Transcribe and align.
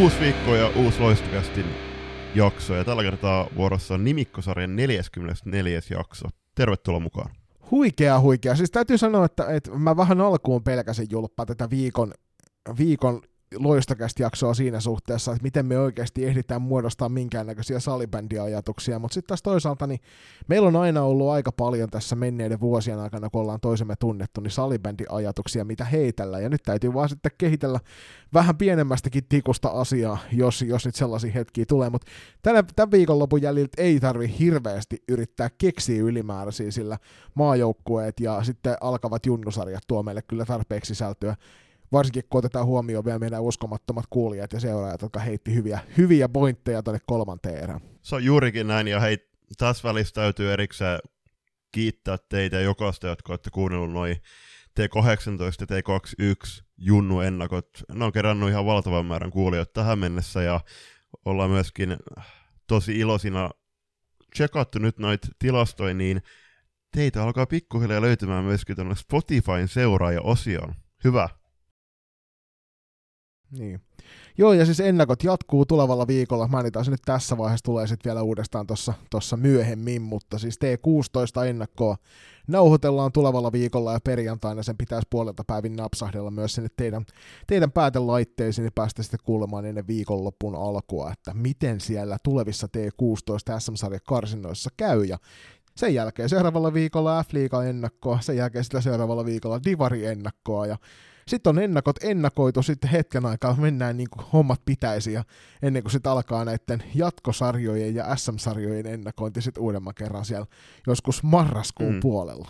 Uusi 0.00 0.20
viikko 0.20 0.54
ja 0.54 0.70
uusi 0.76 1.00
loistokästin 1.00 1.66
jakso, 2.34 2.74
ja 2.74 2.84
tällä 2.84 3.02
kertaa 3.02 3.46
vuorossa 3.56 3.94
on 3.94 4.04
Nimikkosarjan 4.04 4.76
44. 4.76 5.80
jakso. 5.90 6.28
Tervetuloa 6.54 7.00
mukaan. 7.00 7.30
Huikea, 7.70 8.20
huikea. 8.20 8.56
Siis 8.56 8.70
täytyy 8.70 8.98
sanoa, 8.98 9.24
että, 9.24 9.46
että 9.46 9.70
mä 9.70 9.96
vähän 9.96 10.20
alkuun 10.20 10.62
pelkäsin 10.62 11.06
julppaa 11.10 11.46
tätä 11.46 11.70
viikon, 11.70 12.14
viikon 12.78 13.22
loistokästi 13.58 14.22
jaksoa 14.22 14.54
siinä 14.54 14.80
suhteessa, 14.80 15.32
että 15.32 15.42
miten 15.42 15.66
me 15.66 15.78
oikeasti 15.78 16.26
ehditään 16.26 16.62
muodostaa 16.62 17.08
minkäännäköisiä 17.08 17.80
salibändiajatuksia, 17.80 18.98
mutta 18.98 19.14
sitten 19.14 19.28
taas 19.28 19.42
toisaalta 19.42 19.86
niin 19.86 20.00
meillä 20.48 20.68
on 20.68 20.76
aina 20.76 21.02
ollut 21.02 21.30
aika 21.30 21.52
paljon 21.52 21.90
tässä 21.90 22.16
menneiden 22.16 22.60
vuosien 22.60 22.98
aikana, 22.98 23.30
kun 23.30 23.40
ollaan 23.40 23.60
toisemme 23.60 23.94
tunnettu, 23.96 24.40
niin 24.40 24.50
salibändiajatuksia, 24.50 25.64
mitä 25.64 25.84
heitellä, 25.84 26.40
ja 26.40 26.48
nyt 26.48 26.62
täytyy 26.62 26.94
vaan 26.94 27.08
sitten 27.08 27.32
kehitellä 27.38 27.80
vähän 28.34 28.56
pienemmästäkin 28.56 29.24
tikusta 29.28 29.68
asiaa, 29.68 30.18
jos, 30.32 30.62
jos 30.62 30.86
nyt 30.86 30.94
sellaisia 30.94 31.32
hetkiä 31.32 31.64
tulee, 31.68 31.90
mutta 31.90 32.10
tänä, 32.42 32.64
tämän 32.76 32.90
viikonlopun 32.90 33.42
jäljiltä 33.42 33.82
ei 33.82 34.00
tarvi 34.00 34.34
hirveästi 34.38 35.02
yrittää 35.08 35.50
keksiä 35.58 36.02
ylimääräisiä, 36.02 36.70
sillä 36.70 36.98
maajoukkueet 37.34 38.20
ja 38.20 38.44
sitten 38.44 38.76
alkavat 38.80 39.26
junnusarjat 39.26 39.82
tuo 39.86 40.02
meille 40.02 40.22
kyllä 40.22 40.44
tarpeeksi 40.44 40.94
sisältöä, 40.94 41.36
varsinkin 41.92 42.22
kun 42.30 42.38
otetaan 42.38 42.66
huomioon 42.66 43.04
vielä 43.04 43.18
meidän 43.18 43.42
uskomattomat 43.42 44.04
kuulijat 44.10 44.52
ja 44.52 44.60
seuraajat, 44.60 45.02
jotka 45.02 45.20
heitti 45.20 45.54
hyviä, 45.54 45.80
hyviä 45.96 46.28
pointteja 46.28 46.82
tuonne 46.82 47.00
kolmanteen 47.06 47.62
erään. 47.62 47.80
Se 48.02 48.14
on 48.14 48.24
juurikin 48.24 48.66
näin, 48.66 48.88
ja 48.88 49.00
hei, 49.00 49.18
tässä 49.58 49.88
välissä 49.88 50.14
täytyy 50.14 50.52
erikseen 50.52 50.98
kiittää 51.72 52.16
teitä 52.28 52.60
jokaista, 52.60 53.06
jotka 53.06 53.32
olette 53.32 53.50
kuunnellut 53.50 53.92
noin 53.92 54.16
T18 54.80 54.86
ja 55.60 55.66
T21 55.66 56.62
Junnu 56.78 57.20
ennakot. 57.20 57.68
Ne 57.92 58.04
on 58.04 58.12
kerännyt 58.12 58.48
ihan 58.48 58.66
valtavan 58.66 59.06
määrän 59.06 59.30
kuulijoita 59.30 59.72
tähän 59.72 59.98
mennessä, 59.98 60.42
ja 60.42 60.60
ollaan 61.24 61.50
myöskin 61.50 61.96
tosi 62.66 62.98
iloisina 62.98 63.50
tsekattu 64.34 64.78
nyt 64.78 64.98
noita 64.98 65.28
tilastoja, 65.38 65.94
niin 65.94 66.22
teitä 66.92 67.22
alkaa 67.22 67.46
pikkuhiljaa 67.46 68.00
löytymään 68.00 68.44
myöskin 68.44 68.76
tuonne 68.76 68.94
Spotifyn 68.94 69.68
seuraaja-osioon. 69.68 70.74
Hyvä. 71.04 71.28
Niin. 73.58 73.80
Joo, 74.38 74.52
ja 74.52 74.64
siis 74.64 74.80
ennakot 74.80 75.24
jatkuu 75.24 75.66
tulevalla 75.66 76.06
viikolla. 76.06 76.48
Mainitaan 76.48 76.84
se 76.84 76.90
nyt 76.90 77.02
tässä 77.04 77.38
vaiheessa, 77.38 77.64
tulee 77.64 77.86
sitten 77.86 78.10
vielä 78.10 78.22
uudestaan 78.22 78.66
tuossa 79.10 79.36
myöhemmin, 79.36 80.02
mutta 80.02 80.38
siis 80.38 80.58
T16 80.64 81.44
ennakkoa 81.46 81.96
nauhoitellaan 82.46 83.12
tulevalla 83.12 83.52
viikolla 83.52 83.92
ja 83.92 84.00
perjantaina 84.04 84.62
sen 84.62 84.76
pitäisi 84.76 85.06
puolelta 85.10 85.44
päivin 85.46 85.76
napsahdella 85.76 86.30
myös 86.30 86.54
sinne 86.54 86.68
teidän, 86.76 87.04
teidän 87.46 87.72
päätelaitteisiin, 87.72 88.62
niin 88.62 88.72
päästä 88.74 89.02
sitten 89.02 89.20
kuulemaan 89.24 89.66
ennen 89.66 89.86
viikonlopun 89.86 90.54
alkua, 90.54 91.12
että 91.12 91.34
miten 91.34 91.80
siellä 91.80 92.16
tulevissa 92.22 92.68
T16 92.76 93.60
SM-sarjan 93.60 94.00
karsinnoissa 94.08 94.70
käy, 94.76 95.04
ja 95.04 95.18
sen 95.76 95.94
jälkeen 95.94 96.28
seuraavalla 96.28 96.74
viikolla 96.74 97.22
F-liiga 97.22 97.64
ennakkoa, 97.64 98.20
sen 98.20 98.36
jälkeen 98.36 98.64
sitä 98.64 98.80
seuraavalla 98.80 99.24
viikolla 99.24 99.60
Divari 99.64 100.06
ennakkoa, 100.06 100.66
ja 100.66 100.76
sitten 101.30 101.50
on 101.50 101.58
ennakot 101.58 102.04
ennakoitu 102.04 102.62
sitten 102.62 102.90
hetken 102.90 103.26
aikaa, 103.26 103.56
mennään 103.56 103.96
niin 103.96 104.10
kuin 104.10 104.26
hommat 104.32 104.60
pitäisi 104.64 105.12
ja 105.12 105.24
ennen 105.62 105.82
kuin 105.82 105.92
sitten 105.92 106.12
alkaa 106.12 106.44
näiden 106.44 106.82
jatkosarjojen 106.94 107.94
ja 107.94 108.16
SM-sarjojen 108.16 108.86
ennakointi 108.86 109.42
sitten 109.42 109.62
uudemman 109.62 109.94
kerran 109.94 110.24
siellä 110.24 110.46
joskus 110.86 111.22
marraskuun 111.22 111.94
mm. 111.94 112.00
puolella. 112.00 112.48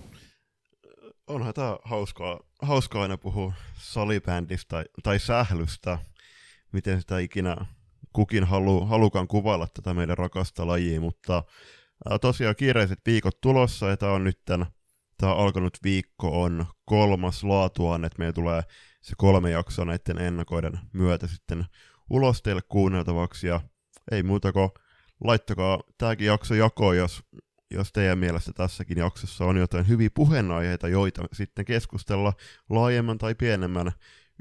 Onhan 1.27 1.55
tämä 1.55 1.77
hauskaa, 1.85 2.41
hauskaa 2.63 3.03
aina 3.03 3.19
puhua 3.19 3.53
salibändistä 3.75 4.69
tai, 4.69 4.85
tai 5.03 5.19
sählystä, 5.19 5.99
miten 6.73 7.01
sitä 7.01 7.19
ikinä 7.19 7.57
kukin 8.13 8.45
halu, 8.45 8.87
halukaan 8.87 9.29
kuvailla 9.29 9.67
tätä 9.75 9.95
meidän 9.95 10.19
rakasta 10.19 10.67
lajia, 10.67 11.01
mutta 11.01 11.43
tosiaan 12.21 12.57
kiireiset 12.57 13.01
viikot 13.07 13.41
tulossa 13.41 13.89
ja 13.89 13.97
tämä 13.97 14.13
on 14.13 14.25
nyt 14.25 14.41
tämän 14.45 14.67
tämä 15.21 15.35
alkanut 15.35 15.79
viikko 15.83 16.43
on 16.43 16.67
kolmas 16.85 17.45
laatuaan, 17.45 18.05
että 18.05 18.19
meillä 18.19 18.33
tulee 18.33 18.63
se 19.03 19.15
kolme 19.19 19.51
jaksoa 19.51 19.85
näiden 19.85 20.19
ennakoiden 20.19 20.79
myötä 20.93 21.27
sitten 21.27 21.65
ulos 22.11 22.43
teille 22.43 22.63
kuunneltavaksi, 22.69 23.47
ja 23.47 23.61
ei 24.11 24.23
muuta 24.23 24.53
kuin 24.53 24.71
laittakaa 25.25 25.81
tämäkin 25.99 26.27
jakso 26.27 26.55
jakoon, 26.55 26.97
jos, 26.97 27.23
jos 27.71 27.93
teidän 27.93 28.19
mielestä 28.19 28.53
tässäkin 28.53 28.99
jaksossa 28.99 29.45
on 29.45 29.57
jotain 29.57 29.89
hyviä 29.89 30.11
puheenaiheita, 30.15 30.89
joita 30.89 31.23
sitten 31.33 31.65
keskustella 31.65 32.33
laajemman 32.71 33.19
tai 33.19 33.35
pienemmän 33.35 33.93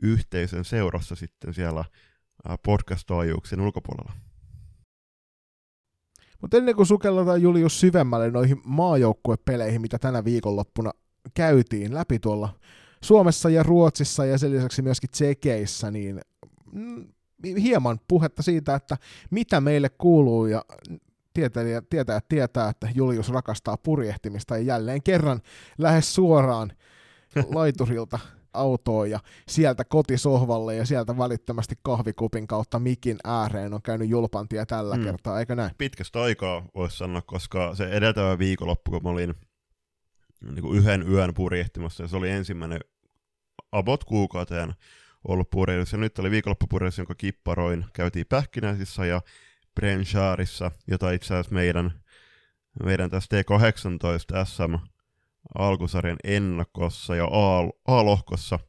yhteisön 0.02 0.66
seurassa 0.66 1.16
sitten 1.16 1.54
siellä 1.54 1.86
podcast-taajuuksien 2.64 3.62
ulkopuolella. 3.62 4.29
Mutta 6.42 6.58
ennen 6.58 6.76
kuin 6.76 6.86
sukelletaan 6.86 7.42
Julius 7.42 7.80
syvemmälle 7.80 8.32
noihin 8.32 8.62
maajoukkuepeleihin, 8.66 9.82
mitä 9.82 10.00
tänä 10.00 10.26
viikonloppuna 10.26 10.92
käytiin 11.34 11.94
läpi 11.94 12.20
tuolla 12.20 12.50
Suomessa 13.04 13.50
ja 13.50 13.64
Ruotsissa 13.64 14.26
ja 14.26 14.38
sen 14.38 14.52
lisäksi 14.52 14.82
myöskin 14.82 15.10
Tsekeissä, 15.10 15.92
niin 15.92 16.22
mm, 16.72 17.08
hieman 17.62 18.00
puhetta 18.08 18.44
siitä, 18.44 18.76
että 18.76 18.98
mitä 19.32 19.62
meille 19.62 19.90
kuuluu 19.90 20.46
ja 20.46 20.66
tietää, 21.34 21.64
tietää, 21.90 22.20
tietää, 22.30 22.70
että 22.70 22.90
Julius 22.96 23.30
rakastaa 23.30 23.78
purjehtimista 23.78 24.58
ja 24.58 24.64
jälleen 24.64 25.04
kerran 25.04 25.42
lähes 25.78 26.16
suoraan 26.16 26.72
laiturilta 27.56 28.20
autoon 28.54 29.10
ja 29.10 29.20
sieltä 29.48 29.84
kotisohvalle 29.84 30.76
ja 30.76 30.86
sieltä 30.86 31.18
välittömästi 31.18 31.76
kahvikupin 31.84 32.48
kautta 32.48 32.80
mikin 32.80 33.18
ääreen 33.24 33.74
on 33.74 33.82
käynyt 33.82 34.10
julpantia 34.10 34.66
tällä 34.66 34.96
mm. 34.96 35.04
kertaa, 35.04 35.40
eikö 35.40 35.56
näin? 35.56 35.72
Pitkästä 35.78 36.22
aikaa 36.22 36.66
voisi 36.76 36.98
sanoa, 36.98 37.22
koska 37.22 37.76
se 37.76 37.90
edeltävä 37.90 38.40
viikonloppu, 38.40 38.92
kun 38.92 39.04
mä 39.04 39.10
olin 39.10 39.36
niin 40.42 40.62
kuin 40.62 40.78
yhden 40.78 41.12
yön 41.12 41.34
purjehtimassa, 41.34 42.04
ja 42.04 42.08
se 42.08 42.18
oli 42.18 42.30
ensimmäinen 42.30 42.80
about 43.72 44.04
kuukauteen 44.04 44.74
ollut 45.28 45.50
purjehdus, 45.50 45.92
ja 45.92 45.98
nyt 45.98 46.20
oli 46.20 46.32
viikonloppupurjehdus, 46.32 46.98
jonka 46.98 47.16
kipparoin, 47.16 47.86
käytiin 47.94 48.26
Pähkinäisissä 48.30 49.06
ja 49.06 49.22
Brenchaarissa, 49.76 50.72
jota 50.88 51.12
itse 51.12 51.34
asiassa 51.34 51.56
meidän, 51.56 51.92
meidän 52.84 53.10
tästä 53.10 53.42
T18 53.42 54.46
SM 54.46 54.99
alkusarjan 55.56 56.18
ennakossa 56.24 57.16
ja 57.16 57.26
A-lohkossa. 57.88 58.60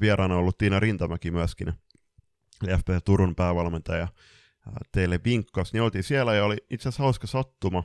Vieraana 0.00 0.34
on 0.34 0.40
ollut 0.40 0.58
Tiina 0.58 0.80
Rintamäki 0.80 1.30
myöskin, 1.30 1.72
FP 2.64 2.88
Turun 3.04 3.34
päävalmentaja, 3.34 4.08
teille 4.92 5.20
vinkkas, 5.24 5.72
niin 5.72 5.82
oltiin 5.82 6.04
siellä 6.04 6.34
ja 6.34 6.44
oli 6.44 6.56
itse 6.70 6.88
asiassa 6.88 7.02
hauska 7.02 7.26
sattuma, 7.26 7.84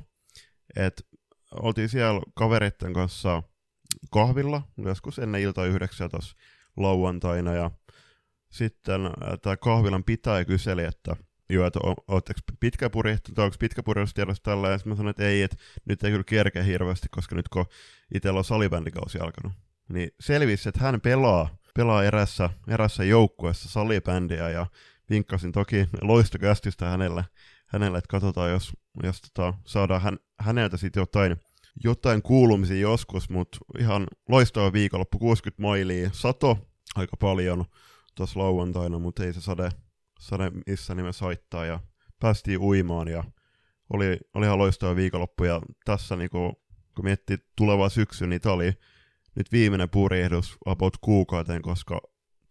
että 0.75 1.03
oltiin 1.51 1.89
siellä 1.89 2.21
kavereiden 2.35 2.93
kanssa 2.93 3.43
kahvilla, 4.11 4.61
joskus 4.77 5.19
ennen 5.19 5.41
ilta 5.41 5.65
yhdeksän 5.65 6.09
tuossa 6.09 6.35
lauantaina, 6.77 7.53
ja 7.53 7.71
sitten 8.51 9.01
tämä 9.41 9.57
kahvilan 9.57 10.03
pitäjä 10.03 10.45
kyseli, 10.45 10.83
että 10.83 11.15
joo, 11.49 11.67
että 11.67 11.79
ootteko 12.07 12.39
pitkä 12.59 12.89
purjehtu, 12.89 13.31
tai 13.31 13.45
onko 13.45 13.57
pitkä 13.59 13.83
purjehdustiedossa 13.83 14.43
tällä, 14.43 14.69
ja 14.69 14.77
sitten 14.77 14.91
mä 14.91 14.95
sanoin, 14.95 15.11
että 15.11 15.23
ei, 15.23 15.41
että 15.41 15.57
nyt 15.85 16.03
ei 16.03 16.11
kyllä 16.11 16.23
kerkeä 16.23 16.63
hirveästi, 16.63 17.07
koska 17.11 17.35
nyt 17.35 17.49
kun 17.49 17.65
itsellä 18.15 18.37
on 18.37 18.43
salibändikausi 18.43 19.19
alkanut, 19.19 19.53
niin 19.89 20.11
selvisi, 20.19 20.69
että 20.69 20.81
hän 20.83 21.01
pelaa, 21.01 21.57
pelaa 21.75 22.03
erässä, 22.03 22.49
erässä 22.67 23.03
joukkueessa 23.03 23.69
salibändiä, 23.69 24.49
ja 24.49 24.65
vinkkasin 25.09 25.51
toki 25.51 25.87
loistokästistä 26.01 26.85
hänelle, 26.85 27.25
hänelle 27.67 27.97
että 27.97 28.07
katsotaan, 28.11 28.51
jos, 28.51 28.71
jos 29.03 29.21
tota, 29.21 29.53
saadaan 29.65 30.01
hän, 30.01 30.17
häneltä 30.39 30.77
sitten 30.77 31.01
jotain, 31.01 31.37
jotain 31.83 32.21
kuulumisia 32.21 32.79
joskus, 32.79 33.29
mutta 33.29 33.57
ihan 33.79 34.07
loistava 34.29 34.73
viikonloppu, 34.73 35.19
60 35.19 35.61
mailia, 35.61 36.09
sato 36.13 36.57
aika 36.95 37.17
paljon 37.17 37.65
tuossa 38.15 38.39
lauantaina, 38.39 38.99
mutta 38.99 39.23
ei 39.23 39.33
se 39.33 39.41
sade, 39.41 39.69
sade 40.19 40.51
missä 40.67 40.95
nimessä 40.95 41.25
haittaa 41.25 41.65
ja 41.65 41.79
päästiin 42.19 42.59
uimaan 42.59 43.07
ja 43.07 43.23
oli, 43.93 44.17
oli 44.33 44.45
ihan 44.45 44.57
loistava 44.57 44.95
viikonloppu 44.95 45.43
ja 45.43 45.61
tässä 45.85 46.15
niinku, 46.15 46.58
kun 46.99 47.05
miettii 47.05 47.37
tulevaa 47.55 47.89
syksyä, 47.89 48.27
niin 48.27 48.41
tämä 48.41 48.55
oli 48.55 48.73
nyt 49.35 49.51
viimeinen 49.51 49.89
purjehdus 49.89 50.57
about 50.65 50.97
kuukauteen, 51.01 51.61
koska 51.61 52.01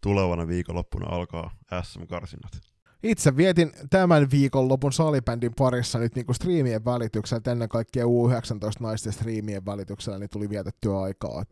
tulevana 0.01 0.47
viikonloppuna 0.47 1.07
alkaa 1.09 1.51
SM-karsinnat. 1.83 2.51
Itse 3.03 3.37
vietin 3.37 3.71
tämän 3.89 4.31
viikonlopun 4.31 4.93
salibändin 4.93 5.53
parissa 5.57 5.99
nyt 5.99 6.15
niinku 6.15 6.33
striimien 6.33 6.85
välityksellä, 6.85 7.51
ennen 7.51 7.69
kaikkea 7.69 8.05
U19 8.05 8.09
naisten 8.79 9.13
striimien 9.13 9.65
välityksellä, 9.65 10.19
niin 10.19 10.29
tuli 10.29 10.49
vietettyä 10.49 10.99
aikaa. 10.99 11.43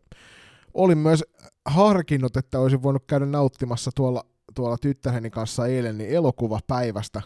Olin 0.74 0.98
myös 0.98 1.24
harkinnut, 1.66 2.36
että 2.36 2.58
olisin 2.60 2.82
voinut 2.82 3.04
käydä 3.06 3.26
nauttimassa 3.26 3.90
tuolla 3.94 4.24
tuolla 4.54 4.76
tyttäreni 4.78 5.30
kanssa 5.30 5.66
eilen 5.66 5.98
niin 5.98 6.10
elokuvapäivästä. 6.10 7.22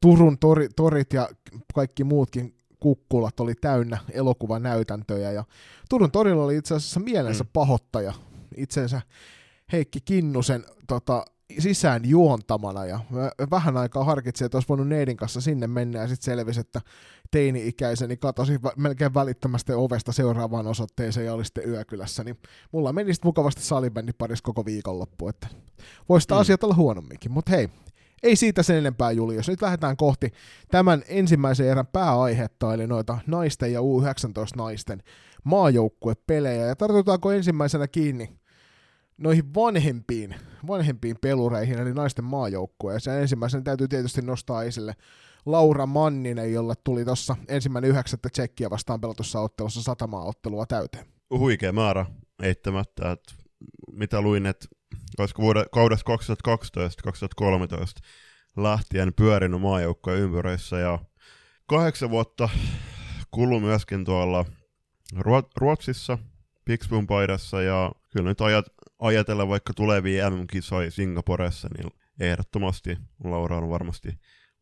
Turun 0.00 0.38
tori, 0.38 0.68
torit 0.76 1.12
ja 1.12 1.28
kaikki 1.74 2.04
muutkin 2.04 2.56
kukkulat 2.86 3.40
oli 3.40 3.54
täynnä 3.54 3.98
elokuvanäytäntöjä 4.12 5.32
ja 5.32 5.44
Turun 5.90 6.10
torilla 6.10 6.44
oli 6.44 6.56
itse 6.56 6.74
asiassa 6.74 7.00
mielensä 7.00 7.44
mm. 7.44 7.50
pahoittaja. 7.52 8.12
Itsensä 8.56 9.00
Heikki 9.72 10.00
Kinnusen 10.00 10.64
tota, 10.86 11.24
sisään 11.58 12.08
juontamana 12.08 12.84
ja 12.84 13.00
vähän 13.50 13.76
aikaa 13.76 14.04
harkitsin, 14.04 14.44
että 14.44 14.56
olisi 14.56 14.68
voinut 14.68 14.88
Neidin 14.88 15.16
kanssa 15.16 15.40
sinne 15.40 15.66
mennä 15.66 15.98
ja 15.98 16.08
sitten 16.08 16.24
selvisi, 16.24 16.60
että 16.60 16.80
teini-ikäiseni 17.30 18.16
katosi 18.16 18.52
melkein 18.76 19.14
välittömästi 19.14 19.72
ovesta 19.72 20.12
seuraavaan 20.12 20.66
osoitteeseen 20.66 21.26
ja 21.26 21.34
oli 21.34 21.44
sitten 21.44 21.68
yökylässä, 21.68 22.24
niin 22.24 22.38
mulla 22.72 22.92
meni 22.92 23.14
sitten 23.14 23.28
mukavasti 23.28 23.62
salibändi 23.62 24.12
paris 24.12 24.42
koko 24.42 24.64
viikonloppu, 24.64 25.28
että 25.28 25.46
voisi 26.08 26.28
mm. 26.30 26.36
asiat 26.36 26.64
olla 26.64 26.74
huonomminkin, 26.74 27.32
mutta 27.32 27.50
hei, 27.50 27.68
ei 28.26 28.36
siitä 28.36 28.62
sen 28.62 28.76
enempää, 28.76 29.12
Julius. 29.12 29.48
Nyt 29.48 29.62
lähdetään 29.62 29.96
kohti 29.96 30.32
tämän 30.70 31.02
ensimmäisen 31.08 31.68
erän 31.68 31.86
pääaihetta, 31.86 32.74
eli 32.74 32.86
noita 32.86 33.18
naisten 33.26 33.72
ja 33.72 33.80
U19-naisten 33.80 35.02
maajoukkuepelejä. 35.44 36.66
Ja 36.66 36.76
tartutaanko 36.76 37.32
ensimmäisenä 37.32 37.88
kiinni 37.88 38.38
noihin 39.18 39.54
vanhempiin, 39.54 40.34
vanhempiin 40.66 41.16
pelureihin, 41.20 41.78
eli 41.78 41.94
naisten 41.94 42.24
maajoukkueeseen. 42.24 43.22
Ensimmäisen 43.22 43.64
täytyy 43.64 43.88
tietysti 43.88 44.22
nostaa 44.22 44.62
esille 44.62 44.94
Laura 45.46 45.86
Manninen, 45.86 46.52
jolle 46.52 46.74
tuli 46.84 47.04
tuossa 47.04 47.36
ensimmäinen 47.48 47.90
yhdeksättä 47.90 48.28
tsekkiä 48.32 48.70
vastaan 48.70 49.00
pelatussa 49.00 49.40
ottelussa 49.40 49.82
sata 49.82 50.06
maaottelua 50.06 50.66
täyteen. 50.66 51.06
Huikea 51.30 51.72
määrä 51.72 52.06
eittämättä, 52.42 53.10
että 53.10 53.34
mitä 53.92 54.20
luin, 54.20 54.46
että 54.46 54.66
vuode, 55.38 55.64
kaudesta 55.72 56.12
2012-2013 56.12 58.02
lähtien 58.56 59.12
pyörinyt 59.14 59.60
maajoukkojen 59.60 60.20
ympyröissä 60.20 60.78
ja 60.78 60.98
kahdeksan 61.66 62.10
vuotta 62.10 62.48
kului 63.30 63.60
myöskin 63.60 64.04
tuolla 64.04 64.44
Ruotsissa, 65.56 66.18
Pixbun 66.64 67.06
paidassa 67.06 67.62
ja 67.62 67.92
kyllä 68.12 68.28
nyt 68.28 68.40
ajat, 68.40 68.66
ajatella 68.98 69.48
vaikka 69.48 69.74
tulevia 69.74 70.30
MM-kisoja 70.30 70.90
Singaporessa, 70.90 71.68
niin 71.76 71.92
ehdottomasti 72.20 72.98
Laura 73.24 73.56
on 73.56 73.70
varmasti 73.70 74.08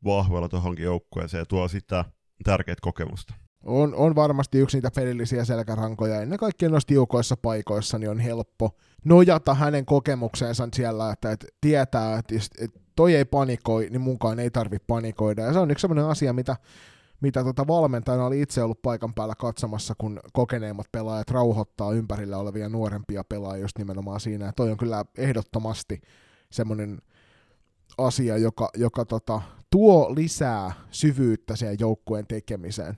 vahvalla 0.05 0.49
tuohonkin 0.49 0.85
joukkueeseen 0.85 1.41
ja 1.41 1.47
tuo 1.47 1.69
sitä 1.69 2.05
tärkeät 2.45 2.81
kokemusta. 2.81 3.35
On, 3.65 3.95
on 3.95 4.15
varmasti 4.15 4.59
yksi 4.59 4.77
niitä 4.77 4.91
pelillisiä 4.91 5.45
selkärankoja. 5.45 6.21
Ennen 6.21 6.39
kaikkea 6.39 6.69
noissa 6.69 6.87
tiukoissa 6.87 7.37
paikoissa 7.37 7.99
niin 7.99 8.11
on 8.11 8.19
helppo 8.19 8.71
nojata 9.05 9.55
hänen 9.55 9.87
kokemukseensa 9.87 10.69
siellä, 10.75 11.11
että, 11.11 11.33
että 11.33 11.47
tietää, 11.61 12.19
että, 12.19 12.35
että 12.59 12.81
toi 12.97 13.15
ei 13.15 13.25
panikoi, 13.25 13.89
niin 13.91 14.01
munkaan 14.01 14.39
ei 14.39 14.51
tarvi 14.51 14.79
panikoida. 14.87 15.43
Ja 15.43 15.53
se 15.53 15.59
on 15.59 15.71
yksi 15.71 15.83
sellainen 15.83 16.05
asia, 16.05 16.33
mitä, 16.33 16.57
mitä 17.21 17.45
tota 17.45 17.67
valmentajana 17.67 18.27
oli 18.27 18.41
itse 18.41 18.63
ollut 18.63 18.83
paikan 18.83 19.15
päällä 19.15 19.35
katsomassa, 19.35 19.95
kun 19.99 20.21
kokeneimmat 20.33 20.87
pelaajat 20.93 21.31
rauhoittaa 21.31 21.93
ympärillä 21.93 22.39
olevia 22.39 22.69
nuorempia 22.69 23.25
pelaajia 23.25 23.65
just 23.65 23.79
nimenomaan 23.79 24.21
siinä. 24.21 24.45
Ja 24.45 24.53
toi 24.53 24.71
on 24.71 24.77
kyllä 24.77 25.05
ehdottomasti 25.19 26.01
semmoinen 26.51 26.99
asia, 27.99 28.39
joka, 28.39 28.71
joka 28.77 29.05
tota, 29.05 29.43
tuo 29.71 30.15
lisää 30.15 30.73
syvyyttä 30.91 31.57
siihen 31.57 31.77
joukkueen 31.81 32.27
tekemiseen. 32.27 32.97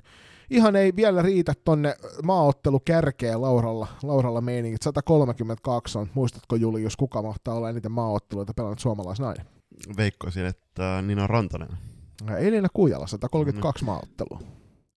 Ihan 0.50 0.76
ei 0.76 0.96
vielä 0.96 1.22
riitä 1.22 1.52
tonne 1.64 1.94
maaottelu 2.22 2.81
kärkeä 2.81 3.40
Lauralla, 3.40 3.87
Lauralla 4.02 4.40
meiningit. 4.40 4.82
132 4.82 5.98
on. 5.98 6.10
Muistatko 6.14 6.56
Julius, 6.56 6.96
kuka 6.96 7.22
mahtaa 7.22 7.54
olla 7.54 7.70
eniten 7.70 7.93
maaotteluita 7.93 8.54
pelannut 8.54 8.78
suomalaisnainen? 8.78 9.46
Veikkoisin, 9.96 10.46
että 10.46 11.02
Nina 11.02 11.26
Rantanen. 11.26 11.69
Elina 12.38 12.69
Kujala, 12.72 13.06
132 13.06 13.84
mm. 13.84 13.87
maaottelua. 13.87 14.40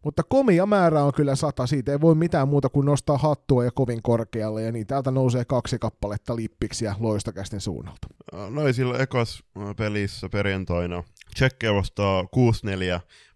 Mutta 0.04 0.22
komia 0.22 0.66
määrä 0.66 1.04
on 1.04 1.12
kyllä 1.12 1.36
sata, 1.36 1.66
siitä 1.66 1.92
ei 1.92 2.00
voi 2.00 2.14
mitään 2.14 2.48
muuta 2.48 2.68
kuin 2.68 2.86
nostaa 2.86 3.18
hattua 3.18 3.64
ja 3.64 3.70
kovin 3.70 4.02
korkealle, 4.02 4.62
ja 4.62 4.72
niin 4.72 4.86
täältä 4.86 5.10
nousee 5.10 5.44
kaksi 5.44 5.78
kappaletta 5.78 6.36
lippiksiä 6.36 6.94
loistokästin 6.98 7.60
suunnalta. 7.60 8.08
No 8.50 8.66
ei 8.66 8.72
silloin 8.72 9.00
ekas 9.00 9.42
pelissä 9.76 10.28
perjantaina. 10.28 11.02
Tsekkiä 11.38 11.74
vastaa 11.74 12.22
6-4. 12.22 12.26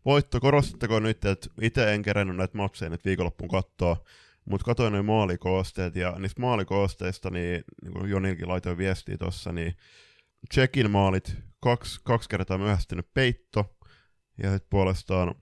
Voitto, 0.04 0.40
korostatteko 0.40 1.00
nyt, 1.00 1.24
että 1.24 1.48
itse 1.60 1.94
en 1.94 2.02
kerännyt 2.02 2.36
näitä 2.36 2.56
matseja 2.56 2.90
nyt 2.90 3.04
viikonloppuun 3.04 3.50
katsoa, 3.50 3.96
mutta 4.44 4.64
katsoin 4.64 4.92
noin 4.92 5.04
maalikoosteet, 5.04 5.96
ja 5.96 6.14
niistä 6.18 6.40
maalikoosteista, 6.40 7.30
niin, 7.30 7.64
niin 7.82 7.92
kuin 7.92 8.10
Jonilkin 8.10 8.48
laitoin 8.48 8.78
viestiä 8.78 9.18
tuossa, 9.18 9.52
niin 9.52 9.76
Tsekin 10.48 10.90
maalit, 10.90 11.36
kaksi, 11.60 12.00
kaksi 12.04 12.28
kertaa 12.28 12.58
myöhästynyt 12.58 13.14
peitto, 13.14 13.76
ja 14.42 14.50
sitten 14.50 14.70
puolestaan 14.70 15.34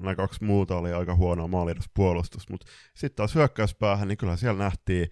nämä 0.00 0.14
kaksi 0.16 0.44
muuta 0.44 0.76
oli 0.76 0.92
aika 0.92 1.14
huonoa 1.14 1.48
puolustus, 1.94 2.48
mutta 2.48 2.66
sitten 2.94 3.16
taas 3.16 3.34
hyökkäyspäähän, 3.34 4.08
niin 4.08 4.18
kyllä 4.18 4.36
siellä 4.36 4.64
nähtiin 4.64 5.10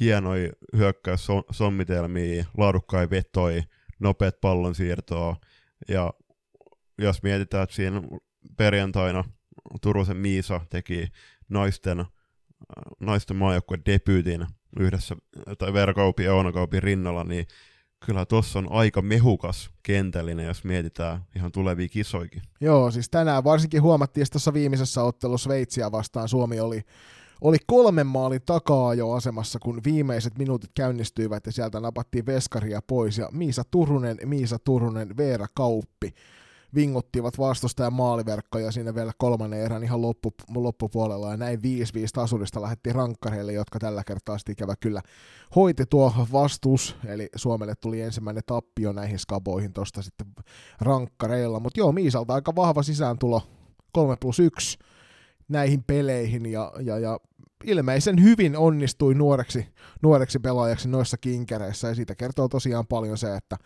hienoja 0.00 0.52
hyökkäyssommitelmia, 0.76 2.44
laadukkaita 2.56 3.10
vetoi, 3.10 3.62
nopeat 3.98 4.40
pallonsiirtoa, 4.40 5.36
ja 5.88 6.12
jos 6.98 7.22
mietitään, 7.22 7.62
että 7.62 7.76
siinä 7.76 8.02
perjantaina 8.56 9.24
Turusen 9.82 10.16
Miisa 10.16 10.60
teki 10.70 11.08
naisten, 11.48 12.04
naisten 13.00 13.36
maajoukkueen 13.36 13.82
debyytin 13.86 14.46
yhdessä, 14.80 15.16
tai 15.58 15.72
Verkaupi 15.72 16.24
ja 16.24 16.34
Oonakaupin 16.34 16.82
rinnalla, 16.82 17.24
niin 17.24 17.46
kyllä 18.06 18.24
tuossa 18.26 18.58
on 18.58 18.72
aika 18.72 19.02
mehukas 19.02 19.70
kentällinen, 19.82 20.46
jos 20.46 20.64
mietitään 20.64 21.24
ihan 21.36 21.52
tulevia 21.52 21.88
kisoikin. 21.88 22.42
Joo, 22.60 22.90
siis 22.90 23.10
tänään 23.10 23.44
varsinkin 23.44 23.82
huomattiin, 23.82 24.22
että 24.22 24.32
tuossa 24.32 24.54
viimeisessä 24.54 25.02
ottelussa 25.02 25.44
Sveitsiä 25.44 25.92
vastaan 25.92 26.28
Suomi 26.28 26.60
oli, 26.60 26.82
oli 27.44 27.56
kolmen 27.66 28.06
maalin 28.06 28.40
takaa 28.46 28.94
jo 28.94 29.10
asemassa, 29.10 29.58
kun 29.58 29.80
viimeiset 29.84 30.38
minuutit 30.38 30.70
käynnistyivät 30.74 31.46
ja 31.46 31.52
sieltä 31.52 31.80
napattiin 31.80 32.26
veskaria 32.26 32.80
pois 32.86 33.18
ja 33.18 33.28
Miisa 33.32 33.62
Turunen, 33.70 34.18
Miisa 34.24 34.58
Turunen, 34.58 35.16
Veera 35.16 35.46
Kauppi 35.54 36.14
vinguttivat 36.74 37.38
vastustajan 37.38 37.92
maaliverkkoja 37.92 38.72
siinä 38.72 38.94
vielä 38.94 39.12
kolmannen 39.18 39.60
erän 39.60 39.84
ihan 39.84 40.02
loppu, 40.02 40.34
loppupuolella. 40.54 41.30
Ja 41.30 41.36
näin 41.36 41.58
5-5 41.58 41.62
tasurista 42.12 42.62
lähdettiin 42.62 42.94
rankkareille, 42.94 43.52
jotka 43.52 43.78
tällä 43.78 44.04
kertaa 44.04 44.38
sitten 44.38 44.52
ikävä 44.52 44.74
kyllä 44.80 45.02
hoiti 45.56 45.86
tuo 45.86 46.14
vastus, 46.32 46.96
eli 47.06 47.28
Suomelle 47.36 47.74
tuli 47.80 48.00
ensimmäinen 48.00 48.42
tappio 48.46 48.92
näihin 48.92 49.18
skaboihin 49.18 49.72
tuosta 49.72 50.02
sitten 50.02 50.26
rankkareilla, 50.80 51.60
mutta 51.60 51.80
joo, 51.80 51.92
Miisalta 51.92 52.34
aika 52.34 52.56
vahva 52.56 52.82
sisääntulo. 52.82 53.42
3 53.92 54.16
plus 54.20 54.40
1 54.40 54.78
näihin 55.48 55.84
peleihin 55.86 56.46
ja, 56.46 56.72
ja, 56.80 56.98
ja 56.98 57.20
ilmeisen 57.66 58.22
hyvin 58.22 58.56
onnistui 58.56 59.14
nuoreksi, 59.14 59.66
nuoreksi 60.02 60.38
pelaajaksi 60.38 60.88
noissa 60.88 61.16
kinkereissä 61.16 61.88
ja 61.88 61.94
siitä 61.94 62.14
kertoo 62.14 62.48
tosiaan 62.48 62.86
paljon 62.86 63.18
se, 63.18 63.36
että 63.36 63.56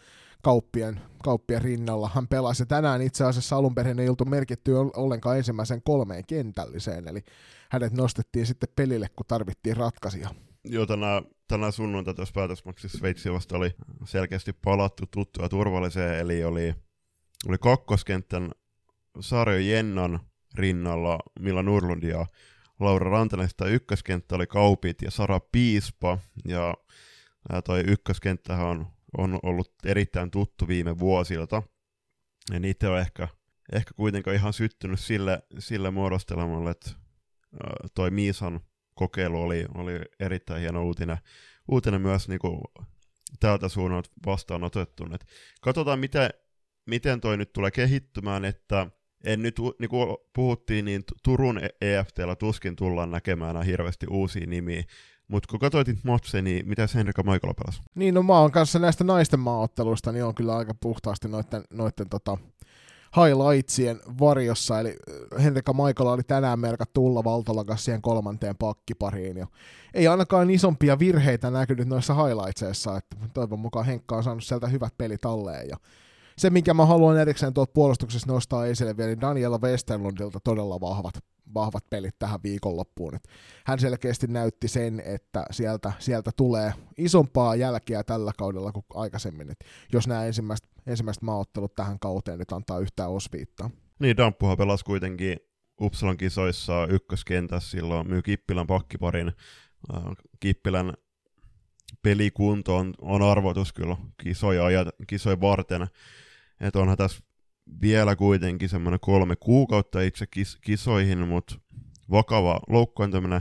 kauppien, 0.43 1.00
kauppien 1.23 1.62
rinnalla. 1.62 2.11
Hän 2.14 2.28
pelasi 2.28 2.67
tänään 2.67 3.02
itse 3.02 3.25
asiassa 3.25 3.57
alun 3.57 3.75
perin 3.75 3.99
ei 3.99 4.09
oltu 4.09 4.25
merkitty 4.25 4.73
ollenkaan 4.97 5.37
ensimmäisen 5.37 5.83
kolmeen 5.83 6.25
kentälliseen, 6.26 7.09
eli 7.09 7.23
hänet 7.71 7.93
nostettiin 7.93 8.47
sitten 8.47 8.69
pelille, 8.76 9.07
kun 9.17 9.26
tarvittiin 9.26 9.76
ratkaisia. 9.76 10.31
Joo, 10.64 10.87
tänä, 10.87 11.23
tänä 11.49 11.71
sunnuntai 11.71 12.14
tuossa 12.14 12.33
päätösmaksissa 12.33 12.99
Sveitsi 12.99 13.33
vasta 13.33 13.57
oli 13.57 13.75
selkeästi 14.05 14.52
palattu 14.52 15.05
tuttua 15.11 15.49
turvalliseen, 15.49 16.19
eli 16.19 16.45
oli, 16.45 16.75
oli 17.49 17.59
kakkoskentän 17.61 18.50
Sarjo 19.21 19.59
Jennan 19.59 20.21
rinnalla 20.55 21.19
Milla 21.40 21.62
Nurlund 21.62 22.02
ja 22.02 22.26
Laura 22.80 23.11
Rantanen, 23.11 23.49
ykköskenttä 23.66 24.35
oli 24.35 24.47
Kaupit 24.47 25.02
ja 25.02 25.11
Sara 25.11 25.40
Piispa, 25.40 26.18
ja 26.44 26.75
toi 27.64 27.80
ykköskenttähän 27.87 28.66
on 28.66 28.87
on 29.16 29.38
ollut 29.42 29.73
erittäin 29.85 30.30
tuttu 30.30 30.68
viime 30.68 30.99
vuosilta. 30.99 31.62
Ja 32.52 32.61
niitä 32.61 32.90
on 32.90 32.99
ehkä, 32.99 33.28
ehkä 33.73 33.94
kuitenkaan 33.94 34.37
ihan 34.37 34.52
syttynyt 34.52 35.00
sille, 35.00 35.42
sille 35.58 35.90
muodostelmalle, 35.90 36.70
että 36.70 36.90
toi 37.94 38.11
Miisan 38.11 38.61
kokeilu 38.94 39.42
oli, 39.42 39.66
oli 39.75 39.92
erittäin 40.20 40.61
hieno 40.61 40.85
uutinen, 40.85 41.18
uutinen 41.68 42.00
myös 42.00 42.28
niin 42.28 42.38
kuin 42.38 42.61
tältä 43.40 43.68
suunnalta 43.68 44.11
vastaan 44.26 44.64
otettu. 44.64 45.06
Et 45.14 45.26
katsotaan, 45.61 45.99
miten, 45.99 46.30
miten 46.87 47.20
toi 47.20 47.37
nyt 47.37 47.52
tulee 47.52 47.70
kehittymään, 47.70 48.44
että 48.44 48.87
en 49.25 49.42
nyt, 49.42 49.56
niin 49.78 49.88
kuin 49.88 50.16
puhuttiin, 50.32 50.84
niin 50.84 51.04
Turun 51.22 51.60
EFTllä 51.80 52.37
tuskin 52.37 52.76
tullaan 52.76 53.10
näkemään 53.10 53.62
hirveästi 53.62 54.06
uusia 54.10 54.46
nimiä, 54.46 54.82
mutta 55.28 55.46
kun 55.50 55.60
katsoit 55.60 56.04
matseja, 56.04 56.42
niin 56.42 56.68
mitä 56.68 56.88
Henrika 56.94 57.22
Maikola 57.22 57.54
pelasi? 57.54 57.82
Niin, 57.94 58.14
no 58.14 58.22
mä 58.22 58.40
oon 58.40 58.52
kanssa 58.52 58.78
näistä 58.78 59.04
naisten 59.04 59.40
maaotteluista, 59.40 60.12
niin 60.12 60.25
on 60.25 60.34
kyllä 60.34 60.56
aika 60.56 60.75
puhtaasti 60.75 61.28
noitten, 61.28 61.64
noitten 61.70 62.08
tota, 62.08 62.38
highlightsien 63.16 64.00
varjossa, 64.20 64.80
eli 64.80 64.96
äh, 65.34 65.44
Henrika 65.44 65.72
Maikola 65.72 66.12
oli 66.12 66.22
tänään 66.22 66.60
merkattu 66.60 67.06
Ulla 67.06 67.25
Valtolakas 67.25 67.84
siihen 67.84 68.02
kolmanteen 68.02 68.56
pakkipariin, 68.56 69.37
ja 69.37 69.46
ei 69.94 70.08
ainakaan 70.08 70.50
isompia 70.50 70.98
virheitä 70.98 71.50
näkynyt 71.50 71.88
noissa 71.88 72.14
highlightseissa, 72.14 72.96
että 72.96 73.16
toivon 73.34 73.58
mukaan 73.58 73.87
Henkka 73.87 74.16
on 74.16 74.25
saanut 74.25 74.44
sieltä 74.44 74.68
hyvät 74.68 74.98
pelit 74.98 75.25
alleen, 75.25 75.68
ja 75.68 75.76
se, 76.38 76.50
minkä 76.50 76.75
mä 76.75 76.87
haluan 76.87 77.18
erikseen 77.18 77.54
tuolta 77.54 77.73
puolustuksessa 77.73 78.33
nostaa 78.33 78.66
esille 78.66 78.97
vielä, 78.97 79.09
niin 79.09 79.21
Daniela 79.21 79.59
Westerlundilta 79.59 80.40
todella 80.45 80.80
vahvat, 80.80 81.14
vahvat 81.54 81.85
pelit 81.90 82.18
tähän 82.18 82.40
viikonloppuun. 82.42 83.14
Et 83.14 83.28
hän 83.66 83.78
selkeästi 83.78 84.26
näytti 84.26 84.68
sen, 84.68 85.02
että 85.04 85.45
sieltä, 85.50 85.92
sieltä 85.99 86.30
tulee 86.37 86.73
isompaa 86.99 87.57
jälkeä 87.57 88.04
tällä 88.04 88.33
kaudella 88.38 88.73
kuin 88.73 88.85
aikaisemmin, 88.95 89.50
Et 89.50 89.64
jos 89.92 90.09
nämä 90.09 90.25
ensimmäiset, 90.25 90.68
ensimmäiset 90.87 91.23
maaottelut 91.23 91.75
tähän 91.75 91.99
kauteen 91.99 92.38
nyt 92.38 92.52
antaa 92.52 92.78
yhtään 92.78 93.11
osviittaa. 93.11 93.71
Niin, 93.99 94.16
Damppuhan 94.16 94.57
pelasi 94.57 94.85
kuitenkin 94.85 95.37
Uppsalan 95.80 96.16
kisoissa 96.16 96.87
ykköskentässä 96.87 97.71
silloin, 97.71 98.09
myy 98.09 98.23
Kippilän 98.23 98.66
pakkiparin. 98.66 99.33
Äh, 99.95 100.02
Kippilän 100.40 100.92
pelikunto 102.02 102.76
on, 102.76 102.95
on 103.00 103.23
arvotus 103.23 103.73
kyllä 103.73 103.97
kisoja, 104.23 104.64
ajat, 104.64 104.88
kisoja 105.07 105.40
varten. 105.40 105.87
Että 106.60 106.78
onhan 106.78 106.96
tässä 106.96 107.20
vielä 107.80 108.16
kuitenkin 108.16 108.68
semmoinen 108.68 109.00
kolme 109.00 109.36
kuukautta 109.36 110.00
itse 110.00 110.26
kis, 110.26 110.58
kisoihin, 110.60 111.28
mutta 111.28 111.54
vakava 112.10 112.60
loukkaantuminen 112.68 113.40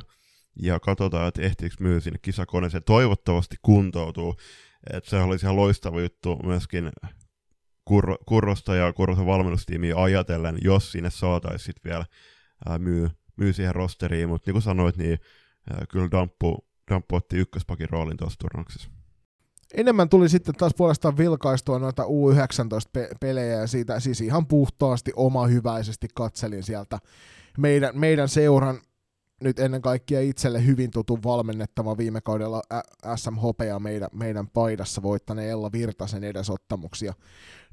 ja 0.61 0.79
katsotaan, 0.79 1.27
että 1.27 1.41
ehtiikö 1.41 1.75
myy 1.79 2.01
sinne 2.01 2.19
kisakoneeseen. 2.21 2.83
Toivottavasti 2.83 3.55
kuntoutuu. 3.61 4.35
Että 4.93 5.09
se 5.09 5.17
olisi 5.17 5.45
ihan 5.45 5.55
loistava 5.55 6.01
juttu 6.01 6.39
myöskin 6.43 6.91
Kur- 7.89 8.17
Kurrosta 8.25 8.75
ja 8.75 8.93
Kurrosen 8.93 9.25
valmennustiimiä 9.25 9.95
ajatellen, 9.97 10.57
jos 10.61 10.91
sinne 10.91 11.09
saataisiin 11.09 11.65
sitten 11.65 11.91
vielä 11.91 12.05
ää, 12.65 12.79
myy, 12.79 13.09
myy 13.37 13.53
siihen 13.53 13.75
rosteriin, 13.75 14.29
mutta 14.29 14.47
niin 14.47 14.53
kuin 14.53 14.61
sanoit, 14.61 14.97
niin 14.97 15.19
ää, 15.69 15.85
kyllä 15.89 16.11
Damppu, 16.11 16.67
Damppu 16.91 17.15
otti 17.15 17.37
ykköspakin 17.37 17.89
roolin 17.89 18.17
tuossa 18.17 18.39
turnauksessa. 18.39 18.89
Enemmän 19.73 20.09
tuli 20.09 20.29
sitten 20.29 20.55
taas 20.55 20.73
puolestaan 20.77 21.17
vilkaistua 21.17 21.79
noita 21.79 22.03
U19-pelejä 22.03 23.55
ja 23.55 23.67
siitä 23.67 23.99
siis 23.99 24.21
ihan 24.21 24.47
puhtaasti 24.47 25.11
oma 25.15 25.47
hyväisesti 25.47 26.07
katselin 26.15 26.63
sieltä 26.63 26.99
meidän, 27.57 27.99
meidän 27.99 28.29
seuran 28.29 28.79
nyt 29.43 29.59
ennen 29.59 29.81
kaikkea 29.81 30.21
itselle 30.21 30.65
hyvin 30.65 30.91
tutun 30.91 31.23
valmennettava 31.23 31.97
viime 31.97 32.21
kaudella 32.21 32.61
SMHP 33.15 33.61
ja 33.67 33.79
meidän, 33.79 34.09
meidän 34.13 34.47
paidassa 34.47 35.01
voittaneen 35.01 35.49
Ella 35.49 35.71
Virtasen 35.71 36.23
edesottamuksia 36.23 37.13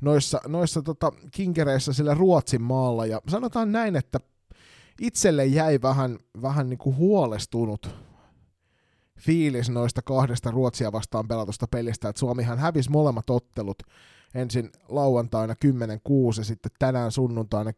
noissa, 0.00 0.40
noissa 0.46 0.82
tota, 0.82 1.12
kinkereissä 1.30 1.92
sillä 1.92 2.14
Ruotsin 2.14 2.62
maalla. 2.62 3.06
Ja 3.06 3.20
sanotaan 3.28 3.72
näin, 3.72 3.96
että 3.96 4.20
itselle 5.00 5.46
jäi 5.46 5.78
vähän, 5.82 6.18
vähän 6.42 6.70
niin 6.70 6.78
kuin 6.78 6.96
huolestunut 6.96 8.03
fiilis 9.20 9.70
noista 9.70 10.02
kahdesta 10.02 10.50
Ruotsia 10.50 10.92
vastaan 10.92 11.28
pelatusta 11.28 11.66
pelistä, 11.66 12.08
että 12.08 12.20
Suomihan 12.20 12.58
hävisi 12.58 12.90
molemmat 12.90 13.30
ottelut 13.30 13.78
ensin 14.34 14.70
lauantaina 14.88 15.54
10.6 15.64 15.70
ja 16.38 16.44
sitten 16.44 16.72
tänään 16.78 17.12
sunnuntaina 17.12 17.70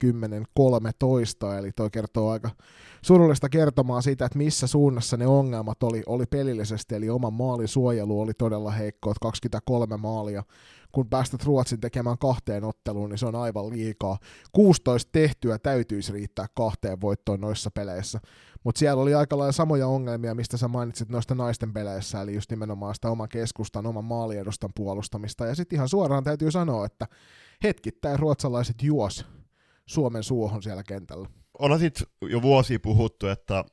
10.13, 1.53 1.59
eli 1.59 1.73
toi 1.73 1.91
kertoo 1.91 2.31
aika 2.31 2.51
surullista 3.03 3.49
kertomaa 3.49 4.01
siitä, 4.01 4.27
että 4.27 4.39
missä 4.39 4.67
suunnassa 4.67 5.17
ne 5.17 5.27
ongelmat 5.27 5.83
oli, 5.83 6.03
oli 6.07 6.27
pelillisesti, 6.27 6.95
eli 6.95 7.11
oman 7.11 7.33
maalin 7.33 7.69
suojelu 7.69 8.21
oli 8.21 8.33
todella 8.35 8.71
heikko, 8.71 9.13
23 9.21 9.97
maalia, 9.97 10.43
kun 10.93 11.09
päästät 11.09 11.45
Ruotsin 11.45 11.81
tekemään 11.81 12.19
kahteen 12.19 12.65
otteluun, 12.65 13.11
niin 13.11 13.19
se 13.19 13.27
on 13.27 13.35
aivan 13.35 13.71
liikaa. 13.71 14.19
16 14.53 15.09
tehtyä 15.13 15.59
täytyisi 15.59 16.13
riittää 16.13 16.47
kahteen 16.55 17.01
voittoon 17.01 17.41
noissa 17.41 17.71
peleissä, 17.71 18.21
mutta 18.67 18.79
siellä 18.79 19.03
oli 19.03 19.15
aika 19.15 19.39
lailla 19.39 19.53
samoja 19.53 19.87
ongelmia, 19.87 20.35
mistä 20.35 20.57
sä 20.57 20.69
mainitsit 20.69 21.09
noista 21.09 21.35
naisten 21.35 21.73
peleissä, 21.73 22.21
eli 22.23 22.35
just 22.35 22.51
nimenomaan 22.51 22.95
sitä 22.95 23.11
oman 23.11 23.29
keskustan, 23.29 23.87
oman 23.87 24.05
maaliedustan 24.05 24.71
puolustamista, 24.75 25.47
ja 25.47 25.55
sitten 25.55 25.77
ihan 25.77 25.89
suoraan 25.89 26.25
täytyy 26.25 26.51
sanoa, 26.51 26.87
että 26.87 27.07
hetkittäin 27.63 28.19
ruotsalaiset 28.19 28.83
juos 28.83 29.27
Suomen 29.87 30.23
suohon 30.23 30.63
siellä 30.63 30.83
kentällä. 30.83 31.29
Onhan 31.59 31.81
sitten 31.81 32.07
jo 32.23 32.43
vuosi 32.43 32.79
puhuttu, 32.79 33.27
että 33.27 33.65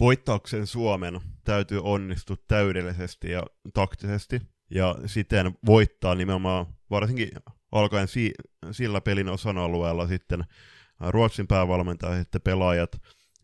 voittaakseen 0.00 0.66
Suomen 0.66 1.20
täytyy 1.44 1.80
onnistua 1.82 2.36
täydellisesti 2.48 3.30
ja 3.30 3.42
taktisesti, 3.74 4.40
ja 4.70 4.96
siten 5.06 5.54
voittaa 5.66 6.14
nimenomaan 6.14 6.66
varsinkin 6.90 7.30
alkaen 7.72 8.08
si- 8.08 8.34
sillä 8.70 9.00
pelin 9.00 9.28
osan 9.28 9.58
alueella 9.58 10.06
sitten 10.06 10.44
Ruotsin 11.00 11.46
päävalmentaja 11.46 12.14
ja 12.14 12.22
sitten 12.22 12.40
pelaajat. 12.40 12.90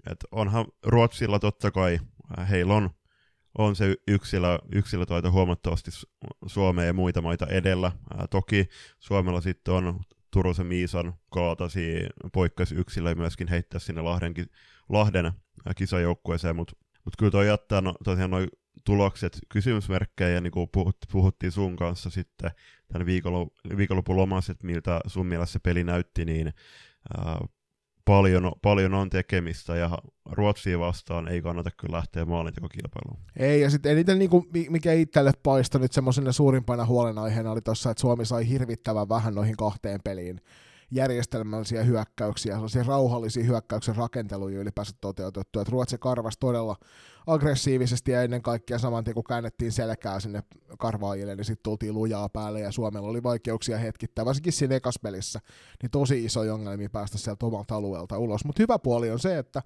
Et 0.06 0.18
onhan 0.32 0.66
Ruotsilla 0.86 1.38
totta 1.38 1.70
kai, 1.70 1.98
heillä 2.50 2.74
on, 2.74 2.90
on 3.58 3.76
se 3.76 3.96
yksilö, 4.08 4.58
yksilötaito 4.74 5.32
huomattavasti 5.32 5.90
Suomea 6.46 6.84
ja 6.84 6.92
muita 6.92 7.22
maita 7.22 7.46
edellä. 7.46 7.92
Ää, 8.18 8.26
toki 8.26 8.68
Suomella 8.98 9.40
sitten 9.40 9.74
on 9.74 10.00
Turusen 10.30 10.66
Miisan 10.66 11.14
kaatasi 11.30 12.06
poikkeus 12.32 12.72
yksilö 12.72 13.14
myöskin 13.14 13.48
heittää 13.48 13.80
sinne 13.80 14.02
Lahden, 14.02 14.34
Lahden 14.88 15.32
kisajoukkueeseen, 15.76 16.56
mutta 16.56 16.72
mut 17.04 17.16
kyllä 17.18 17.30
toi 17.30 17.46
jättää 17.46 17.80
no, 17.80 17.94
tosiaan 18.04 18.30
noin 18.30 18.48
tulokset 18.84 19.38
kysymysmerkkejä, 19.48 20.40
niin 20.40 20.50
kuin 20.50 20.68
puhuttiin 21.12 21.52
sun 21.52 21.76
kanssa 21.76 22.10
sitten 22.10 22.50
tämän 22.92 23.06
viikonlopun 23.76 24.16
lomassa, 24.16 24.52
että 24.52 24.66
miltä 24.66 25.00
sun 25.06 25.26
mielestä 25.26 25.52
se 25.52 25.58
peli 25.58 25.84
näytti, 25.84 26.24
niin 26.24 26.52
ää, 27.16 27.40
paljon, 28.04 28.52
paljon 28.62 28.94
on 28.94 29.10
tekemistä 29.10 29.76
ja 29.76 29.98
Ruotsia 30.30 30.78
vastaan 30.78 31.28
ei 31.28 31.42
kannata 31.42 31.70
kyllä 31.70 31.96
lähteä 31.96 32.24
maalintekokilpailuun. 32.24 33.20
Ei, 33.36 33.60
ja 33.60 33.70
sitten 33.70 33.92
eniten 33.92 34.18
niin 34.18 34.30
kuin, 34.30 34.46
mikä 34.68 34.92
itselle 34.92 35.32
paistoi 35.42 35.80
nyt 35.80 35.92
semmoisena 35.92 36.32
suurimpana 36.32 36.86
huolenaiheena 36.86 37.52
oli 37.52 37.60
tuossa, 37.60 37.90
että 37.90 38.00
Suomi 38.00 38.24
sai 38.24 38.48
hirvittävän 38.48 39.08
vähän 39.08 39.34
noihin 39.34 39.56
kahteen 39.56 40.00
peliin 40.04 40.40
järjestelmällisiä 40.90 41.82
hyökkäyksiä, 41.82 42.54
sellaisia 42.54 42.82
rauhallisia 42.82 43.44
hyökkäyksen 43.44 43.96
rakenteluja 43.96 44.60
ylipäänsä 44.60 44.92
toteutettu. 45.00 45.60
Että 45.60 45.70
Ruotsi 45.72 45.96
karvasi 45.98 46.38
todella 46.38 46.76
aggressiivisesti 47.26 48.10
ja 48.10 48.22
ennen 48.22 48.42
kaikkea 48.42 48.78
saman 48.78 49.04
tien 49.04 49.14
kun 49.14 49.24
käännettiin 49.24 49.72
selkää 49.72 50.20
sinne 50.20 50.42
karvaajille, 50.78 51.36
niin 51.36 51.44
sitten 51.44 51.62
tultiin 51.62 51.94
lujaa 51.94 52.28
päälle 52.28 52.60
ja 52.60 52.72
Suomella 52.72 53.08
oli 53.08 53.22
vaikeuksia 53.22 53.78
hetkittäin, 53.78 54.26
varsinkin 54.26 54.52
siinä 54.52 54.74
ekaspelissä, 54.74 55.40
niin 55.82 55.90
tosi 55.90 56.24
iso 56.24 56.40
ongelmia 56.40 56.90
päästä 56.90 57.18
sieltä 57.18 57.46
omalta 57.46 57.74
alueelta 57.74 58.18
ulos. 58.18 58.44
Mutta 58.44 58.62
hyvä 58.62 58.78
puoli 58.78 59.10
on 59.10 59.18
se, 59.18 59.38
että 59.38 59.62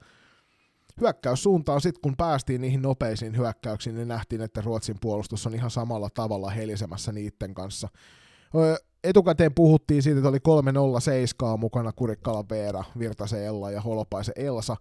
hyökkäyssuuntaan 1.01 1.81
sitten 1.81 2.01
kun 2.03 2.17
päästiin 2.17 2.61
niihin 2.61 2.83
nopeisiin 2.83 3.37
hyökkäyksiin, 3.37 3.97
niin 3.97 4.09
nähtiin, 4.09 4.43
että 4.43 4.61
Ruotsin 4.61 4.97
puolustus 5.01 5.47
on 5.47 5.55
ihan 5.55 5.71
samalla 5.71 6.11
tavalla 6.11 6.51
helisemässä 6.51 7.13
niiden 7.13 7.55
kanssa 7.55 7.89
etukäteen 9.05 9.55
puhuttiin 9.55 10.03
siitä, 10.03 10.19
että 10.19 10.29
oli 10.29 10.39
3-0-7 11.55 11.59
mukana 11.59 11.93
Kurikkala 11.93 12.45
Veera, 12.51 12.85
Virtasen 12.99 13.45
Ella 13.45 13.71
ja 13.71 13.81
Holopaisen 13.81 14.35
Elsa. 14.37 14.77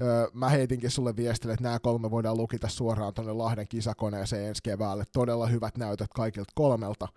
Öö, 0.00 0.28
mä 0.32 0.48
heitinkin 0.48 0.90
sulle 0.90 1.16
viestille, 1.16 1.52
että 1.54 1.62
nämä 1.62 1.78
kolme 1.78 2.10
voidaan 2.10 2.36
lukita 2.36 2.68
suoraan 2.68 3.14
tuonne 3.14 3.32
Lahden 3.32 3.68
kisakoneeseen 3.68 4.48
ensi 4.48 4.62
keväälle. 4.62 5.04
Todella 5.12 5.46
hyvät 5.46 5.76
näytöt 5.76 6.10
kaikilta 6.14 6.52
kolmelta. 6.54 7.08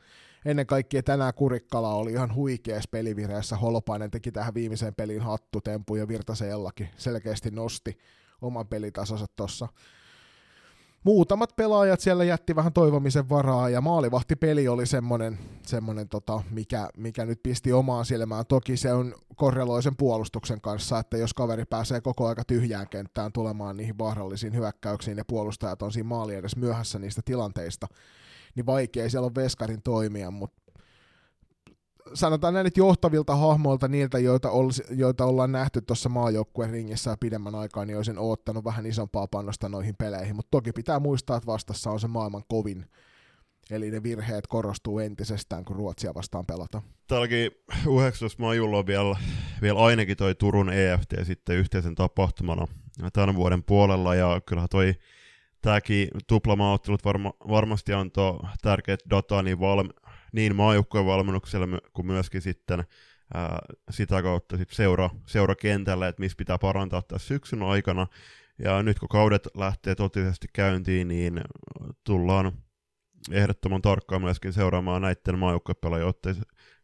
Ennen 0.45 0.65
kaikkea 0.65 1.03
tänään 1.03 1.33
Kurikkala 1.33 1.93
oli 1.93 2.11
ihan 2.11 2.35
huikeassa 2.35 2.89
pelivireessä. 2.91 3.55
Holopainen 3.55 4.11
teki 4.11 4.31
tähän 4.31 4.53
viimeiseen 4.53 4.95
peliin 4.95 5.21
hattutempu 5.21 5.95
ja 5.95 6.07
Virtasen 6.07 6.49
Ellakin 6.49 6.89
selkeästi 6.97 7.51
nosti 7.51 7.97
oman 8.41 8.67
pelitasonsa 8.67 9.25
tuossa 9.35 9.67
muutamat 11.03 11.55
pelaajat 11.55 11.99
siellä 11.99 12.23
jätti 12.23 12.55
vähän 12.55 12.73
toivomisen 12.73 13.29
varaa, 13.29 13.69
ja 13.69 13.81
maalivahtipeli 13.81 14.67
oli 14.67 14.85
semmoinen, 14.85 15.39
semmoinen 15.65 16.09
tota, 16.09 16.43
mikä, 16.51 16.89
mikä 16.97 17.25
nyt 17.25 17.43
pisti 17.43 17.73
omaan 17.73 18.05
silmään. 18.05 18.45
Toki 18.45 18.77
se 18.77 18.93
on 18.93 19.15
korreloisen 19.35 19.95
puolustuksen 19.95 20.61
kanssa, 20.61 20.99
että 20.99 21.17
jos 21.17 21.33
kaveri 21.33 21.65
pääsee 21.65 22.01
koko 22.01 22.27
aika 22.27 22.43
tyhjään 22.43 22.89
kenttään 22.89 23.31
tulemaan 23.31 23.77
niihin 23.77 23.97
vaarallisiin 23.97 24.55
hyökkäyksiin, 24.55 25.17
ja 25.17 25.25
puolustajat 25.25 25.81
on 25.81 25.91
siinä 25.91 26.09
maali 26.09 26.35
edes 26.35 26.55
myöhässä 26.55 26.99
niistä 26.99 27.21
tilanteista, 27.25 27.87
niin 28.55 28.65
vaikea 28.65 29.09
siellä 29.09 29.25
on 29.25 29.35
veskarin 29.35 29.81
toimia, 29.81 30.31
mutta 30.31 30.68
sanotaan 32.13 32.53
näin, 32.53 32.67
että 32.67 32.79
johtavilta 32.79 33.35
hahmoilta 33.35 33.87
niiltä, 33.87 34.19
joita, 34.19 34.51
ol, 34.51 34.69
joita 34.89 35.25
ollaan 35.25 35.51
nähty 35.51 35.81
tuossa 35.81 36.09
maajoukkueen 36.09 36.71
ringissä 36.71 37.17
pidemmän 37.19 37.55
aikaa, 37.55 37.85
niin 37.85 37.97
olisin 37.97 38.19
oottanut 38.19 38.65
vähän 38.65 38.85
isompaa 38.85 39.27
panosta 39.27 39.69
noihin 39.69 39.95
peleihin, 39.95 40.35
mutta 40.35 40.51
toki 40.51 40.71
pitää 40.71 40.99
muistaa, 40.99 41.37
että 41.37 41.47
vastassa 41.47 41.91
on 41.91 41.99
se 41.99 42.07
maailman 42.07 42.43
kovin, 42.47 42.85
eli 43.69 43.91
ne 43.91 44.03
virheet 44.03 44.47
korostuu 44.47 44.99
entisestään, 44.99 45.65
kun 45.65 45.75
Ruotsia 45.75 46.13
vastaan 46.13 46.45
pelata. 46.45 46.81
Täälläkin 47.07 47.51
19 48.01 48.41
maajulla 48.41 48.77
on 48.77 48.87
vielä, 48.87 49.17
vielä 49.61 49.79
ainakin 49.79 50.17
toi 50.17 50.35
Turun 50.35 50.69
EFT 50.69 51.13
sitten 51.23 51.55
yhteisen 51.55 51.95
tapahtumana 51.95 52.67
tämän 53.13 53.35
vuoden 53.35 53.63
puolella, 53.63 54.15
ja 54.15 54.41
kyllähän 54.45 54.69
toi 54.69 54.93
tämäkin 55.61 56.07
tuplamaaottelut 56.27 57.05
varma, 57.05 57.33
varmasti 57.49 57.93
antoi 57.93 58.39
tärkeät 58.61 58.99
dataa 59.09 59.41
niin 59.41 59.59
valmi, 59.59 59.89
niin 60.31 60.55
maajoukkueen 60.55 61.05
valmennukselle 61.05 61.67
kuin 61.93 62.05
myöskin 62.05 62.41
sitten 62.41 62.83
ää, 63.33 63.59
sitä 63.89 64.21
kautta 64.21 64.57
sit 64.57 64.69
seura, 64.69 65.09
seurakentällä, 65.25 66.07
että 66.07 66.19
missä 66.19 66.35
pitää 66.37 66.57
parantaa 66.57 67.01
tässä 67.01 67.27
syksyn 67.27 67.63
aikana. 67.63 68.07
Ja 68.63 68.83
nyt 68.83 68.99
kun 68.99 69.09
kaudet 69.09 69.47
lähtee 69.57 69.95
totisesti 69.95 70.47
käyntiin, 70.53 71.07
niin 71.07 71.41
tullaan 72.03 72.51
ehdottoman 73.31 73.81
tarkkaan 73.81 74.21
myöskin 74.21 74.53
seuraamaan 74.53 75.01
näiden 75.01 75.39
maajoukkuepelaajien, 75.39 76.13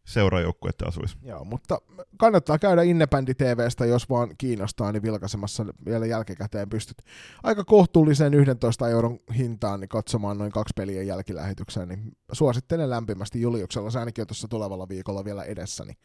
seurajoukkuetta 0.05 0.85
asuisi. 0.85 1.17
Joo, 1.21 1.45
mutta 1.45 1.81
kannattaa 2.17 2.59
käydä 2.59 2.81
Innebändi 2.81 3.33
TVstä, 3.33 3.85
jos 3.85 4.09
vaan 4.09 4.29
kiinnostaa, 4.37 4.91
niin 4.91 5.03
vilkaisemassa 5.03 5.65
vielä 5.85 6.05
jälkikäteen 6.05 6.69
pystyt 6.69 6.97
aika 7.43 7.63
kohtuulliseen 7.63 8.33
11 8.33 8.89
euron 8.89 9.19
hintaan 9.37 9.79
niin 9.79 9.89
katsomaan 9.89 10.37
noin 10.37 10.51
kaksi 10.51 10.73
peliä 10.75 11.03
jälkilähetykseen, 11.03 11.87
niin 11.87 12.11
suosittelen 12.31 12.89
lämpimästi 12.89 13.41
Juliuksella, 13.41 13.89
se 13.89 13.99
ainakin 13.99 14.21
on 14.21 14.27
tuossa 14.27 14.47
tulevalla 14.47 14.89
viikolla 14.89 15.25
vielä 15.25 15.43
edessä, 15.43 15.85
niin 15.85 15.97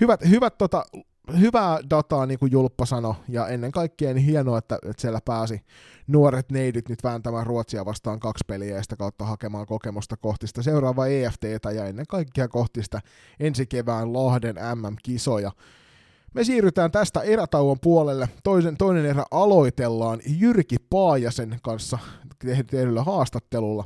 hyvät, 0.00 0.20
hyvät 0.28 0.58
tota, 0.58 0.84
hyvää 1.40 1.78
dataa, 1.90 2.26
niin 2.26 2.38
kuin 2.38 2.52
Julppa 2.52 2.86
sanoi, 2.86 3.14
ja 3.28 3.48
ennen 3.48 3.72
kaikkea 3.72 4.14
niin 4.14 4.26
hienoa, 4.26 4.58
että, 4.58 4.74
että 4.74 5.00
siellä 5.00 5.20
pääsi 5.24 5.60
nuoret 6.06 6.50
neidit 6.50 6.88
nyt 6.88 7.04
vääntämään 7.04 7.46
Ruotsia 7.46 7.84
vastaan 7.84 8.20
kaksi 8.20 8.44
peliä 8.46 8.76
ja 8.76 8.82
sitä 8.82 8.96
kautta 8.96 9.24
hakemaan 9.24 9.66
kokemusta 9.66 10.16
kohti 10.16 10.46
sitä 10.46 10.62
seuraavaa 10.62 11.06
EFTtä 11.06 11.70
ja 11.70 11.86
ennen 11.86 12.06
kaikkea 12.08 12.48
kohti 12.48 12.82
sitä 12.82 13.00
ensi 13.40 13.66
kevään 13.66 14.12
Lahden 14.12 14.56
MM-kisoja. 14.74 15.52
Me 16.34 16.44
siirrytään 16.44 16.90
tästä 16.90 17.20
erätauon 17.20 17.80
puolelle. 17.80 18.28
Toisen, 18.44 18.76
toinen 18.76 19.06
erä 19.06 19.24
aloitellaan 19.30 20.20
Jyrki 20.26 20.76
Paajasen 20.90 21.58
kanssa 21.62 21.98
tehdyllä 22.70 23.02
haastattelulla. 23.02 23.84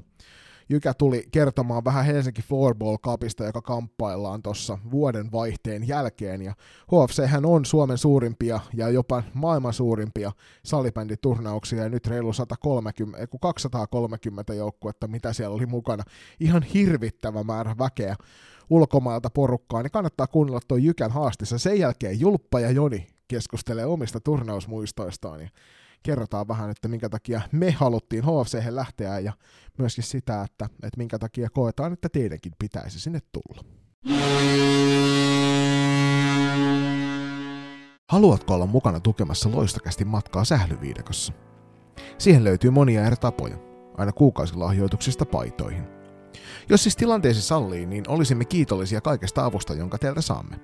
Jykä 0.72 0.94
tuli 0.94 1.24
kertomaan 1.30 1.84
vähän 1.84 2.04
Helsinki 2.04 2.42
Floorball 2.42 2.96
Cupista, 2.96 3.44
joka 3.44 3.62
kamppaillaan 3.62 4.42
tuossa 4.42 4.78
vuoden 4.90 5.32
vaihteen 5.32 5.88
jälkeen. 5.88 6.42
Ja 6.42 6.54
HFC 6.86 7.26
hän 7.26 7.46
on 7.46 7.64
Suomen 7.64 7.98
suurimpia 7.98 8.60
ja 8.74 8.88
jopa 8.88 9.22
maailman 9.34 9.72
suurimpia 9.72 10.32
salibänditurnauksia 10.64 11.82
ja 11.82 11.88
nyt 11.88 12.06
reilu 12.06 12.32
130, 12.32 13.26
230 13.40 14.54
joukkuetta, 14.54 15.08
mitä 15.08 15.32
siellä 15.32 15.56
oli 15.56 15.66
mukana. 15.66 16.04
Ihan 16.40 16.62
hirvittävä 16.62 17.44
määrä 17.44 17.74
väkeä 17.78 18.16
ulkomailta 18.70 19.30
porukkaa, 19.30 19.82
niin 19.82 19.90
kannattaa 19.90 20.26
kuunnella 20.26 20.60
tuo 20.68 20.76
Jykän 20.76 21.10
haastissa. 21.10 21.58
Sen 21.58 21.78
jälkeen 21.78 22.20
Julppa 22.20 22.60
ja 22.60 22.70
Joni 22.70 23.06
keskustelee 23.28 23.86
omista 23.86 24.20
turnausmuistoistaan 24.20 25.40
ja 25.40 25.48
kerrotaan 26.02 26.48
vähän, 26.48 26.70
että 26.70 26.88
minkä 26.88 27.08
takia 27.08 27.40
me 27.52 27.70
haluttiin 27.70 28.24
HFC 28.24 28.66
lähteä 28.68 29.18
ja 29.18 29.32
myöskin 29.78 30.04
sitä, 30.04 30.42
että, 30.42 30.64
että 30.64 30.98
minkä 30.98 31.18
takia 31.18 31.50
koetaan, 31.50 31.92
että 31.92 32.08
teidänkin 32.08 32.52
pitäisi 32.58 33.00
sinne 33.00 33.18
tulla. 33.32 33.62
Haluatko 38.08 38.54
olla 38.54 38.66
mukana 38.66 39.00
tukemassa 39.00 39.50
loistakästi 39.52 40.04
matkaa 40.04 40.44
sählyviidekossa? 40.44 41.32
Siihen 42.18 42.44
löytyy 42.44 42.70
monia 42.70 43.06
eri 43.06 43.16
tapoja, 43.16 43.56
aina 43.96 44.12
kuukausilahjoituksista 44.12 45.26
paitoihin. 45.26 45.84
Jos 46.68 46.82
siis 46.82 46.96
tilanteesi 46.96 47.42
sallii, 47.42 47.86
niin 47.86 48.04
olisimme 48.08 48.44
kiitollisia 48.44 49.00
kaikesta 49.00 49.44
avusta, 49.44 49.74
jonka 49.74 49.98
teiltä 49.98 50.20
saamme. 50.20 50.60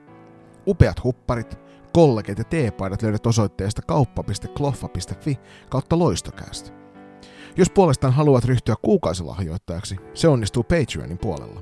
Upeat 0.66 1.04
hupparit, 1.04 1.59
kollegit 1.99 2.38
ja 2.38 2.45
teepaidat 2.45 3.02
löydät 3.02 3.26
osoitteesta 3.26 3.83
kauppa.kloffa.fi 3.83 5.38
kautta 5.71 5.99
loistokäästä. 5.99 6.71
Jos 7.57 7.71
puolestaan 7.71 8.12
haluat 8.12 8.45
ryhtyä 8.45 8.75
kuukausilahjoittajaksi, 8.83 9.97
se 10.14 10.28
onnistuu 10.28 10.62
Patreonin 10.62 11.19
puolella. 11.19 11.61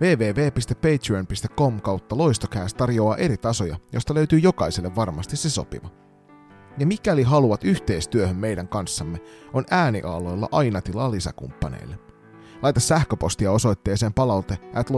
www.patreon.com 0.00 1.80
kautta 1.80 2.18
loistokääst 2.18 2.76
tarjoaa 2.76 3.16
eri 3.16 3.36
tasoja, 3.36 3.76
josta 3.92 4.14
löytyy 4.14 4.38
jokaiselle 4.38 4.94
varmasti 4.96 5.36
se 5.36 5.50
sopiva. 5.50 5.88
Ja 6.78 6.86
mikäli 6.86 7.22
haluat 7.22 7.64
yhteistyöhön 7.64 8.36
meidän 8.36 8.68
kanssamme, 8.68 9.18
on 9.52 9.64
ääniaaloilla 9.70 10.48
aina 10.52 10.80
tilaa 10.80 11.10
lisäkumppaneille. 11.10 11.98
Laita 12.62 12.80
sähköpostia 12.80 13.52
osoitteeseen 13.52 14.14
palaute 14.14 14.58
at 14.74 14.90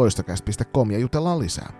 ja 0.91 0.99
jutellaan 0.99 1.39
lisää. 1.39 1.73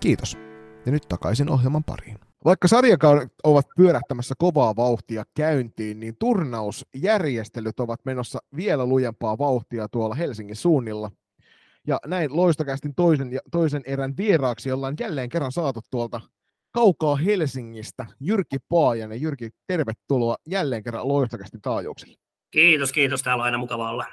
Kiitos. 0.00 0.38
Ja 0.86 0.92
nyt 0.92 1.02
takaisin 1.08 1.50
ohjelman 1.50 1.84
pariin. 1.84 2.25
Vaikka 2.46 2.68
sarjakaudet 2.68 3.32
ovat 3.44 3.66
pyörähtämässä 3.76 4.34
kovaa 4.38 4.76
vauhtia 4.76 5.24
käyntiin, 5.34 6.00
niin 6.00 6.16
turnausjärjestelyt 6.18 7.80
ovat 7.80 8.00
menossa 8.04 8.38
vielä 8.56 8.86
lujempaa 8.86 9.38
vauhtia 9.38 9.88
tuolla 9.88 10.14
Helsingin 10.14 10.56
suunnilla. 10.56 11.10
Ja 11.86 11.98
näin 12.06 12.36
loistokästin 12.36 12.94
toisen, 12.94 13.30
toisen 13.50 13.82
erän 13.86 14.16
vieraaksi 14.16 14.72
ollaan 14.72 14.94
jälleen 15.00 15.28
kerran 15.28 15.52
saatu 15.52 15.80
tuolta 15.90 16.20
kaukaa 16.72 17.16
Helsingistä 17.16 18.06
Jyrki 18.20 18.56
Paajanen. 18.68 19.20
Jyrki, 19.20 19.50
tervetuloa 19.66 20.36
jälleen 20.48 20.82
kerran 20.82 21.08
loistokästin 21.08 21.60
taajuuksille. 21.60 22.16
Kiitos, 22.50 22.92
kiitos. 22.92 23.22
Täällä 23.22 23.40
on 23.40 23.44
aina 23.44 23.58
mukava 23.58 23.90
olla. 23.90 24.06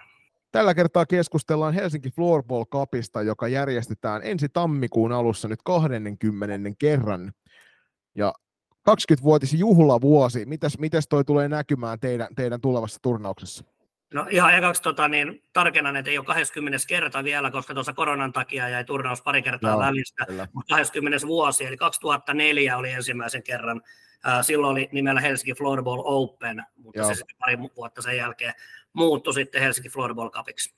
Tällä 0.51 0.73
kertaa 0.73 1.05
keskustellaan 1.05 1.73
Helsinki 1.73 2.09
Floorball 2.11 2.65
Cupista, 2.65 3.21
joka 3.21 3.47
järjestetään 3.47 4.21
ensi 4.23 4.49
tammikuun 4.49 5.11
alussa 5.11 5.47
nyt 5.47 5.59
20. 5.63 6.69
kerran. 6.79 7.33
Ja 8.15 8.33
20-vuotis 8.89 9.53
juhlavuosi, 9.53 10.45
mitäs, 10.45 10.79
mitäs 10.79 11.07
toi 11.07 11.25
tulee 11.25 11.49
näkymään 11.49 11.99
teidän, 11.99 12.27
teidän 12.35 12.61
tulevassa 12.61 12.99
turnauksessa? 13.01 13.65
No 14.13 14.27
ihan 14.29 14.55
ekaksi 14.55 14.81
tota, 14.81 15.07
niin, 15.07 15.41
tarkennan, 15.53 15.95
että 15.95 16.11
ei 16.11 16.17
ole 16.17 16.25
20 16.25 16.77
kerta 16.87 17.23
vielä, 17.23 17.51
koska 17.51 17.73
tuossa 17.73 17.93
koronan 17.93 18.33
takia 18.33 18.69
jäi 18.69 18.85
turnaus 18.85 19.21
pari 19.21 19.41
kertaa 19.41 19.71
Joo, 19.71 19.79
välistä, 19.79 20.25
mutta 20.53 20.75
20 20.75 21.27
vuosi, 21.27 21.65
eli 21.65 21.77
2004 21.77 22.77
oli 22.77 22.91
ensimmäisen 22.91 23.43
kerran. 23.43 23.81
silloin 24.41 24.71
oli 24.71 24.89
nimellä 24.91 25.21
Helsinki 25.21 25.53
Floorball 25.53 26.01
Open, 26.05 26.63
mutta 26.75 26.99
Joo. 26.99 27.07
se 27.07 27.13
sitten 27.15 27.37
pari 27.39 27.57
vuotta 27.77 28.01
sen 28.01 28.17
jälkeen 28.17 28.53
muuttui 28.93 29.33
sitten 29.33 29.61
Helsinki 29.61 29.89
Floorball 29.89 30.29
Cupiksi. 30.29 30.75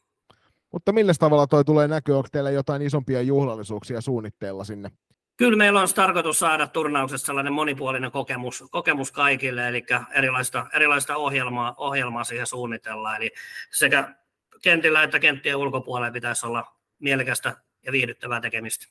Mutta 0.71 0.91
millä 0.91 1.13
tavalla 1.19 1.47
toi 1.47 1.65
tulee 1.65 1.87
näkyä? 1.87 2.17
Onko 2.17 2.29
teillä 2.31 2.51
jotain 2.51 2.81
isompia 2.81 3.21
juhlallisuuksia 3.21 4.01
suunnitteilla 4.01 4.63
sinne? 4.63 4.91
Kyllä 5.37 5.57
meillä 5.57 5.81
on 5.81 5.87
tarkoitus 5.95 6.39
saada 6.39 6.67
turnauksessa 6.67 7.25
sellainen 7.25 7.53
monipuolinen 7.53 8.11
kokemus, 8.11 8.63
kokemus 8.71 9.11
kaikille, 9.11 9.67
eli 9.67 9.85
erilaista, 10.11 10.65
erilaista 10.73 11.15
ohjelmaa, 11.15 11.75
ohjelmaa 11.77 12.23
siihen 12.23 12.47
suunnitellaan. 12.47 13.15
Eli 13.15 13.31
sekä 13.71 14.15
kentillä 14.63 15.03
että 15.03 15.19
kenttien 15.19 15.55
ulkopuolella 15.55 16.11
pitäisi 16.11 16.45
olla 16.45 16.75
mielekästä 16.99 17.57
ja 17.85 17.91
viihdyttävää 17.91 18.41
tekemistä. 18.41 18.87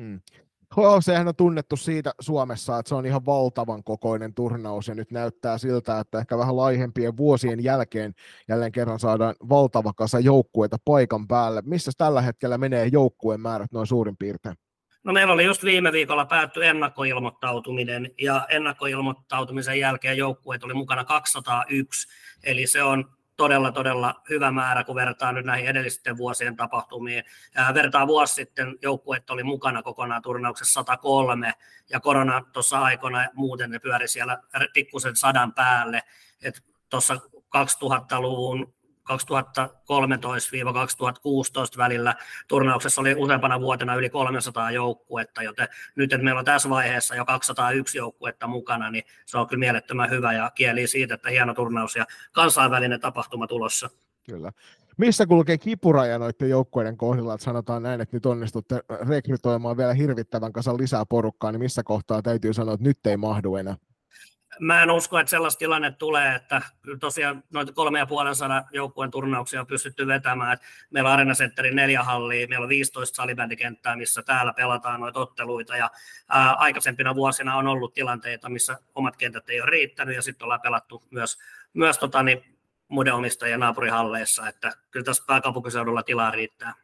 Hmm. 0.00 0.20
Sehän 1.00 1.28
on 1.28 1.36
tunnettu 1.36 1.76
siitä 1.76 2.12
Suomessa, 2.20 2.78
että 2.78 2.88
se 2.88 2.94
on 2.94 3.06
ihan 3.06 3.26
valtavan 3.26 3.84
kokoinen 3.84 4.34
turnaus 4.34 4.88
ja 4.88 4.94
nyt 4.94 5.10
näyttää 5.10 5.58
siltä, 5.58 6.00
että 6.00 6.18
ehkä 6.18 6.38
vähän 6.38 6.56
laihempien 6.56 7.16
vuosien 7.16 7.64
jälkeen 7.64 8.14
jälleen 8.48 8.72
kerran 8.72 9.00
saadaan 9.00 9.34
valtava 9.48 9.92
kasa 9.92 10.20
joukkueita 10.20 10.76
paikan 10.84 11.28
päälle. 11.28 11.62
Missä 11.64 11.90
tällä 11.98 12.22
hetkellä 12.22 12.58
menee 12.58 12.86
joukkueen 12.86 13.40
määrät 13.40 13.72
noin 13.72 13.86
suurin 13.86 14.16
piirtein? 14.16 14.56
No 15.08 15.14
meillä 15.14 15.32
oli 15.32 15.44
just 15.44 15.64
viime 15.64 15.92
viikolla 15.92 16.26
päätty 16.26 16.66
ennakkoilmoittautuminen 16.66 18.10
ja 18.20 18.46
ennakkoilmoittautumisen 18.48 19.80
jälkeen 19.80 20.16
joukkueet 20.16 20.64
oli 20.64 20.74
mukana 20.74 21.04
201, 21.04 22.08
eli 22.42 22.66
se 22.66 22.82
on 22.82 23.10
todella, 23.36 23.72
todella 23.72 24.22
hyvä 24.30 24.50
määrä, 24.50 24.84
kun 24.84 24.94
vertaa 24.94 25.32
nyt 25.32 25.46
näihin 25.46 25.68
edellisten 25.68 26.16
vuosien 26.16 26.56
tapahtumiin. 26.56 27.24
Vertaa 27.74 28.06
vuosi 28.06 28.34
sitten 28.34 28.76
joukkueet 28.82 29.30
oli 29.30 29.42
mukana 29.42 29.82
kokonaan 29.82 30.22
turnauksessa 30.22 30.80
103, 30.80 31.52
ja 31.90 32.00
korona 32.00 32.42
tuossa 32.52 32.80
aikana 32.80 33.28
muuten 33.34 33.70
ne 33.70 33.78
pyöri 33.78 34.08
siellä 34.08 34.42
pikkusen 34.74 35.16
sadan 35.16 35.52
päälle. 35.52 36.02
Tuossa 36.88 37.14
2000-luvun 37.34 38.74
2013-2016 39.08 39.12
välillä 41.78 42.14
turnauksessa 42.48 43.00
oli 43.00 43.14
useampana 43.14 43.60
vuotena 43.60 43.94
yli 43.94 44.10
300 44.10 44.70
joukkuetta, 44.70 45.42
joten 45.42 45.68
nyt, 45.96 46.12
että 46.12 46.24
meillä 46.24 46.38
on 46.38 46.44
tässä 46.44 46.70
vaiheessa 46.70 47.14
jo 47.14 47.24
201 47.24 47.98
joukkuetta 47.98 48.46
mukana, 48.46 48.90
niin 48.90 49.04
se 49.26 49.38
on 49.38 49.46
kyllä 49.46 49.60
mielettömän 49.60 50.10
hyvä 50.10 50.32
ja 50.32 50.50
kieli 50.54 50.86
siitä, 50.86 51.14
että 51.14 51.30
hieno 51.30 51.54
turnaus 51.54 51.96
ja 51.96 52.06
kansainvälinen 52.32 53.00
tapahtuma 53.00 53.46
tulossa. 53.46 53.90
Kyllä. 54.26 54.52
Missä 54.96 55.26
kulkee 55.26 55.58
kipuraja 55.58 56.18
noiden 56.18 56.50
joukkueiden 56.50 56.96
kohdilla, 56.96 57.34
että 57.34 57.44
sanotaan 57.44 57.82
näin, 57.82 58.00
että 58.00 58.16
nyt 58.16 58.26
onnistutte 58.26 58.80
rekrytoimaan 59.08 59.76
vielä 59.76 59.94
hirvittävän 59.94 60.52
kasan 60.52 60.78
lisää 60.78 61.06
porukkaa, 61.06 61.52
niin 61.52 61.60
missä 61.60 61.82
kohtaa 61.82 62.22
täytyy 62.22 62.52
sanoa, 62.52 62.74
että 62.74 62.84
nyt 62.84 63.06
ei 63.06 63.16
mahdu 63.16 63.56
enää? 63.56 63.76
Mä 64.60 64.82
en 64.82 64.90
usko, 64.90 65.18
että 65.18 65.30
sellaista 65.30 65.58
tilanne 65.58 65.90
tulee, 65.90 66.34
että 66.34 66.62
tosiaan 67.00 67.44
noita 67.52 67.72
kolme 67.72 67.98
ja 67.98 68.06
puolen 68.06 68.34
joukkueen 68.72 69.10
turnauksia 69.10 69.60
on 69.60 69.66
pystytty 69.66 70.06
vetämään. 70.06 70.52
Että 70.52 70.66
meillä 70.90 71.08
on 71.08 71.14
Arena 71.14 71.34
Centerin 71.34 71.76
neljä 71.76 72.02
hallia, 72.02 72.48
meillä 72.48 72.64
on 72.64 72.68
15 72.68 73.16
salibändikenttää, 73.16 73.96
missä 73.96 74.22
täällä 74.22 74.52
pelataan 74.52 75.00
noita 75.00 75.20
otteluita. 75.20 75.76
Ja 75.76 75.90
ää, 76.28 76.52
aikaisempina 76.52 77.14
vuosina 77.14 77.56
on 77.56 77.66
ollut 77.66 77.94
tilanteita, 77.94 78.48
missä 78.48 78.78
omat 78.94 79.16
kentät 79.16 79.48
ei 79.48 79.60
ole 79.60 79.70
riittänyt 79.70 80.16
ja 80.16 80.22
sitten 80.22 80.44
ollaan 80.44 80.60
pelattu 80.60 81.02
myös, 81.10 81.38
myös 81.74 81.98
tota, 81.98 82.22
niin, 82.22 82.58
muiden 82.88 83.14
omistajien 83.14 83.60
naapurihalleissa. 83.60 84.48
Että 84.48 84.72
kyllä 84.90 85.04
tässä 85.04 85.24
pääkaupunkiseudulla 85.26 86.02
tilaa 86.02 86.30
riittää. 86.30 86.74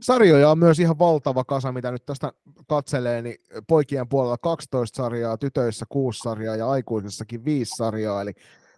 Sarjoja 0.00 0.50
on 0.50 0.58
myös 0.58 0.78
ihan 0.78 0.98
valtava 0.98 1.44
kasa, 1.44 1.72
mitä 1.72 1.90
nyt 1.90 2.06
tästä 2.06 2.32
katselee, 2.68 3.22
niin 3.22 3.36
poikien 3.66 4.08
puolella 4.08 4.38
12 4.38 4.96
sarjaa, 4.96 5.38
tytöissä 5.38 5.86
6 5.88 6.18
sarjaa 6.18 6.56
ja 6.56 6.70
aikuisissakin 6.70 7.44
5 7.44 7.76
sarjaa, 7.76 8.22
eli 8.22 8.32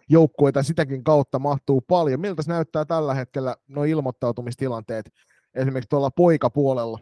joukkueita 0.09 0.63
sitäkin 0.63 1.03
kautta 1.03 1.39
mahtuu 1.39 1.81
paljon. 1.81 2.19
Miltä 2.19 2.43
näyttää 2.47 2.85
tällä 2.85 3.13
hetkellä 3.13 3.55
nuo 3.67 3.83
ilmoittautumistilanteet 3.83 5.13
esimerkiksi 5.55 5.89
tuolla 5.89 6.11
poikapuolella? 6.11 6.99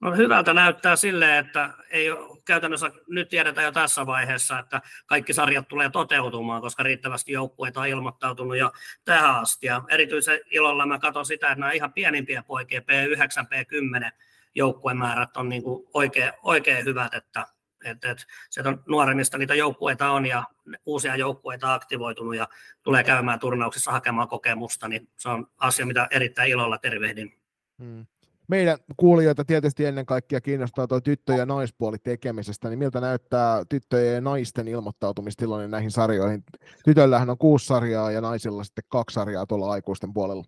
No 0.00 0.16
hyvältä 0.16 0.54
näyttää 0.54 0.96
silleen, 0.96 1.46
että 1.46 1.70
ei 1.90 2.10
ole, 2.10 2.40
käytännössä 2.44 2.90
nyt 3.08 3.28
tiedetään 3.28 3.64
jo 3.64 3.72
tässä 3.72 4.06
vaiheessa, 4.06 4.58
että 4.58 4.80
kaikki 5.06 5.32
sarjat 5.32 5.68
tulee 5.68 5.90
toteutumaan, 5.90 6.62
koska 6.62 6.82
riittävästi 6.82 7.32
joukkueita 7.32 7.80
on 7.80 7.88
ilmoittautunut 7.88 8.56
jo 8.56 8.72
tähän 9.04 9.34
asti. 9.34 9.66
Ja 9.66 9.82
erityisen 9.88 10.40
ilolla 10.50 10.86
mä 10.86 10.98
katson 10.98 11.26
sitä, 11.26 11.48
että 11.48 11.60
nämä 11.60 11.72
ihan 11.72 11.92
pienimpiä 11.92 12.42
poikia, 12.42 12.80
P9, 12.80 13.44
P10 13.44 14.10
joukkuemäärät 14.54 15.36
on 15.36 15.48
niin 15.48 15.62
kuin 15.62 15.88
oikein, 15.94 16.32
oikein 16.42 16.84
hyvät, 16.84 17.14
että 17.14 17.46
että, 17.84 18.10
että 18.10 18.24
sieltä 18.50 18.68
on 18.68 18.82
nuoremmista 18.88 19.38
niitä 19.38 19.54
joukkueita 19.54 20.10
on 20.10 20.26
ja 20.26 20.44
uusia 20.86 21.16
joukkueita 21.16 21.74
aktivoitunut 21.74 22.36
ja 22.36 22.48
tulee 22.82 23.04
käymään 23.04 23.38
turnauksissa 23.38 23.90
hakemaan 23.90 24.28
kokemusta, 24.28 24.88
niin 24.88 25.08
se 25.16 25.28
on 25.28 25.46
asia, 25.58 25.86
mitä 25.86 26.08
erittäin 26.10 26.50
ilolla 26.50 26.78
tervehdin. 26.78 27.38
Hmm 27.78 28.06
meidän 28.50 28.78
kuulijoita 28.96 29.44
tietysti 29.44 29.84
ennen 29.86 30.06
kaikkea 30.06 30.40
kiinnostaa 30.40 30.86
tuo 30.86 31.00
tyttö- 31.00 31.32
ja 31.32 31.46
naispuoli 31.46 31.98
tekemisestä, 31.98 32.68
niin 32.68 32.78
miltä 32.78 33.00
näyttää 33.00 33.62
tyttöjen 33.68 34.14
ja 34.14 34.20
naisten 34.20 34.68
ilmoittautumistilanne 34.68 35.68
näihin 35.68 35.90
sarjoihin? 35.90 36.44
Tytöllähän 36.84 37.30
on 37.30 37.38
kuusi 37.38 37.66
sarjaa 37.66 38.10
ja 38.10 38.20
naisilla 38.20 38.64
sitten 38.64 38.84
kaksi 38.88 39.14
sarjaa 39.14 39.46
tuolla 39.46 39.70
aikuisten 39.70 40.12
puolella. 40.12 40.44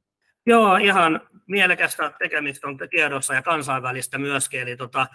Joo, 0.46 0.76
ihan 0.76 1.20
mielekästä 1.46 2.12
tekemistä 2.18 2.68
on 2.68 2.78
tiedossa 2.90 3.34
ja 3.34 3.42
kansainvälistä 3.42 4.18
myöskin. 4.18 4.60
Eli 4.60 4.76
tota, 4.76 5.06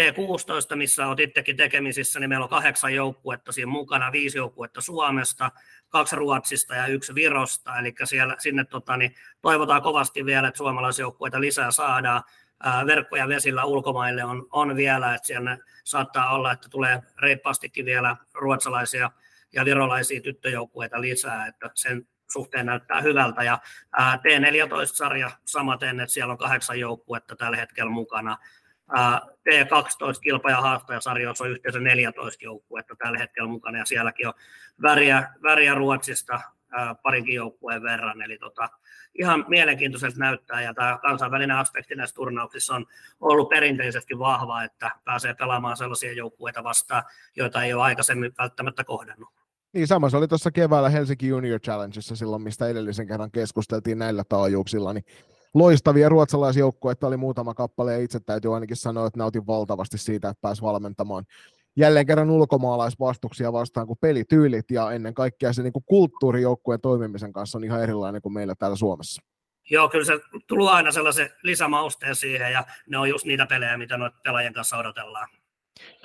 T16, 0.00 0.76
missä 0.76 1.06
olet 1.06 1.20
itsekin 1.20 1.56
tekemisissä, 1.56 2.20
niin 2.20 2.28
meillä 2.28 2.44
on 2.44 2.50
kahdeksan 2.50 2.94
joukkuetta 2.94 3.52
siinä 3.52 3.70
mukana, 3.70 4.12
viisi 4.12 4.38
joukkuetta 4.38 4.80
Suomesta, 4.80 5.50
kaksi 5.88 6.16
Ruotsista 6.16 6.74
ja 6.74 6.86
yksi 6.86 7.14
Virosta, 7.14 7.78
eli 7.78 7.94
siellä, 8.04 8.36
sinne 8.38 8.64
tota, 8.64 8.96
niin 8.96 9.14
toivotaan 9.42 9.82
kovasti 9.82 10.26
vielä, 10.26 10.48
että 10.48 10.58
suomalaisjoukkueita 10.58 11.40
lisää 11.40 11.70
saadaan. 11.70 12.22
verkkoja 12.86 13.28
vesillä 13.28 13.64
ulkomaille 13.64 14.24
on, 14.24 14.46
on 14.52 14.76
vielä, 14.76 15.14
että 15.14 15.26
siellä 15.26 15.58
saattaa 15.84 16.34
olla, 16.34 16.52
että 16.52 16.68
tulee 16.68 17.02
reippaastikin 17.18 17.84
vielä 17.84 18.16
ruotsalaisia 18.34 19.10
ja 19.52 19.64
virolaisia 19.64 20.20
tyttöjoukkueita 20.20 21.00
lisää, 21.00 21.46
että 21.46 21.70
sen 21.74 22.08
suhteen 22.30 22.66
näyttää 22.66 23.00
hyvältä. 23.00 23.42
Ja 23.42 23.58
T14-sarja 23.98 25.30
samaten, 25.44 26.00
että 26.00 26.12
siellä 26.12 26.32
on 26.32 26.38
kahdeksan 26.38 26.80
joukkuetta 26.80 27.36
tällä 27.36 27.56
hetkellä 27.56 27.90
mukana. 27.90 28.38
T12 28.90 30.20
kilpa- 30.22 30.50
ja 30.50 30.60
haastajasarjoissa 30.60 31.44
on 31.44 31.50
yhteensä 31.50 31.80
14 31.80 32.44
joukkuetta 32.44 32.96
tällä 32.96 33.18
hetkellä 33.18 33.48
mukana, 33.48 33.78
ja 33.78 33.84
sielläkin 33.84 34.28
on 34.28 34.34
väriä, 34.82 35.28
väriä 35.42 35.74
Ruotsista 35.74 36.40
parinkin 37.02 37.34
joukkueen 37.34 37.82
verran, 37.82 38.22
eli 38.22 38.38
tota, 38.38 38.68
ihan 39.18 39.44
mielenkiintoiselta 39.48 40.18
näyttää, 40.18 40.62
ja 40.62 40.74
tämä 40.74 40.98
kansainvälinen 41.02 41.56
aspekti 41.56 41.94
näissä 41.94 42.14
turnauksissa 42.14 42.74
on 42.74 42.86
ollut 43.20 43.48
perinteisesti 43.48 44.18
vahva, 44.18 44.62
että 44.62 44.90
pääsee 45.04 45.34
pelaamaan 45.34 45.76
sellaisia 45.76 46.12
joukkueita 46.12 46.64
vastaan, 46.64 47.02
joita 47.36 47.62
ei 47.62 47.74
ole 47.74 47.82
aikaisemmin 47.82 48.32
välttämättä 48.38 48.84
kohdannut. 48.84 49.28
Niin 49.72 49.86
sama 49.86 50.10
se 50.10 50.16
oli 50.16 50.28
tuossa 50.28 50.50
keväällä 50.50 50.88
Helsinki 50.88 51.28
Junior 51.28 51.60
Challengeissa 51.60 52.16
silloin, 52.16 52.42
mistä 52.42 52.68
edellisen 52.68 53.06
kerran 53.06 53.30
keskusteltiin 53.30 53.98
näillä 53.98 54.24
taajuuksilla, 54.28 54.92
niin 54.92 55.04
loistavia 55.54 56.08
ruotsalaisjoukkueita 56.08 57.06
oli 57.06 57.16
muutama 57.16 57.54
kappale 57.54 57.92
ja 57.92 57.98
itse 57.98 58.20
täytyy 58.20 58.54
ainakin 58.54 58.76
sanoa, 58.76 59.06
että 59.06 59.18
nautin 59.18 59.46
valtavasti 59.46 59.98
siitä, 59.98 60.28
että 60.28 60.40
pääsi 60.40 60.62
valmentamaan 60.62 61.24
jälleen 61.76 62.06
kerran 62.06 62.30
ulkomaalaisvastuksia 62.30 63.52
vastaan 63.52 63.86
kuin 63.86 63.98
pelityylit 64.00 64.70
ja 64.70 64.90
ennen 64.92 65.14
kaikkea 65.14 65.52
se 65.52 65.62
niin 65.62 65.72
kuin 65.72 65.84
kulttuurijoukkueen 65.86 66.80
toimimisen 66.80 67.32
kanssa 67.32 67.58
on 67.58 67.64
ihan 67.64 67.82
erilainen 67.82 68.22
kuin 68.22 68.32
meillä 68.32 68.54
täällä 68.54 68.76
Suomessa. 68.76 69.22
Joo, 69.70 69.88
kyllä 69.88 70.04
se 70.04 70.20
tulee 70.46 70.70
aina 70.72 70.92
sellaisen 70.92 71.30
lisämausteen 71.42 72.16
siihen 72.16 72.52
ja 72.52 72.64
ne 72.86 72.98
on 72.98 73.08
just 73.08 73.24
niitä 73.24 73.46
pelejä, 73.46 73.78
mitä 73.78 73.96
noita 73.96 74.18
pelaajien 74.24 74.52
kanssa 74.52 74.76
odotellaan. 74.76 75.28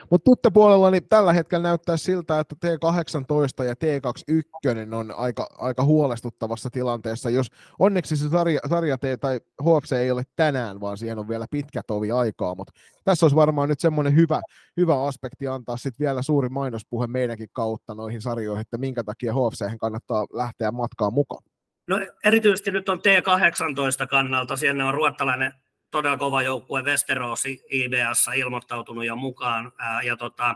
Mutta 0.10 0.52
puolella 0.52 0.92
niin 0.92 1.08
tällä 1.10 1.34
hetkellä 1.34 1.64
näyttää 1.64 1.98
siltä, 1.98 2.40
että 2.40 2.56
T18 2.66 3.64
ja 3.64 3.74
T21 3.74 4.94
on 4.96 5.14
aika, 5.18 5.48
aika 5.58 5.84
huolestuttavassa 5.84 6.70
tilanteessa. 6.70 7.30
Jos 7.30 7.48
onneksi 7.80 8.18
se 8.18 8.30
sarja, 8.30 8.60
sarja 8.70 8.98
T 8.98 9.02
tai 9.22 9.40
HFC 9.62 9.92
ei 9.92 10.12
ole 10.12 10.24
tänään, 10.36 10.82
vaan 10.82 10.98
siihen 10.98 11.20
on 11.20 11.28
vielä 11.28 11.46
pitkä 11.52 11.82
tovi 11.88 12.12
aikaa, 12.12 12.56
mutta 12.56 12.74
tässä 13.04 13.26
olisi 13.26 13.36
varmaan 13.36 13.70
nyt 13.70 13.80
semmoinen 13.80 14.16
hyvä, 14.16 14.42
hyvä 14.78 15.04
aspekti 15.04 15.48
antaa 15.48 15.78
sitten 15.78 16.06
vielä 16.06 16.22
suuri 16.22 16.50
mainospuhe 16.50 17.08
meidänkin 17.08 17.50
kautta 17.54 17.96
noihin 17.96 18.22
sarjoihin, 18.22 18.62
että 18.62 18.78
minkä 18.78 19.04
takia 19.04 19.34
HFC 19.34 19.78
kannattaa 19.80 20.26
lähteä 20.34 20.72
matkaan 20.72 21.14
mukaan. 21.14 21.44
No 21.88 22.00
erityisesti 22.26 22.72
nyt 22.72 22.90
on 22.90 23.00
T18 23.00 24.08
kannalta, 24.08 24.58
siellä 24.58 24.88
on 24.88 24.94
ruottalainen 24.94 25.54
todella 25.92 26.18
kova 26.18 26.42
joukkue 26.42 26.84
Westeros 26.84 27.46
IBS 27.46 28.30
ilmoittautunut 28.36 29.06
jo 29.06 29.16
mukaan. 29.16 29.72
Ää, 29.78 30.02
ja 30.02 30.18
tota, 30.18 30.56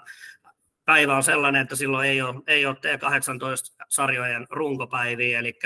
päivä 0.86 1.16
on 1.16 1.24
sellainen, 1.24 1.62
että 1.62 1.76
silloin 1.76 2.10
ei 2.10 2.22
ole, 2.22 2.42
ei 2.48 2.66
ole 2.66 2.76
T18-sarjojen 2.76 4.48
runkopäiviä, 4.50 5.40
eli 5.40 5.60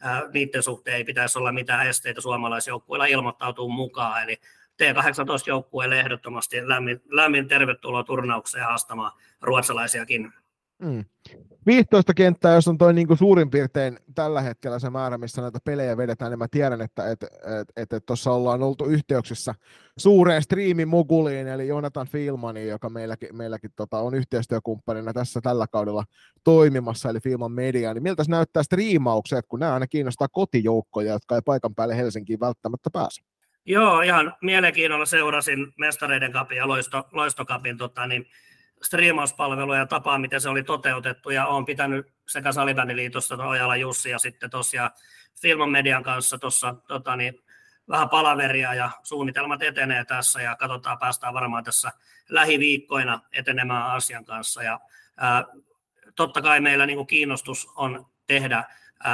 ää, 0.00 0.22
niiden 0.32 0.62
suhteen 0.62 0.96
ei 0.96 1.04
pitäisi 1.04 1.38
olla 1.38 1.52
mitään 1.52 1.86
esteitä 1.86 2.20
suomalaisjoukkueilla 2.20 3.06
ilmoittautua 3.06 3.68
mukaan. 3.68 4.22
Eli 4.22 4.40
T18-joukkueelle 4.82 6.00
ehdottomasti 6.00 6.68
lämmin, 6.68 7.02
lämmin 7.08 7.48
tervetuloa 7.48 8.04
turnaukseen 8.04 8.64
haastamaan 8.64 9.12
ruotsalaisiakin. 9.40 10.32
Mm. 10.80 11.04
15 11.66 12.14
kenttää, 12.14 12.54
jos 12.54 12.68
on 12.68 12.78
toi 12.78 12.94
niin 12.94 13.06
kuin 13.06 13.18
suurin 13.18 13.50
piirtein 13.50 13.98
tällä 14.14 14.40
hetkellä 14.40 14.78
se 14.78 14.90
määrä, 14.90 15.18
missä 15.18 15.42
näitä 15.42 15.58
pelejä 15.64 15.96
vedetään, 15.96 16.30
niin 16.30 16.38
mä 16.38 16.46
tiedän, 16.50 16.80
että 16.80 17.10
et, 17.10 17.22
et, 17.76 17.92
et, 17.92 18.06
tuossa 18.06 18.32
ollaan 18.32 18.62
oltu 18.62 18.84
yhteyksissä 18.84 19.54
suureen 19.96 20.42
striimin 20.42 20.88
mukuliin, 20.88 21.48
eli 21.48 21.68
Jonathan 21.68 22.06
Filmani, 22.06 22.68
joka 22.68 22.88
meilläkin, 22.88 23.36
meilläkin 23.36 23.70
tota, 23.76 23.98
on 23.98 24.14
yhteistyökumppanina 24.14 25.12
tässä 25.12 25.40
tällä 25.40 25.66
kaudella 25.66 26.04
toimimassa, 26.44 27.10
eli 27.10 27.20
Filman 27.20 27.52
Media, 27.52 27.94
niin 27.94 28.02
miltä 28.02 28.22
näyttää 28.28 28.62
striimaukset, 28.62 29.46
kun 29.48 29.60
nämä 29.60 29.74
aina 29.74 29.86
kiinnostaa 29.86 30.28
kotijoukkoja, 30.28 31.12
jotka 31.12 31.34
ei 31.34 31.42
paikan 31.44 31.74
päälle 31.74 31.96
Helsinkiin 31.96 32.40
välttämättä 32.40 32.90
pääse? 32.92 33.22
Joo, 33.64 34.00
ihan 34.00 34.34
mielenkiinnolla 34.42 35.06
seurasin 35.06 35.72
Mestareiden 35.78 36.32
kapin 36.32 36.56
ja 36.58 36.68
Loisto, 36.68 37.08
Loistokapin 37.12 37.76
tota, 37.76 38.06
niin 38.06 38.26
striimauspalvelua 38.82 39.76
ja 39.76 39.86
tapaa, 39.86 40.18
miten 40.18 40.40
se 40.40 40.48
oli 40.48 40.62
toteutettu, 40.62 41.30
ja 41.30 41.46
olen 41.46 41.64
pitänyt 41.64 42.06
sekä 42.28 42.52
Salibändiliitossa 42.52 43.34
Ojala 43.34 43.76
Jussi 43.76 44.10
ja 44.10 44.18
sitten 44.18 44.50
tosiaan 44.50 44.90
Filman 45.42 45.70
median 45.70 46.02
kanssa 46.02 46.38
tuossa 46.38 46.74
tota, 46.88 47.16
niin, 47.16 47.44
vähän 47.88 48.08
palaveria 48.08 48.74
ja 48.74 48.90
suunnitelmat 49.02 49.62
etenee 49.62 50.04
tässä 50.04 50.42
ja 50.42 50.56
katsotaan, 50.56 50.98
päästään 50.98 51.34
varmaan 51.34 51.64
tässä 51.64 51.92
lähiviikkoina 52.28 53.20
etenemään 53.32 53.90
asian 53.90 54.24
kanssa. 54.24 54.62
Ja, 54.62 54.80
ää, 55.16 55.44
totta 56.14 56.42
kai 56.42 56.60
meillä 56.60 56.86
niin 56.86 56.96
kuin 56.96 57.06
kiinnostus 57.06 57.68
on 57.76 58.06
tehdä 58.26 58.64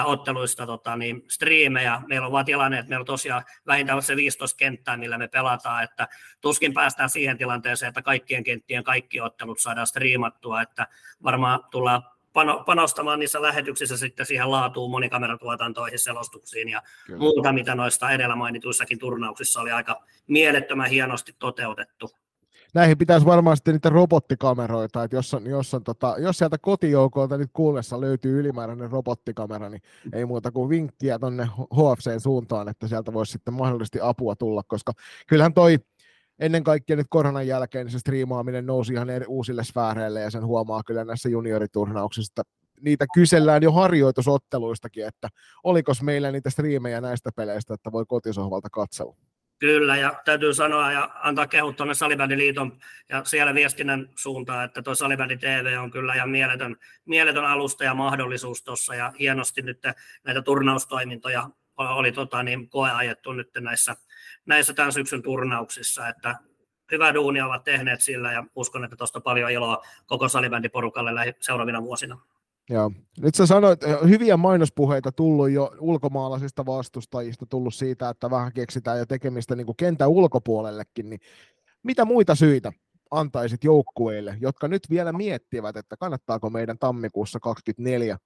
otteluista 0.05 0.67
tota, 0.67 0.97
niin 0.97 1.25
striimejä. 1.29 2.03
Meillä 2.07 2.27
on 2.27 2.33
vaan 2.33 2.45
tilanne, 2.45 2.79
että 2.79 2.89
meillä 2.89 3.03
on 3.03 3.07
tosiaan 3.07 3.45
vähintään 3.67 4.03
se 4.03 4.17
15 4.17 4.57
kenttää, 4.57 4.97
millä 4.97 5.19
me 5.19 5.29
pelataan, 5.29 5.85
että 5.85 6.09
tuskin 6.41 6.75
päästään 6.75 7.11
siihen 7.11 7.39
tilanteeseen, 7.39 7.89
että 7.89 8.03
kaikkien 8.03 8.45
kenttien 8.45 8.85
kaikki 8.85 9.21
ottelut 9.21 9.59
saadaan 9.59 9.87
striimattua, 9.87 10.63
että 10.63 10.87
varmaan 11.23 11.61
tullaan 11.71 12.03
panostamaan 12.67 13.19
niissä 13.19 13.43
lähetyksissä 13.43 13.97
sitten 13.97 14.27
siihen 14.27 14.51
laatuun, 14.51 14.91
monikameratuotantoihin, 14.91 15.99
selostuksiin 15.99 16.69
ja 16.69 16.83
Kyllä. 17.07 17.19
muuta, 17.19 17.53
mitä 17.53 17.75
noista 17.75 18.11
edellä 18.11 18.37
mainituissakin 18.37 18.99
turnauksissa 18.99 19.61
oli 19.61 19.73
aika 19.73 20.03
mielettömän 20.27 20.91
hienosti 20.91 21.37
toteutettu 21.39 22.11
näihin 22.75 22.99
pitäisi 22.99 23.27
varmaan 23.27 23.57
sitten 23.57 23.75
niitä 23.75 23.89
robottikameroita, 23.89 25.05
että 25.05 25.17
jos, 25.17 25.35
on, 25.35 25.47
jos, 25.47 25.75
on 25.75 25.85
tota, 25.85 26.15
jos 26.19 26.39
sieltä 26.39 26.59
kotijoukolta 26.59 27.39
nyt 27.39 27.51
kuullessa 27.53 28.01
löytyy 28.01 28.41
ylimääräinen 28.41 28.91
robottikamera, 28.91 29.69
niin 29.69 29.83
ei 30.13 30.25
muuta 30.25 30.53
kuin 30.53 30.69
vinkkiä 30.69 31.19
tuonne 31.19 31.47
HFCn 31.47 32.21
suuntaan, 32.21 32.69
että 32.69 32.89
sieltä 32.89 33.13
voisi 33.13 33.33
sitten 33.33 33.55
mahdollisesti 33.55 33.99
apua 34.03 34.37
tulla, 34.37 34.63
koska 34.67 34.93
kyllähän 35.27 35.55
toi 35.55 35.79
ennen 36.39 36.65
kaikkea 36.65 36.97
nyt 36.97 37.07
koronan 37.11 37.47
jälkeen 37.47 37.87
niin 37.87 37.93
se 37.93 37.99
striimaaminen 37.99 38.67
nousi 38.67 38.93
ihan 38.93 39.11
eri, 39.11 39.27
uusille 39.29 39.65
sfääreille 39.65 40.21
ja 40.21 40.31
sen 40.31 40.47
huomaa 40.47 40.83
kyllä 40.87 41.05
näissä 41.05 41.29
junioriturnauksissa, 41.29 42.43
niitä 42.81 43.07
kysellään 43.15 43.63
jo 43.63 43.73
harjoitusotteluistakin, 43.73 45.07
että 45.07 45.29
oliko 45.65 45.93
meillä 46.03 46.33
niitä 46.33 46.51
striimejä 46.51 47.01
näistä 47.01 47.31
peleistä, 47.37 47.75
että 47.75 47.93
voi 47.93 48.05
kotisohvalta 48.09 48.71
katsella. 48.71 49.17
Kyllä, 49.59 49.97
ja 49.97 50.23
täytyy 50.25 50.55
sanoa 50.55 50.93
ja 50.93 51.11
antaa 51.23 51.47
kehut 51.47 51.77
tuonne 51.77 51.95
Salibändiliiton 51.95 52.79
ja 53.09 53.25
siellä 53.25 53.55
viestinnän 53.55 54.09
suuntaan, 54.17 54.65
että 54.65 54.83
tuo 54.83 54.95
Salibändi 54.95 55.37
TV 55.37 55.79
on 55.81 55.91
kyllä 55.91 56.15
ihan 56.15 56.31
mieletön, 56.31 56.77
mieletön 57.05 57.45
alusta 57.45 57.85
ja 57.85 57.95
mahdollisuus 57.95 58.63
tuossa, 58.63 58.95
ja 58.95 59.13
hienosti 59.19 59.63
nyt 59.63 59.79
näitä 60.25 60.43
turnaustoimintoja 60.43 61.51
oli 61.77 62.13
tota, 62.13 62.43
niin, 62.43 62.69
koeajettu 62.69 63.33
nyt 63.33 63.51
näissä, 63.61 63.97
näissä 64.47 64.75
tämän 64.75 64.93
syksyn 64.93 65.23
turnauksissa, 65.23 66.09
että 66.09 66.35
hyvä 66.93 67.15
duunia 67.15 67.47
ovat 67.47 67.65
tehneet 67.65 68.01
sillä, 68.01 68.33
ja 68.33 68.45
uskon, 68.55 68.85
että 68.85 68.97
tuosta 68.97 69.21
paljon 69.21 69.51
iloa 69.51 69.83
koko 70.07 70.29
salibändiporukalle 70.29 71.35
seuraavina 71.41 71.83
vuosina. 71.83 72.21
Joo. 72.71 72.93
Nyt 73.21 73.35
sä 73.35 73.47
sanoit, 73.47 73.81
hyviä 74.09 74.37
mainospuheita 74.37 75.13
tullut 75.13 75.51
jo 75.51 75.73
ulkomaalaisista 75.81 76.67
vastustajista, 76.67 77.47
tullut 77.47 77.75
siitä, 77.75 78.09
että 78.09 78.31
vähän 78.31 78.53
keksitään 78.53 78.99
jo 78.99 79.07
tekemistä 79.07 79.57
niin 79.57 79.67
kuin 79.67 79.77
kentän 79.77 80.09
ulkopuolellekin, 80.09 81.11
niin 81.11 81.21
mitä 81.83 82.05
muita 82.05 82.35
syitä 82.35 82.73
antaisit 83.11 83.65
joukkueille, 83.65 84.37
jotka 84.41 84.69
nyt 84.69 84.91
vielä 84.91 85.13
miettivät, 85.13 85.77
että 85.77 85.97
kannattaako 85.97 86.51
meidän 86.51 86.79
tammikuussa 86.79 87.41
24 87.41 88.19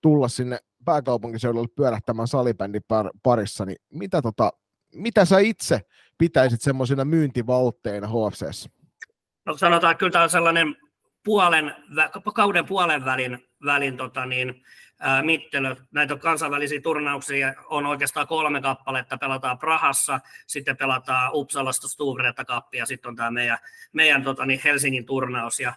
tulla 0.00 0.28
sinne 0.28 0.58
pääkaupunkiseudulle 0.84 1.68
pyörähtämään 1.76 2.28
salibändin 2.28 2.82
parissa, 3.22 3.64
niin 3.64 3.76
mitä, 3.90 4.22
tota, 4.22 4.52
mitä 4.94 5.24
sä 5.24 5.38
itse 5.38 5.80
pitäisit 6.18 6.62
semmoisina 6.62 7.04
myyntivaltteina 7.04 8.08
HFCssä? 8.08 8.70
No 9.46 9.56
sanotaan, 9.56 9.90
että 9.90 9.98
kyllä 9.98 10.12
tämä 10.12 10.22
on 10.22 10.30
sellainen 10.30 10.76
puolen, 11.24 11.74
kauden 12.34 12.66
puolen 12.66 13.04
välin, 13.04 13.48
välin 13.64 13.96
tota 13.96 14.26
niin, 14.26 14.64
ää. 15.00 15.22
Näitä 15.90 16.16
kansainvälisiä 16.16 16.80
turnauksia 16.80 17.54
on 17.66 17.86
oikeastaan 17.86 18.26
kolme 18.26 18.60
kappaletta. 18.60 19.18
Pelataan 19.18 19.58
Prahassa, 19.58 20.20
sitten 20.46 20.76
pelataan 20.76 21.30
Uppsalasta 21.32 21.88
Stuvretta 21.88 22.44
kappi 22.44 22.78
ja 22.78 22.86
sitten 22.86 23.08
on 23.08 23.16
tämä 23.16 23.30
meidän, 23.30 23.58
meidän 23.92 24.24
tota 24.24 24.46
niin, 24.46 24.60
Helsingin 24.64 25.06
turnaus. 25.06 25.60
Ja 25.60 25.72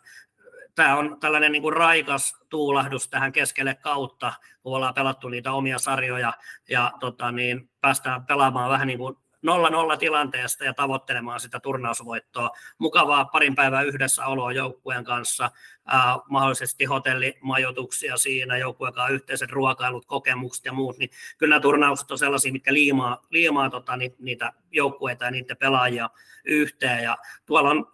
tämä 0.76 0.96
on 0.96 1.20
tällainen 1.20 1.52
niin 1.52 1.62
kuin 1.62 1.76
raikas 1.76 2.38
tuulahdus 2.50 3.10
tähän 3.10 3.32
keskelle 3.32 3.76
kautta, 3.76 4.34
kun 4.62 4.76
ollaan 4.76 4.94
pelattu 4.94 5.30
niitä 5.30 5.52
omia 5.52 5.80
sarjoja 5.80 6.34
ja 6.70 6.92
tota 7.00 7.32
niin, 7.32 7.70
päästään 7.82 8.26
pelaamaan 8.26 8.70
vähän 8.70 8.88
niin 8.88 9.00
kuin 9.00 9.18
0-0 9.46 9.98
tilanteesta 9.98 10.64
ja 10.64 10.74
tavoittelemaan 10.74 11.40
sitä 11.40 11.60
turnausvoittoa. 11.60 12.52
Mukavaa 12.78 13.26
parin 13.26 13.56
päivää 13.56 13.82
yhdessä 13.82 14.26
oloa 14.26 14.52
joukkueen 14.52 15.04
kanssa, 15.04 15.52
ää, 15.86 16.18
mahdollisesti 16.30 16.86
hotellimajoituksia 16.86 18.18
siinä, 18.18 18.58
joukkueen 18.58 18.94
kanssa 18.94 19.14
yhteiset 19.14 19.52
ruokailut, 19.52 20.06
kokemukset 20.06 20.66
ja 20.66 20.74
muut, 20.74 20.98
niin 20.98 21.10
kyllä 21.38 21.54
nämä 21.54 21.62
turnaukset 21.62 22.12
on 22.12 22.18
sellaisia, 22.18 22.52
mitkä 22.52 22.74
liimaa, 22.74 23.22
liimaa 23.30 23.70
tota, 23.70 23.98
ni, 23.98 24.16
niitä 24.20 24.54
joukkueita 24.72 25.26
ja 25.26 25.32
niiden 25.32 25.58
pelaajia 25.58 26.10
yhteen. 26.46 27.04
Ja 27.04 27.18
tuolla 27.46 27.70
on 27.70 27.92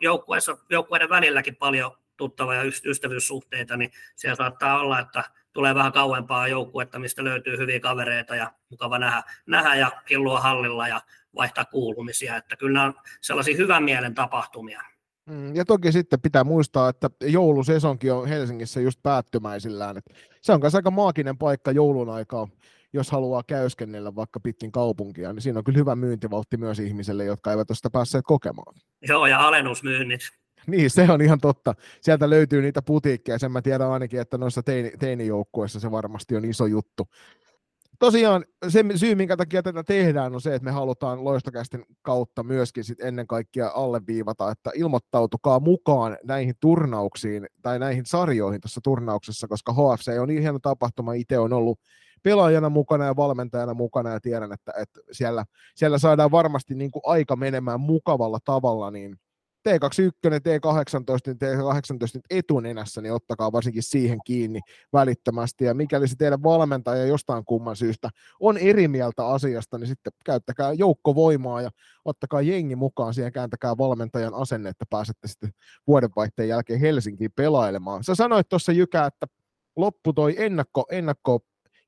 joukkueiden 0.70 1.10
välilläkin 1.10 1.56
paljon 1.56 1.92
tuttava- 2.18 2.54
ja 2.54 2.64
ystävyyssuhteita, 2.86 3.78
niin 3.78 3.92
siellä 4.16 4.36
saattaa 4.36 4.80
olla, 4.80 5.00
että 5.00 5.24
tulee 5.54 5.76
vähän 5.76 5.92
kauempaa 5.92 6.48
joukkuetta, 6.48 7.00
mistä 7.00 7.24
löytyy 7.24 7.58
hyviä 7.58 7.80
kavereita 7.80 8.36
ja 8.36 8.52
mukava 8.70 9.00
nähdä, 9.00 9.24
nähdä 9.46 9.76
ja 9.76 9.92
killua 10.06 10.40
hallilla 10.40 10.88
ja 10.88 11.02
vaihtaa 11.36 11.66
kuulumisia. 11.66 12.38
Että 12.38 12.56
kyllä 12.56 12.84
on 12.84 12.94
sellaisia 13.22 13.58
hyvän 13.58 13.84
mielen 13.84 14.16
tapahtumia. 14.16 14.82
Mm, 15.30 15.56
ja 15.56 15.66
toki 15.66 15.92
sitten 15.92 16.22
pitää 16.22 16.44
muistaa, 16.44 16.90
että 16.90 17.10
joulusesonkin 17.22 18.14
on 18.14 18.28
Helsingissä 18.28 18.82
just 18.82 19.00
päättymäisillään. 19.04 19.98
Että 19.98 20.14
se 20.42 20.54
on 20.54 20.60
myös 20.62 20.76
aika 20.76 20.92
maaginen 20.92 21.38
paikka 21.38 21.72
joulun 21.72 22.10
aikaa, 22.10 22.48
jos 22.94 23.12
haluaa 23.12 23.44
käyskennellä 23.48 24.16
vaikka 24.16 24.40
pitkin 24.40 24.72
kaupunkia, 24.72 25.34
niin 25.34 25.42
siinä 25.42 25.60
on 25.60 25.64
kyllä 25.64 25.80
hyvä 25.80 25.96
myyntivaltti 25.96 26.58
myös 26.58 26.80
ihmisille, 26.80 27.26
jotka 27.26 27.52
eivät 27.52 27.70
ole 27.70 27.76
sitä 27.76 27.90
päässeet 27.90 28.26
kokemaan. 28.28 28.76
Joo, 29.02 29.28
ja 29.28 29.48
alennusmyynnit. 29.48 30.22
Niin, 30.68 30.90
se 30.90 31.08
on 31.12 31.22
ihan 31.22 31.40
totta. 31.40 31.76
Sieltä 32.02 32.30
löytyy 32.30 32.62
niitä 32.62 32.82
putiikkeja, 32.82 33.40
sen 33.40 33.52
mä 33.52 33.62
tiedän 33.62 33.92
ainakin, 33.92 34.22
että 34.22 34.38
noissa 34.38 34.64
teini, 34.64 34.92
teinijoukkueissa 35.00 35.80
se 35.80 35.92
varmasti 35.92 36.36
on 36.36 36.46
iso 36.46 36.66
juttu. 36.66 37.08
Tosiaan 38.00 38.46
se 38.70 38.84
syy, 38.96 39.16
minkä 39.16 39.38
takia 39.38 39.64
tätä 39.64 39.84
tehdään, 39.84 40.34
on 40.34 40.42
se, 40.42 40.56
että 40.56 40.66
me 40.66 40.72
halutaan 40.72 41.24
loistokästin 41.24 41.86
kautta 42.02 42.44
myöskin 42.44 42.84
sit 42.84 43.02
ennen 43.02 43.28
kaikkea 43.28 43.72
alleviivata, 43.76 44.52
että 44.52 44.72
ilmoittautukaa 44.76 45.60
mukaan 45.60 46.18
näihin 46.24 46.56
turnauksiin 46.60 47.48
tai 47.62 47.80
näihin 47.80 48.06
sarjoihin 48.06 48.62
tässä 48.62 48.82
turnauksessa, 48.84 49.48
koska 49.48 49.74
HFC 49.74 50.20
on 50.22 50.28
niin 50.28 50.42
hieno 50.42 50.60
tapahtuma. 50.60 51.14
Itse 51.14 51.40
on 51.40 51.54
ollut 51.54 51.80
pelaajana 52.24 52.70
mukana 52.70 53.06
ja 53.06 53.16
valmentajana 53.16 53.74
mukana 53.74 54.10
ja 54.10 54.20
tiedän, 54.20 54.54
että, 54.54 54.74
että 54.78 55.00
siellä, 55.12 55.46
siellä 55.76 55.98
saadaan 55.98 56.32
varmasti 56.32 56.76
niin 56.76 56.92
kuin 56.92 57.04
aika 57.06 57.36
menemään 57.36 57.80
mukavalla 57.80 58.40
tavalla, 58.46 58.92
niin 58.92 59.16
T21, 59.70 60.34
T18, 60.40 61.34
T18 61.34 62.22
etunenässä, 62.30 63.02
niin 63.02 63.14
ottakaa 63.14 63.52
varsinkin 63.52 63.84
siihen 63.84 64.20
kiinni 64.26 64.60
välittömästi. 64.94 65.66
Ja 65.66 65.74
mikäli 65.74 66.08
se 66.08 66.16
teidän 66.16 66.44
valmentaja 66.44 67.06
jostain 67.06 67.46
kumman 67.46 67.76
syystä 67.76 68.10
on 68.40 68.58
eri 68.58 68.88
mieltä 68.88 69.28
asiasta, 69.28 69.78
niin 69.78 69.88
sitten 69.88 70.14
käyttäkää 70.26 70.74
joukkovoimaa 70.74 71.62
ja 71.62 71.70
ottakaa 72.06 72.42
jengi 72.42 72.76
mukaan 72.76 73.14
siihen, 73.14 73.32
kääntäkää 73.32 73.78
valmentajan 73.78 74.34
asenne, 74.34 74.70
että 74.70 74.86
pääsette 74.90 75.28
sitten 75.28 75.50
vuodenvaihteen 75.88 76.50
jälkeen 76.50 76.80
Helsinkiin 76.80 77.32
pelailemaan. 77.36 78.04
Sä 78.04 78.16
sanoit 78.16 78.50
tuossa 78.50 78.72
Jykä, 78.72 79.06
että 79.06 79.28
loppu 79.76 80.14
toi 80.14 80.36
ennakko, 80.38 80.86
ennakko 80.92 81.40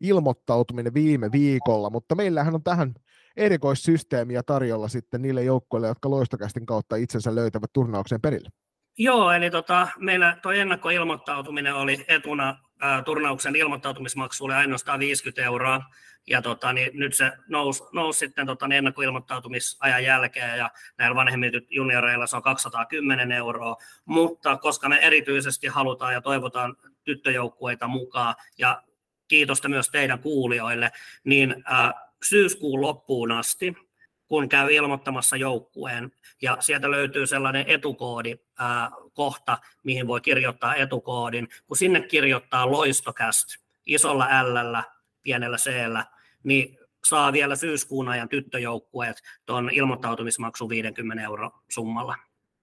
ilmoittautuminen 0.01 0.93
viime 0.93 1.31
viikolla, 1.31 1.89
mutta 1.89 2.15
meillähän 2.15 2.55
on 2.55 2.63
tähän 2.63 2.93
erikoissysteemiä 3.37 4.43
tarjolla 4.43 4.87
sitten 4.87 5.21
niille 5.21 5.43
joukkoille, 5.43 5.87
jotka 5.87 6.09
loistokästin 6.09 6.65
kautta 6.65 6.95
itsensä 6.95 7.35
löytävät 7.35 7.73
turnauksen 7.73 8.21
perille. 8.21 8.49
Joo, 8.97 9.31
eli 9.31 9.51
tota, 9.51 9.87
meillä 9.99 10.37
tuo 10.41 10.51
ennakkoilmoittautuminen 10.51 11.75
oli 11.75 12.05
etuna 12.07 12.57
ää, 12.81 13.01
turnauksen 13.03 13.55
ilmoittautumismaksu 13.55 14.45
oli 14.45 14.53
ainoastaan 14.53 14.99
50 14.99 15.41
euroa, 15.41 15.81
ja 16.27 16.41
tota, 16.41 16.73
niin 16.73 16.89
nyt 16.93 17.13
se 17.13 17.31
nousi, 17.47 17.83
nousi 17.93 18.19
sitten 18.19 18.45
tota, 18.45 18.67
niin 18.67 18.77
ennakkoilmoittautumisajan 18.77 20.03
jälkeen, 20.03 20.57
ja 20.57 20.71
näillä 20.97 21.15
vanhemmilla 21.15 21.61
junioreilla 21.69 22.27
se 22.27 22.35
on 22.35 22.43
210 22.43 23.31
euroa, 23.31 23.77
mutta 24.05 24.57
koska 24.57 24.89
me 24.89 24.97
erityisesti 24.97 25.67
halutaan 25.67 26.13
ja 26.13 26.21
toivotaan 26.21 26.75
tyttöjoukkueita 27.03 27.87
mukaan, 27.87 28.35
ja 28.57 28.83
kiitosta 29.27 29.69
myös 29.69 29.89
teidän 29.89 30.19
kuulijoille, 30.19 30.91
niin 31.23 31.63
ää, 31.65 32.04
syyskuun 32.23 32.81
loppuun 32.81 33.31
asti, 33.31 33.73
kun 34.27 34.49
käy 34.49 34.73
ilmoittamassa 34.73 35.37
joukkueen, 35.37 36.11
ja 36.41 36.57
sieltä 36.59 36.91
löytyy 36.91 37.27
sellainen 37.27 37.65
etukoodi 37.67 38.35
ää, 38.59 38.91
kohta, 39.13 39.57
mihin 39.83 40.07
voi 40.07 40.21
kirjoittaa 40.21 40.75
etukoodin. 40.75 41.47
Kun 41.67 41.77
sinne 41.77 42.01
kirjoittaa 42.01 42.71
loistokäst 42.71 43.47
isolla 43.85 44.27
L, 44.43 44.81
pienellä 45.21 45.57
C, 45.57 45.69
niin 46.43 46.77
saa 47.05 47.33
vielä 47.33 47.55
syyskuun 47.55 48.09
ajan 48.09 48.29
tyttöjoukkueet 48.29 49.23
tuon 49.45 49.69
ilmoittautumismaksu 49.73 50.69
50 50.69 51.23
euro 51.23 51.51
summalla. 51.69 52.15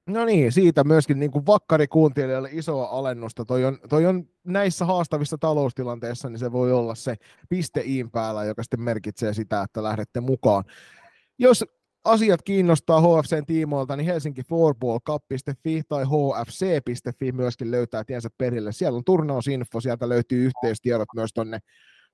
No 0.07 0.25
niin, 0.25 0.53
siitä 0.53 0.85
myöskin 0.85 1.19
niin 1.19 1.31
kuin 1.31 1.47
vakkarikuuntelijalle 1.47 2.49
isoa 2.53 2.87
alennusta. 2.87 3.45
Toi 3.45 3.65
on, 3.65 3.79
toi 3.89 4.07
on 4.07 4.29
näissä 4.45 4.85
haastavissa 4.85 5.39
taloustilanteissa, 5.39 6.29
niin 6.29 6.39
se 6.39 6.53
voi 6.53 6.73
olla 6.73 6.95
se 6.95 7.17
piste 7.49 7.81
iin 7.81 8.11
päällä, 8.11 8.45
joka 8.45 8.63
sitten 8.63 8.81
merkitsee 8.81 9.35
sitä, 9.35 9.63
että 9.63 9.83
lähdette 9.83 10.21
mukaan. 10.21 10.65
Jos 11.39 11.65
asiat 12.05 12.43
kiinnostaa 12.43 13.01
HFCn 13.01 13.47
tiimoilta, 13.47 13.97
niin 13.97 14.07
Helsinki 14.07 14.43
Floorballcup.fi 14.43 15.83
tai 15.89 16.05
hfc.fi 16.05 17.33
myöskin 17.33 17.71
löytää 17.71 18.05
tiensä 18.05 18.29
perille. 18.39 18.73
Siellä 18.73 18.97
on 18.97 19.05
turnausinfo, 19.05 19.81
sieltä 19.81 20.09
löytyy 20.09 20.45
yhteystiedot 20.45 21.09
myös 21.15 21.31
tonne, 21.35 21.59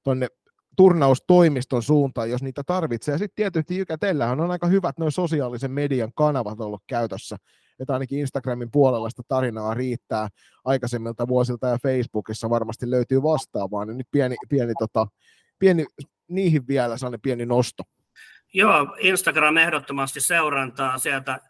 tonne 0.03 0.29
turnaustoimiston 0.77 1.83
suuntaan, 1.83 2.31
jos 2.31 2.43
niitä 2.43 2.63
tarvitsee. 2.67 3.15
Ja 3.15 3.19
sitten 3.19 3.37
tietysti 3.37 3.77
Jykä, 3.77 3.99
teillähän 3.99 4.41
on 4.41 4.51
aika 4.51 4.67
hyvät 4.67 4.99
noin 4.99 5.13
sosiaalisen 5.13 5.71
median 5.71 6.13
kanavat 6.15 6.61
ollut 6.61 6.83
käytössä 6.87 7.37
että 7.81 7.93
ainakin 7.93 8.19
Instagramin 8.19 8.71
puolella 8.71 9.11
sitä 9.11 9.23
tarinaa 9.29 9.75
riittää 9.75 10.29
aikaisemmilta 10.65 11.29
vuosilta 11.29 11.67
ja 11.67 11.79
Facebookissa 11.83 12.51
varmasti 12.51 12.91
löytyy 12.91 13.23
vastaavaa, 13.23 13.85
niin 13.85 13.99
nyt 13.99 14.09
pieni, 14.11 14.37
pieni, 14.49 14.73
tota, 14.79 15.07
pieni 15.59 15.87
niihin 16.29 16.69
vielä 16.69 16.97
sellainen 16.97 17.21
pieni 17.21 17.47
nosto. 17.47 17.83
Joo, 18.55 18.97
Instagram 18.99 19.57
ehdottomasti 19.57 20.21
seurantaa 20.21 20.99
sieltä 20.99 21.41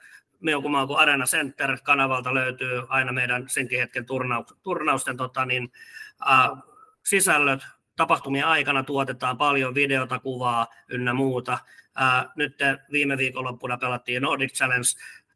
Meukumaa 0.40 0.86
kuin 0.86 0.98
Arena 0.98 1.24
Center-kanavalta 1.24 2.34
löytyy 2.34 2.82
aina 2.88 3.12
meidän 3.12 3.48
senkin 3.48 3.80
hetken 3.80 4.06
turnausten 4.62 5.16
tota, 5.16 5.44
niin, 5.44 5.72
äh, 6.30 6.50
sisällöt. 7.04 7.60
Tapahtumien 7.96 8.46
aikana 8.46 8.82
tuotetaan 8.82 9.38
paljon 9.38 9.74
videota, 9.74 10.18
kuvaa 10.18 10.66
ynnä 10.88 11.14
muuta. 11.14 11.58
Äh, 12.00 12.26
nyt 12.36 12.56
viime 12.92 13.16
viikonloppuna 13.18 13.76
pelattiin 13.76 14.22
Nordic 14.22 14.52
Challenge 14.52 14.88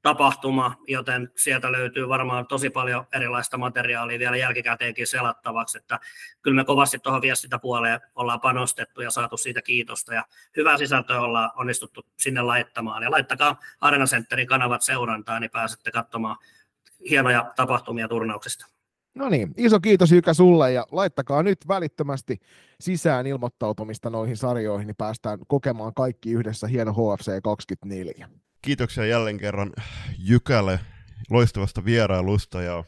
tapahtuma, 0.03 0.77
joten 0.89 1.31
sieltä 1.37 1.73
löytyy 1.73 2.09
varmaan 2.09 2.47
tosi 2.47 2.71
paljon 2.71 3.07
erilaista 3.13 3.59
materiaalia 3.59 4.19
vielä 4.19 4.37
jälkikäteenkin 4.37 5.07
selattavaksi, 5.07 5.79
että 5.79 6.01
kyllä 6.43 6.55
me 6.55 6.65
kovasti 6.65 6.99
tuohon 6.99 7.23
viestintäpuoleen 7.23 8.01
ollaan 8.15 8.41
panostettu 8.41 9.01
ja 9.01 9.11
saatu 9.11 9.37
siitä 9.37 9.63
kiitosta 9.63 10.15
ja 10.15 10.25
hyvää 10.57 10.79
sisältöä 10.79 11.21
ollaan 11.21 11.51
onnistuttu 11.57 12.07
sinne 12.17 12.43
laittamaan 12.43 13.03
ja 13.03 13.11
laittakaa 13.11 13.61
Arena 13.81 14.05
Centerin 14.05 14.47
kanavat 14.47 14.83
seurantaan, 14.83 15.41
niin 15.41 15.51
pääsette 15.51 15.91
katsomaan 15.91 16.37
hienoja 17.11 17.53
tapahtumia 17.57 18.09
turnauksista. 18.09 18.72
No 19.15 19.29
niin, 19.29 19.55
iso 19.57 19.81
kiitos 19.81 20.13
Jykä 20.13 20.35
sulle 20.35 20.73
ja 20.73 20.87
laittakaa 20.93 21.43
nyt 21.43 21.59
välittömästi 21.69 22.39
sisään 22.81 23.27
ilmoittautumista 23.27 24.11
noihin 24.11 24.37
sarjoihin, 24.37 24.87
niin 24.87 24.97
päästään 24.97 25.39
kokemaan 25.49 25.95
kaikki 25.95 26.33
yhdessä 26.33 26.67
hieno 26.67 26.93
HFC 26.93 27.43
24 27.43 28.29
kiitoksia 28.63 29.07
jälleen 29.07 29.39
kerran 29.39 29.73
Jykälle 30.19 30.81
loistavasta 31.31 31.85
vierailusta 31.85 32.63
ja 32.63 32.85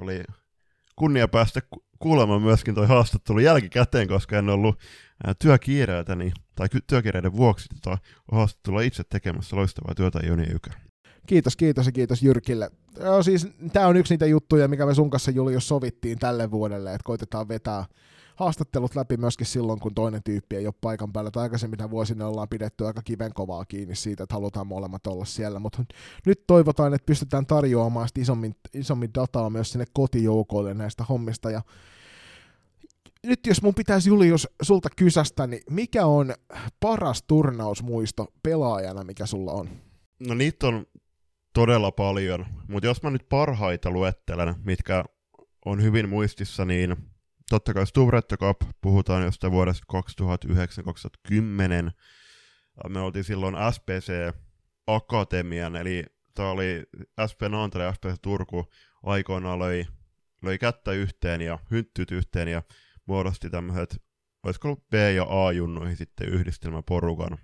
oli 0.00 0.22
kunnia 0.96 1.28
päästä 1.28 1.60
kuulemaan 1.98 2.42
myöskin 2.42 2.74
toi 2.74 2.86
haastattelu 2.86 3.38
jälkikäteen, 3.38 4.08
koska 4.08 4.38
en 4.38 4.48
ollut 4.48 4.80
työkiireitä, 5.38 6.16
niin, 6.16 6.32
tai 6.54 6.68
työkiireiden 6.86 7.36
vuoksi 7.36 7.68
tota 7.82 7.98
haastattelua 8.32 8.82
itse 8.82 9.02
tekemässä 9.04 9.56
loistavaa 9.56 9.94
työtä 9.94 10.20
Joni 10.26 10.46
Ykä. 10.52 10.70
Kiitos, 11.26 11.56
kiitos 11.56 11.86
ja 11.86 11.92
kiitos 11.92 12.22
Jyrkille. 12.22 12.70
Joo, 13.00 13.22
siis 13.22 13.48
tämä 13.72 13.86
on 13.86 13.96
yksi 13.96 14.12
niitä 14.14 14.26
juttuja, 14.26 14.68
mikä 14.68 14.86
me 14.86 14.94
sun 14.94 15.10
kanssa 15.10 15.30
Julius 15.30 15.68
sovittiin 15.68 16.18
tälle 16.18 16.50
vuodelle, 16.50 16.90
että 16.94 17.04
koitetaan 17.04 17.48
vetää 17.48 17.84
haastattelut 18.36 18.94
läpi 18.94 19.16
myöskin 19.16 19.46
silloin, 19.46 19.80
kun 19.80 19.94
toinen 19.94 20.22
tyyppi 20.22 20.56
ei 20.56 20.66
ole 20.66 20.74
paikan 20.80 21.12
päällä. 21.12 21.30
Tai 21.30 21.42
aikaisemmin 21.42 21.90
vuosina 21.90 22.28
ollaan 22.28 22.48
pidetty 22.48 22.86
aika 22.86 23.02
kivenkovaa 23.02 23.64
kiinni 23.64 23.94
siitä, 23.94 24.22
että 24.22 24.34
halutaan 24.34 24.66
molemmat 24.66 25.06
olla 25.06 25.24
siellä. 25.24 25.58
Mutta 25.58 25.84
nyt 26.26 26.46
toivotaan, 26.46 26.94
että 26.94 27.06
pystytään 27.06 27.46
tarjoamaan 27.46 28.08
isommin, 28.18 28.54
isommin 28.74 29.14
dataa 29.14 29.50
myös 29.50 29.72
sinne 29.72 29.84
kotijoukoille 29.92 30.74
näistä 30.74 31.04
hommista. 31.04 31.50
Ja 31.50 31.62
nyt 33.26 33.46
jos 33.46 33.62
mun 33.62 33.74
pitäisi 33.74 34.08
Julius 34.08 34.48
sulta 34.62 34.88
kysästä, 34.96 35.46
niin 35.46 35.62
mikä 35.70 36.06
on 36.06 36.34
paras 36.80 37.22
turnausmuisto 37.22 38.26
pelaajana, 38.42 39.04
mikä 39.04 39.26
sulla 39.26 39.52
on? 39.52 39.68
No 40.20 40.34
niitä 40.34 40.66
on 40.66 40.86
todella 41.56 41.92
paljon, 41.92 42.46
mutta 42.68 42.86
jos 42.86 43.02
mä 43.02 43.10
nyt 43.10 43.28
parhaita 43.28 43.90
luettelen, 43.90 44.54
mitkä 44.64 45.04
on 45.64 45.82
hyvin 45.82 46.08
muistissa, 46.08 46.64
niin 46.64 46.96
totta 47.50 47.74
kai 47.74 47.86
Stuvretto 47.86 48.36
Cup, 48.36 48.56
puhutaan 48.80 49.22
jostain 49.22 49.52
vuodesta 49.52 49.86
2009-2010. 51.28 51.90
Me 52.88 53.00
oltiin 53.00 53.24
silloin 53.24 53.54
SPC 53.72 54.36
Akatemian, 54.86 55.76
eli 55.76 56.04
tämä 56.34 56.50
oli 56.50 56.82
SP 57.30 57.40
Nantere 57.48 57.84
ja 57.84 57.92
SPC 57.92 58.16
Turku 58.22 58.72
aikoinaan 59.02 59.58
löi, 59.58 59.86
löi 60.42 60.58
kättä 60.58 60.92
yhteen 60.92 61.40
ja 61.40 61.58
hynttyt 61.70 62.10
yhteen 62.10 62.48
ja 62.48 62.62
muodosti 63.06 63.50
tämmöiset, 63.50 64.02
olisiko 64.42 64.68
ollut 64.68 64.88
B- 64.90 64.94
ja 65.14 65.26
A-junnuihin 65.28 65.96
sitten 65.96 66.28
yhdistelmäporukan. 66.28 67.38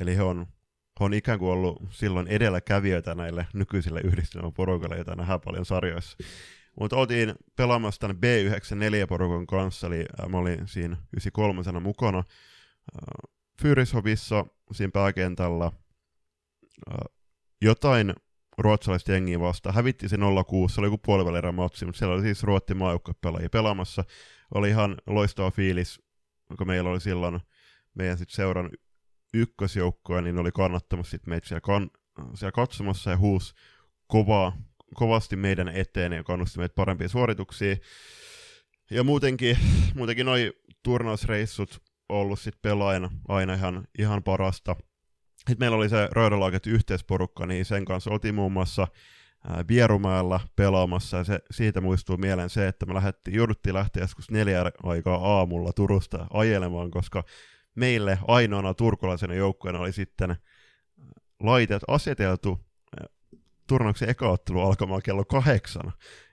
Eli 0.00 0.16
he 0.16 0.22
on, 0.22 0.46
on 1.00 1.14
ikään 1.14 1.38
kuin 1.38 1.52
ollut 1.52 1.82
silloin 1.90 2.28
edelläkävijöitä 2.28 3.14
näille 3.14 3.46
nykyisille 3.54 4.00
yhdistelmäporukalle, 4.00 4.96
joita 4.96 5.16
nähdään 5.16 5.40
paljon 5.40 5.66
sarjoissa. 5.66 6.16
Mutta 6.80 6.96
oltiin 6.96 7.34
pelaamassa 7.56 8.00
tänne 8.00 8.16
B94-porukan 8.16 9.46
kanssa, 9.46 9.86
eli 9.86 10.04
äh, 10.20 10.28
mä 10.28 10.38
olin 10.38 10.68
siinä 10.68 10.96
93 10.96 11.80
mukana 11.80 12.18
äh, 12.18 13.30
Fyrishovissa 13.62 14.46
siinä 14.72 14.90
pääkentällä. 14.90 15.64
Äh, 15.64 16.96
jotain 17.62 18.14
ruotsalaista 18.58 19.12
jengiä 19.12 19.40
vastaan. 19.40 19.74
Hävitti 19.74 20.08
se 20.08 20.16
06, 20.46 20.74
se 20.74 20.80
oli 20.80 20.86
joku 20.86 20.98
puolivälierä 20.98 21.52
matsi, 21.52 21.84
mutta 21.84 21.98
siellä 21.98 22.14
oli 22.14 22.22
siis 22.22 22.42
Ruotsin 22.42 22.78
pelaajia 23.20 23.50
pelaamassa. 23.50 24.04
Oli 24.54 24.68
ihan 24.68 24.96
loistava 25.06 25.50
fiilis, 25.50 26.00
kun 26.58 26.66
meillä 26.66 26.90
oli 26.90 27.00
silloin 27.00 27.40
meidän 27.94 28.18
sit 28.18 28.30
seuran 28.30 28.70
ykkösjoukkoja, 29.34 30.22
niin 30.22 30.38
oli 30.38 30.52
kannattamassa 30.52 31.10
sit 31.10 31.26
meitä 31.26 31.48
siellä, 31.48 31.60
kan, 31.60 31.90
siellä 32.34 32.52
katsomassa 32.52 33.10
ja 33.10 33.16
huus 33.16 33.54
kovaa, 34.06 34.56
kovasti 34.94 35.36
meidän 35.36 35.68
eteen 35.68 36.12
ja 36.12 36.24
kannusti 36.24 36.58
meitä 36.58 36.74
parempia 36.74 37.08
suorituksia. 37.08 37.76
Ja 38.90 39.04
muutenkin, 39.04 39.58
muutenkin 39.94 40.26
noi 40.26 40.52
turnausreissut 40.82 41.82
ollut 42.08 42.40
sit 42.40 42.62
pelaajana 42.62 43.10
aina 43.28 43.54
ihan, 43.54 43.84
ihan 43.98 44.22
parasta. 44.22 44.76
Sitten 45.36 45.56
meillä 45.58 45.76
oli 45.76 45.88
se 45.88 46.08
Röydälaaket 46.12 46.66
yhteisporukka, 46.66 47.46
niin 47.46 47.64
sen 47.64 47.84
kanssa 47.84 48.10
oltiin 48.10 48.34
muun 48.34 48.52
muassa 48.52 48.88
Vierumäellä 49.68 50.40
pelaamassa, 50.56 51.16
ja 51.16 51.24
se, 51.24 51.38
siitä 51.50 51.80
muistuu 51.80 52.16
mieleen 52.16 52.50
se, 52.50 52.68
että 52.68 52.86
me 52.86 52.94
lähdettiin, 52.94 53.34
jouduttiin 53.34 53.74
lähteä 53.74 54.02
joskus 54.02 54.30
neljä 54.30 54.72
aikaa 54.82 55.36
aamulla 55.36 55.72
Turusta 55.72 56.26
ajelemaan, 56.30 56.90
koska 56.90 57.24
meille 57.74 58.18
ainoana 58.28 58.74
turkulaisena 58.74 59.34
joukkueena 59.34 59.78
oli 59.78 59.92
sitten 59.92 60.36
laiteet 61.40 61.82
aseteltu 61.88 62.66
turnauksen 63.66 64.08
eka 64.08 64.28
ottelu 64.28 64.60
alkamaan 64.60 65.02
kello 65.02 65.24
kahdeksan, 65.24 65.92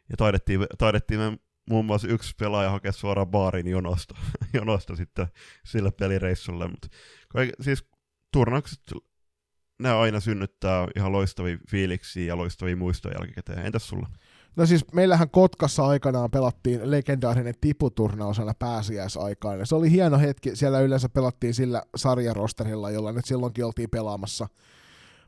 ja 0.09 0.17
taidettiin, 0.17 0.67
taidettiin 0.77 1.19
me 1.19 1.37
muun 1.69 1.85
muassa 1.85 2.07
yksi 2.07 2.35
pelaaja 2.39 2.69
hakea 2.69 2.91
suoraan 2.91 3.27
baarin 3.27 3.67
jonosta, 3.67 4.15
jonosta 4.53 4.95
sitten 4.95 5.27
sille 5.65 5.91
pelireissulle, 5.91 6.67
mutta 6.67 6.87
siis 7.61 7.85
turnaukset, 8.33 8.79
ne 9.79 9.91
aina 9.91 10.19
synnyttää 10.19 10.87
ihan 10.95 11.11
loistavia 11.11 11.57
fiiliksiä 11.71 12.25
ja 12.25 12.37
loistavia 12.37 12.75
muistoja 12.75 13.15
jälkikäteen. 13.19 13.65
Entäs 13.65 13.87
sulla? 13.87 14.09
No 14.55 14.65
siis 14.65 14.85
meillähän 14.93 15.29
Kotkassa 15.29 15.85
aikanaan 15.85 16.31
pelattiin 16.31 16.91
legendaarinen 16.91 17.53
tiputurnaus 17.61 18.39
aina 18.39 18.53
pääsiäisaikaan. 18.59 19.59
Ja 19.59 19.65
se 19.65 19.75
oli 19.75 19.91
hieno 19.91 20.19
hetki. 20.19 20.55
Siellä 20.55 20.79
yleensä 20.79 21.09
pelattiin 21.09 21.53
sillä 21.53 21.83
sarjarosterilla, 21.95 22.91
jolla 22.91 23.11
nyt 23.11 23.25
silloinkin 23.25 23.65
oltiin 23.65 23.89
pelaamassa. 23.89 24.47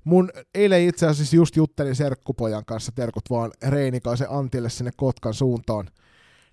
Mun 0.04 0.30
eilen 0.56 0.82
itse 0.82 1.08
asiassa 1.08 1.36
just 1.36 1.56
juttelin 1.56 1.96
Serkkupojan 1.96 2.66
kanssa, 2.66 2.92
terkut 2.96 3.30
vaan 3.30 3.52
Reinikaisen 3.68 4.32
Antille 4.32 4.70
sinne 4.70 4.92
Kotkan 4.98 5.34
suuntaan. 5.34 5.90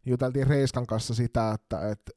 Juteltiin 0.06 0.46
Reiskan 0.46 0.86
kanssa 0.86 1.14
sitä, 1.14 1.50
että, 1.52 1.90
että 1.90 2.12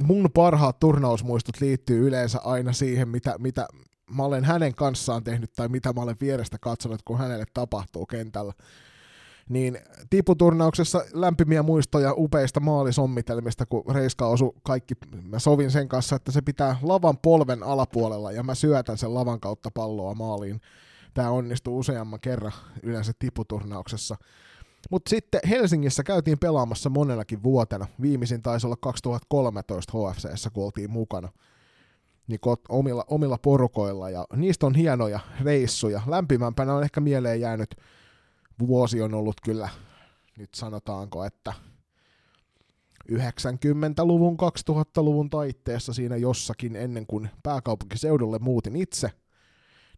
mun 0.00 0.30
parhaat 0.34 0.78
turnausmuistot 0.78 1.60
liittyy 1.60 2.06
yleensä 2.08 2.38
aina 2.44 2.72
siihen, 2.72 3.08
mitä, 3.08 3.34
mitä 3.38 3.68
mä 4.10 4.22
olen 4.22 4.44
hänen 4.44 4.74
kanssaan 4.74 5.24
tehnyt 5.24 5.52
tai 5.52 5.68
mitä 5.68 5.92
mä 5.92 6.00
olen 6.00 6.16
vierestä 6.20 6.58
katsonut, 6.60 7.02
kun 7.04 7.18
hänelle 7.18 7.44
tapahtuu 7.54 8.06
kentällä. 8.06 8.52
Niin 9.48 9.78
tiputurnauksessa 10.10 11.04
lämpimiä 11.12 11.62
muistoja 11.62 12.14
upeista 12.16 12.60
maalisommitelmista, 12.60 13.66
kun 13.66 13.84
Reiska 13.94 14.26
osui 14.26 14.52
kaikki, 14.62 14.94
mä 15.22 15.38
sovin 15.38 15.70
sen 15.70 15.88
kanssa, 15.88 16.16
että 16.16 16.32
se 16.32 16.42
pitää 16.42 16.76
lavan 16.82 17.18
polven 17.18 17.62
alapuolella 17.62 18.32
ja 18.32 18.42
mä 18.42 18.54
syötän 18.54 18.98
sen 18.98 19.14
lavan 19.14 19.40
kautta 19.40 19.70
palloa 19.70 20.14
maaliin. 20.14 20.60
Tämä 21.14 21.30
onnistuu 21.30 21.78
useamman 21.78 22.20
kerran 22.20 22.52
yleensä 22.82 23.12
tiputurnauksessa. 23.18 24.16
Mutta 24.90 25.08
sitten 25.08 25.40
Helsingissä 25.48 26.02
käytiin 26.02 26.38
pelaamassa 26.38 26.90
monenakin 26.90 27.42
vuotena. 27.42 27.86
Viimeisin 28.00 28.42
taisi 28.42 28.66
olla 28.66 28.76
2013 28.80 29.92
HFCssä, 29.98 30.50
kun 30.50 30.64
oltiin 30.64 30.90
mukana 30.90 31.28
niin 32.28 32.40
omilla, 32.68 33.04
omilla 33.08 33.38
porukoilla, 33.38 34.10
ja 34.10 34.26
niistä 34.36 34.66
on 34.66 34.74
hienoja 34.74 35.20
reissuja. 35.40 36.02
Lämpimämpänä 36.06 36.74
on 36.74 36.82
ehkä 36.82 37.00
mieleen 37.00 37.40
jäänyt, 37.40 37.76
vuosi 38.58 39.02
on 39.02 39.14
ollut 39.14 39.40
kyllä, 39.44 39.68
nyt 40.38 40.54
sanotaanko, 40.54 41.24
että 41.24 41.52
90-luvun, 43.12 44.36
2000-luvun 44.70 45.30
taitteessa 45.30 45.92
siinä 45.92 46.16
jossakin 46.16 46.76
ennen 46.76 47.06
kuin 47.06 47.30
pääkaupunkiseudulle 47.42 48.38
muutin 48.38 48.76
itse– 48.76 49.10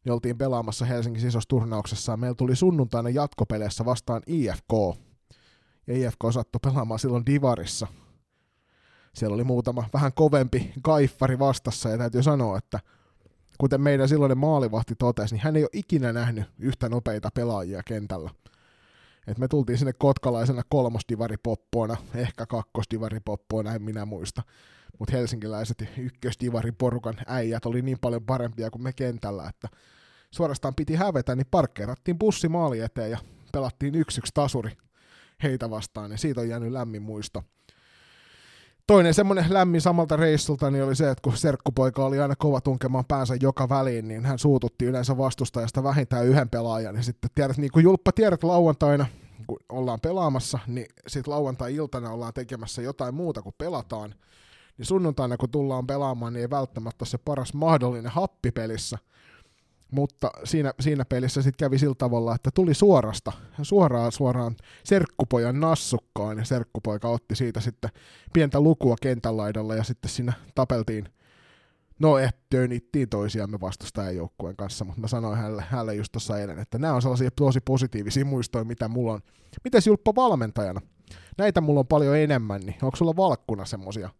niin 0.05 0.13
oltiin 0.13 0.39
pelaamassa 0.39 0.85
Helsingin 0.85 1.27
isossa 1.27 1.49
turnauksessa, 1.49 2.17
meillä 2.17 2.35
tuli 2.35 2.57
sunnuntaina 2.57 3.11
jatkopeleissä 3.11 3.85
vastaan 3.85 4.23
IFK, 4.27 4.73
ja 5.87 5.97
IFK 5.97 6.25
sattui 6.33 6.59
pelaamaan 6.63 6.99
silloin 6.99 7.27
Divarissa. 7.27 7.87
Siellä 9.15 9.35
oli 9.35 9.45
muutama 9.45 9.85
vähän 9.93 10.13
kovempi 10.13 10.73
kaiffari 10.83 11.39
vastassa, 11.39 11.89
ja 11.89 11.99
täytyy 11.99 12.23
sanoa, 12.23 12.59
että 12.59 12.81
kuten 13.59 13.81
meidän 13.81 14.09
silloinen 14.09 14.39
maalivahti 14.39 14.95
totesi, 14.95 15.35
niin 15.35 15.43
hän 15.43 15.57
ei 15.57 15.63
ole 15.63 15.71
ikinä 15.73 16.13
nähnyt 16.13 16.45
yhtä 16.59 16.89
nopeita 16.89 17.29
pelaajia 17.35 17.83
kentällä. 17.87 18.31
Et 19.27 19.39
me 19.39 19.49
tultiin 19.49 19.79
sinne 19.79 19.93
kotkalaisena 19.93 20.63
kolmosdivaripoppoina, 20.69 21.97
ehkä 22.15 22.47
kakkosdivaripoppoina, 22.47 23.75
en 23.75 23.83
minä 23.83 24.05
muista. 24.05 24.43
Mutta 24.99 25.17
helsinkiläiset 25.17 25.85
ykkösdivariporukan 25.99 27.15
äijät 27.27 27.67
oli 27.67 27.83
niin 27.83 27.99
paljon 28.01 28.25
parempia 28.25 28.71
kuin 28.71 28.83
me 28.83 28.93
kentällä, 28.93 29.49
että 29.49 29.69
suorastaan 30.31 30.75
piti 30.75 30.95
hävetä, 30.95 31.37
niin 31.37 31.47
parkkeerattiin 31.51 32.19
bussi 32.19 32.49
maali 32.49 32.81
eteen 32.81 33.11
ja 33.11 33.19
pelattiin 33.53 33.95
yksi 33.95 34.21
yksi 34.21 34.33
tasuri 34.35 34.77
heitä 35.43 35.71
vastaan, 35.71 36.11
ja 36.11 36.19
siitä 36.19 36.41
on 36.41 36.49
jäänyt 36.49 36.73
lämmin 36.73 37.03
muisto. 37.03 37.45
Toinen 38.89 39.15
semmoinen 39.15 39.45
lämmin 39.49 39.81
samalta 39.81 40.17
reissulta 40.17 40.71
niin 40.71 40.85
oli 40.85 40.97
se, 40.97 41.11
että 41.11 41.23
kun 41.23 41.37
serkkupoika 41.37 42.05
oli 42.05 42.21
aina 42.21 42.37
kova 42.37 42.61
tunkemaan 42.61 43.05
päänsä 43.05 43.35
joka 43.41 43.69
väliin, 43.69 44.09
niin 44.09 44.25
hän 44.25 44.39
suututti 44.39 44.85
yleensä 44.85 45.19
vastustajasta 45.19 45.83
vähintään 45.83 46.27
yhden 46.27 46.49
pelaajan. 46.49 46.97
Ja 46.97 47.03
sitten 47.03 47.31
tiedät, 47.35 47.57
niin 47.57 47.71
kuin 47.73 47.83
Julppa 47.83 48.13
tiedät 48.13 48.45
lauantaina, 48.45 49.07
kun 49.47 49.59
ollaan 49.69 50.01
pelaamassa, 50.01 50.59
niin 50.67 50.87
sitten 51.07 51.35
lauantai-iltana 51.35 52.11
ollaan 52.11 52.35
tekemässä 52.35 52.83
jotain 52.83 53.15
muuta 53.15 53.43
kuin 53.43 53.55
pelataan. 53.59 54.15
Niin 54.79 54.87
sunnuntaina, 54.87 55.37
kun 55.37 55.51
tullaan 55.51 55.87
pelaamaan, 55.87 56.33
niin 56.33 56.41
ei 56.41 56.51
välttämättä 56.51 57.05
se 57.05 57.19
paras 57.19 57.55
mahdollinen 57.55 58.13
happipelissä– 58.13 58.99
mutta 59.91 60.31
siinä, 60.45 60.73
siinä 60.81 61.05
pelissä 61.05 61.43
sitten 61.43 61.67
kävi 61.67 61.79
sillä 61.79 61.95
tavalla, 61.99 62.35
että 62.35 62.51
tuli 62.55 62.75
suorasta, 62.75 63.33
suoraan 63.63 64.13
suoraan 64.13 64.57
serkkupojan 64.85 65.61
nassukkaan, 65.61 66.39
ja 66.39 66.45
serkkupoika 66.45 67.09
otti 67.09 67.37
siitä 67.37 67.61
sitten 67.61 67.91
pientä 68.33 68.61
lukua 68.61 68.97
kentän 69.01 69.37
laidalla, 69.37 69.75
ja 69.75 69.85
sitten 69.85 70.11
siinä 70.11 70.33
tapeltiin, 70.55 71.09
no 71.99 72.19
ettönittiin 72.19 73.09
toisiamme 73.09 73.61
vastustajan 73.61 74.17
joukkueen 74.17 74.57
kanssa, 74.57 74.85
mutta 74.85 75.01
mä 75.01 75.09
sanoin 75.09 75.39
hänelle, 75.39 75.65
hänelle 75.69 75.95
just 75.95 76.13
tuossa 76.13 76.39
eilen, 76.39 76.59
että 76.59 76.79
nämä 76.79 76.95
on 76.95 77.03
sellaisia 77.03 77.31
tosi 77.31 77.61
positiivisia 77.61 78.25
muistoja, 78.25 78.65
mitä 78.65 78.89
mulla 78.89 79.13
on. 79.13 79.21
Mites 79.65 79.87
Julppa 79.87 80.15
valmentajana? 80.15 80.81
näitä 81.39 81.61
mulla 81.61 81.81
on 81.81 81.87
paljon 81.87 82.17
enemmän, 82.17 82.61
niin 82.61 82.77
onko 82.83 82.97
sulla 82.97 83.17
valkkuna 83.17 83.65
semmosia 83.65 84.11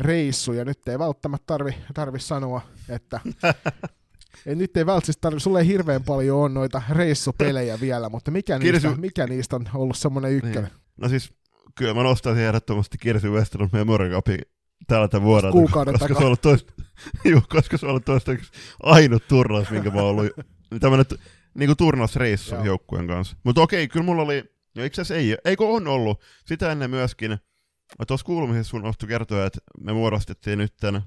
reissuja? 0.00 0.64
Nyt 0.64 0.88
ei 0.88 0.98
välttämättä 0.98 1.44
tarvi, 1.46 1.74
tarvi 1.94 2.20
sanoa, 2.20 2.60
että 2.88 3.20
ei, 4.46 4.54
nyt 4.54 4.76
ei 4.76 4.86
välttämättä 4.86 5.20
tarvi, 5.20 5.40
sulle 5.40 5.60
ei 5.60 5.66
hirveän 5.66 6.04
paljon 6.04 6.38
on 6.38 6.54
noita 6.54 6.82
reissupelejä 6.90 7.80
vielä, 7.80 8.08
mutta 8.08 8.30
mikä, 8.30 8.58
Kirsi- 8.58 8.86
niistä, 8.86 9.00
mikä 9.00 9.26
niistä 9.26 9.56
on 9.56 9.68
ollut 9.74 9.96
semmoinen 9.96 10.32
ykkönen? 10.32 10.62
Niin. 10.62 10.72
No 10.96 11.08
siis, 11.08 11.32
kyllä 11.74 11.94
mä 11.94 12.02
nostaisin 12.02 12.42
ehdottomasti 12.44 12.98
Kirsi 12.98 13.28
Westeros 13.28 13.72
Memory 13.72 14.10
Cupin 14.10 14.40
tältä 14.86 15.22
vuodelta, 15.22 15.52
Kuukauden 15.52 15.94
koska 15.94 16.08
takaa. 16.08 16.18
se 16.20 16.24
on 16.24 16.26
ollut 16.26 16.42
toista, 16.42 16.72
juu, 17.30 17.42
koska 17.48 17.78
se 17.78 17.86
on 17.86 17.90
ollut 17.90 18.04
toistaiseksi 18.04 18.52
ainut 18.82 19.28
turnaus, 19.28 19.70
minkä 19.70 19.90
mä 19.90 20.00
oon 20.02 20.10
ollut, 20.10 20.26
tämmönen 20.80 21.06
t- 21.06 21.20
niinku 21.54 21.74
turnausreissu 21.74 22.54
Joo. 22.54 22.64
joukkueen 22.64 23.06
kanssa. 23.06 23.36
Mutta 23.44 23.60
okei, 23.60 23.88
kyllä 23.88 24.04
mulla 24.06 24.22
oli, 24.22 24.44
no 24.76 24.84
itse 24.84 25.02
asiassa 25.02 25.20
ei, 25.20 25.36
eikö 25.44 25.64
on 25.64 25.86
ollut, 25.86 26.20
sitä 26.46 26.72
ennen 26.72 26.90
myöskin, 26.90 27.38
tuossa 28.06 28.26
kuulumisessa 28.26 28.70
sun 28.70 28.80
unohtui 28.82 29.08
kertoa, 29.08 29.46
että 29.46 29.58
me 29.80 29.92
muodostettiin 29.92 30.58
nytten, 30.58 31.02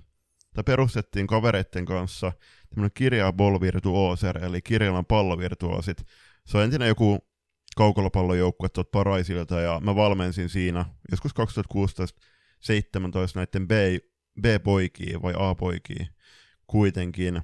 tai 0.56 0.64
perustettiin 0.64 1.28
kavereitten 1.28 1.86
kanssa 1.86 2.32
tämmönen 2.70 2.92
kirja 2.94 3.34
Ball 3.34 3.60
Virtuoser, 3.62 4.46
eli 4.46 4.62
Kirjalan 4.62 5.06
pallovirtuosit. 5.06 6.04
Se 6.46 6.58
on 6.58 6.64
entinen 6.64 6.88
joku 6.88 7.20
kaukolopallojoukkue 7.76 8.70
tuolta 8.70 8.90
Paraisilta, 8.92 9.60
ja 9.60 9.80
mä 9.80 9.96
valmensin 9.96 10.50
siinä 10.50 10.86
joskus 11.12 11.34
2016 11.34 12.22
17 12.60 13.40
näiden 13.40 13.68
B, 13.68 13.72
B-poikia 14.42 15.22
vai 15.22 15.34
A-poikia 15.38 16.06
kuitenkin. 16.68 17.42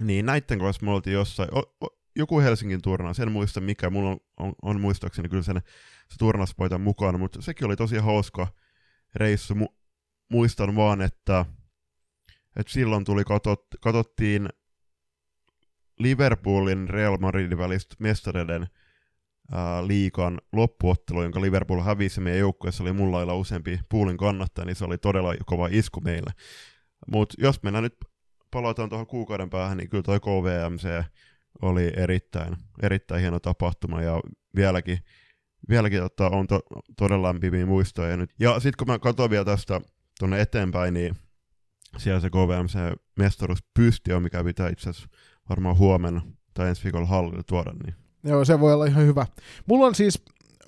Niin 0.00 0.26
näiden 0.26 0.58
kanssa 0.58 0.84
me 0.84 0.90
oltiin 0.90 1.14
jossain, 1.14 1.48
o, 1.54 1.76
o, 1.84 1.88
joku 2.16 2.40
Helsingin 2.40 2.82
turnaus, 2.82 3.20
en 3.20 3.32
muista 3.32 3.60
mikä, 3.60 3.90
mulla 3.90 4.10
on, 4.10 4.20
on, 4.36 4.52
on 4.62 4.80
muistaakseni 4.80 5.28
kyllä 5.28 5.42
sen, 5.42 5.62
se 6.08 6.18
turnauspaitan 6.18 6.80
mukana, 6.80 7.18
mutta 7.18 7.42
sekin 7.42 7.66
oli 7.66 7.76
tosi 7.76 7.96
hauska 7.96 8.48
reissu. 9.14 9.54
Mu, 9.54 9.66
muistan 10.28 10.76
vaan, 10.76 11.02
että, 11.02 11.44
että 12.56 12.72
silloin 12.72 13.04
tuli 13.04 13.24
katot, 13.24 13.66
katsottiin 13.80 14.48
Liverpoolin 15.98 16.88
Real 16.88 17.18
Madridin 17.18 17.58
välistä 17.58 17.96
mestareiden 17.98 18.66
liikan 19.86 20.40
loppuottelu, 20.52 21.22
jonka 21.22 21.40
Liverpool 21.40 21.80
hävisi 21.80 22.20
meidän 22.20 22.40
joukkueessa, 22.40 22.82
oli 22.84 22.92
mulla 22.92 23.16
lailla 23.16 23.34
useampi 23.34 23.80
puulin 23.88 24.16
kannattaja, 24.16 24.66
niin 24.66 24.76
se 24.76 24.84
oli 24.84 24.98
todella 24.98 25.34
kova 25.46 25.68
isku 25.70 26.00
meille. 26.00 26.30
Mutta 27.12 27.34
jos 27.38 27.62
mennään 27.62 27.82
nyt, 27.82 27.96
palataan 28.50 28.88
tuohon 28.88 29.06
kuukauden 29.06 29.50
päähän, 29.50 29.78
niin 29.78 29.90
kyllä 29.90 30.02
toi 30.02 30.20
KVMC 30.20 31.04
oli 31.62 31.92
erittäin, 31.96 32.56
erittäin 32.82 33.20
hieno 33.20 33.40
tapahtuma 33.40 34.02
ja 34.02 34.20
vieläkin, 34.56 34.98
vieläkin 35.68 36.00
tota, 36.00 36.28
on 36.28 36.46
to, 36.46 36.60
todella 36.98 37.28
lämpimiä 37.28 37.66
muistoja. 37.66 38.10
Ja, 38.10 38.16
nyt. 38.16 38.30
ja 38.38 38.54
sitten 38.60 38.76
kun 38.78 38.86
mä 38.86 38.98
katson 38.98 39.30
vielä 39.30 39.44
tästä 39.44 39.80
tuonne 40.18 40.40
eteenpäin, 40.40 40.94
niin 40.94 41.16
siellä 41.98 42.20
se 42.20 42.30
KVMC 42.30 42.98
mestaruus 43.18 43.64
pystiö, 43.74 44.20
mikä 44.20 44.44
pitää 44.44 44.68
itse 44.68 44.90
asiassa 44.90 45.08
varmaan 45.48 45.78
huomenna 45.78 46.22
tai 46.54 46.68
ensi 46.68 46.84
viikolla 46.84 47.06
hallille 47.06 47.42
tuoda, 47.46 47.72
niin 47.84 47.94
Joo, 48.24 48.44
se 48.44 48.60
voi 48.60 48.72
olla 48.72 48.86
ihan 48.86 49.06
hyvä. 49.06 49.26
Mulla 49.66 49.86
on 49.86 49.94
siis, 49.94 50.22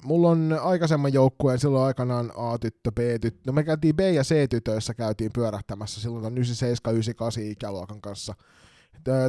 mulla 0.04 0.30
on 0.30 0.58
aikaisemman 0.62 1.12
joukkueen 1.12 1.58
silloin 1.58 1.86
aikanaan 1.86 2.32
A-tyttö, 2.36 2.92
B-tyttö. 2.92 3.40
No 3.46 3.52
me 3.52 3.64
käytiin 3.64 3.96
B- 3.96 4.00
ja 4.00 4.22
C-tytöissä 4.22 4.94
käytiin 4.94 5.30
pyörähtämässä 5.34 6.00
silloin 6.00 6.34
97-98 6.34 6.38
ikäluokan 7.40 8.00
kanssa. 8.00 8.34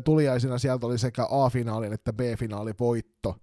Tuliaisina 0.04 0.58
sieltä 0.58 0.88
oli 0.88 0.98
sekä 0.98 1.28
A-finaalin 1.30 1.94
että 1.94 2.14
B-finaali 2.14 2.74
voitto. 2.80 3.36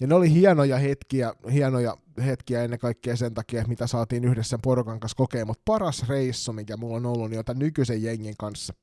Ja 0.00 0.06
ne 0.06 0.14
oli 0.14 0.32
hienoja 0.32 0.78
hetkiä, 0.78 1.34
hienoja 1.52 1.96
hetkiä 2.24 2.62
ennen 2.64 2.78
kaikkea 2.78 3.16
sen 3.16 3.34
takia, 3.34 3.64
mitä 3.68 3.86
saatiin 3.86 4.24
yhdessä 4.24 4.58
porukan 4.62 5.00
kanssa 5.00 5.16
kokea, 5.16 5.44
mutta 5.44 5.62
paras 5.64 6.08
reissu, 6.08 6.52
mikä 6.52 6.76
mulla 6.76 6.96
on 6.96 7.06
ollut, 7.06 7.30
niin 7.30 7.38
on 7.38 7.44
tämän 7.44 7.58
nykyisen 7.58 8.02
jengin 8.02 8.34
kanssa. 8.38 8.74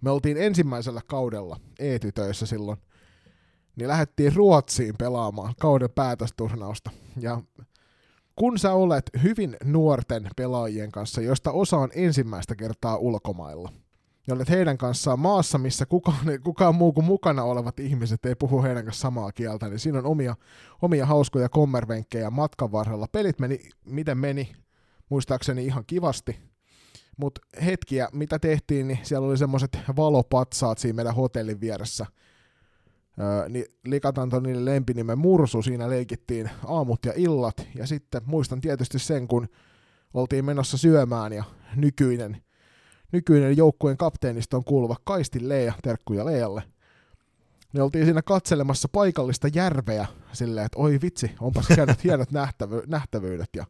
Me 0.00 0.10
oltiin 0.10 0.36
ensimmäisellä 0.36 1.00
kaudella 1.06 1.60
E-tytöissä 1.78 2.46
silloin, 2.46 2.78
niin 3.76 3.88
lähdettiin 3.88 4.36
Ruotsiin 4.36 4.94
pelaamaan 4.98 5.54
kauden 5.60 5.90
päätösturnausta. 5.94 6.90
Ja 7.20 7.42
kun 8.36 8.58
sä 8.58 8.72
olet 8.72 9.10
hyvin 9.22 9.56
nuorten 9.64 10.28
pelaajien 10.36 10.92
kanssa, 10.92 11.20
joista 11.20 11.52
osa 11.52 11.76
on 11.76 11.90
ensimmäistä 11.94 12.56
kertaa 12.56 12.96
ulkomailla, 12.96 13.72
ja 14.26 14.34
olet 14.34 14.48
heidän 14.48 14.78
kanssaan 14.78 15.18
maassa, 15.18 15.58
missä 15.58 15.86
kukaan, 15.86 16.26
kukaan 16.44 16.74
muu 16.74 16.92
kuin 16.92 17.04
mukana 17.04 17.42
olevat 17.42 17.80
ihmiset 17.80 18.26
ei 18.26 18.34
puhu 18.34 18.62
heidän 18.62 18.84
kanssa 18.84 19.00
samaa 19.00 19.32
kieltä, 19.32 19.68
niin 19.68 19.78
siinä 19.78 19.98
on 19.98 20.06
omia, 20.06 20.36
omia 20.82 21.06
hauskoja 21.06 21.48
kommervenkkejä 21.48 22.30
matkan 22.30 22.72
varrella. 22.72 23.06
Pelit 23.12 23.38
meni, 23.38 23.70
miten 23.84 24.18
meni, 24.18 24.52
muistaakseni 25.08 25.66
ihan 25.66 25.84
kivasti, 25.86 26.38
mutta 27.16 27.40
hetkiä, 27.64 28.08
mitä 28.12 28.38
tehtiin, 28.38 28.88
niin 28.88 28.98
siellä 29.02 29.28
oli 29.28 29.38
semmoiset 29.38 29.78
valopatsaat 29.96 30.78
siinä 30.78 30.96
meidän 30.96 31.14
hotellin 31.14 31.60
vieressä, 31.60 32.06
Öö, 33.20 33.48
niin 33.48 33.64
Likat 33.84 34.18
antoi 34.18 34.64
lempinimen 34.64 35.18
Mursu, 35.18 35.62
siinä 35.62 35.90
leikittiin 35.90 36.50
aamut 36.66 37.04
ja 37.06 37.12
illat, 37.16 37.66
ja 37.74 37.86
sitten 37.86 38.22
muistan 38.26 38.60
tietysti 38.60 38.98
sen, 38.98 39.28
kun 39.28 39.48
oltiin 40.14 40.44
menossa 40.44 40.78
syömään, 40.78 41.32
ja 41.32 41.44
nykyinen, 41.76 42.42
nykyinen 43.12 43.56
joukkueen 43.56 43.96
kapteeniston 43.96 44.64
kuuluva 44.64 44.96
Kaisti 45.04 45.48
Leija, 45.48 45.72
terkkuja 45.82 46.24
Leijalle, 46.24 46.62
niin 47.72 47.82
oltiin 47.82 48.04
siinä 48.04 48.22
katselemassa 48.22 48.88
paikallista 48.92 49.48
järveä 49.54 50.06
silleen, 50.32 50.66
että 50.66 50.78
oi 50.78 50.98
vitsi, 51.02 51.30
onpas 51.40 51.68
hienot, 51.68 52.04
hienot 52.04 52.28
nähtävy- 52.30 52.86
nähtävyydet, 52.86 53.50
ja 53.56 53.66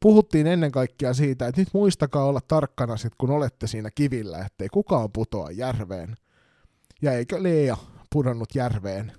puhuttiin 0.00 0.46
ennen 0.46 0.72
kaikkea 0.72 1.14
siitä, 1.14 1.46
että 1.46 1.60
nyt 1.60 1.68
muistakaa 1.72 2.24
olla 2.24 2.40
tarkkana 2.48 2.96
sit, 2.96 3.12
kun 3.18 3.30
olette 3.30 3.66
siinä 3.66 3.90
kivillä, 3.94 4.38
ettei 4.38 4.68
kukaan 4.68 5.12
putoa 5.12 5.50
järveen. 5.50 6.16
Ja 7.02 7.12
eikö 7.12 7.42
Leija 7.42 7.76
pudonnut 8.12 8.54
järveen. 8.54 9.12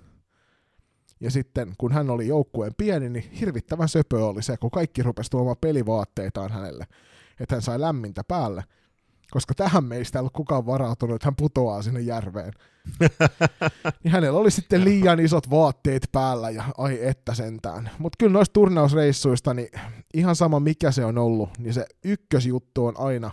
Ja 1.20 1.30
sitten, 1.30 1.74
kun 1.78 1.92
hän 1.92 2.10
oli 2.10 2.26
joukkueen 2.26 2.72
pieni, 2.76 3.10
niin 3.10 3.30
hirvittävän 3.30 3.88
söpö 3.88 4.26
oli 4.26 4.42
se, 4.42 4.56
kun 4.56 4.70
kaikki 4.70 5.02
rupesi 5.02 5.30
tuomaan 5.30 5.56
pelivaatteitaan 5.60 6.52
hänelle, 6.52 6.86
että 7.40 7.54
hän 7.54 7.62
sai 7.62 7.80
lämmintä 7.80 8.24
päälle. 8.28 8.64
Koska 9.32 9.54
tähän 9.54 9.84
meistä 9.84 10.18
ei 10.18 10.20
ollut 10.20 10.32
kukaan 10.32 10.66
varautunut, 10.66 11.16
että 11.16 11.26
hän 11.26 11.36
putoaa 11.36 11.82
sinne 11.82 12.00
järveen. 12.00 12.52
niin 14.04 14.12
hänellä 14.12 14.38
oli 14.38 14.50
sitten 14.50 14.84
liian 14.84 15.20
isot 15.20 15.50
vaatteet 15.50 16.08
päällä 16.12 16.50
ja 16.50 16.64
ai 16.78 17.06
että 17.06 17.34
sentään. 17.34 17.90
Mutta 17.98 18.16
kyllä 18.18 18.32
noista 18.32 18.52
turnausreissuista, 18.52 19.54
niin 19.54 19.68
ihan 20.14 20.36
sama 20.36 20.60
mikä 20.60 20.90
se 20.90 21.04
on 21.04 21.18
ollut, 21.18 21.50
niin 21.58 21.74
se 21.74 21.86
ykkösjuttu 22.04 22.86
on 22.86 22.94
aina 22.98 23.30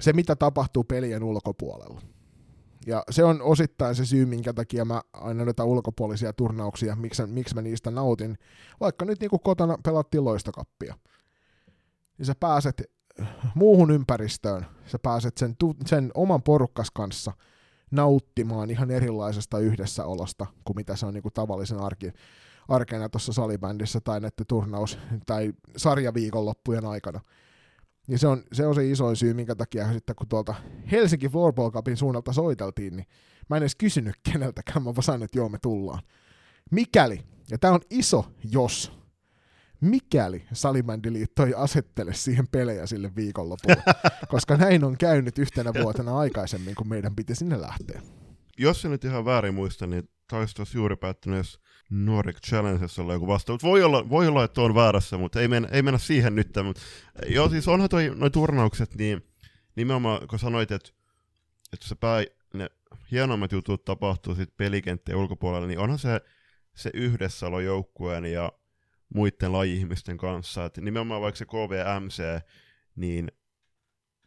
se, 0.00 0.12
mitä 0.12 0.36
tapahtuu 0.36 0.84
pelien 0.84 1.24
ulkopuolella. 1.24 2.00
Ja 2.86 3.02
se 3.10 3.24
on 3.24 3.42
osittain 3.42 3.94
se 3.94 4.04
syy, 4.04 4.26
minkä 4.26 4.52
takia 4.52 4.84
mä 4.84 5.02
aina 5.12 5.44
näitä 5.44 5.64
ulkopuolisia 5.64 6.32
turnauksia, 6.32 6.96
miksi, 6.96 7.26
miksi 7.26 7.54
mä 7.54 7.62
niistä 7.62 7.90
nautin. 7.90 8.38
Vaikka 8.80 9.04
nyt 9.04 9.20
niin 9.20 9.30
kuin 9.30 9.42
kotona 9.44 9.78
pelattiin 9.84 10.24
loistokappia. 10.24 10.94
Niin 12.18 12.26
sä 12.26 12.34
pääset 12.40 12.97
muuhun 13.54 13.90
ympäristöön, 13.90 14.66
sä 14.86 14.98
pääset 14.98 15.38
sen, 15.38 15.56
tu- 15.56 15.76
sen 15.86 16.10
oman 16.14 16.42
porukkas 16.42 16.90
kanssa 16.90 17.32
nauttimaan 17.90 18.70
ihan 18.70 18.90
erilaisesta 18.90 19.58
yhdessäolosta 19.58 20.46
kuin 20.64 20.76
mitä 20.76 20.96
se 20.96 21.06
on 21.06 21.14
niin 21.14 21.22
kuin 21.22 21.34
tavallisen 21.34 21.78
arki, 21.78 22.12
arkena 22.68 23.08
tuossa 23.08 23.32
salibändissä 23.32 24.00
tai 24.00 24.20
turnaus- 24.48 24.98
tai 25.26 25.52
sarjaviikonloppujen 25.76 26.84
aikana. 26.84 27.20
Niin 28.08 28.18
se 28.18 28.26
on, 28.26 28.42
se 28.52 28.66
on 28.66 28.74
se 28.74 28.90
isoin 28.90 29.16
syy, 29.16 29.34
minkä 29.34 29.54
takia 29.54 29.92
sitten 29.92 30.16
kun 30.16 30.28
tuolta 30.28 30.54
Helsinki 30.90 31.28
Floorball 31.28 31.70
Cupin 31.70 31.96
suunnalta 31.96 32.32
soiteltiin, 32.32 32.96
niin 32.96 33.06
mä 33.50 33.56
en 33.56 33.62
edes 33.62 33.74
kysynyt 33.76 34.14
keneltäkään, 34.32 34.82
mä 34.82 34.94
vaan 34.94 35.02
sanoin, 35.02 35.22
että 35.22 35.38
joo 35.38 35.48
me 35.48 35.58
tullaan. 35.62 36.02
Mikäli, 36.70 37.24
ja 37.50 37.58
tämä 37.58 37.74
on 37.74 37.80
iso 37.90 38.26
jos, 38.50 38.97
mikäli 39.80 40.44
Salibändiliitto 40.52 41.46
ei 41.46 41.54
asettele 41.56 42.14
siihen 42.14 42.48
pelejä 42.48 42.86
sille 42.86 43.12
viikonlopulle, 43.16 43.82
koska 44.28 44.56
näin 44.56 44.84
on 44.84 44.98
käynyt 44.98 45.38
yhtenä 45.38 45.74
vuotena 45.82 46.18
aikaisemmin, 46.18 46.74
kun 46.74 46.88
meidän 46.88 47.16
piti 47.16 47.34
sinne 47.34 47.60
lähteä. 47.60 48.02
jos 48.58 48.80
se 48.80 48.88
nyt 48.88 49.04
ihan 49.04 49.24
väärin 49.24 49.54
muista, 49.54 49.86
niin 49.86 50.08
taisi 50.28 50.54
tuossa 50.54 50.78
juuri 50.78 50.96
päättynyt, 50.96 51.36
jos 51.36 51.60
Nordic 51.90 52.38
Challengessa 52.46 53.02
olla 53.02 53.12
joku 53.12 53.26
vastaus. 53.26 53.62
Voi 53.62 53.82
olla, 53.82 54.10
voi 54.10 54.26
olla, 54.28 54.44
että 54.44 54.60
on 54.60 54.74
väärässä, 54.74 55.18
mutta 55.18 55.40
ei 55.40 55.48
mennä, 55.48 55.68
ei 55.72 55.82
mennä 55.82 55.98
siihen 55.98 56.34
nyt. 56.34 56.48
Mutta, 56.64 56.80
joo, 57.26 57.48
siis 57.48 57.68
onhan 57.68 57.88
toi, 57.88 58.12
noi 58.14 58.30
turnaukset, 58.30 58.94
niin 58.94 59.26
nimenomaan 59.76 60.28
kun 60.28 60.38
sanoit, 60.38 60.70
että, 60.70 60.90
että 61.72 61.88
se 61.88 61.94
pää, 61.94 62.24
ne 62.54 62.68
hienommat 63.10 63.52
jutut 63.52 63.84
tapahtuu 63.84 64.34
sit 64.34 64.56
pelikenttien 64.56 65.18
ulkopuolella, 65.18 65.66
niin 65.66 65.78
onhan 65.78 65.98
se, 65.98 66.20
se 66.74 66.90
yhdessäolo 66.94 67.60
joukkueen 67.60 68.24
ja 68.24 68.52
muiden 69.14 69.52
laji-ihmisten 69.52 70.16
kanssa. 70.16 70.64
Et 70.64 70.76
nimenomaan 70.76 71.20
vaikka 71.20 71.38
se 71.38 71.44
KVMC, 71.44 72.22
niin 72.96 73.32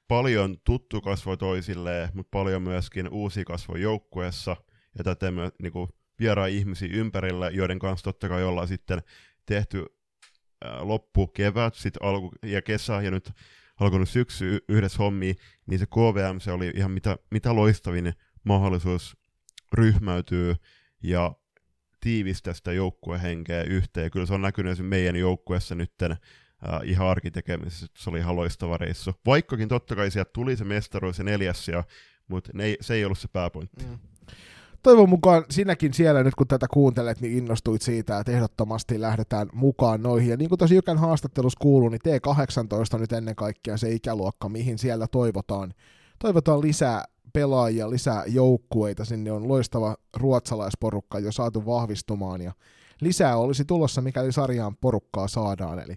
paljon 0.08 0.58
tuttu 0.64 1.02
kasvoi 1.02 1.38
toisilleen, 1.38 2.10
mutta 2.14 2.30
paljon 2.32 2.62
myöskin 2.62 3.10
uusi 3.10 3.44
kasvoi 3.44 3.82
joukkueessa, 3.82 4.58
ja 4.98 5.04
täten 5.04 5.34
myös 5.34 5.52
niinku, 5.62 5.90
vieraa 6.20 6.46
ihmisiä 6.46 6.90
ympärillä, 6.92 7.50
joiden 7.50 7.80
kanssa 7.80 8.04
totta 8.04 8.30
kai 8.30 8.44
ollaan 8.44 8.68
sitten 8.68 9.02
tehty 9.46 9.86
loppu 10.80 11.28
kevät, 11.28 11.76
sitten 11.76 12.04
alku 12.04 12.32
ja 12.44 12.62
kesä 12.62 13.02
ja 13.02 13.12
nyt 13.12 13.32
alkanut 13.80 14.10
syksy 14.10 14.60
yhdessä 14.70 14.98
hommiin, 14.98 15.36
niin 15.66 15.80
se 15.80 15.86
KVM 15.86 16.40
se 16.40 16.52
oli 16.52 16.72
ihan 16.76 16.92
mitä, 16.92 17.18
mitä 17.32 17.56
loistavin 17.56 18.14
mahdollisuus 18.44 19.18
ryhmäytyy 19.74 20.56
ja 21.04 21.36
tiivistää 22.02 22.54
sitä 22.54 22.72
joukkuehenkeä 22.72 23.64
yhteen. 23.64 24.12
Kyllä 24.12 24.26
se 24.26 24.34
on 24.34 24.42
näkynyt 24.42 24.80
meidän 24.80 25.16
joukkueessa 25.16 25.76
nytten 25.76 26.12
äh, 26.12 26.20
ihan 26.84 27.08
arkitekemisessä, 27.08 27.88
se 27.98 28.10
oli 28.10 28.20
ihan 28.20 28.36
loistava 28.36 28.78
reissu. 28.78 29.12
Vaikkakin 29.26 29.70
totta 29.70 29.96
kai 29.96 30.12
sieltä 30.12 30.32
tuli 30.34 30.58
se 30.58 30.64
mestaruus 30.64 31.18
ja 31.18 31.24
neljäs 31.24 31.68
mutta 32.28 32.52
ne 32.54 32.76
se 32.82 32.94
ei 32.94 33.06
ollut 33.06 33.20
se 33.20 33.28
pääpointti. 33.28 33.86
Mm. 33.86 34.00
Toivon 34.84 35.10
mukaan 35.10 35.46
sinäkin 35.50 35.94
siellä 35.94 36.24
nyt 36.24 36.36
kun 36.36 36.48
tätä 36.48 36.68
kuuntelet, 36.74 37.22
niin 37.22 37.38
innostuit 37.38 37.82
siitä, 37.82 38.20
että 38.20 38.32
ehdottomasti 38.32 39.02
lähdetään 39.02 39.50
mukaan 39.54 40.04
noihin. 40.04 40.30
Ja 40.30 40.38
niin 40.38 40.50
kuin 40.50 40.60
tosi 40.60 40.76
Jykän 40.76 40.98
haastattelussa 40.98 41.60
kuuluu, 41.60 41.90
niin 41.90 42.02
T18 42.08 43.00
nyt 43.00 43.12
ennen 43.12 43.36
kaikkea 43.36 43.78
se 43.78 43.92
ikäluokka, 43.92 44.50
mihin 44.50 44.78
siellä 44.78 45.08
toivotaan, 45.08 45.74
toivotaan 46.20 46.62
lisää 46.62 47.04
pelaajia, 47.34 47.90
lisää 47.90 48.24
joukkueita. 48.28 49.06
Sinne 49.06 49.32
on 49.32 49.48
loistava 49.48 49.96
ruotsalaisporukka 50.18 51.20
jo 51.20 51.32
saatu 51.32 51.66
vahvistumaan 51.66 52.42
ja 52.42 52.52
lisää 53.02 53.38
olisi 53.38 53.66
tulossa, 53.66 54.02
mikäli 54.02 54.32
sarjaan 54.32 54.76
porukkaa 54.76 55.28
saadaan. 55.28 55.80
Eli 55.80 55.96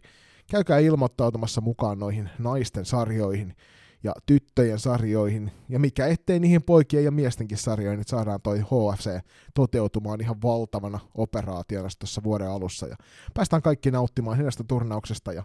käykää 0.51 0.79
ilmoittautumassa 0.79 1.61
mukaan 1.61 1.99
noihin 1.99 2.31
naisten 2.39 2.85
sarjoihin 2.85 3.57
ja 4.05 4.13
tyttöjen 4.27 4.79
sarjoihin, 4.79 5.51
ja 5.69 5.79
mikä 5.79 6.07
ettei 6.07 6.41
niihin 6.41 6.63
poikien 6.63 7.05
ja 7.05 7.11
miestenkin 7.11 7.59
sarjoihin, 7.59 8.01
että 8.01 8.11
saadaan 8.11 8.41
toi 8.43 8.61
HFC 8.61 9.21
toteutumaan 9.55 10.21
ihan 10.21 10.43
valtavana 10.43 11.01
operaationa 11.15 11.89
tuossa 11.99 12.23
vuoden 12.23 12.51
alussa, 12.51 12.87
ja 12.87 12.97
päästään 13.35 13.63
kaikki 13.63 13.91
nauttimaan 13.91 14.37
hienosta 14.37 14.65
turnauksesta 14.65 15.33
ja 15.33 15.45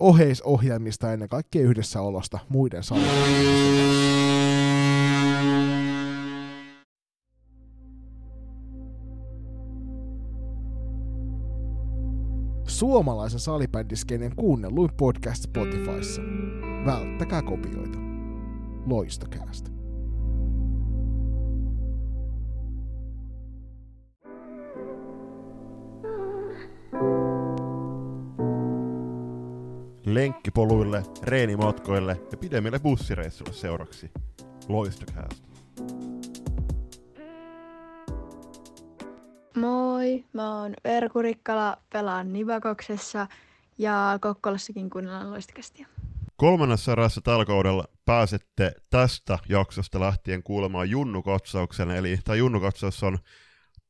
oheisohjelmista 0.00 1.12
ennen 1.12 1.28
kaikkea 1.28 1.62
yhdessäolosta 1.62 2.38
muiden 2.48 2.84
sarjojen 2.84 4.07
suomalaisen 12.78 13.40
salibändiskeinen 13.40 14.36
kuunnelluin 14.36 14.90
podcast 14.96 15.42
Spotifyssa. 15.42 16.22
Välttäkää 16.86 17.42
kopioita. 17.42 17.98
Loistokäästä. 18.86 19.70
lenkkipoluille, 30.04 31.02
reenimatkoille 31.22 32.20
ja 32.30 32.36
pidemmille 32.36 32.78
bussireissuille 32.78 33.54
seuraksi. 33.54 34.10
Loistokäästä. 34.68 35.48
Moi, 39.60 40.24
mä 40.32 40.60
oon 40.60 40.74
Verku 40.84 41.22
Rikkala, 41.22 41.76
pelaan 41.92 42.32
Nivakoksessa 42.32 43.26
ja 43.78 44.18
Kokkolassakin 44.20 44.90
kuunnellaan 44.90 45.30
loistakästiä. 45.30 45.86
Kolmannessa 46.36 46.92
erässä 46.92 47.20
tällä 47.20 47.44
kaudella 47.44 47.84
pääsette 48.04 48.72
tästä 48.90 49.38
jaksosta 49.48 50.00
lähtien 50.00 50.42
kuulemaan 50.42 50.90
Junnu-katsauksen, 50.90 51.90
eli 51.90 52.18
tämä 52.24 52.36
Junnu-katsaus 52.36 53.02
on 53.02 53.18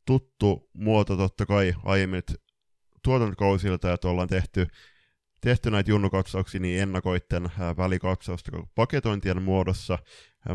tuttu 0.07 0.71
muoto 0.73 1.17
totta 1.17 1.47
kai 1.47 1.75
aiemmin 1.85 2.23
tuotantokausilta, 3.05 3.93
että 3.93 4.09
ollaan 4.09 4.29
tehty, 4.29 4.67
tehty 5.41 5.71
näitä 5.71 5.91
Junnu-katsauksia 5.91 6.61
niin 6.61 6.83
ennakoitten 6.83 7.51
välikatsausta 7.77 8.53
paketointien 8.75 9.43
muodossa, 9.43 9.99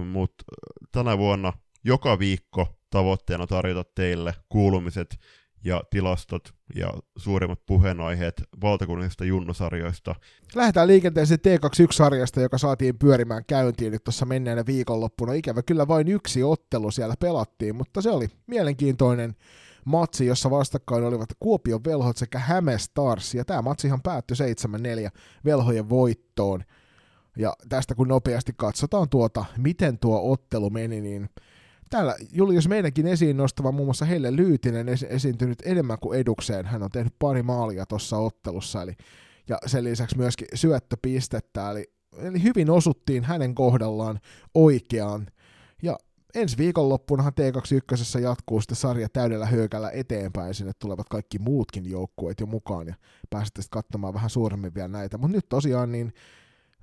mutta 0.06 0.44
tänä 0.92 1.18
vuonna 1.18 1.54
joka 1.84 2.20
viikko 2.20 2.68
tavoitteena 2.90 3.48
tarjota 3.48 3.92
teille 3.96 4.34
kuulumiset 4.50 5.18
ja 5.64 5.84
tilastot 5.90 6.54
ja 6.76 6.94
suurimmat 7.18 7.60
puheenaiheet 7.66 8.44
valtakunnallisista 8.62 9.26
junnusarjoista. 9.26 10.16
Lähdetään 10.56 10.88
liikenteeseen 10.88 11.40
T21-sarjasta, 11.40 12.42
joka 12.42 12.58
saatiin 12.58 12.98
pyörimään 12.98 13.46
käyntiin 13.48 13.92
nyt 13.92 14.04
tuossa 14.04 14.26
menneenä 14.26 14.66
viikonloppuna. 14.66 15.34
Ikävä 15.34 15.62
kyllä 15.64 15.88
vain 15.88 16.08
yksi 16.08 16.44
ottelu 16.44 16.92
siellä 16.92 17.16
pelattiin, 17.20 17.76
mutta 17.76 18.02
se 18.02 18.10
oli 18.10 18.28
mielenkiintoinen 18.48 19.36
matsi, 19.86 20.26
jossa 20.26 20.52
vastakkain 20.52 21.04
olivat 21.04 21.30
Kuopion 21.40 21.84
velhot 21.84 22.18
sekä 22.18 22.40
Häme 22.40 22.78
Stars, 22.78 23.36
ja 23.36 23.46
tämä 23.46 23.62
matsihan 23.62 24.02
päättyi 24.02 24.38
7-4 25.08 25.10
velhojen 25.46 25.90
voittoon. 25.90 26.64
Ja 27.38 27.54
tästä 27.70 27.96
kun 27.96 28.08
nopeasti 28.08 28.54
katsotaan 28.58 29.10
tuota, 29.10 29.46
miten 29.58 30.00
tuo 30.00 30.32
ottelu 30.32 30.70
meni, 30.70 31.02
niin 31.02 31.30
Täällä 31.94 32.16
Julius 32.32 32.68
meidänkin 32.68 33.08
esiin 33.08 33.38
nostava 33.38 33.72
muun 33.72 33.88
muassa 33.88 34.06
Helle 34.06 34.36
Lyytinen 34.36 34.90
esi- 34.90 35.08
esiintynyt 35.10 35.62
enemmän 35.66 35.98
kuin 36.02 36.20
edukseen. 36.20 36.66
Hän 36.66 36.84
on 36.84 36.90
tehnyt 36.90 37.14
pari 37.20 37.44
maalia 37.44 37.86
tuossa 37.86 38.18
ottelussa, 38.18 38.82
eli, 38.82 38.94
ja 39.50 39.58
sen 39.66 39.84
lisäksi 39.84 40.18
myöskin 40.18 40.48
syöttöpistettä, 40.54 41.72
eli, 41.72 41.94
eli 42.18 42.44
hyvin 42.44 42.70
osuttiin 42.70 43.24
hänen 43.24 43.56
kohdallaan 43.56 44.20
oikeaan. 44.54 45.28
Ja 45.84 45.98
ensi 46.36 46.58
viikonloppunahan 46.58 47.34
T21 47.34 48.20
jatkuu 48.20 48.62
sitten 48.62 48.76
sarja 48.76 49.10
täydellä 49.10 49.46
hyökällä 49.46 49.92
eteenpäin, 49.92 50.54
sinne 50.54 50.72
tulevat 50.80 51.10
kaikki 51.10 51.40
muutkin 51.40 51.90
joukkueet 51.90 52.40
jo 52.40 52.46
mukaan, 52.46 52.88
ja 52.88 52.96
pääsette 53.30 53.62
sitten 53.62 53.82
katsomaan 53.82 54.14
vähän 54.14 54.30
suuremmin 54.30 54.76
vielä 54.76 54.88
näitä. 54.88 55.18
Mutta 55.18 55.36
nyt 55.36 55.50
tosiaan 55.50 55.92
niin 55.92 56.14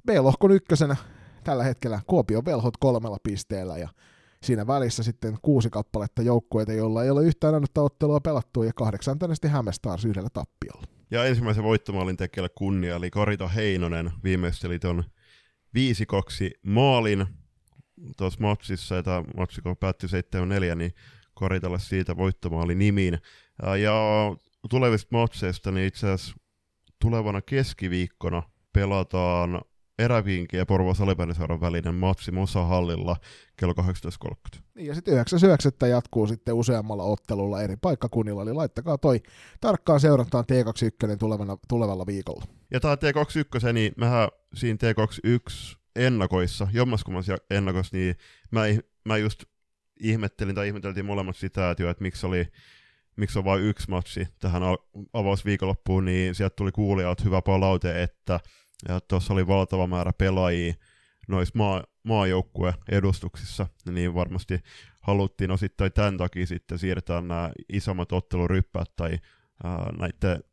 B-lohkon 0.06 0.50
ykkösenä 0.50 0.96
tällä 1.44 1.64
hetkellä 1.64 2.00
Kuopion 2.06 2.44
velhot 2.44 2.76
kolmella 2.76 3.18
pisteellä, 3.22 3.78
ja 3.78 3.88
siinä 4.44 4.66
välissä 4.66 5.02
sitten 5.02 5.38
kuusi 5.42 5.70
kappaletta 5.70 6.22
joukkueita, 6.22 6.72
joilla 6.72 7.04
ei 7.04 7.10
ole 7.10 7.24
yhtään 7.24 7.54
annettu 7.54 7.84
ottelua 7.84 8.20
pelattua 8.20 8.64
ja 8.64 8.72
kahdeksantena 8.72 9.34
sitten 9.34 9.50
Hämestars 9.50 10.04
yhdellä 10.04 10.28
tappiolla. 10.32 10.86
Ja 11.10 11.24
ensimmäisen 11.24 11.64
voittomaalin 11.64 12.16
tekijälle 12.16 12.50
kunnia, 12.54 12.96
eli 12.96 13.10
Karita 13.10 13.48
Heinonen 13.48 14.12
viimeisteli 14.24 14.78
ton 14.78 15.04
5-2 15.78 16.50
maalin 16.66 17.26
tuossa 18.16 18.40
matsissa, 18.40 19.02
tämä 19.02 19.24
matsi 19.36 19.62
kun 19.62 19.76
päättyi 19.76 20.08
7-4, 20.72 20.74
niin 20.74 20.94
Karitalle 21.34 21.78
siitä 21.78 22.16
voittomaali 22.16 22.74
nimiin. 22.74 23.18
Ja 23.82 23.94
tulevista 24.70 25.08
matseista, 25.10 25.72
niin 25.72 25.86
itse 25.86 26.10
asiassa 26.10 26.36
tulevana 27.00 27.40
keskiviikkona 27.42 28.42
pelataan 28.72 29.60
Erävinki 30.00 30.56
ja 30.56 30.66
Porvo 30.66 30.94
Salibändiseuran 30.94 31.60
välinen 31.60 31.94
matsi 31.94 32.30
Mosa 32.30 32.64
Hallilla 32.64 33.16
kello 33.56 33.74
18.30. 34.24 34.60
Niin 34.74 34.86
ja 34.86 34.94
sitten 34.94 35.14
9.9. 35.82 35.86
jatkuu 35.86 36.26
sitten 36.26 36.54
useammalla 36.54 37.02
ottelulla 37.02 37.62
eri 37.62 37.76
paikkakunnilla, 37.76 38.42
eli 38.42 38.52
laittakaa 38.52 38.98
toi 38.98 39.20
tarkkaan 39.60 40.00
seurantaan 40.00 40.44
T21 40.44 41.16
tulevana, 41.16 41.56
tulevalla 41.68 42.06
viikolla. 42.06 42.44
Ja 42.70 42.80
tämä 42.80 42.94
T21, 42.94 43.72
niin 43.72 43.92
mehän 43.96 44.28
siinä 44.54 44.78
T21 44.82 45.76
ennakoissa, 45.96 46.68
jommaskummassa 46.72 47.36
ennakoissa, 47.50 47.96
niin 47.96 48.14
mä, 48.50 48.60
mä 49.04 49.16
just 49.16 49.44
ihmettelin 50.00 50.54
tai 50.54 50.66
ihmeteltiin 50.66 51.06
molemmat 51.06 51.36
sitä, 51.36 51.70
että, 51.70 51.82
jo, 51.82 51.90
että 51.90 52.02
miksi 52.02 52.26
oli 52.26 52.46
miksi 53.16 53.38
on 53.38 53.44
vain 53.44 53.62
yksi 53.62 53.90
matsi 53.90 54.28
tähän 54.38 54.62
avausviikonloppuun, 55.12 56.04
niin 56.04 56.34
sieltä 56.34 56.56
tuli 56.56 56.72
kuulijat 56.72 57.24
hyvä 57.24 57.42
palaute, 57.42 58.02
että 58.02 58.40
ja 58.88 59.00
tuossa 59.00 59.32
oli 59.32 59.46
valtava 59.46 59.86
määrä 59.86 60.12
pelaajia 60.18 60.74
noissa 61.28 61.58
maa, 61.58 61.84
maajoukkue-edustuksissa, 62.02 63.66
niin 63.90 64.14
varmasti 64.14 64.60
haluttiin 65.00 65.50
osittain 65.50 65.92
tämän 65.92 66.16
takia 66.16 66.46
sitten 66.46 66.78
siirtää 66.78 67.20
nämä 67.20 67.50
isommat 67.72 68.12
otteluryppäät 68.12 68.88
tai 68.96 69.18
ää, 69.64 69.92
näiden 69.98 70.44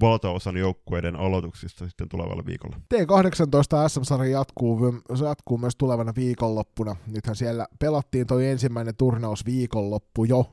valtaosan 0.00 0.56
joukkueiden 0.56 1.16
aloituksista 1.16 1.88
sitten 1.88 2.08
tulevalle 2.08 2.42
viikolla. 2.46 2.76
T18 2.94 3.88
SM-sarja 3.88 4.30
jatkuu, 4.30 5.02
se 5.14 5.24
jatkuu 5.24 5.58
myös 5.58 5.76
tulevana 5.76 6.12
viikonloppuna. 6.16 6.96
Nythän 7.06 7.36
siellä 7.36 7.66
pelattiin 7.78 8.26
toi 8.26 8.46
ensimmäinen 8.46 8.96
turnaus 8.96 9.46
viikonloppu 9.46 10.24
jo, 10.24 10.52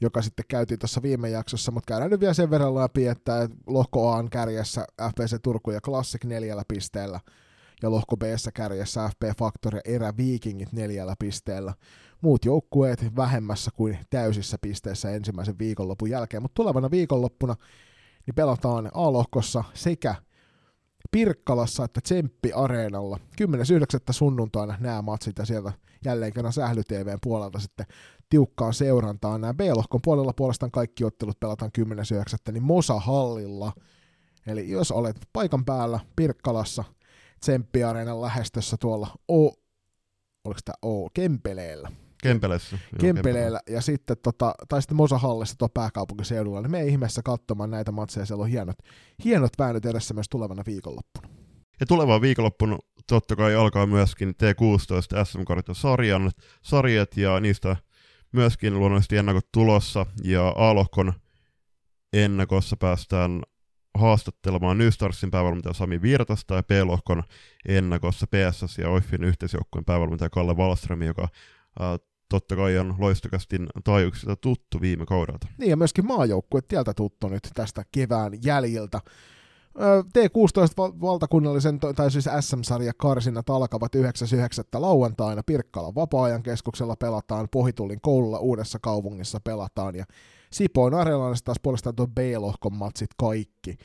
joka 0.00 0.22
sitten 0.22 0.44
käytiin 0.48 0.78
tuossa 0.78 1.02
viime 1.02 1.30
jaksossa, 1.30 1.72
mutta 1.72 1.88
käydään 1.88 2.10
nyt 2.10 2.20
vielä 2.20 2.34
sen 2.34 2.50
verran 2.50 2.74
läpi, 2.74 3.06
että 3.06 3.48
lohko 3.66 4.12
A 4.12 4.16
on 4.16 4.30
kärjessä 4.30 4.86
FPC 5.10 5.36
Turku 5.42 5.70
ja 5.70 5.80
Classic 5.80 6.24
neljällä 6.24 6.62
pisteellä, 6.68 7.20
ja 7.82 7.90
lohko 7.90 8.16
B 8.16 8.22
kärjessä 8.54 9.08
FP 9.08 9.38
Factor 9.38 9.74
ja 9.74 9.80
Erä 9.84 10.12
Vikingit 10.16 10.72
neljällä 10.72 11.14
pisteellä. 11.18 11.74
Muut 12.20 12.44
joukkueet 12.44 13.16
vähemmässä 13.16 13.70
kuin 13.76 13.98
täysissä 14.10 14.56
pisteissä 14.60 15.10
ensimmäisen 15.10 15.58
viikonlopun 15.58 16.10
jälkeen, 16.10 16.42
mutta 16.42 16.54
tulevana 16.54 16.90
viikonloppuna 16.90 17.56
niin 18.26 18.34
pelataan 18.34 18.90
A-lohkossa 18.94 19.64
sekä 19.74 20.14
Pirkkalassa 21.10 21.84
että 21.84 22.00
Tsemppi 22.00 22.52
Areenalla. 22.52 23.18
10.9. 23.42 23.46
sunnuntaina 24.10 24.76
nämä 24.80 25.02
matsit 25.02 25.38
ja 25.38 25.44
sieltä 25.44 25.72
jälleen 26.04 26.32
kerran 26.32 26.52
Sähly 26.52 26.84
TVn 26.84 27.18
puolelta 27.22 27.58
sitten 27.58 27.86
tiukkaan 28.28 28.74
seurantaan. 28.74 29.40
Nämä 29.40 29.54
B-lohkon 29.54 30.00
puolella 30.04 30.32
puolestaan 30.32 30.70
kaikki 30.70 31.04
ottelut 31.04 31.40
pelataan 31.40 31.70
10.9. 31.78 32.52
niin 32.52 32.62
Mosa 32.62 33.00
Hallilla. 33.00 33.72
Eli 34.46 34.70
jos 34.70 34.92
olet 34.92 35.16
paikan 35.32 35.64
päällä 35.64 36.00
Pirkkalassa, 36.16 36.84
Tsemppiareenan 37.40 38.20
lähestössä 38.20 38.76
tuolla 38.80 39.08
O, 39.28 39.46
oliko 40.44 40.60
tämä 40.64 40.74
O, 40.84 41.08
Kempeleellä, 41.14 41.90
Kempeleessä. 42.22 42.78
Joo, 42.92 43.00
Kempeleellä 43.00 43.60
ja 43.70 43.80
sitten 43.80 44.16
tota, 44.22 44.54
tai 44.68 44.82
sitten 44.82 44.96
Mosahallissa 44.96 45.54
tuo 45.58 45.68
pääkaupunkiseudulla, 45.68 46.60
niin 46.60 46.70
me 46.70 46.84
ihmeessä 46.84 47.22
katsomaan 47.22 47.70
näitä 47.70 47.92
matseja, 47.92 48.26
siellä 48.26 48.42
on 48.42 48.48
hienot, 48.48 48.76
hienot 49.24 49.52
väännöt 49.58 49.86
edessä 49.86 50.14
myös 50.14 50.28
tulevana 50.28 50.62
viikonloppuna. 50.66 51.28
Ja 51.80 51.86
tulevaan 51.86 52.20
viikonloppuna 52.20 52.78
totta 53.06 53.36
kai 53.36 53.54
alkaa 53.54 53.86
myöskin 53.86 54.30
T16 54.30 55.24
SM 55.24 55.40
sarjan 55.72 56.30
sarjat 56.62 57.16
ja 57.16 57.40
niistä 57.40 57.76
myöskin 58.36 58.78
luonnollisesti 58.78 59.16
ennakot 59.16 59.52
tulossa 59.52 60.06
ja 60.24 60.48
A-lohkon 60.56 61.12
ennakossa 62.12 62.76
päästään 62.76 63.42
haastattelemaan 63.98 64.78
New 64.78 64.88
Starsin 64.88 65.30
päävalmentaja 65.30 65.72
Sami 65.72 66.02
Virtasta 66.02 66.54
ja 66.54 66.62
B-lohkon 66.62 67.22
ennakossa 67.68 68.26
PSS 68.26 68.78
ja 68.78 68.90
OIFin 68.90 69.24
yhteisjoukkueen 69.24 69.84
päävalmentaja 69.84 70.30
Kalle 70.30 70.54
Wallström, 70.54 71.02
joka 71.02 71.28
ää, 71.80 71.98
totta 72.28 72.56
kai 72.56 72.78
on 72.78 72.94
loistokastin 72.98 73.66
taajuuksista 73.84 74.36
tuttu 74.36 74.80
viime 74.80 75.06
kaudelta. 75.06 75.46
Niin 75.58 75.70
ja 75.70 75.76
myöskin 75.76 76.06
maajoukkue 76.06 76.60
tieltä 76.68 76.94
tuttu 76.94 77.28
nyt 77.28 77.48
tästä 77.54 77.84
kevään 77.92 78.32
jäljiltä. 78.44 79.00
T16 79.76 81.00
valtakunnallisen, 81.00 81.80
tai 81.96 82.10
siis 82.10 82.28
SM-sarja 82.40 82.92
karsinat 82.96 83.50
alkavat 83.50 83.96
9.9. 83.96 84.02
lauantaina 84.74 85.42
Pirkkalan 85.46 85.94
vapaa-ajan 85.94 86.42
keskuksella 86.42 86.96
pelataan, 86.96 87.48
Pohitullin 87.52 88.00
koululla 88.00 88.38
Uudessa 88.38 88.78
kaupungissa 88.78 89.40
pelataan 89.40 89.94
ja 89.94 90.04
Sipoon 90.52 90.94
Areenassa 90.94 91.44
taas 91.44 91.60
puolestaan 91.62 91.96
tuo 91.96 92.06
B-lohkon 92.06 92.74
matsit 92.74 93.10
kaikki. 93.16 93.76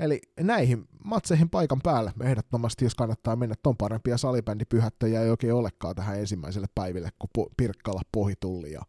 Eli 0.00 0.20
näihin 0.40 0.88
matseihin 1.04 1.50
paikan 1.50 1.80
päälle 1.82 2.12
ehdottomasti, 2.22 2.84
jos 2.84 2.94
kannattaa 2.94 3.36
mennä, 3.36 3.54
ton 3.62 3.76
parempia 3.76 4.16
salibändipyhättöjä 4.16 5.22
ei 5.22 5.30
oikein 5.30 5.54
olekaan 5.54 5.94
tähän 5.94 6.18
ensimmäiselle 6.18 6.66
päiville 6.74 7.08
kuin 7.18 7.46
Pirkkala, 7.56 8.02
Pohitulli 8.12 8.72
ja 8.72 8.82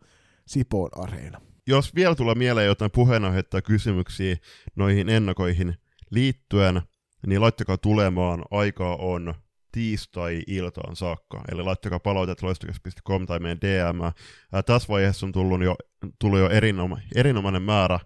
Sipoon 0.46 0.90
Areena. 0.96 1.42
Jos 1.68 1.96
vielä 1.96 2.16
tulee 2.16 2.36
mieleen 2.36 2.68
jotain 2.68 2.92
puheenaihetta 2.92 3.62
kysymyksiä 3.62 4.36
noihin 4.76 5.10
ennakoihin 5.10 5.76
liittyen, 6.12 6.82
niin 7.28 7.42
laittakaa 7.42 7.78
tulemaan. 7.78 8.44
Aikaa 8.52 8.96
on 8.96 9.34
tiistai-iltaan 9.72 10.96
saakka. 10.96 11.44
Eli 11.52 11.64
laittakaa 11.64 12.00
palautet 12.00 12.42
loistokas.com 12.42 13.26
tai 13.26 13.40
meidän 13.40 13.62
DM. 13.62 14.02
Ää, 14.02 14.64
tässä 14.64 14.88
vaiheessa 14.88 15.26
on 15.26 15.32
tullut 15.32 15.64
jo, 15.64 15.76
tullut 16.20 16.40
jo 16.40 16.50
erinoma, 16.50 16.98
erinomainen 17.16 17.62
määrä 17.62 18.00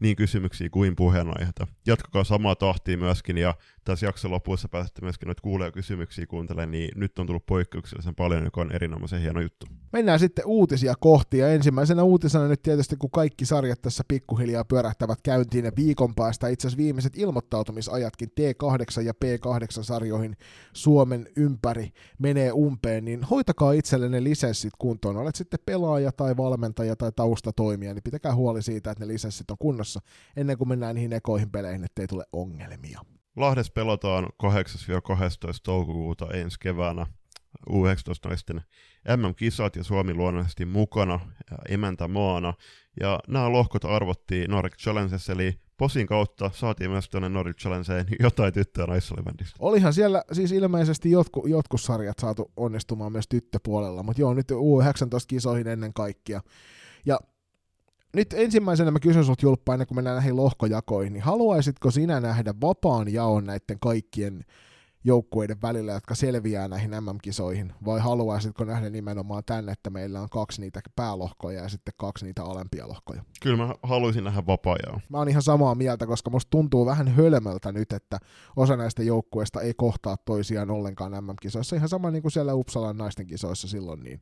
niin 0.00 0.16
kysymyksiä 0.16 0.68
kuin 0.70 0.96
puheenaiheita. 0.96 1.66
Jatkakaa 1.86 2.24
samaa 2.24 2.54
tahtia 2.54 2.98
myöskin, 2.98 3.38
ja 3.38 3.54
tässä 3.84 4.06
jakson 4.06 4.30
lopussa 4.30 4.68
pääsette 4.68 5.02
myöskin 5.02 5.26
noita 5.26 5.42
kuulee 5.42 5.72
kysymyksiä 5.72 6.26
kuuntelemaan, 6.26 6.70
niin 6.70 6.90
nyt 6.94 7.18
on 7.18 7.26
tullut 7.26 7.46
poikkeuksellisen 7.46 8.14
paljon, 8.14 8.44
joka 8.44 8.60
on 8.60 8.72
erinomaisen 8.72 9.20
hieno 9.20 9.40
juttu. 9.40 9.66
Mennään 9.92 10.18
sitten 10.18 10.46
uutisia 10.46 10.94
kohti, 11.00 11.38
ja 11.38 11.48
ensimmäisenä 11.48 12.02
uutisena 12.02 12.48
nyt 12.48 12.62
tietysti, 12.62 12.96
kun 12.96 13.10
kaikki 13.10 13.44
sarjat 13.44 13.82
tässä 13.82 14.04
pikkuhiljaa 14.08 14.64
pyörähtävät 14.64 15.18
käyntiin, 15.22 15.64
ja 15.64 15.72
viikon 15.76 16.14
päästä 16.14 16.48
itse 16.48 16.68
asiassa 16.68 16.82
viimeiset 16.82 17.12
ilmoittautumisajatkin 17.16 18.28
T8 18.40 19.02
ja 19.02 19.12
P8-sarjoihin 19.24 20.36
Suomen 20.72 21.26
ympäri 21.36 21.90
menee 22.18 22.52
umpeen, 22.52 23.04
niin 23.04 23.24
hoitakaa 23.24 23.72
itsellenne 23.72 24.24
lisenssit 24.24 24.72
kuntoon. 24.78 25.16
Olet 25.16 25.34
sitten 25.34 25.60
pelaaja 25.66 26.12
tai 26.12 26.36
valmentaja 26.36 26.96
tai 26.96 27.12
taustatoimija, 27.16 27.94
niin 27.94 28.02
pitäkää 28.02 28.34
huoli 28.34 28.62
siitä, 28.62 28.90
että 28.90 29.04
ne 29.04 29.08
lisenssit 29.08 29.50
on 29.50 29.56
kunnossa 29.58 30.00
ennen 30.36 30.58
kuin 30.58 30.68
mennään 30.68 30.94
niihin 30.94 31.12
ekoihin 31.12 31.50
peleihin, 31.50 31.84
ettei 31.84 32.06
tule 32.06 32.24
ongelmia. 32.32 33.00
Lahdes 33.36 33.70
pelataan 33.70 34.24
8-12 34.42 34.46
toukokuuta 35.62 36.26
ensi 36.34 36.56
keväänä 36.60 37.06
U19-naisten 37.70 38.60
MM-kisat 39.16 39.76
ja 39.76 39.84
Suomi 39.84 40.14
luonnollisesti 40.14 40.64
mukana 40.64 41.20
ja 41.50 41.56
emäntämaana. 41.68 42.54
Ja 43.00 43.20
nämä 43.28 43.52
lohkot 43.52 43.84
arvottiin 43.84 44.50
Nordic 44.50 44.76
Challenges, 44.76 45.28
eli 45.30 45.60
Posin 45.80 46.06
kautta 46.06 46.50
saatiin 46.54 46.90
myös 46.90 47.08
tuonne 47.08 47.28
Nordic 47.28 47.56
Challengeen 47.56 48.06
jotain 48.20 48.52
tyttöä 48.52 48.86
naissalibändissä. 48.86 49.56
Olihan 49.58 49.92
siellä 49.92 50.24
siis 50.32 50.52
ilmeisesti 50.52 51.10
jotku, 51.10 51.46
jotkut 51.46 51.80
sarjat 51.80 52.18
saatu 52.18 52.52
onnistumaan 52.56 53.12
myös 53.12 53.28
tyttöpuolella, 53.28 54.02
mutta 54.02 54.20
joo, 54.20 54.34
nyt 54.34 54.50
U19-kisoihin 54.50 55.66
ennen 55.66 55.94
kaikkea. 55.94 56.40
Ja 57.06 57.18
nyt 58.16 58.32
ensimmäisenä 58.32 58.90
mä 58.90 59.00
kysyn 59.00 59.24
sut 59.24 59.42
Julppa, 59.42 59.74
ennen 59.74 59.86
kuin 59.86 59.96
mennään 59.96 60.16
näihin 60.16 60.36
lohkojakoihin, 60.36 61.12
niin 61.12 61.22
haluaisitko 61.22 61.90
sinä 61.90 62.20
nähdä 62.20 62.54
vapaan 62.60 63.12
jaon 63.12 63.44
näiden 63.44 63.80
kaikkien 63.80 64.44
joukkueiden 65.04 65.62
välillä, 65.62 65.92
jotka 65.92 66.14
selviää 66.14 66.68
näihin 66.68 66.90
MM-kisoihin, 66.90 67.72
vai 67.84 68.00
haluaisitko 68.00 68.64
nähdä 68.64 68.90
nimenomaan 68.90 69.42
tänne, 69.46 69.72
että 69.72 69.90
meillä 69.90 70.20
on 70.20 70.28
kaksi 70.28 70.60
niitä 70.60 70.80
päälohkoja 70.96 71.62
ja 71.62 71.68
sitten 71.68 71.94
kaksi 71.96 72.24
niitä 72.24 72.44
alempia 72.44 72.88
lohkoja? 72.88 73.24
Kyllä 73.42 73.56
mä 73.56 73.74
haluaisin 73.82 74.24
nähdä 74.24 74.46
vapaa 74.46 74.76
Mä 75.08 75.18
oon 75.18 75.28
ihan 75.28 75.42
samaa 75.42 75.74
mieltä, 75.74 76.06
koska 76.06 76.30
musta 76.30 76.50
tuntuu 76.50 76.86
vähän 76.86 77.08
hölmöltä 77.08 77.72
nyt, 77.72 77.92
että 77.92 78.18
osa 78.56 78.76
näistä 78.76 79.02
joukkueista 79.02 79.60
ei 79.60 79.74
kohtaa 79.74 80.16
toisiaan 80.16 80.70
ollenkaan 80.70 81.24
MM-kisoissa. 81.24 81.76
Ihan 81.76 81.88
sama 81.88 82.10
niin 82.10 82.22
kuin 82.22 82.32
siellä 82.32 82.54
Uppsalan 82.54 82.98
naisten 82.98 83.26
kisoissa 83.26 83.68
silloin, 83.68 84.00
niin 84.00 84.20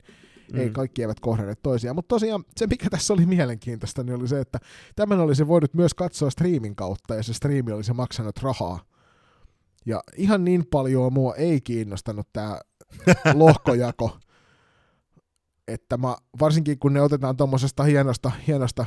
mm. 0.53 0.59
ei 0.59 0.69
kaikki 0.69 1.01
eivät 1.01 1.19
kohdanneet 1.19 1.59
toisiaan. 1.63 1.95
Mutta 1.95 2.15
tosiaan 2.15 2.43
se, 2.57 2.67
mikä 2.67 2.89
tässä 2.89 3.13
oli 3.13 3.25
mielenkiintoista, 3.25 4.03
niin 4.03 4.15
oli 4.15 4.27
se, 4.27 4.39
että 4.39 4.59
tämän 4.95 5.19
olisi 5.19 5.47
voinut 5.47 5.73
myös 5.73 5.93
katsoa 5.93 6.29
striimin 6.29 6.75
kautta, 6.75 7.15
ja 7.15 7.23
se 7.23 7.33
striimi 7.33 7.71
olisi 7.71 7.93
maksanut 7.93 8.37
rahaa. 8.37 8.79
Ja 9.85 10.03
ihan 10.17 10.45
niin 10.45 10.65
paljon 10.71 11.13
mua 11.13 11.35
ei 11.35 11.61
kiinnostanut 11.61 12.27
tämä 12.33 12.59
lohkojako, 13.33 14.17
että 15.67 15.97
mä, 15.97 16.15
varsinkin 16.39 16.79
kun 16.79 16.93
ne 16.93 17.01
otetaan 17.01 17.37
tuommoisesta 17.37 17.83
hienosta, 17.83 18.31
hienosta 18.47 18.85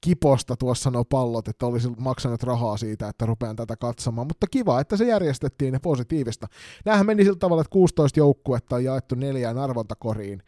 kiposta 0.00 0.56
tuossa 0.56 0.90
nuo 0.90 1.04
pallot, 1.04 1.48
että 1.48 1.66
olisi 1.66 1.88
maksanut 1.98 2.42
rahaa 2.42 2.76
siitä, 2.76 3.08
että 3.08 3.26
rupean 3.26 3.56
tätä 3.56 3.76
katsomaan, 3.76 4.26
mutta 4.26 4.46
kiva, 4.46 4.80
että 4.80 4.96
se 4.96 5.04
järjestettiin 5.04 5.74
ja 5.74 5.80
positiivista. 5.80 6.46
Nämähän 6.84 7.06
meni 7.06 7.24
sillä 7.24 7.38
tavalla, 7.38 7.60
että 7.60 7.70
16 7.70 8.20
joukkuetta 8.20 8.76
on 8.76 8.84
jaettu 8.84 9.14
neljään 9.14 9.58
arvontakoriin, 9.58 10.42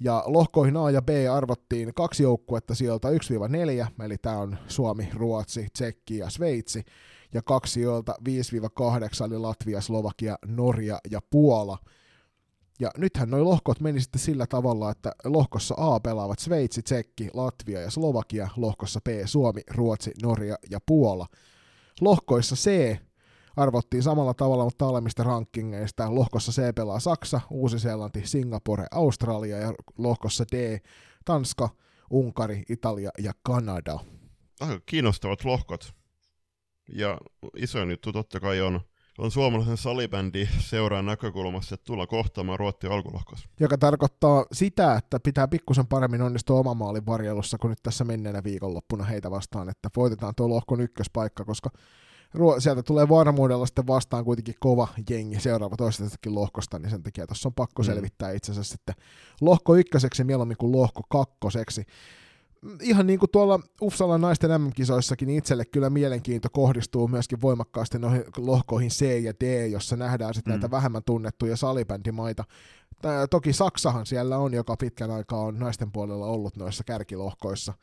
ja 0.00 0.22
lohkoihin 0.26 0.76
A 0.76 0.90
ja 0.90 1.02
B 1.02 1.08
arvottiin 1.32 1.94
kaksi 1.94 2.22
joukkuetta 2.22 2.74
sieltä 2.74 3.08
1-4, 3.08 4.04
eli 4.04 4.18
tämä 4.18 4.38
on 4.38 4.56
Suomi, 4.68 5.08
Ruotsi, 5.14 5.66
Tsekki 5.72 6.18
ja 6.18 6.30
Sveitsi, 6.30 6.84
ja 7.34 7.42
kaksi 7.42 7.80
joilta 7.80 8.14
5-8 8.28 9.24
oli 9.26 9.38
Latvia, 9.38 9.80
Slovakia, 9.80 10.38
Norja 10.46 10.98
ja 11.10 11.20
Puola. 11.30 11.78
Ja 12.80 12.90
nythän 12.96 13.30
nuo 13.30 13.44
lohkot 13.44 13.80
meni 13.80 14.00
sitten 14.00 14.20
sillä 14.20 14.46
tavalla, 14.46 14.90
että 14.90 15.12
lohkossa 15.24 15.74
A 15.78 16.00
pelaavat 16.00 16.38
Sveitsi, 16.38 16.82
Tsekki, 16.82 17.28
Latvia 17.34 17.80
ja 17.80 17.90
Slovakia, 17.90 18.48
lohkossa 18.56 19.00
B 19.04 19.08
Suomi, 19.24 19.60
Ruotsi, 19.70 20.12
Norja 20.22 20.56
ja 20.70 20.78
Puola. 20.86 21.26
Lohkoissa 22.00 22.56
C 22.56 22.96
arvottiin 23.56 24.02
samalla 24.02 24.34
tavalla, 24.34 24.64
mutta 24.64 24.88
alemmista 24.88 25.22
rankingeista. 25.22 26.14
Lohkossa 26.14 26.52
C 26.52 26.74
pelaa 26.74 27.00
Saksa, 27.00 27.40
Uusi-Seelanti, 27.50 28.26
Singapore, 28.26 28.86
Australia 28.90 29.58
ja 29.58 29.74
lohkossa 29.98 30.44
D 30.52 30.80
Tanska, 31.24 31.68
Unkari, 32.10 32.62
Italia 32.68 33.10
ja 33.18 33.32
Kanada. 33.42 33.98
Aika 34.60 34.80
kiinnostavat 34.86 35.44
lohkot. 35.44 35.94
Ja 36.92 37.18
isoin 37.56 37.90
juttu 37.90 38.12
totta 38.12 38.40
kai 38.40 38.60
on, 38.60 38.80
on 39.18 39.30
suomalaisen 39.30 39.76
salibändi 39.76 40.48
seuraan 40.58 41.06
näkökulmasta, 41.06 41.74
että 41.74 41.84
tulla 41.84 42.06
kohtaamaan 42.06 42.58
Ruotti 42.58 42.86
alkulohkossa. 42.86 43.48
Joka 43.60 43.78
tarkoittaa 43.78 44.44
sitä, 44.52 44.94
että 44.94 45.20
pitää 45.20 45.48
pikkusen 45.48 45.86
paremmin 45.86 46.22
onnistua 46.22 46.58
oman 46.58 46.76
maalin 46.76 47.06
varjelussa 47.06 47.58
kuin 47.58 47.68
nyt 47.68 47.82
tässä 47.82 48.04
menneenä 48.04 48.44
viikonloppuna 48.44 49.04
heitä 49.04 49.30
vastaan, 49.30 49.68
että 49.68 49.88
voitetaan 49.96 50.34
tuo 50.36 50.48
lohkon 50.48 50.80
ykköspaikka, 50.80 51.44
koska 51.44 51.70
sieltä 52.58 52.82
tulee 52.82 53.08
varmuudella 53.08 53.66
sitten 53.66 53.86
vastaan 53.86 54.24
kuitenkin 54.24 54.54
kova 54.60 54.88
jengi 55.10 55.40
seuraava 55.40 55.76
toisestakin 55.76 56.34
lohkosta, 56.34 56.78
niin 56.78 56.90
sen 56.90 57.02
takia 57.02 57.26
tuossa 57.26 57.48
on 57.48 57.54
pakko 57.54 57.82
mm. 57.82 57.86
selvittää 57.86 58.32
itse 58.32 58.52
asiassa 58.52 58.72
sitten 58.72 58.94
lohko 59.40 59.76
ykköseksi 59.76 60.24
mieluummin 60.24 60.56
kuin 60.56 60.72
lohko 60.72 61.02
kakkoseksi 61.08 61.84
ihan 62.82 63.06
niin 63.06 63.18
kuin 63.18 63.30
tuolla 63.30 63.60
Ufsalan 63.82 64.20
naisten 64.20 64.62
MM-kisoissakin, 64.62 65.26
niin 65.26 65.38
itselle 65.38 65.64
kyllä 65.64 65.90
mielenkiinto 65.90 66.48
kohdistuu 66.52 67.08
myöskin 67.08 67.40
voimakkaasti 67.40 67.98
noihin 67.98 68.24
lohkoihin 68.36 68.90
C 68.90 69.22
ja 69.22 69.32
D, 69.40 69.68
jossa 69.68 69.96
nähdään 69.96 70.34
sitten 70.34 70.52
mm. 70.52 70.54
näitä 70.54 70.70
vähemmän 70.70 71.02
tunnettuja 71.06 71.56
salibändimaita. 71.56 72.44
Tää, 73.02 73.26
toki 73.26 73.52
Saksahan 73.52 74.06
siellä 74.06 74.38
on, 74.38 74.54
joka 74.54 74.76
pitkän 74.76 75.10
aikaa 75.10 75.40
on 75.40 75.58
naisten 75.58 75.92
puolella 75.92 76.26
ollut 76.26 76.56
noissa 76.56 76.84
kärkilohkoissa. 76.84 77.74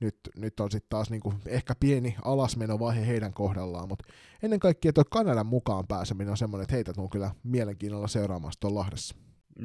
Nyt, 0.00 0.16
nyt 0.36 0.60
on 0.60 0.70
sitten 0.70 0.88
taas 0.88 1.10
niinku 1.10 1.34
ehkä 1.46 1.74
pieni 1.80 2.16
alasmenovaihe 2.24 3.06
heidän 3.06 3.32
kohdallaan, 3.32 3.88
mutta 3.88 4.04
ennen 4.42 4.60
kaikkea 4.60 4.92
tuo 4.92 5.04
Kanadan 5.10 5.46
mukaan 5.46 5.86
pääseminen 5.86 6.30
on 6.30 6.36
semmoinen, 6.36 6.62
että 6.62 6.74
heitä 6.74 6.92
tuon 6.92 7.10
kyllä 7.10 7.30
mielenkiinnolla 7.42 8.08
seuraamassa 8.08 8.60
tuolla 8.60 8.78
Lahdessa. 8.78 9.14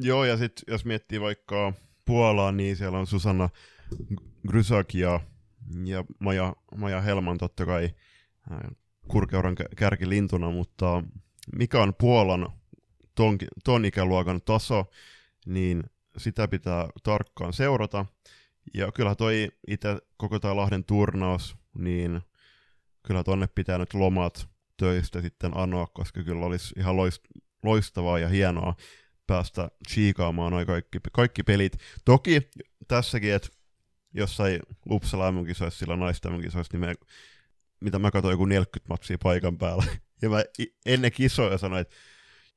Joo, 0.02 0.26
ja 0.26 0.38
sitten 0.38 0.64
jos 0.74 0.86
miettii 0.86 1.22
vaikka 1.22 1.74
Puolaa, 2.06 2.52
niin 2.52 2.76
siellä 2.76 3.00
on 3.00 3.08
Susanna 3.08 3.50
Grysak 4.48 4.94
ja, 4.94 5.20
ja 5.86 6.04
Maja, 6.20 6.56
Maja 6.78 7.02
Helman 7.02 7.38
totta 7.38 7.66
kai 7.66 7.90
kurkeuran 9.08 9.56
kärkilintuna, 9.78 10.50
mutta 10.52 11.04
mikä 11.56 11.82
on 11.82 11.94
Puolan 12.00 12.48
ton, 13.16 13.38
ton 13.64 13.86
ikäluokan 13.86 14.42
taso, 14.46 14.86
niin 15.46 15.84
sitä 16.18 16.48
pitää 16.48 16.88
tarkkaan 17.04 17.54
seurata. 17.54 18.06
Ja 18.74 18.92
kyllä 18.92 19.16
toi 19.16 19.52
itse 19.68 19.98
koko 20.18 20.40
tämä 20.40 20.56
Lahden 20.56 20.84
turnaus, 20.84 21.56
niin 21.78 22.22
kyllä 23.08 23.24
tonne 23.24 23.48
pitää 23.48 23.78
nyt 23.78 23.94
lomat 23.94 24.48
töistä 24.78 25.22
sitten 25.22 25.58
anoa, 25.58 25.88
koska 25.88 26.24
kyllä 26.24 26.46
olisi 26.46 26.74
ihan 26.78 26.96
loistavaa 27.64 28.20
ja 28.20 28.30
hienoa 28.30 28.76
päästä 29.28 29.72
chiikaamaan 29.90 30.52
noin 30.52 30.68
kaikki, 30.68 31.00
kaikki 31.12 31.44
pelit. 31.44 31.78
Toki 32.06 32.50
tässäkin, 32.88 33.34
että 33.34 33.50
jossain 34.14 34.60
Uppsala 34.90 35.32
MM-kisoissa, 35.32 35.80
sillä 35.80 35.96
naisten 35.96 36.34
MM-kisoissa, 36.34 36.78
niin 36.78 36.90
me, 36.90 36.96
mitä 37.80 38.00
mä 38.00 38.12
katsoin 38.12 38.34
joku 38.34 38.46
40 38.46 38.94
matsia 38.94 39.18
paikan 39.24 39.58
päällä. 39.58 39.84
Ja 40.22 40.30
mä 40.30 40.44
ennen 40.86 41.12
kisoja 41.12 41.58
sanoin, 41.58 41.82
että 41.82 41.96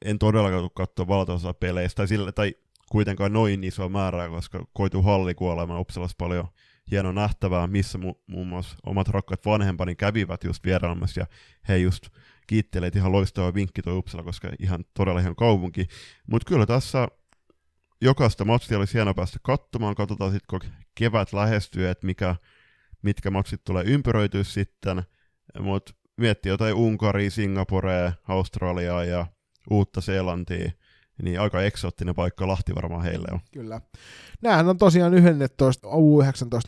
en 0.05 0.19
todellakaan 0.19 0.63
tule 0.63 0.71
katsoa 0.75 1.09
valtaosaa 1.09 1.55
peleistä, 1.55 1.97
tai, 1.97 2.09
sillä, 2.09 2.33
tai 2.33 2.55
kuitenkaan 2.91 3.33
noin 3.33 3.65
iso 3.65 3.89
määrää, 3.89 4.29
koska 4.29 4.67
koitu 4.73 5.03
hallikuolema 5.03 5.81
Uppsalassa 5.81 6.15
paljon 6.19 6.49
hieno 6.91 7.13
nähtävää, 7.13 7.67
missä 7.67 7.99
mu- 7.99 8.23
muun 8.27 8.47
muassa 8.47 8.77
omat 8.87 9.09
rakkaat 9.09 9.47
vanhempani 9.47 9.95
kävivät 9.95 10.45
just 10.45 10.65
vierailemassa, 10.65 11.21
ja 11.21 11.27
he 11.69 11.77
just 11.77 12.09
kiittelee, 12.47 12.91
ihan 12.95 13.13
loistava 13.13 13.55
vinkki 13.55 13.83
tuo 13.83 13.99
Uppsala, 13.99 14.23
koska 14.23 14.51
ihan 14.59 14.85
todella 14.95 15.21
ihan 15.21 15.37
kaupunki. 15.37 15.87
Mutta 16.27 16.49
kyllä 16.49 16.67
tässä 16.67 17.09
jokaista 18.03 18.45
matsia 18.45 18.79
olisi 18.79 18.95
hieno 18.95 19.15
päästä 19.15 19.39
katsomaan, 19.43 19.95
katsotaan 19.95 20.33
sitten 20.33 20.47
kun 20.61 20.71
kevät 20.95 21.33
lähestyy, 21.33 21.89
että 21.89 22.07
mikä, 22.07 22.37
mitkä 23.03 23.31
matsit 23.31 23.65
tulee 23.65 23.85
ympäröityä 23.85 24.45
sitten, 24.45 25.03
mutta 25.61 25.93
miettii 26.17 26.51
jotain 26.51 26.75
Unkaria, 26.75 27.31
Singaporea, 27.31 28.13
Australiaa 28.29 29.05
ja 29.05 29.27
Uutta-Seelantia, 29.71 30.71
niin 31.23 31.41
aika 31.41 31.63
eksoottinen 31.63 32.15
paikka 32.15 32.49
Lahti 32.49 32.75
varmaan 32.75 33.03
heille 33.03 33.29
on. 33.33 33.41
Kyllä. 33.53 33.81
Nämähän 34.43 34.69
on 34.69 34.79
tosiaan 34.79 35.15
11 35.15 35.89
U19 35.89 35.93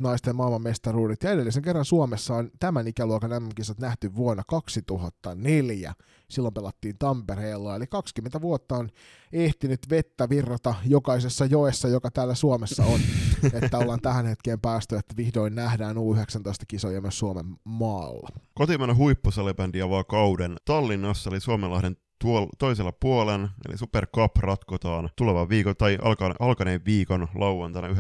naisten 0.00 0.36
maailmanmestaruudet, 0.36 1.22
ja 1.22 1.30
edellisen 1.30 1.62
kerran 1.62 1.84
Suomessa 1.84 2.34
on 2.34 2.50
tämän 2.60 2.88
ikäluokan 2.88 3.42
MM-kisat 3.42 3.78
nähty 3.78 4.14
vuonna 4.16 4.42
2004. 4.46 5.94
Silloin 6.30 6.54
pelattiin 6.54 6.98
Tampereella, 6.98 7.76
eli 7.76 7.86
20 7.86 8.40
vuotta 8.40 8.76
on 8.76 8.88
ehtinyt 9.32 9.80
vettä 9.90 10.28
virrata 10.28 10.74
jokaisessa 10.86 11.46
joessa, 11.46 11.88
joka 11.88 12.10
täällä 12.10 12.34
Suomessa 12.34 12.84
on, 12.84 13.00
että 13.62 13.78
ollaan 13.78 14.00
tähän 14.00 14.26
hetkeen 14.26 14.60
päästy, 14.60 14.96
että 14.96 15.16
vihdoin 15.16 15.54
nähdään 15.54 15.96
U19-kisoja 15.96 17.00
myös 17.00 17.18
Suomen 17.18 17.46
maalla. 17.64 18.28
Kotimainen 18.54 18.96
huippusalibändi 18.96 19.82
avaa 19.82 20.04
kauden. 20.04 20.56
Tallinnassa 20.64 21.30
eli 21.30 21.40
Suomenlahden 21.40 21.96
tuol, 22.24 22.46
toisella 22.58 22.92
puolen, 22.92 23.48
eli 23.68 23.78
Super 23.78 24.06
Cup 24.06 24.36
ratkotaan 24.36 25.08
tulevan 25.16 25.48
viikon, 25.48 25.76
tai 25.76 25.98
alka, 26.02 26.34
alkaneen 26.38 26.84
viikon 26.84 27.28
lauantaina 27.34 27.88
9.9. 27.88 27.94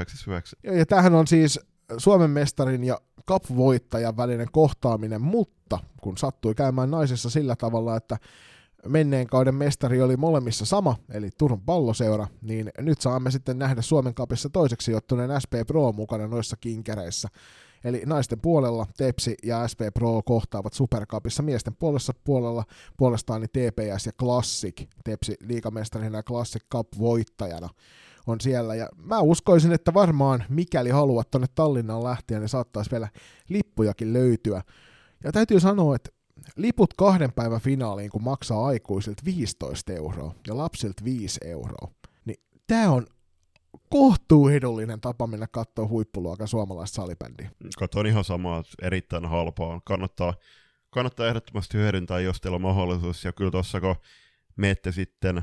Ja, 0.62 0.74
ja 0.74 0.86
tämähän 0.86 1.14
on 1.14 1.26
siis 1.26 1.60
Suomen 1.98 2.30
mestarin 2.30 2.84
ja 2.84 3.00
Cup-voittajan 3.30 4.16
välinen 4.16 4.48
kohtaaminen, 4.52 5.22
mutta 5.22 5.78
kun 6.00 6.16
sattui 6.16 6.54
käymään 6.54 6.90
naisessa 6.90 7.30
sillä 7.30 7.56
tavalla, 7.56 7.96
että 7.96 8.16
menneen 8.88 9.26
kauden 9.26 9.54
mestari 9.54 10.02
oli 10.02 10.16
molemmissa 10.16 10.64
sama, 10.64 10.96
eli 11.10 11.30
Turun 11.38 11.60
palloseura, 11.60 12.26
niin 12.42 12.70
nyt 12.78 13.00
saamme 13.00 13.30
sitten 13.30 13.58
nähdä 13.58 13.82
Suomen 13.82 14.14
kapissa 14.14 14.50
toiseksi 14.50 14.92
jottuneen 14.92 15.40
SP 15.44 15.52
Pro 15.66 15.92
mukana 15.92 16.26
noissa 16.26 16.56
kinkereissä. 16.56 17.28
Eli 17.84 18.02
naisten 18.06 18.40
puolella 18.40 18.86
Tepsi 18.96 19.34
ja 19.42 19.68
SP 19.72 19.80
Pro 19.94 20.22
kohtaavat 20.24 20.72
Supercupissa. 20.72 21.42
Miesten 21.42 21.76
puolessa 21.76 22.12
puolella 22.24 22.64
puolestaan 22.96 23.40
niin 23.40 23.50
TPS 23.50 24.06
ja 24.06 24.12
Classic, 24.12 24.88
Tepsi 25.04 25.36
liikamestarina 25.40 26.18
ja 26.18 26.22
Classic 26.22 26.62
Cup 26.72 26.88
voittajana 26.98 27.68
on 28.26 28.40
siellä. 28.40 28.74
Ja 28.74 28.88
mä 28.96 29.20
uskoisin, 29.20 29.72
että 29.72 29.94
varmaan 29.94 30.44
mikäli 30.48 30.90
haluat 30.90 31.30
tonne 31.30 31.46
Tallinnaan 31.54 32.04
lähteä, 32.04 32.38
niin 32.38 32.48
saattaisi 32.48 32.90
vielä 32.90 33.08
lippujakin 33.48 34.12
löytyä. 34.12 34.62
Ja 35.24 35.32
täytyy 35.32 35.60
sanoa, 35.60 35.96
että 35.96 36.10
liput 36.56 36.94
kahden 36.94 37.32
päivän 37.32 37.60
finaaliin, 37.60 38.10
kun 38.10 38.22
maksaa 38.22 38.66
aikuisilta 38.66 39.22
15 39.24 39.92
euroa 39.92 40.34
ja 40.46 40.56
lapsilta 40.56 41.04
5 41.04 41.40
euroa, 41.44 41.90
niin 42.24 42.36
tämä 42.66 42.90
on 42.90 43.06
kohtuuedullinen 43.94 45.00
tapa 45.00 45.26
mennä 45.26 45.46
katsoa 45.46 45.88
huippuluokan 45.88 46.48
suomalaista 46.48 46.94
salibändiä. 46.94 47.50
Katon 47.78 48.06
ihan 48.06 48.24
samaa, 48.24 48.62
erittäin 48.82 49.24
halpaa. 49.24 49.80
Kannattaa, 49.84 50.34
kannattaa 50.90 51.28
ehdottomasti 51.28 51.78
hyödyntää, 51.78 52.20
jos 52.20 52.40
teillä 52.40 52.56
on 52.56 52.62
mahdollisuus. 52.62 53.24
Ja 53.24 53.32
kyllä 53.32 53.50
tuossa 53.50 53.80
kun 53.80 53.96
menette 54.56 54.92
sitten, 54.92 55.42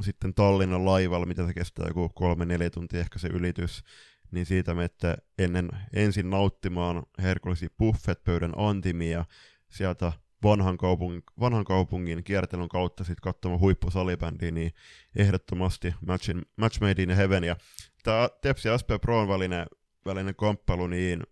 sitten 0.00 0.34
Tallinnan 0.34 0.86
laivalla, 0.86 1.26
mitä 1.26 1.46
se 1.46 1.54
kestää 1.54 1.88
joku 1.88 2.08
kolme, 2.08 2.44
neljä 2.44 2.70
tuntia 2.70 3.00
ehkä 3.00 3.18
se 3.18 3.28
ylitys, 3.28 3.84
niin 4.30 4.46
siitä 4.46 4.74
menette 4.74 5.16
ennen, 5.38 5.70
ensin 5.92 6.30
nauttimaan 6.30 7.02
herkullisia 7.22 7.68
buffet-pöydän 7.78 8.52
antimia, 8.56 9.24
sieltä 9.68 10.12
vanhan 10.42 10.78
kaupungin, 10.78 11.22
vanhan 11.40 11.64
kaupungin 11.64 12.24
kiertelyn 12.24 12.68
kautta 12.68 13.04
sitten 13.04 13.22
katsomaan 13.22 13.60
huippusalibändiä, 13.60 14.50
niin 14.50 14.72
ehdottomasti 15.16 15.94
match, 16.06 16.30
in, 16.30 16.42
match 16.56 16.80
made 16.80 17.02
in 17.02 17.10
heaven. 17.10 17.44
Ja 17.44 17.56
tämä 18.02 18.28
Tepsi 18.42 18.68
SP 18.80 18.90
Proon 19.00 19.28
välinen, 19.28 19.66
välinen 20.06 20.34
kamppailu, 20.34 20.86
niin 20.86 21.22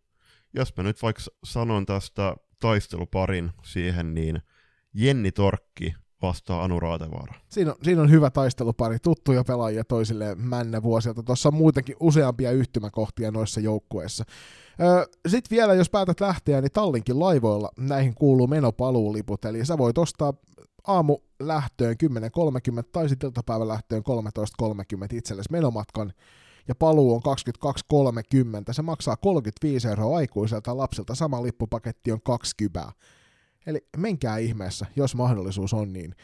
jos 0.55 0.77
mä 0.77 0.83
nyt 0.83 1.03
vaikka 1.03 1.23
sanon 1.45 1.87
tästä 1.87 2.37
taisteluparin 2.61 3.51
siihen, 3.65 4.15
niin 4.15 4.43
Jenni 4.95 5.33
Torkki 5.33 5.95
vastaa 6.23 6.65
Anu 6.65 6.81
Raatevaara. 6.81 7.35
Siinä 7.49 7.71
on, 7.71 7.77
siinä 7.83 8.03
on 8.03 8.11
hyvä 8.11 8.31
taistelupari, 8.31 8.99
tuttuja 8.99 9.45
pelaajia 9.45 9.85
toisille 9.85 10.35
männä 10.35 10.83
vuosilta. 10.83 11.23
Tuossa 11.23 11.49
on 11.49 11.55
muutenkin 11.55 11.97
useampia 12.01 12.51
yhtymäkohtia 12.51 13.31
noissa 13.31 13.61
joukkueissa. 13.61 14.25
Sitten 15.29 15.57
vielä, 15.57 15.75
jos 15.75 15.91
päätät 15.91 16.21
lähteä, 16.21 16.61
niin 16.61 16.73
Tallinkin 16.73 17.21
laivoilla 17.21 17.71
näihin 17.79 18.15
kuuluu 18.15 18.47
menopaluuliput, 18.47 19.45
eli 19.45 19.67
sä 19.67 19.79
voit 19.79 19.99
ostaa 19.99 20.35
aamu 20.87 21.19
lähtöön 21.41 21.97
10.30 22.05 22.83
tai 22.93 23.09
sitten 23.09 23.29
iltapäivän 23.29 23.69
lähtöön 23.69 24.03
13.30 24.63 25.17
itsellesi 25.17 25.53
menomatkan 25.53 26.13
ja 26.69 26.75
paluu 26.75 27.15
on 27.15 27.37
22.30. 28.67 28.73
Se 28.73 28.83
maksaa 28.83 29.17
35 29.17 29.89
euroa 29.89 30.17
aikuiselta 30.17 30.77
lapsilta, 30.77 31.15
sama 31.15 31.43
lippupaketti 31.43 32.13
on 32.13 32.23
20. 32.23 32.93
Eli 33.67 33.87
menkää 33.97 34.39
ihmeessä, 34.39 34.87
jos 34.97 35.15
mahdollisuus 35.15 35.75
on, 35.75 35.93
niin 35.93 36.15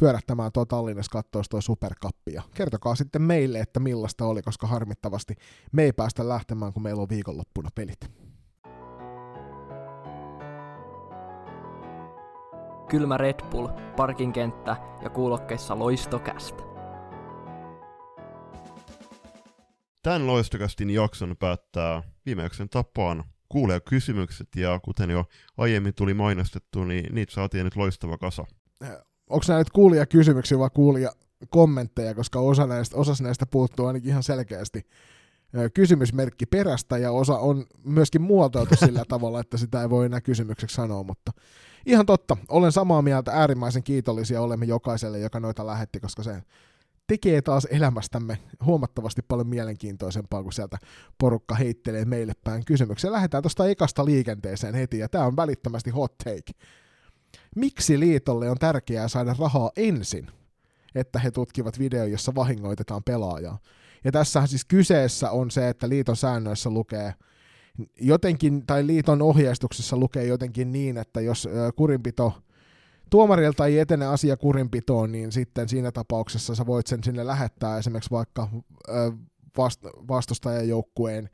pyörähtämään 0.00 0.52
tuo 0.52 0.64
Tallinnassa 0.64 1.10
katsoa 1.12 1.42
tuo 1.50 1.60
superkappi. 1.60 2.32
Ja 2.32 2.42
kertokaa 2.54 2.94
sitten 2.94 3.22
meille, 3.22 3.60
että 3.60 3.80
millaista 3.80 4.24
oli, 4.24 4.42
koska 4.42 4.66
harmittavasti 4.66 5.34
me 5.72 5.82
ei 5.82 5.92
päästä 5.92 6.28
lähtemään, 6.28 6.72
kun 6.72 6.82
meillä 6.82 7.02
on 7.02 7.08
viikonloppuna 7.08 7.68
pelit. 7.74 8.10
Kylmä 12.88 13.16
Red 13.16 13.40
Bull, 13.50 13.68
parkinkenttä 13.96 14.76
ja 15.02 15.10
kuulokkeissa 15.10 15.78
loistokästä. 15.78 16.62
Tämän 20.02 20.26
loistokästin 20.26 20.90
jakson 20.90 21.36
päättää 21.38 22.02
viimeyksen 22.26 22.68
tapaan 22.68 23.24
kuulee 23.48 23.80
kysymykset 23.80 24.48
ja 24.56 24.80
kuten 24.84 25.10
jo 25.10 25.24
aiemmin 25.56 25.94
tuli 25.94 26.14
mainostettu, 26.14 26.84
niin 26.84 27.14
niitä 27.14 27.32
saatiin 27.32 27.64
nyt 27.64 27.76
loistava 27.76 28.18
kasa 28.18 28.44
onko 29.30 29.44
nämä 29.48 29.58
nyt 29.58 29.70
kuulija 29.70 30.06
kysymyksiä 30.06 30.58
vai 30.58 30.70
kuulija 30.74 31.12
kommentteja, 31.50 32.14
koska 32.14 32.40
osa 32.40 32.66
näistä, 32.66 32.96
osassa 32.96 33.24
näistä 33.24 33.46
puuttuu 33.46 33.86
ainakin 33.86 34.10
ihan 34.10 34.22
selkeästi 34.22 34.86
kysymysmerkki 35.74 36.46
perästä 36.46 36.98
ja 36.98 37.12
osa 37.12 37.38
on 37.38 37.64
myöskin 37.84 38.22
muotoiltu 38.22 38.76
sillä 38.86 39.04
tavalla, 39.08 39.40
että 39.40 39.56
sitä 39.56 39.82
ei 39.82 39.90
voi 39.90 40.06
enää 40.06 40.20
kysymykseksi 40.20 40.76
sanoa, 40.76 41.02
mutta 41.02 41.32
ihan 41.86 42.06
totta, 42.06 42.36
olen 42.48 42.72
samaa 42.72 43.02
mieltä, 43.02 43.32
äärimmäisen 43.32 43.82
kiitollisia 43.82 44.40
olemme 44.40 44.66
jokaiselle, 44.66 45.18
joka 45.18 45.40
noita 45.40 45.66
lähetti, 45.66 46.00
koska 46.00 46.22
se 46.22 46.42
tekee 47.06 47.42
taas 47.42 47.64
elämästämme 47.64 48.38
huomattavasti 48.64 49.22
paljon 49.22 49.48
mielenkiintoisempaa, 49.48 50.42
kun 50.42 50.52
sieltä 50.52 50.78
porukka 51.18 51.54
heittelee 51.54 52.04
meille 52.04 52.32
päin 52.44 52.64
kysymyksiä. 52.64 53.12
Lähdetään 53.12 53.42
tuosta 53.42 53.68
ekasta 53.68 54.04
liikenteeseen 54.04 54.74
heti, 54.74 54.98
ja 54.98 55.08
tämä 55.08 55.26
on 55.26 55.36
välittömästi 55.36 55.90
hot 55.90 56.18
take 56.18 56.52
miksi 57.56 58.00
liitolle 58.00 58.50
on 58.50 58.58
tärkeää 58.58 59.08
saada 59.08 59.34
rahaa 59.38 59.70
ensin, 59.76 60.26
että 60.94 61.18
he 61.18 61.30
tutkivat 61.30 61.78
video, 61.78 62.04
jossa 62.04 62.34
vahingoitetaan 62.34 63.02
pelaajaa. 63.04 63.58
Ja 64.04 64.12
tässähän 64.12 64.48
siis 64.48 64.64
kyseessä 64.64 65.30
on 65.30 65.50
se, 65.50 65.68
että 65.68 65.88
liiton 65.88 66.16
säännöissä 66.16 66.70
lukee 66.70 67.14
jotenkin, 68.00 68.66
tai 68.66 68.86
liiton 68.86 69.22
ohjeistuksessa 69.22 69.96
lukee 69.96 70.24
jotenkin 70.24 70.72
niin, 70.72 70.96
että 70.96 71.20
jos 71.20 71.48
kurinpito 71.76 72.42
tuomarilta 73.10 73.66
ei 73.66 73.78
etene 73.78 74.06
asia 74.06 74.36
kurinpitoon, 74.36 75.12
niin 75.12 75.32
sitten 75.32 75.68
siinä 75.68 75.92
tapauksessa 75.92 76.54
sä 76.54 76.66
voit 76.66 76.86
sen 76.86 77.04
sinne 77.04 77.26
lähettää 77.26 77.78
esimerkiksi 77.78 78.10
vaikka 78.10 78.48
vastustajajoukkueen 80.08 81.30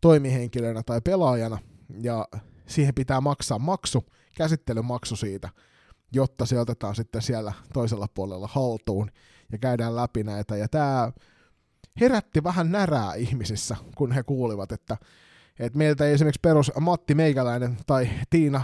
toimihenkilönä 0.00 0.82
tai 0.86 1.00
pelaajana, 1.00 1.58
ja 2.00 2.28
siihen 2.66 2.94
pitää 2.94 3.20
maksaa 3.20 3.58
maksu, 3.58 4.04
käsittelymaksu 4.36 5.16
siitä, 5.16 5.48
jotta 6.12 6.46
se 6.46 6.58
otetaan 6.58 6.94
sitten 6.94 7.22
siellä 7.22 7.52
toisella 7.72 8.06
puolella 8.14 8.48
haltuun 8.52 9.10
ja 9.52 9.58
käydään 9.58 9.96
läpi 9.96 10.22
näitä. 10.22 10.56
Ja 10.56 10.68
tämä 10.68 11.12
herätti 12.00 12.44
vähän 12.44 12.72
närää 12.72 13.14
ihmisissä, 13.14 13.76
kun 13.96 14.12
he 14.12 14.22
kuulivat, 14.22 14.72
että, 14.72 14.96
että 15.58 15.78
meiltä 15.78 16.04
ei 16.04 16.12
esimerkiksi 16.12 16.40
perus 16.42 16.72
Matti 16.80 17.14
Meikäläinen 17.14 17.76
tai 17.86 18.10
Tiina 18.30 18.62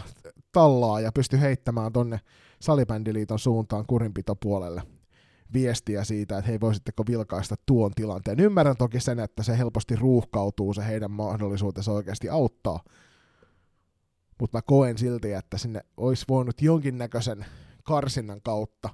Tallaa 0.53 1.01
ja 1.01 1.13
pysty 1.13 1.41
heittämään 1.41 1.93
tonne 1.93 2.21
Salibändiliiton 2.61 3.39
suuntaan 3.39 3.87
kurinpitopuolelle 3.87 4.83
viestiä 5.53 6.05
siitä, 6.05 6.39
että 6.39 6.49
hei 6.49 6.61
voisitteko 6.61 7.05
vilkaista 7.09 7.55
tuon 7.67 7.93
tilanteen. 7.95 8.41
Ymmärrän 8.41 8.77
toki 8.77 9.01
sen, 9.01 9.19
että 9.21 9.43
se 9.43 9.59
helposti 9.59 9.97
ruuhkautuu 9.97 10.75
se 10.75 10.87
heidän 10.87 11.11
mahdollisuutensa 11.11 11.93
oikeasti 11.93 12.29
auttaa, 12.29 12.81
mutta 14.41 14.59
mä 14.59 14.63
koen 14.63 14.99
silti, 14.99 15.33
että 15.33 15.59
sinne 15.59 15.81
olisi 15.97 16.25
voinut 16.29 16.63
jonkinnäköisen 16.63 17.47
karsinnan 17.85 18.43
kautta 18.43 18.91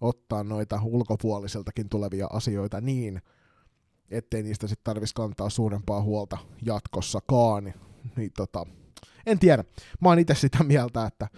ottaa 0.00 0.44
noita 0.44 0.80
ulkopuoliseltakin 0.84 1.88
tulevia 1.88 2.26
asioita 2.32 2.80
niin, 2.80 3.22
ettei 4.10 4.42
niistä 4.42 4.66
sitten 4.66 4.84
tarvitsisi 4.84 5.14
kantaa 5.14 5.50
suurempaa 5.50 6.02
huolta 6.02 6.38
jatkossakaan. 6.62 7.74
Niin, 8.16 8.30
tota, 8.36 8.66
en 9.26 9.38
tiedä. 9.38 9.64
Mä 10.00 10.08
oon 10.08 10.18
itse 10.18 10.34
sitä 10.34 10.64
mieltä, 10.64 11.06
että, 11.06 11.28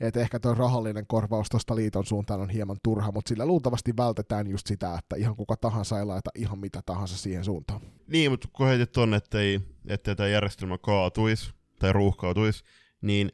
että 0.00 0.20
ehkä 0.20 0.40
tuo 0.40 0.54
rahallinen 0.54 1.06
korvaus 1.06 1.48
tuosta 1.48 1.76
liiton 1.76 2.06
suuntaan 2.06 2.40
on 2.40 2.50
hieman 2.50 2.76
turha, 2.82 3.12
mutta 3.12 3.28
sillä 3.28 3.46
luultavasti 3.46 3.96
vältetään 3.96 4.46
just 4.46 4.66
sitä, 4.66 4.94
että 4.98 5.16
ihan 5.16 5.36
kuka 5.36 5.56
tahansa 5.56 5.98
ei 5.98 6.04
laita 6.04 6.30
ihan 6.34 6.58
mitä 6.58 6.82
tahansa 6.86 7.16
siihen 7.16 7.44
suuntaan. 7.44 7.80
Niin, 8.06 8.30
mutta 8.30 8.48
kun 8.52 8.66
heitit 8.66 8.92
tonne, 8.92 9.16
ettei, 9.16 9.60
ettei 9.86 10.16
tämä 10.16 10.28
järjestelmä 10.28 10.78
kaatuisi 10.78 11.50
tai 11.78 11.92
ruuhkautuisi, 11.92 12.64
niin 13.00 13.32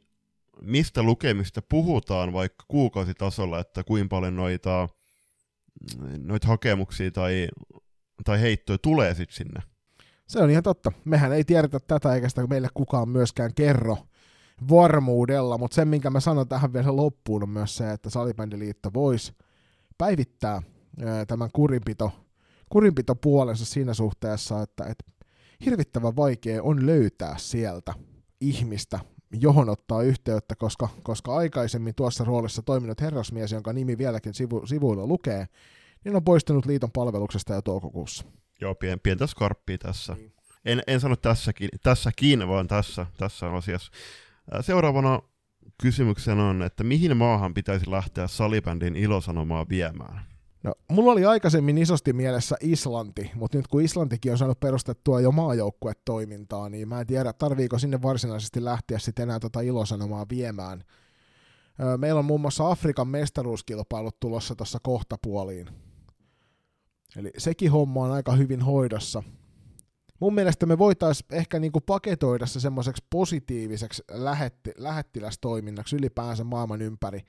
mistä 0.63 1.03
lukemista 1.03 1.63
puhutaan 1.69 2.33
vaikka 2.33 2.65
kuukausitasolla, 2.69 3.61
että 3.61 3.85
kuinka 3.85 4.09
paljon 4.09 4.37
noita, 4.37 4.89
noita 6.19 6.49
hakemuksia 6.49 7.11
tai, 7.11 7.49
tai 8.25 8.41
heittoja 8.41 8.79
tulee 8.79 9.15
sitten 9.15 9.37
sinne? 9.37 9.61
Se 10.27 10.39
on 10.39 10.51
ihan 10.51 10.63
totta. 10.63 10.93
Mehän 11.05 11.33
ei 11.33 11.45
tiedetä 11.45 11.81
tätä, 11.81 12.15
eikä 12.15 12.29
sitä 12.29 12.47
meille 12.47 12.69
kukaan 12.75 13.09
myöskään 13.09 13.55
kerro 13.55 13.99
varmuudella, 14.69 15.59
mutta 15.59 15.75
se, 15.75 15.85
minkä 15.85 16.11
mä 16.11 16.21
sanon 16.21 16.49
tähän 16.49 16.73
vielä 16.73 16.97
loppuun, 16.97 17.43
on 17.43 17.49
myös 17.49 17.77
se, 17.77 17.91
että 17.91 18.11
Salibändiliitto 18.11 18.91
voisi 18.95 19.33
päivittää 19.99 20.63
tämän 21.27 21.51
kurinpito, 21.53 22.13
kurinpito 22.69 23.15
puolensa 23.15 23.65
siinä 23.65 23.95
suhteessa, 23.95 24.63
että, 24.63 24.85
että 24.85 25.05
hirvittävän 25.65 26.17
vaikea 26.17 26.63
on 26.63 26.87
löytää 26.87 27.35
sieltä 27.39 27.95
ihmistä, 28.41 29.01
johon 29.41 29.69
ottaa 29.69 30.03
yhteyttä, 30.03 30.55
koska, 30.55 30.89
koska 31.03 31.37
aikaisemmin 31.37 31.95
tuossa 31.95 32.25
roolissa 32.25 32.63
toiminut 32.63 33.01
herrasmies, 33.01 33.53
jonka 33.53 33.73
nimi 33.73 33.99
vieläkin 33.99 34.35
sivu, 34.35 34.67
sivuilla 34.67 35.07
lukee, 35.07 35.47
niin 36.05 36.17
on 36.17 36.25
poistunut 36.25 36.67
liiton 36.67 36.93
palveluksesta 36.93 37.55
jo 37.55 37.63
toukokuussa. 37.63 38.25
Joo, 38.61 38.75
pien, 38.75 39.01
pientä 39.01 39.27
skarppia 39.27 39.79
tässä. 39.79 40.15
Niin. 40.15 40.33
En, 40.65 40.83
en 40.87 41.01
sano 41.01 41.17
tässäkin, 41.17 41.69
tässäkin, 41.83 42.49
vaan 42.49 42.67
tässä, 42.67 43.07
tässä 43.17 43.53
asiassa. 43.53 43.93
Seuraavana 44.61 45.23
kysymyksenä 45.83 46.45
on, 46.45 46.63
että 46.63 46.85
mihin 46.85 47.17
maahan 47.17 47.55
pitäisi 47.55 47.91
lähteä 47.91 48.27
salibändin 48.27 48.97
ilosanomaa 48.97 49.69
viemään? 49.69 50.34
No, 50.65 50.75
mulla 50.89 51.13
oli 51.13 51.25
aikaisemmin 51.25 51.79
isosti 51.79 52.13
mielessä 52.13 52.57
Islanti, 52.61 53.31
mutta 53.35 53.59
nyt 53.59 53.69
kun 53.69 53.83
Islantikin 53.83 54.33
on 54.33 54.39
saanut 54.39 54.61
perustettua 54.61 55.21
jo 55.21 55.33
maajoukkuetoimintaa, 55.33 56.69
niin 56.69 56.89
mä 56.89 57.01
en 57.01 57.07
tiedä, 57.07 57.33
tarviiko 57.33 57.79
sinne 57.79 58.03
varsinaisesti 58.03 58.65
lähteä 58.65 58.99
sitten 58.99 59.23
enää 59.23 59.41
tota 59.41 59.61
ilosanomaa 59.61 60.27
viemään. 60.31 60.85
Meillä 61.97 62.19
on 62.19 62.25
muun 62.25 62.41
muassa 62.41 62.71
Afrikan 62.71 63.09
mestaruuskilpailut 63.09 64.21
tulossa 64.21 64.57
tuossa 64.57 64.79
kohtapuoliin. 64.83 65.69
Eli 67.17 67.31
sekin 67.39 67.71
homma 67.71 68.05
on 68.05 68.13
aika 68.13 68.33
hyvin 68.33 68.63
hoidossa. 68.63 69.23
Mun 70.21 70.35
mielestä 70.35 70.67
me 70.67 70.79
voitaisiin 70.79 71.27
ehkä 71.33 71.59
niinku 71.59 71.81
paketoida 71.81 72.47
se 72.47 72.61
semmoiseksi 72.61 73.05
positiiviseksi 73.11 74.03
lähetti, 74.11 74.73
lähettilästoiminnaksi 74.77 75.97
ylipäänsä 75.97 76.45
maailman 76.45 76.83
ympäri, 76.83 77.21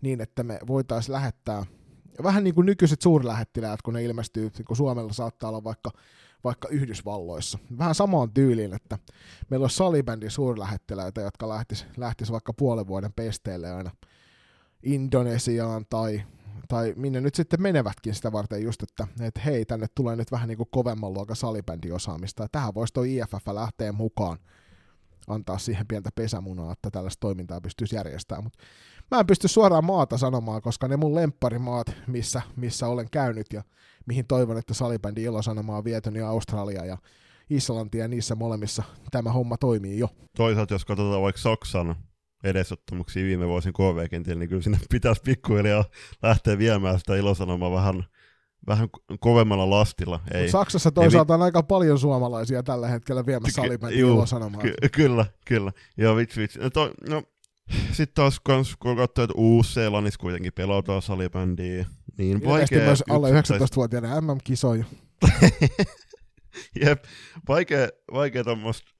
niin 0.00 0.20
että 0.20 0.42
me 0.42 0.58
voitaisiin 0.66 1.12
lähettää– 1.12 1.66
vähän 2.22 2.44
niin 2.44 2.54
kuin 2.54 2.66
nykyiset 2.66 3.02
suurlähettiläät, 3.02 3.82
kun 3.82 3.94
ne 3.94 4.04
ilmestyy, 4.04 4.50
kuin 4.66 4.76
Suomella 4.76 5.12
saattaa 5.12 5.50
olla 5.50 5.64
vaikka, 5.64 5.90
vaikka 6.44 6.68
Yhdysvalloissa. 6.68 7.58
Vähän 7.78 7.94
samaan 7.94 8.30
tyyliin, 8.30 8.74
että 8.74 8.98
meillä 9.50 9.64
on 9.64 9.70
salibändin 9.70 10.30
suurlähettiläitä, 10.30 11.20
jotka 11.20 11.48
lähtis, 11.48 11.86
lähtis 11.96 12.32
vaikka 12.32 12.52
puolen 12.52 12.86
vuoden 12.86 13.12
pesteelle 13.12 13.72
aina 13.72 13.90
Indonesiaan 14.82 15.86
tai, 15.90 16.22
tai 16.68 16.94
minne 16.96 17.20
nyt 17.20 17.34
sitten 17.34 17.62
menevätkin 17.62 18.14
sitä 18.14 18.32
varten 18.32 18.62
just, 18.62 18.82
että, 18.82 19.06
että 19.20 19.40
hei, 19.40 19.64
tänne 19.64 19.86
tulee 19.94 20.16
nyt 20.16 20.32
vähän 20.32 20.48
niin 20.48 20.58
kuin 20.58 20.68
kovemman 20.70 21.14
luokan 21.14 21.36
salibändiosaamista, 21.36 22.42
ja 22.42 22.48
tähän 22.52 22.74
voisi 22.74 22.94
tuo 22.94 23.02
IFF 23.02 23.48
lähteä 23.52 23.92
mukaan 23.92 24.38
antaa 25.28 25.58
siihen 25.58 25.86
pientä 25.86 26.10
pesämunaa, 26.14 26.72
että 26.72 26.90
tällaista 26.90 27.20
toimintaa 27.20 27.60
pystyisi 27.60 27.96
järjestämään. 27.96 28.44
Mutta 28.44 28.58
mä 29.10 29.20
en 29.20 29.26
pysty 29.26 29.48
suoraan 29.48 29.84
maata 29.84 30.18
sanomaan, 30.18 30.62
koska 30.62 30.88
ne 30.88 30.96
mun 30.96 31.14
lempparimaat, 31.14 31.86
missä, 32.06 32.42
missä 32.56 32.88
olen 32.88 33.10
käynyt 33.10 33.46
ja 33.52 33.62
mihin 34.06 34.26
toivon, 34.26 34.58
että 34.58 34.74
salibändi 34.74 35.22
ilosanomaa 35.22 35.78
on 35.78 35.84
viety, 35.84 36.10
niin 36.10 36.24
Australia 36.24 36.84
ja 36.84 36.98
Islantia 37.50 38.04
ja 38.04 38.08
niissä 38.08 38.34
molemmissa 38.34 38.82
tämä 39.10 39.32
homma 39.32 39.56
toimii 39.56 39.98
jo. 39.98 40.08
Toisaalta 40.36 40.74
jos 40.74 40.84
katsotaan 40.84 41.22
vaikka 41.22 41.40
Saksan 41.40 41.96
edesottamuksia 42.44 43.24
viime 43.24 43.48
vuosin 43.48 43.72
KV-kentillä, 43.72 44.38
niin 44.38 44.48
kyllä 44.48 44.62
sinne 44.62 44.78
pitäisi 44.90 45.22
pikkuhiljaa 45.24 45.84
lähteä 46.22 46.58
viemään 46.58 46.98
sitä 46.98 47.16
ilosanomaa 47.16 47.72
vähän 47.72 48.04
vähän 48.66 48.88
kovemmalla 49.20 49.70
lastilla. 49.70 50.20
Ei. 50.34 50.48
Saksassa 50.48 50.90
toisaalta 50.90 51.34
on 51.34 51.42
aika 51.42 51.62
paljon 51.62 51.98
suomalaisia 51.98 52.62
tällä 52.62 52.88
hetkellä 52.88 53.26
viemässä 53.26 53.62
salibändiä 53.62 54.00
ilosanomaa. 54.00 54.60
Ky- 54.60 54.74
kyllä, 54.92 55.26
kyllä. 55.44 55.72
Joo, 55.96 56.16
vitsi, 56.16 56.40
vitsi. 56.40 56.58
No, 56.58 56.70
to, 56.70 56.90
no, 57.08 57.22
sitten 57.92 58.14
taas 58.14 58.40
kans, 58.40 58.76
kun 58.76 58.96
katsoo, 58.96 59.24
että 59.24 59.34
Uus-Seelannissa 59.36 60.18
kuitenkin 60.18 60.52
pelataan 60.52 61.02
salibändiä, 61.02 61.86
niin 62.18 62.44
vaikea... 62.44 62.84
myös 62.84 63.04
alle 63.10 63.30
19-vuotiaiden 63.30 64.24
MM-kisoja. 64.24 64.84
Jep, 66.84 67.04
vaikea, 67.48 67.88
vaikea 68.12 68.44
tommoista. 68.44 68.90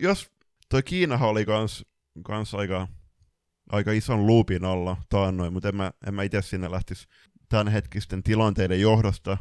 Jos 0.00 0.30
toi 0.68 0.82
Kiinahan 0.82 1.28
oli 1.28 1.44
kans, 1.44 1.84
kans 2.24 2.54
aika, 2.54 2.88
aika 3.72 3.92
ison 3.92 4.26
luupin 4.26 4.64
alla 4.64 4.96
taannoin, 5.08 5.52
mutta 5.52 5.68
en 5.68 5.76
mä, 5.76 5.92
en 6.06 6.14
mä 6.14 6.22
itse 6.22 6.42
sinne 6.42 6.70
lähtisi 6.70 7.06
tämänhetkisten 7.48 8.22
tilanteiden 8.22 8.80
johdosta 8.80 9.38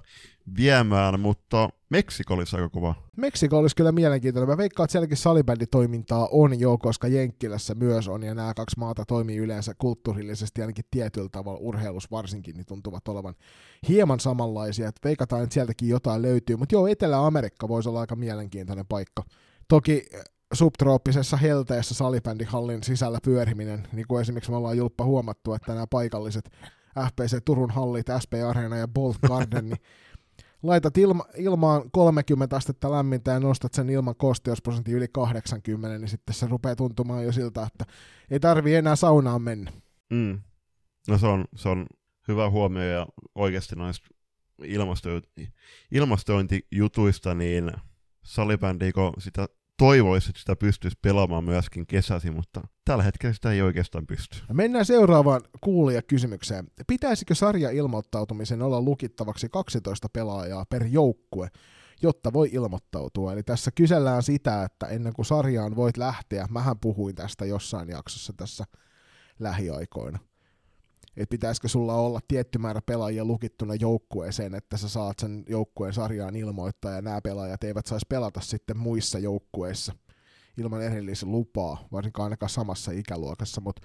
viemään, 0.58 1.20
mutta 1.20 1.70
Meksiko 1.90 2.34
olisi 2.34 2.56
aika 2.56 2.70
kova. 2.70 2.96
Meksiko 3.16 3.58
olisi 3.58 3.76
kyllä 3.76 3.92
mielenkiintoinen. 3.92 4.50
Mä 4.50 4.58
veikkaan, 4.58 4.86
että 4.86 4.92
sielläkin 4.92 5.18
salibänditoimintaa 5.18 6.28
on 6.32 6.60
jo, 6.60 6.78
koska 6.78 7.08
Jenkkilässä 7.08 7.76
myös 7.76 8.08
on, 8.08 8.24
ja 8.24 8.36
nämä 8.36 8.54
kaksi 8.54 8.80
maata 8.80 9.06
toimii 9.06 9.38
yleensä 9.38 9.74
kulttuurillisesti 9.78 10.62
ainakin 10.62 10.86
tietyllä 10.92 11.30
tavalla, 11.32 11.60
urheilus 11.60 12.12
varsinkin, 12.12 12.56
niin 12.56 12.66
tuntuvat 12.66 13.08
olevan 13.08 13.36
hieman 13.88 14.20
samanlaisia. 14.20 14.88
Että 14.88 15.08
veikataan, 15.08 15.44
että 15.44 15.54
sieltäkin 15.54 15.90
jotain 15.90 16.22
löytyy, 16.22 16.56
mutta 16.56 16.76
joo, 16.76 16.88
Etelä-Amerikka 16.88 17.68
voisi 17.68 17.90
olla 17.90 18.00
aika 18.00 18.16
mielenkiintoinen 18.16 18.86
paikka. 18.90 19.24
Toki 19.68 20.06
eh, 20.14 20.24
subtrooppisessa 20.54 21.38
helteessä 21.38 21.94
salibändihallin 21.94 22.84
sisällä 22.84 23.20
pyöriminen, 23.24 23.88
niin 23.92 24.06
kuin 24.08 24.22
esimerkiksi 24.22 24.52
me 24.52 24.58
ollaan 24.58 24.78
Julppa 24.78 25.06
huomattu, 25.06 25.54
että 25.54 25.74
nämä 25.74 25.88
paikalliset 25.88 26.50
FPC 27.00 27.38
Turun 27.46 27.72
hallit, 27.72 28.08
SP 28.24 28.34
Arena 28.50 28.78
ja 28.78 28.88
Bolt 28.88 29.18
Garden, 29.28 29.70
niin 29.70 29.78
laitat 30.64 30.98
ilma, 30.98 31.26
ilmaan 31.36 31.92
30 31.92 32.56
astetta 32.56 32.92
lämmintä 32.92 33.32
ja 33.32 33.40
nostat 33.40 33.74
sen 33.74 33.90
ilman 33.90 34.16
kosteusprosentti 34.16 34.92
yli 34.92 35.08
80, 35.08 35.98
niin 35.98 36.10
sitten 36.10 36.36
se 36.36 36.48
rupeaa 36.48 36.76
tuntumaan 36.76 37.24
jo 37.24 37.32
siltä, 37.32 37.64
että 37.64 37.86
ei 38.32 38.40
tarvi 38.40 38.76
enää 38.76 38.96
saunaan 38.96 39.42
mennä. 39.42 39.72
Mm. 40.10 40.42
No 41.08 41.18
se 41.18 41.28
on, 41.28 41.46
se 41.56 41.70
on 41.70 41.88
hyvä 42.28 42.50
huomio 42.50 42.84
ja 42.84 43.08
oikeasti 43.36 43.76
noista 43.76 44.08
ilmastointijutuista, 45.92 47.34
niin 47.34 47.72
salibändi, 48.24 48.92
kun 48.92 49.14
sitä 49.18 49.48
toivoisi, 49.78 50.30
että 50.30 50.40
sitä 50.40 50.56
pystyisi 50.56 50.98
pelaamaan 51.02 51.44
myöskin 51.44 51.88
kesäsi, 51.88 52.32
mutta 52.32 52.62
tällä 52.86 53.04
hetkellä 53.04 53.34
sitä 53.34 53.52
ei 53.52 53.62
oikeastaan 53.62 54.08
pysty. 54.08 54.38
Mennään 54.54 54.86
seuraavaan 54.86 55.42
kuulijakysymykseen. 55.62 56.68
Pitäisikö 56.88 57.36
sarja 57.36 57.70
ilmoittautumisen 57.70 58.62
olla 58.62 58.82
lukittavaksi 58.82 59.50
12 59.50 60.10
pelaajaa 60.14 60.66
per 60.70 60.84
joukkue, 60.84 61.48
jotta 62.02 62.34
voi 62.34 62.50
ilmoittautua? 62.52 63.34
Eli 63.34 63.44
tässä 63.44 63.72
kysellään 63.72 64.24
sitä, 64.24 64.64
että 64.64 64.88
ennen 64.88 65.14
kuin 65.14 65.26
sarjaan 65.26 65.76
voit 65.76 65.98
lähteä, 65.98 66.48
mähän 66.50 66.80
puhuin 66.80 67.16
tästä 67.16 67.46
jossain 67.46 67.90
jaksossa 67.90 68.34
tässä 68.38 68.66
lähiaikoina, 69.40 70.20
että 71.18 71.32
pitäisikö 71.32 71.68
sulla 71.68 71.94
olla 71.94 72.20
tietty 72.28 72.60
määrä 72.60 72.82
pelaajia 72.82 73.26
lukittuna 73.26 73.76
joukkueeseen, 73.76 74.56
että 74.56 74.78
sä 74.78 74.90
saat 74.90 75.20
sen 75.20 75.44
joukkueen 75.50 75.94
sarjaan 75.94 76.36
ilmoittaa 76.36 76.92
ja 76.92 77.02
nämä 77.02 77.22
pelaajat 77.22 77.64
eivät 77.64 77.86
saisi 77.86 78.06
pelata 78.10 78.42
sitten 78.42 78.78
muissa 78.78 79.20
joukkueissa 79.20 79.94
ilman 80.58 80.82
erillislupaa, 80.82 81.88
varsinkaan 81.92 82.24
ainakaan 82.24 82.50
samassa 82.50 82.92
ikäluokassa, 82.92 83.62
mutta 83.62 83.82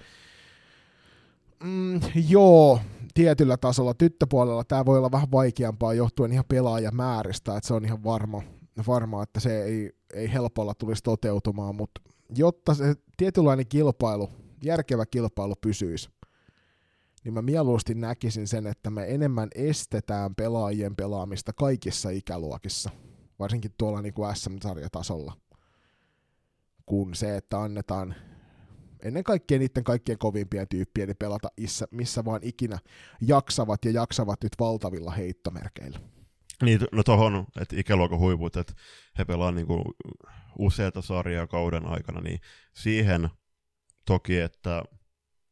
mm, 1.64 2.00
joo, 2.28 2.80
tietyllä 3.14 3.56
tasolla 3.56 3.94
tyttöpuolella 3.94 4.64
tämä 4.64 4.86
voi 4.86 4.98
olla 4.98 5.12
vähän 5.12 5.30
vaikeampaa 5.32 5.94
johtuen 5.94 6.32
ihan 6.32 6.44
pelaajamääristä, 6.48 7.56
että 7.56 7.68
se 7.68 7.74
on 7.74 7.84
ihan 7.84 8.04
varma, 8.04 8.42
varma 8.86 9.22
että 9.22 9.40
se 9.40 9.62
ei, 9.62 9.92
ei 10.14 10.32
helpolla 10.32 10.74
tulisi 10.74 11.02
toteutumaan, 11.02 11.74
mutta 11.74 12.00
jotta 12.36 12.74
se 12.74 12.94
tietynlainen 13.16 13.66
kilpailu, 13.66 14.30
järkevä 14.64 15.06
kilpailu 15.06 15.54
pysyisi, 15.60 16.08
niin 17.24 17.34
mä 17.34 17.42
mieluusti 17.42 17.94
näkisin 17.94 18.48
sen, 18.48 18.66
että 18.66 18.90
me 18.90 19.14
enemmän 19.14 19.48
estetään 19.54 20.34
pelaajien 20.34 20.96
pelaamista 20.96 21.52
kaikissa 21.52 22.10
ikäluokissa, 22.10 22.90
varsinkin 23.38 23.74
tuolla 23.78 24.02
niin 24.02 24.14
kuin 24.14 24.36
SM-sarjatasolla, 24.36 25.32
kuin 26.86 27.14
se, 27.14 27.36
että 27.36 27.62
annetaan 27.62 28.14
ennen 29.02 29.24
kaikkea 29.24 29.58
niiden 29.58 29.84
kaikkien 29.84 30.18
kovimpien 30.18 30.68
tyyppien 30.68 31.08
niin 31.08 31.16
pelata 31.16 31.48
missä, 31.60 31.86
missä 31.90 32.24
vaan 32.24 32.40
ikinä 32.42 32.78
jaksavat 33.20 33.84
ja 33.84 33.90
jaksavat 33.90 34.42
nyt 34.42 34.52
valtavilla 34.60 35.10
heittomerkeillä. 35.10 36.00
Niin, 36.62 36.80
no 36.92 37.02
tohon, 37.02 37.46
että 37.60 37.76
ikäluokan 37.78 38.18
huiput, 38.18 38.56
että 38.56 38.72
he 39.18 39.24
pelaavat 39.24 39.54
niinku 39.54 39.82
useita 40.58 41.02
sarjaa 41.02 41.46
kauden 41.46 41.86
aikana, 41.86 42.20
niin 42.20 42.40
siihen 42.72 43.28
toki, 44.04 44.38
että, 44.40 44.82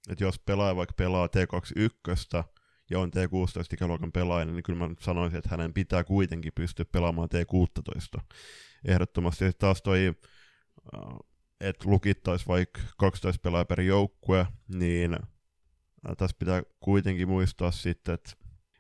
että 0.09 0.25
jos 0.25 0.39
pelaaja 0.39 0.77
vaikka 0.77 0.95
pelaa 0.97 1.27
T21 1.27 2.45
ja 2.91 3.01
on 3.01 3.11
T16 3.11 3.75
ikäluokan 3.75 4.13
pelaaja, 4.13 4.45
niin 4.45 4.63
kyllä 4.63 4.89
mä 4.89 4.95
sanoisin, 5.01 5.39
että 5.39 5.51
hänen 5.51 5.75
pitää 5.75 6.05
kuitenkin 6.05 6.53
pystyä 6.55 6.85
pelaamaan 6.93 7.29
T16. 7.35 8.21
Ehdottomasti 8.85 9.45
ja 9.45 9.53
taas 9.53 9.83
toi, 9.83 10.15
äh, 10.95 11.19
että 11.61 11.89
lukittaisi 11.89 12.47
vaikka 12.47 12.81
12 12.99 13.41
pelaajaa 13.43 13.65
per 13.65 13.81
joukkue, 13.81 14.47
niin 14.69 15.15
äh, 15.15 16.17
tässä 16.17 16.37
pitää 16.39 16.63
kuitenkin 16.81 17.29
muistaa 17.29 17.71
sitten, 17.71 18.15
että 18.15 18.31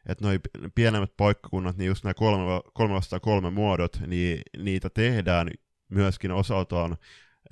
että 0.06 0.24
noi 0.24 0.40
pienemmät 0.74 1.16
paikkakunnat, 1.16 1.76
niin 1.76 1.88
just 1.88 2.04
nämä 2.04 2.14
kolme, 2.14 2.44
kolme 2.74 2.94
vastaan 2.94 3.20
kolme 3.20 3.50
muodot, 3.50 4.00
niin 4.06 4.42
niitä 4.58 4.90
tehdään 4.90 5.50
myöskin 5.88 6.30
osaltaan, 6.30 6.96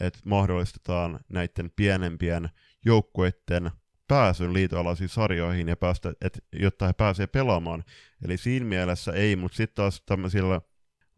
että 0.00 0.18
mahdollistetaan 0.24 1.20
näiden 1.28 1.70
pienempien 1.76 2.48
joukkueiden 2.84 3.70
pääsyn 4.08 4.52
liitoalaisiin 4.52 5.08
sarjoihin, 5.08 5.68
ja 5.68 5.76
päästä, 5.76 6.12
et, 6.20 6.44
jotta 6.52 6.86
he 6.86 6.92
pääsevät 6.92 7.32
pelaamaan. 7.32 7.84
Eli 8.24 8.36
siinä 8.36 8.66
mielessä 8.66 9.12
ei, 9.12 9.36
mutta 9.36 9.56
sitten 9.56 9.74
taas 9.74 10.02
tämmöisillä 10.06 10.60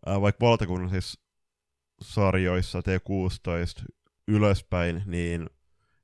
ää, 0.07 0.21
vaikka 0.21 0.47
valtakunnallisissa 0.47 1.21
sarjoissa 2.03 2.81
T16 2.81 3.85
ylöspäin, 4.29 5.03
niin 5.07 5.51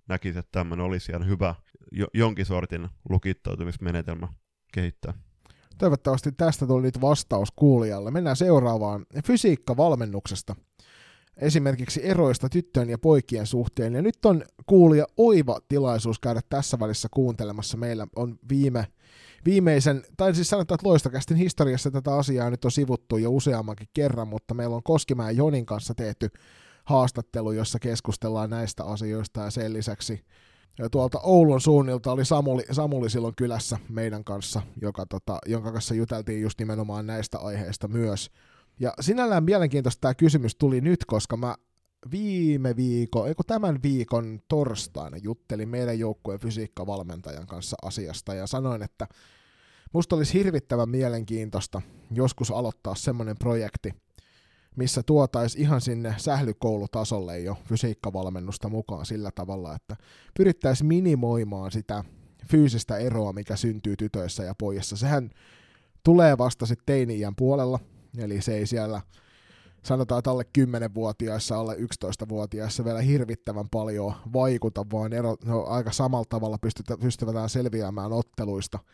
näkisin, 0.09 0.39
että 0.39 0.53
tämmöinen 0.53 0.87
olisi 0.87 1.13
ihan 1.13 1.27
hyvä 1.27 1.55
jo, 1.93 2.07
jonkin 2.15 2.47
sortin 2.47 2.89
lukittautumismenetelmä 3.09 4.29
kehittää. 4.73 5.15
Toivottavasti 5.79 6.33
tästä 6.33 6.67
tuli 6.67 6.83
nyt 6.83 7.01
vastaus 7.01 7.49
kuulijalle. 7.57 8.11
Mennään 8.11 8.37
seuraavaan 8.37 9.07
fysiikkavalmennuksesta. 9.27 10.57
Esimerkiksi 11.37 12.01
eroista 12.05 12.49
tyttöjen 12.49 12.91
ja 12.91 12.99
poikien 12.99 13.47
suhteen. 13.47 13.95
Ja 13.95 14.03
nyt 14.03 14.27
on 14.27 14.45
kuulija 14.67 15.07
oiva 15.17 15.61
tilaisuus 15.69 16.19
käydä 16.19 16.41
tässä 16.49 16.79
välissä 16.79 17.09
kuuntelemassa. 17.11 17.77
Meillä 17.77 18.07
on 18.17 18.39
viime, 18.49 18.87
viimeisen, 19.45 20.03
tai 20.17 20.35
siis 20.35 20.51
sanotaan, 20.51 20.77
että 20.77 20.89
loistokästin 20.89 21.37
historiassa 21.37 21.91
tätä 21.91 22.15
asiaa 22.15 22.51
nyt 22.51 22.65
on 22.65 22.71
sivuttu 22.71 23.17
jo 23.17 23.31
useammankin 23.31 23.89
kerran, 23.93 24.29
mutta 24.29 24.55
meillä 24.55 24.77
on 24.77 24.83
Koskimäen 24.83 25.37
Jonin 25.37 25.67
kanssa 25.67 25.95
tehty 25.95 26.29
haastattelu, 26.85 27.53
jossa 27.53 27.79
keskustellaan 27.79 28.51
näistä 28.51 28.85
asioista 28.85 29.41
ja 29.41 29.51
sen 29.51 29.73
lisäksi 29.73 30.25
ja 30.79 30.91
tuolta 30.91 31.21
Oulun 31.21 31.61
suunnilta 31.61 32.13
oli 32.13 32.25
Samuli, 32.25 32.65
Samuli 32.71 33.11
silloin 33.11 33.35
kylässä 33.37 33.79
meidän 33.89 34.25
kanssa, 34.25 34.63
joka, 34.83 35.07
tota, 35.07 35.39
jonka 35.47 35.73
kanssa 35.73 35.95
juteltiin 35.95 36.43
just 36.43 36.59
nimenomaan 36.59 37.07
näistä 37.07 37.39
aiheista 37.39 37.89
myös. 37.89 38.31
Ja 38.81 38.93
sinällään 39.01 39.45
mielenkiintoista 39.45 40.01
tämä 40.01 40.15
kysymys 40.15 40.57
tuli 40.57 40.81
nyt, 40.81 41.05
koska 41.05 41.37
mä 41.37 41.55
viime 42.11 42.77
viikon, 42.77 43.29
eikö 43.29 43.43
tämän 43.47 43.83
viikon 43.83 44.41
torstaina 44.49 45.17
juttelin 45.17 45.69
meidän 45.69 45.99
joukkueen 45.99 46.41
fysiikkavalmentajan 46.41 47.47
kanssa 47.47 47.77
asiasta 47.83 48.35
ja 48.35 48.47
sanoin, 48.47 48.83
että 48.83 49.07
musta 49.93 50.17
olisi 50.17 50.35
hirvittävän 50.35 50.89
mielenkiintoista 50.89 51.83
joskus 52.11 52.51
aloittaa 52.51 52.95
semmoinen 52.95 53.37
projekti, 53.39 53.95
missä 54.77 55.03
tuotaisiin 55.03 55.63
ihan 55.63 55.81
sinne 55.81 56.15
sählykoulutasolle 56.17 57.41
jo 57.41 57.59
fysiikkavalmennusta 57.65 58.69
mukaan 58.69 59.07
sillä 59.07 59.31
tavalla, 59.31 59.75
että 59.75 59.97
pyrittäisiin 60.39 60.89
minimoimaan 60.89 61.73
sitä 61.73 62.05
fyysistä 62.51 62.97
eroa, 62.97 63.33
mikä 63.33 63.57
syntyy 63.57 63.97
tytöissä 63.97 64.45
ja 64.45 64.55
pojissa. 64.59 64.97
Sehän 64.97 65.31
tulee 66.03 66.39
vasta 66.39 66.67
sitten 66.67 66.87
teini 66.87 67.21
puolella, 67.37 67.79
eli 68.21 68.43
se 68.43 68.55
ei 68.55 68.67
siellä 68.67 69.01
sanotaan, 69.83 70.19
että 70.19 70.31
alle 70.31 70.45
10-vuotiaissa, 70.59 71.59
alle 71.59 71.75
11-vuotiaissa 71.75 72.85
vielä 72.85 73.01
hirvittävän 73.01 73.69
paljon 73.71 74.15
vaikuta, 74.33 74.87
vaan 74.93 75.13
ero, 75.13 75.37
no, 75.45 75.65
aika 75.65 75.93
samalla 75.93 76.27
tavalla 76.29 76.59
pystytään 77.01 77.49
selviämään 77.49 78.13
otteluista– 78.13 78.79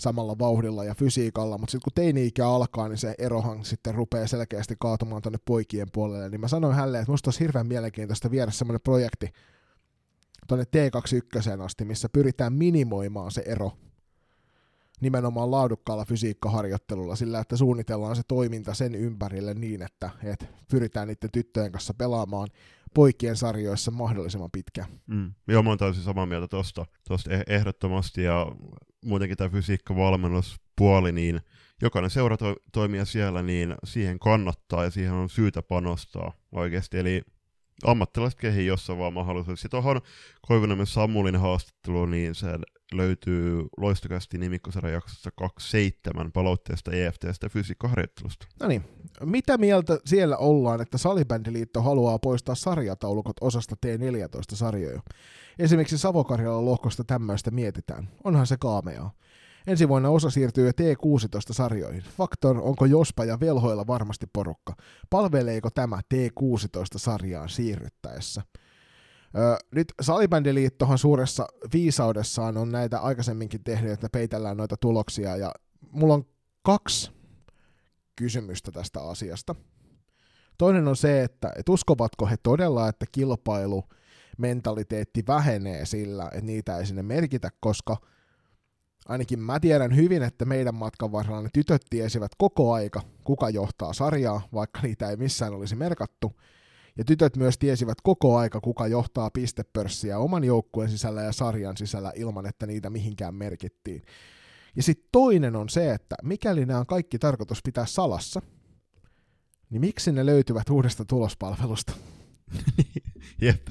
samalla 0.00 0.38
vauhdilla 0.38 0.84
ja 0.84 0.94
fysiikalla, 0.94 1.58
mutta 1.58 1.70
sitten 1.70 1.84
kun 1.84 1.92
teini-ikä 1.94 2.48
alkaa, 2.48 2.88
niin 2.88 2.98
se 2.98 3.14
erohan 3.18 3.64
sitten 3.64 3.94
rupeaa 3.94 4.26
selkeästi 4.26 4.74
kaatumaan 4.78 5.22
tuonne 5.22 5.38
poikien 5.44 5.88
puolelle, 5.92 6.28
niin 6.28 6.40
mä 6.40 6.48
sanoin 6.48 6.74
hänelle, 6.74 6.98
että 6.98 7.12
musta 7.12 7.28
olisi 7.28 7.40
hirveän 7.40 7.66
mielenkiintoista 7.66 8.30
viedä 8.30 8.50
semmoinen 8.50 8.80
projekti 8.80 9.32
tuonne 10.48 10.64
T21 10.64 11.60
asti, 11.60 11.84
missä 11.84 12.08
pyritään 12.12 12.52
minimoimaan 12.52 13.30
se 13.30 13.42
ero 13.46 13.72
nimenomaan 15.00 15.50
laadukkaalla 15.50 16.04
fysiikkaharjoittelulla, 16.04 17.16
sillä 17.16 17.40
että 17.40 17.56
suunnitellaan 17.56 18.16
se 18.16 18.22
toiminta 18.28 18.74
sen 18.74 18.94
ympärille 18.94 19.54
niin, 19.54 19.82
että, 19.82 20.10
että 20.24 20.46
pyritään 20.70 21.08
niiden 21.08 21.30
tyttöjen 21.32 21.72
kanssa 21.72 21.94
pelaamaan 21.94 22.48
poikien 22.94 23.36
sarjoissa 23.36 23.90
mahdollisimman 23.90 24.50
pitkään. 24.50 24.88
Mm. 25.06 25.34
Joo, 25.48 25.62
mä 25.62 25.68
oon 25.68 25.78
täysin 25.78 26.02
samaa 26.02 26.26
mieltä 26.26 26.48
tosta, 26.48 26.86
tosta 27.08 27.30
eh- 27.30 27.44
ehdottomasti, 27.46 28.22
ja 28.22 28.46
muutenkin 29.04 29.36
tämä 29.36 29.50
fysiikkavalmennuspuoli, 29.50 31.12
niin 31.12 31.40
jokainen 31.82 32.10
seuratoimija 32.10 33.04
siellä, 33.04 33.42
niin 33.42 33.74
siihen 33.84 34.18
kannattaa 34.18 34.84
ja 34.84 34.90
siihen 34.90 35.12
on 35.12 35.30
syytä 35.30 35.62
panostaa 35.62 36.32
oikeasti. 36.52 36.98
Eli 36.98 37.22
ammattilaiset 37.84 38.40
kehi 38.40 38.66
jossain 38.66 38.98
vaan 38.98 39.12
mahdollisuus. 39.12 39.60
Sitten 39.60 39.82
tuohon 39.82 40.00
Koivuniemen 40.48 40.86
Sammulin 40.86 41.36
haastatteluun, 41.36 42.10
niin 42.10 42.34
se 42.34 42.46
löytyy 42.94 43.64
loistokästi 43.76 44.38
nimikkosarjan 44.38 44.92
jaksossa 44.92 45.30
27 45.36 46.32
palautteesta 46.32 46.90
EFTstä 46.92 47.48
fysiikkaharjoittelusta. 47.48 48.46
No 48.60 48.68
niin, 48.68 48.84
mitä 49.24 49.58
mieltä 49.58 49.98
siellä 50.04 50.36
ollaan, 50.36 50.80
että 50.80 50.98
Salibändiliitto 50.98 51.82
haluaa 51.82 52.18
poistaa 52.18 52.54
sarjataulukot 52.54 53.36
osasta 53.40 53.76
T14-sarjoja? 53.86 55.00
Esimerkiksi 55.58 55.98
Savokarjalan 55.98 56.64
lohkosta 56.64 57.04
tämmöistä 57.04 57.50
mietitään. 57.50 58.08
Onhan 58.24 58.46
se 58.46 58.56
kaameaa. 58.56 59.12
Ensi 59.66 59.88
vuonna 59.88 60.08
osa 60.08 60.30
siirtyy 60.30 60.66
jo 60.66 60.72
T16-sarjoihin. 60.72 62.02
Faktor, 62.16 62.60
onko 62.62 62.86
Jospa 62.86 63.24
ja 63.24 63.40
Velhoilla 63.40 63.86
varmasti 63.86 64.26
porukka? 64.32 64.74
Palveleeko 65.10 65.70
tämä 65.70 66.00
T16-sarjaan 66.14 67.48
siirryttäessä? 67.48 68.42
Öö, 69.36 69.56
nyt 69.74 69.92
Salibändiliittohan 70.00 70.98
suuressa 70.98 71.46
viisaudessaan 71.72 72.56
on 72.56 72.72
näitä 72.72 73.00
aikaisemminkin 73.00 73.64
tehnyt, 73.64 73.92
että 73.92 74.08
peitellään 74.12 74.56
noita 74.56 74.76
tuloksia, 74.76 75.36
ja 75.36 75.52
mulla 75.92 76.14
on 76.14 76.24
kaksi 76.62 77.10
kysymystä 78.16 78.72
tästä 78.72 79.02
asiasta. 79.02 79.54
Toinen 80.58 80.88
on 80.88 80.96
se, 80.96 81.22
että, 81.22 81.52
että 81.56 81.72
uskovatko 81.72 82.26
he 82.26 82.36
todella, 82.42 82.88
että 82.88 83.06
kilpailu 83.12 83.84
mentaliteetti 84.38 85.24
vähenee 85.28 85.86
sillä, 85.86 86.24
että 86.24 86.40
niitä 86.40 86.78
ei 86.78 86.86
sinne 86.86 87.02
merkitä, 87.02 87.50
koska 87.60 87.96
ainakin 89.08 89.38
mä 89.38 89.60
tiedän 89.60 89.96
hyvin, 89.96 90.22
että 90.22 90.44
meidän 90.44 90.74
matkan 90.74 91.12
varrella 91.12 91.42
ne 91.42 91.48
tytöt 91.52 91.82
tiesivät 91.90 92.32
koko 92.38 92.72
aika, 92.72 93.02
kuka 93.24 93.50
johtaa 93.50 93.92
sarjaa, 93.92 94.48
vaikka 94.54 94.80
niitä 94.82 95.10
ei 95.10 95.16
missään 95.16 95.54
olisi 95.54 95.76
merkattu. 95.76 96.32
Ja 96.98 97.04
tytöt 97.04 97.36
myös 97.36 97.58
tiesivät 97.58 97.98
koko 98.02 98.36
aika, 98.36 98.60
kuka 98.60 98.86
johtaa 98.86 99.30
pistepörssiä 99.30 100.18
oman 100.18 100.44
joukkueen 100.44 100.90
sisällä 100.90 101.22
ja 101.22 101.32
sarjan 101.32 101.76
sisällä 101.76 102.12
ilman, 102.14 102.46
että 102.46 102.66
niitä 102.66 102.90
mihinkään 102.90 103.34
merkittiin. 103.34 104.02
Ja 104.76 104.82
sitten 104.82 105.08
toinen 105.12 105.56
on 105.56 105.68
se, 105.68 105.92
että 105.92 106.16
mikäli 106.22 106.66
nämä 106.66 106.80
on 106.80 106.86
kaikki 106.86 107.18
tarkoitus 107.18 107.60
pitää 107.64 107.86
salassa, 107.86 108.42
niin 109.70 109.80
miksi 109.80 110.12
ne 110.12 110.26
löytyvät 110.26 110.70
uudesta 110.70 111.04
tulospalvelusta? 111.04 111.92
Jep. 113.42 113.68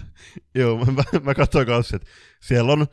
Joo, 0.56 0.86
mä, 0.86 1.04
mä 1.24 1.36
katsoin 1.36 1.68
kanssa, 1.68 1.96
että 1.96 2.10
siellä 2.42 2.72
on 2.72 2.88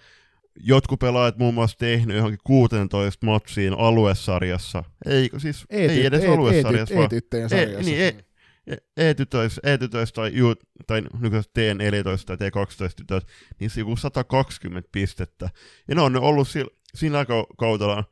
jotkut 0.61 1.01
pelaajat 1.01 1.39
muun 1.39 1.55
muassa 1.55 1.79
tehnyt 1.79 2.17
johonkin 2.17 2.39
16 2.45 3.27
matsiin 3.27 3.73
aluesarjassa. 3.73 4.85
Ei, 5.07 5.31
siis 5.39 5.65
ei, 5.71 5.89
ei 5.89 6.07
edes 6.07 6.25
e- 6.25 6.29
aluesarjassa. 6.29 6.95
E- 6.95 6.99
e- 7.43 7.49
sarjassa. 7.49 7.81
E, 7.81 7.83
niin, 7.83 8.03
e, 8.03 8.25
E- 8.67 8.77
E-tytöissä, 8.97 9.61
E-tytöissä 9.65 10.15
tai, 10.15 10.31
ju, 10.35 10.55
tai 10.87 11.03
nykyiset 11.21 11.53
T14 11.59 12.25
tai 12.27 12.37
T12 12.37 12.95
tytöt, 12.97 13.27
niin 13.61 13.71
se 13.71 13.81
joku 13.81 13.97
120 13.97 14.89
pistettä. 14.93 15.51
Ja 15.89 15.95
ne 15.95 16.01
on 16.01 16.17
ollut 16.17 16.49
sillä, 16.49 16.71
siinä 16.95 17.27
kautena, 17.59 18.05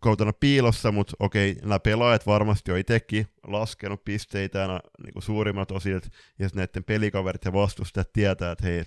kautena 0.00 0.32
piilossa, 0.32 0.92
mutta 0.92 1.16
okei, 1.18 1.56
nämä 1.62 1.78
pelaajat 1.78 2.26
varmasti 2.26 2.70
jo 2.70 2.76
itsekin 2.76 3.26
laskenut 3.46 4.04
pisteitä 4.04 4.80
niin 5.04 5.12
kuin 5.12 5.22
suurimmat 5.22 5.70
osilta, 5.70 6.08
ja 6.38 6.48
näiden 6.54 6.84
pelikaverit 6.84 7.44
ja 7.44 7.52
vastustajat 7.52 8.12
tietää, 8.12 8.52
että 8.52 8.66
hei, 8.66 8.84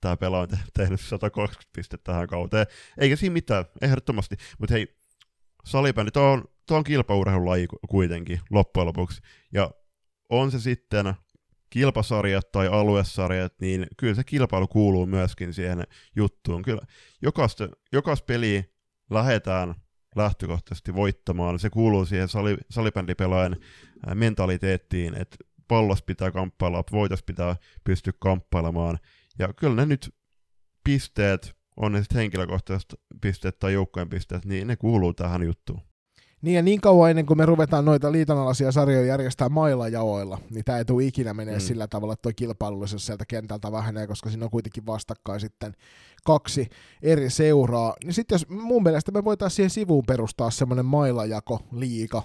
tämä 0.00 0.16
pelaaja 0.16 0.42
on 0.42 0.58
tehnyt 0.74 1.00
120 1.00 1.70
pistettä 1.76 2.12
tähän 2.12 2.26
kauteen. 2.26 2.66
Eikä 2.98 3.16
siinä 3.16 3.32
mitään, 3.32 3.64
ehdottomasti. 3.82 4.36
Mutta 4.58 4.74
hei, 4.74 4.96
salibändi, 5.64 6.10
tuo 6.10 6.22
on, 6.22 6.44
tuo 6.66 6.76
on 6.76 6.84
kilpaurheilulaji 6.84 7.66
kuitenkin 7.88 8.40
loppujen 8.50 8.86
lopuksi. 8.86 9.20
Ja 9.52 9.70
on 10.30 10.50
se 10.50 10.60
sitten 10.60 11.14
kilpasarjat 11.70 12.52
tai 12.52 12.68
aluesarjat, 12.68 13.54
niin 13.60 13.86
kyllä 13.96 14.14
se 14.14 14.24
kilpailu 14.24 14.68
kuuluu 14.68 15.06
myöskin 15.06 15.54
siihen 15.54 15.84
juttuun. 16.16 16.62
Kyllä 16.62 16.82
jokaista, 17.22 17.68
jokaista 17.92 18.24
peliä 18.24 18.64
lähdetään 19.10 19.74
lähtökohtaisesti 20.16 20.94
voittamaan. 20.94 21.58
Se 21.58 21.70
kuuluu 21.70 22.04
siihen 22.04 22.28
sali, 22.28 22.56
salibändipelaajan 22.70 23.56
mentaliteettiin, 24.14 25.14
että 25.14 25.36
pallos 25.68 26.02
pitää 26.02 26.30
kamppailla, 26.30 26.84
voitos 26.92 27.22
pitää 27.22 27.56
pystyä 27.84 28.12
kamppailemaan. 28.18 28.98
Ja 29.38 29.52
kyllä 29.52 29.76
ne 29.76 29.86
nyt 29.86 30.14
pisteet, 30.84 31.56
on 31.76 31.92
ne 31.92 31.98
sitten 32.02 32.18
henkilökohtaiset 32.18 32.94
pisteet 33.20 33.58
tai 33.58 33.72
joukkojen 33.72 34.08
pisteet, 34.08 34.44
niin 34.44 34.66
ne 34.66 34.76
kuuluu 34.76 35.14
tähän 35.14 35.42
juttuun. 35.42 35.91
Niin 36.42 36.54
ja 36.54 36.62
niin 36.62 36.80
kauan 36.80 37.10
ennen 37.10 37.26
kuin 37.26 37.38
me 37.38 37.46
ruvetaan 37.46 37.84
noita 37.84 38.12
liitonalaisia 38.12 38.72
sarjoja 38.72 39.06
järjestää 39.06 39.48
mailla 39.48 39.88
jaoilla, 39.88 40.38
niin 40.50 40.64
tämä 40.64 40.78
ei 40.78 40.84
tule 40.84 41.04
ikinä 41.04 41.34
menee 41.34 41.54
mm. 41.54 41.60
sillä 41.60 41.86
tavalla, 41.86 42.12
että 42.12 42.22
tuo 42.22 42.32
kilpailullisuus 42.36 43.06
sieltä 43.06 43.24
kentältä 43.28 43.72
vähenee, 43.72 44.06
koska 44.06 44.30
siinä 44.30 44.44
on 44.44 44.50
kuitenkin 44.50 44.86
vastakkain 44.86 45.40
sitten 45.40 45.74
kaksi 46.24 46.68
eri 47.02 47.30
seuraa. 47.30 47.94
Niin 48.04 48.14
sitten 48.14 48.34
jos 48.34 48.48
mun 48.48 48.82
mielestä 48.82 49.12
me 49.12 49.24
voitaisiin 49.24 49.56
siihen 49.56 49.70
sivuun 49.70 50.04
perustaa 50.06 50.50
semmoinen 50.50 50.86
mailajako 50.86 51.60
liiga, 51.72 52.22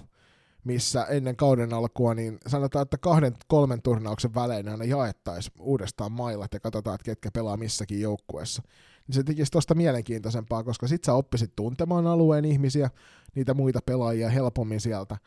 missä 0.63 1.03
ennen 1.03 1.35
kauden 1.35 1.73
alkua, 1.73 2.13
niin 2.13 2.37
sanotaan, 2.47 2.83
että 2.83 2.97
kahden, 2.97 3.33
kolmen 3.47 3.81
turnauksen 3.81 4.35
välein 4.35 4.69
aina 4.69 4.83
jaettaisiin 4.83 5.53
uudestaan 5.59 6.11
mailat 6.11 6.53
ja 6.53 6.59
katsotaan, 6.59 6.95
että 6.95 7.05
ketkä 7.05 7.31
pelaa 7.33 7.57
missäkin 7.57 8.01
joukkueessa. 8.01 8.61
Niin 9.07 9.15
se 9.15 9.23
tekisi 9.23 9.51
tuosta 9.51 9.75
mielenkiintoisempaa, 9.75 10.63
koska 10.63 10.87
sit 10.87 11.03
sä 11.03 11.13
oppisit 11.13 11.55
tuntemaan 11.55 12.07
alueen 12.07 12.45
ihmisiä, 12.45 12.89
niitä 13.35 13.53
muita 13.53 13.79
pelaajia 13.85 14.29
helpommin 14.29 14.81
sieltä. 14.81 15.17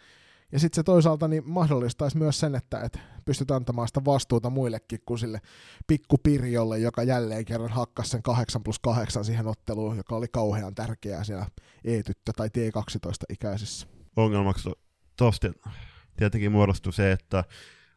Ja 0.52 0.58
sitten 0.58 0.76
se 0.76 0.82
toisaalta 0.82 1.28
niin 1.28 1.42
mahdollistaisi 1.46 2.18
myös 2.18 2.40
sen, 2.40 2.54
että 2.54 2.80
et 2.80 2.98
pystyt 3.24 3.50
antamaan 3.50 3.88
sitä 3.88 4.04
vastuuta 4.04 4.50
muillekin 4.50 4.98
kuin 5.06 5.18
sille 5.18 5.40
pikkupirjolle, 5.86 6.78
joka 6.78 7.02
jälleen 7.02 7.44
kerran 7.44 7.70
hakkasi 7.70 8.10
sen 8.10 8.22
8 8.22 8.62
plus 8.62 8.78
8 8.78 9.24
siihen 9.24 9.46
otteluun, 9.46 9.96
joka 9.96 10.16
oli 10.16 10.26
kauhean 10.32 10.74
tärkeää 10.74 11.24
siellä 11.24 11.46
E-tyttö- 11.84 12.32
tai 12.36 12.48
T12-ikäisissä. 12.48 13.86
Ongelmaksi 14.16 14.70
tosta 15.16 15.52
tietenkin 16.16 16.52
muodostui 16.52 16.92
se, 16.92 17.12
että 17.12 17.44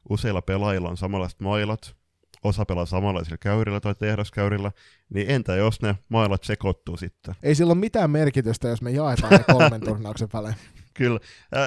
useilla 0.10 0.42
pelaajilla 0.42 0.90
on 0.90 0.98
samanlaiset 0.98 1.40
mailat, 1.40 1.96
osa 2.44 2.66
pelaa 2.66 2.86
samanlaisilla 2.86 3.38
käyrillä 3.38 3.80
tai 3.80 3.96
tehdaskäyrillä, 3.96 4.72
niin 5.10 5.30
entä 5.30 5.56
jos 5.56 5.82
ne 5.82 5.96
mailat 6.10 6.44
sekoittuu 6.44 6.98
sitten? 6.98 7.36
Ei 7.44 7.56
sillä 7.56 7.72
ole 7.72 7.80
mitään 7.80 8.12
merkitystä, 8.12 8.68
jos 8.68 8.82
me 8.82 8.92
jaetaan 8.92 9.34
ne 9.34 9.44
kolmen 9.54 9.82
turnauksen 9.88 10.30
välein. 10.34 10.56
Kyllä. 10.94 11.20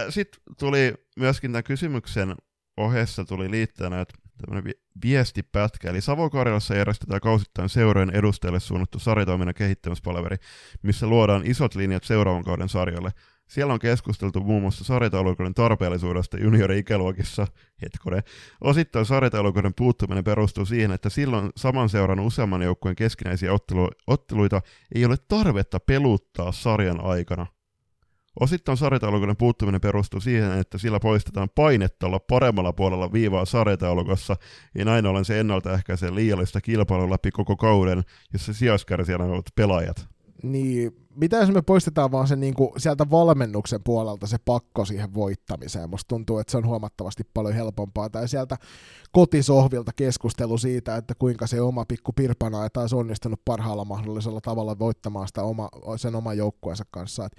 Sitten 0.09 0.41
tuli 0.59 0.95
myöskin 1.17 1.53
tämän 1.53 1.65
kysymyksen 1.65 2.35
ohessa 2.77 3.25
tuli 3.25 3.51
liitteenä, 3.51 4.01
että 4.01 4.15
tämmöinen 4.41 4.75
viestipätkä, 5.05 5.91
eli 5.91 6.01
Savo-Karjalassa 6.01 6.75
järjestetään 6.75 7.21
kausittain 7.21 7.69
seurojen 7.69 8.11
edustajille 8.11 8.61
suunnattu 8.61 8.99
sarjatoiminnan 8.99 9.55
kehittämispalaveri, 9.55 10.37
missä 10.83 11.07
luodaan 11.07 11.47
isot 11.47 11.75
linjat 11.75 12.05
seuraavan 12.05 12.45
kauden 12.45 12.69
sarjalle. 12.69 13.11
Siellä 13.49 13.73
on 13.73 13.79
keskusteltu 13.79 14.41
muun 14.41 14.63
muassa 14.63 14.85
sarjataulukoiden 14.85 15.55
tarpeellisuudesta 15.55 16.39
juniori-ikäluokissa. 16.39 17.47
Hetkone. 17.83 18.23
Osittain 18.61 19.07
sarjataulukoiden 19.07 19.75
puuttuminen 19.75 20.25
perustuu 20.25 20.65
siihen, 20.65 20.93
että 20.93 21.11
silloin 21.11 21.51
saman 21.57 21.89
seuran 21.89 22.21
useamman 22.21 22.63
joukkueen 22.63 22.97
keskinäisiä 22.97 23.53
ottelu- 23.53 23.91
otteluita 24.07 24.61
ei 24.95 25.05
ole 25.05 25.17
tarvetta 25.29 25.81
peluttaa 25.81 26.53
sarjan 26.53 27.01
aikana. 27.05 27.47
Osittain 28.41 28.79
sarjataulukoiden 28.79 29.37
puuttuminen 29.37 29.81
perustuu 29.81 30.21
siihen, 30.21 30.59
että 30.59 30.79
sillä 30.79 31.01
poistetaan 31.01 31.49
painetta 31.55 32.07
olla 32.07 32.19
paremmalla 32.19 32.73
puolella 32.73 33.13
viivaa 33.13 33.45
sarjataulukossa, 33.45 34.37
ja 34.75 34.85
näin 34.85 35.07
ollen 35.07 35.25
se 35.25 35.41
ennaltaehkäisee 35.41 36.15
liiallista 36.15 36.61
kilpailua 36.61 37.11
läpi 37.11 37.31
koko 37.31 37.57
kauden, 37.57 38.03
jossa 38.33 38.53
sijaiskärsiä 38.53 39.17
ovat 39.17 39.47
pelaajat 39.55 40.16
niin 40.43 41.07
mitä 41.17 41.37
jos 41.37 41.51
me 41.51 41.63
poistetaan 41.63 42.13
vaan 42.13 42.29
se 42.29 42.37
niinku 42.37 42.75
sieltä 42.77 43.11
valmennuksen 43.11 43.81
puolelta 43.85 44.27
se 44.27 44.37
pakko 44.45 44.85
siihen 44.85 45.15
voittamiseen? 45.15 45.91
Musta 45.91 46.09
tuntuu, 46.09 46.39
että 46.39 46.51
se 46.51 46.57
on 46.57 46.67
huomattavasti 46.67 47.23
paljon 47.35 47.55
helpompaa. 47.55 48.11
Tai 48.11 48.29
sieltä 48.29 48.57
kotisohvilta 49.13 49.93
keskustelu 49.97 50.59
siitä, 50.59 50.97
että 50.97 51.15
kuinka 51.19 51.47
se 51.47 51.61
oma 51.61 51.85
pikku 51.85 52.13
pirpana 52.13 52.63
ei 52.63 52.71
taas 52.73 52.93
onnistunut 52.93 53.41
parhaalla 53.45 53.85
mahdollisella 53.85 54.41
tavalla 54.41 54.79
voittamaan 54.79 55.29
sitä 55.29 55.43
oma, 55.43 55.69
sen 55.97 56.15
oman 56.15 56.37
joukkueensa 56.37 56.85
kanssa. 56.91 57.27
Et 57.27 57.33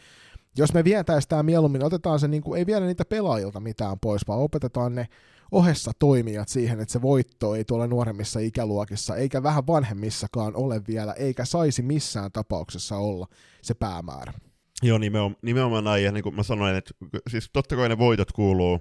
jos 0.57 0.73
me 0.73 0.83
vietäisiin 0.83 1.29
tämä 1.29 1.43
mieluummin, 1.43 1.83
otetaan 1.83 2.19
se, 2.19 2.27
niinku, 2.27 2.53
ei 2.53 2.65
viedä 2.65 2.85
niitä 2.85 3.05
pelaajilta 3.05 3.59
mitään 3.59 3.99
pois, 3.99 4.27
vaan 4.27 4.39
opetetaan 4.39 4.95
ne 4.95 5.07
ohessa 5.51 5.91
toimijat 5.99 6.49
siihen, 6.49 6.79
että 6.79 6.91
se 6.91 7.01
voitto 7.01 7.55
ei 7.55 7.65
tuolla 7.65 7.87
nuoremmissa 7.87 8.39
ikäluokissa, 8.39 9.15
eikä 9.15 9.43
vähän 9.43 9.67
vanhemmissakaan 9.67 10.55
ole 10.55 10.81
vielä, 10.87 11.13
eikä 11.13 11.45
saisi 11.45 11.81
missään 11.81 12.31
tapauksessa 12.31 12.97
olla 12.97 13.27
se 13.61 13.73
päämäärä. 13.73 14.33
Joo, 14.83 14.97
nimenomaan, 14.97 15.37
nimenomaan 15.41 15.83
näin, 15.83 16.03
ja 16.03 16.11
niin 16.11 16.23
kuin 16.23 16.35
mä 16.35 16.43
sanoin, 16.43 16.75
että 16.75 16.93
siis 17.29 17.49
totta 17.53 17.75
kai 17.75 17.89
ne 17.89 17.97
voitot 17.97 18.31
kuuluu 18.31 18.79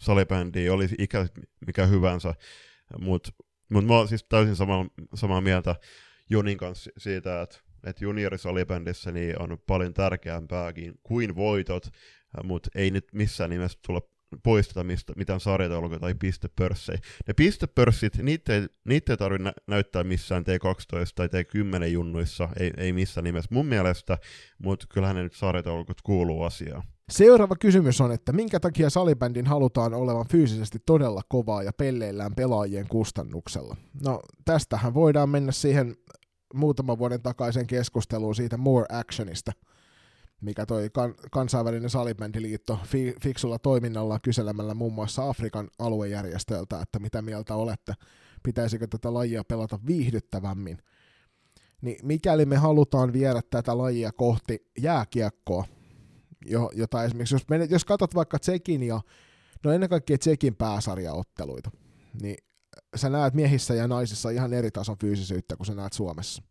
salibändiin, 0.00 0.72
oli 0.72 0.88
ikä 0.98 1.26
mikä 1.66 1.86
hyvänsä, 1.86 2.34
mutta 3.00 3.30
mut 3.68 3.86
mä 3.86 3.96
oon 3.96 4.08
siis 4.08 4.24
täysin 4.24 4.56
sama, 4.56 4.86
samaa 5.14 5.40
mieltä 5.40 5.76
Junin 6.30 6.58
kanssa 6.58 6.90
siitä, 6.98 7.42
että 7.42 7.58
että 7.84 8.04
juniorisalibändissä 8.04 9.12
niin 9.12 9.42
on 9.42 9.58
paljon 9.66 9.94
tärkeämpääkin 9.94 10.94
kuin 11.02 11.36
voitot, 11.36 11.86
mutta 12.44 12.70
ei 12.74 12.90
nyt 12.90 13.04
missään 13.12 13.50
nimessä 13.50 13.78
tule 13.86 14.02
poisteta 14.42 14.84
mistä, 14.84 15.12
mitään 15.16 15.40
sarjataulukoja 15.40 16.00
tai 16.00 16.14
pistepörssejä. 16.14 16.98
Ne 17.26 17.34
pistepörssit, 17.34 18.16
niitä 18.16 18.54
ei, 18.54 18.66
niitä 18.84 19.12
ei 19.12 19.16
tarvitse 19.16 19.44
nä- 19.44 19.52
näyttää 19.66 20.04
missään 20.04 20.44
T12 20.44 21.12
tai 21.14 21.26
T10 21.26 21.84
junnuissa, 21.84 22.48
ei, 22.60 22.70
ei 22.76 22.92
missään 22.92 23.24
nimessä 23.24 23.48
mun 23.54 23.66
mielestä, 23.66 24.18
mutta 24.58 24.86
kyllähän 24.88 25.16
ne 25.16 25.22
nyt 25.22 25.34
sarjataulukot 25.34 26.00
kuuluu 26.02 26.42
asiaan. 26.42 26.82
Seuraava 27.10 27.56
kysymys 27.56 28.00
on, 28.00 28.12
että 28.12 28.32
minkä 28.32 28.60
takia 28.60 28.90
salibändin 28.90 29.46
halutaan 29.46 29.94
olevan 29.94 30.26
fyysisesti 30.30 30.78
todella 30.86 31.22
kovaa 31.28 31.62
ja 31.62 31.72
pelleillään 31.72 32.34
pelaajien 32.34 32.88
kustannuksella? 32.88 33.76
No 34.04 34.20
tästähän 34.44 34.94
voidaan 34.94 35.28
mennä 35.28 35.52
siihen 35.52 35.96
muutaman 36.54 36.98
vuoden 36.98 37.22
takaisen 37.22 37.66
keskusteluun 37.66 38.34
siitä 38.34 38.56
More 38.56 38.86
Actionista– 38.90 39.52
mikä 40.40 40.66
toi 40.66 40.90
kan, 40.90 41.14
kansainvälinen 41.30 41.90
salibändiliitto 41.90 42.78
fi, 42.84 43.14
fiksulla 43.22 43.58
toiminnalla 43.58 44.18
kyselemällä 44.18 44.74
muun 44.74 44.92
muassa 44.92 45.28
Afrikan 45.28 45.68
aluejärjestöltä, 45.78 46.80
että 46.80 46.98
mitä 46.98 47.22
mieltä 47.22 47.54
olette, 47.54 47.94
pitäisikö 48.42 48.86
tätä 48.86 49.14
lajia 49.14 49.44
pelata 49.44 49.78
viihdyttävämmin. 49.86 50.78
Niin 51.82 51.96
mikäli 52.02 52.46
me 52.46 52.56
halutaan 52.56 53.12
viedä 53.12 53.40
tätä 53.50 53.78
lajia 53.78 54.12
kohti 54.12 54.70
jääkiekkoa, 54.78 55.64
jo, 56.46 56.70
jota 56.74 57.04
esimerkiksi, 57.04 57.34
jos, 57.34 57.48
menet, 57.48 57.70
jos 57.70 57.84
katsot 57.84 58.14
vaikka 58.14 58.38
Tsekin 58.38 58.82
ja, 58.82 59.00
no 59.64 59.72
ennen 59.72 59.88
kaikkea 59.88 60.18
Tsekin 60.18 60.56
pääsarjaotteluita, 60.56 61.70
niin 62.22 62.36
sä 62.96 63.10
näet 63.10 63.34
miehissä 63.34 63.74
ja 63.74 63.88
naisissa 63.88 64.30
ihan 64.30 64.52
eri 64.52 64.70
tason 64.70 64.96
fyysisyyttä 65.00 65.56
kuin 65.56 65.66
sä 65.66 65.74
näet 65.74 65.92
Suomessa. 65.92 66.42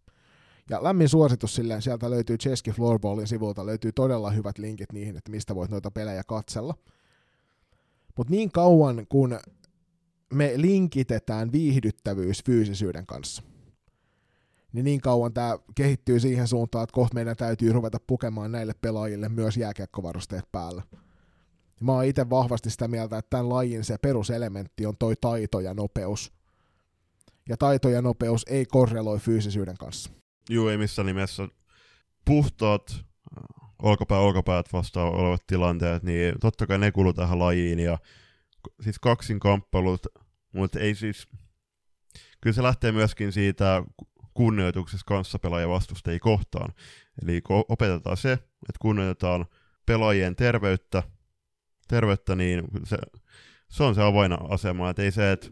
Ja 0.70 0.84
lämmin 0.84 1.10
suositus 1.10 1.56
silleen, 1.56 1.82
sieltä 1.82 2.10
löytyy 2.10 2.38
Cheski 2.38 2.72
Floorballin 2.72 3.28
sivulta, 3.28 3.66
löytyy 3.66 3.91
todella 3.91 4.32
hyvät 4.32 4.58
linkit 4.58 4.91
niihin, 4.94 5.18
että 5.18 5.32
mistä 5.32 5.56
voit 5.56 5.72
noita 5.72 5.91
pelejä 5.91 6.24
katsella. 6.28 6.76
Mutta 8.18 8.32
niin 8.32 8.52
kauan 8.52 9.06
kun 9.10 9.40
me 10.34 10.54
linkitetään 10.56 11.52
viihdyttävyys 11.52 12.44
fyysisyyden 12.46 13.06
kanssa, 13.06 13.44
niin 14.74 14.86
niin 14.86 15.02
kauan 15.02 15.34
tämä 15.34 15.60
kehittyy 15.76 16.20
siihen 16.20 16.48
suuntaan, 16.48 16.84
että 16.84 16.94
kohta 16.94 17.16
meidän 17.16 17.36
täytyy 17.36 17.74
ruveta 17.74 17.98
pukemaan 18.08 18.52
näille 18.52 18.74
pelaajille 18.82 19.30
myös 19.30 19.58
jääkiekkovarusteet 19.58 20.46
päällä. 20.52 20.84
Mä 21.82 21.94
oon 21.94 22.06
itse 22.06 22.30
vahvasti 22.30 22.70
sitä 22.70 22.88
mieltä, 22.88 23.18
että 23.18 23.30
tämän 23.30 23.50
lajin 23.50 23.84
se 23.84 23.98
peruselementti 23.98 24.86
on 24.86 24.98
toi 25.00 25.16
taito 25.22 25.60
ja 25.60 25.74
nopeus. 25.74 26.34
Ja 27.50 27.58
taito 27.58 27.90
ja 27.90 28.02
nopeus 28.02 28.46
ei 28.50 28.66
korreloi 28.66 29.20
fyysisyyden 29.20 29.78
kanssa. 29.78 30.19
Juu, 30.49 30.67
ei 30.67 30.77
missään 30.77 31.05
nimessä. 31.05 31.47
Puhtaat 32.26 32.91
äh, 32.91 33.03
olkapää 33.81 34.19
olkapäät 34.19 34.73
vastaan 34.73 35.13
olevat 35.13 35.47
tilanteet, 35.47 36.03
niin 36.03 36.35
totta 36.41 36.67
kai 36.67 36.77
ne 36.77 36.91
kuuluu 36.91 37.13
tähän 37.13 37.39
lajiin 37.39 37.80
ja 37.80 37.97
siis 38.81 38.99
kaksinkamppailut, 38.99 40.07
mutta 40.53 40.80
ei 40.80 40.95
siis, 40.95 41.27
kyllä 42.41 42.53
se 42.53 42.63
lähtee 42.63 42.91
myöskin 42.91 43.31
siitä 43.31 43.84
kunnioituksessa 44.34 45.05
kanssapelaajia 45.05 45.69
vastustajia 45.69 46.19
kohtaan. 46.19 46.73
Eli 47.23 47.41
opetetaan 47.69 48.17
se, 48.17 48.31
että 48.31 48.80
kunnioitetaan 48.80 49.45
pelaajien 49.85 50.35
terveyttä, 50.35 51.03
terveyttä 51.88 52.35
niin 52.35 52.63
se, 52.84 52.97
se 53.69 53.84
on 53.84 53.95
se 53.95 54.01
avainasema, 54.01 54.89
että 54.89 55.01
ei 55.01 55.11
se, 55.11 55.31
että, 55.31 55.47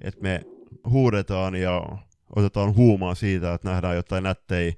että 0.00 0.20
me 0.20 0.40
huudetaan 0.88 1.54
ja 1.54 1.82
otetaan 2.36 2.76
huumaa 2.76 3.14
siitä, 3.14 3.54
että 3.54 3.70
nähdään 3.70 3.96
jotain 3.96 4.22
nättejä, 4.22 4.72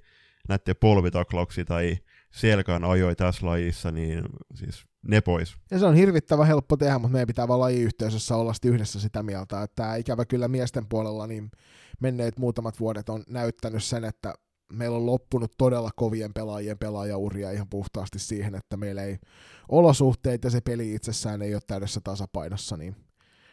nättejä 0.49 0.75
polvitaklauksia 0.75 1.65
tai 1.65 1.97
selkään 2.31 2.85
ajoi 2.85 3.17
tässä 3.17 3.47
lajissa, 3.47 3.91
niin 3.91 4.25
siis 4.55 4.85
ne 5.03 5.21
pois. 5.21 5.57
Ja 5.71 5.79
se 5.79 5.87
on 5.87 5.95
hirvittävän 5.95 6.47
helppo 6.47 6.77
tehdä, 6.77 6.99
mutta 6.99 7.13
meidän 7.13 7.27
pitää 7.27 7.49
vaan 7.49 7.61
lajiyhteisössä 7.61 8.37
olla 8.37 8.53
yhdessä 8.65 9.01
sitä 9.01 9.23
mieltä, 9.23 9.63
että 9.63 9.83
tämä 9.83 9.97
ikävä 9.97 10.25
kyllä 10.25 10.49
miesten 10.49 10.87
puolella 10.89 11.27
niin 11.27 11.51
menneet 12.01 12.39
muutamat 12.39 12.81
vuodet 12.81 13.09
on 13.09 13.25
näyttänyt 13.29 13.85
sen, 13.85 14.05
että 14.05 14.35
meillä 14.73 14.97
on 14.97 15.07
loppunut 15.07 15.53
todella 15.59 15.91
kovien 15.97 16.35
pelaajien 16.35 16.79
pelaajauria 16.79 17.51
ihan 17.51 17.69
puhtaasti 17.69 18.19
siihen, 18.19 18.55
että 18.55 18.77
meillä 18.77 19.03
ei 19.03 19.19
olosuhteet 19.69 20.45
ja 20.45 20.51
se 20.51 20.61
peli 20.61 20.95
itsessään 20.95 21.43
ei 21.43 21.55
ole 21.55 21.63
täydessä 21.67 22.01
tasapainossa, 22.05 22.77
niin 22.77 22.97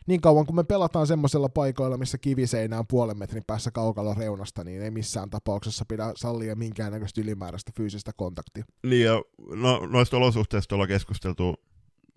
niin 0.07 0.22
kauan 0.22 0.45
kun 0.45 0.56
me 0.56 0.64
pelataan 0.64 1.07
semmoisella 1.07 1.49
paikoilla, 1.49 1.98
missä 1.98 2.18
kiviseinä 2.18 2.80
on 2.80 2.88
puolen 2.88 3.18
metrin 3.18 3.44
päässä 3.48 3.72
kaukalla 3.72 4.14
reunasta, 4.14 4.64
niin 4.64 4.82
ei 4.82 4.91
missään 4.91 5.30
tapauksessa 5.30 5.86
pidä 5.88 6.11
sallia 6.15 6.56
minkäännäköistä 6.56 7.22
ylimääräistä 7.22 7.72
fyysistä 7.77 8.11
kontaktia. 8.15 8.65
Niin 8.84 9.06
ja 9.06 9.22
no, 9.56 9.86
noista 9.86 10.18
olosuhteista 10.18 10.76
ollaan 10.76 10.88
keskusteltu 10.88 11.56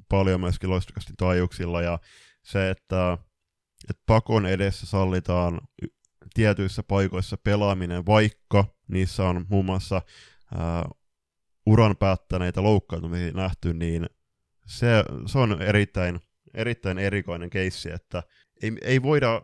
paljon 0.08 0.40
myöskin 0.40 0.70
loistokasti 0.70 1.12
taajuuksilla 1.16 1.82
ja 1.82 1.98
se, 2.42 2.70
että, 2.70 3.18
että 3.90 4.02
pakon 4.06 4.46
edessä 4.46 4.86
sallitaan 4.86 5.60
tietyissä 6.34 6.82
paikoissa 6.82 7.36
pelaaminen, 7.36 8.06
vaikka 8.06 8.64
niissä 8.88 9.24
on 9.24 9.46
muun 9.48 9.64
muassa 9.64 10.02
ää, 10.54 10.88
uran 11.66 11.96
päättäneitä 11.96 12.62
loukkaantumisia 12.62 13.32
nähty, 13.32 13.74
niin 13.74 14.06
se, 14.66 15.04
se 15.26 15.38
on 15.38 15.62
erittäin 15.62 16.20
erittäin 16.54 16.98
erikoinen 16.98 17.50
keissi, 17.50 17.90
että 17.90 18.22
ei, 18.62 18.72
ei 18.82 19.02
voida, 19.02 19.42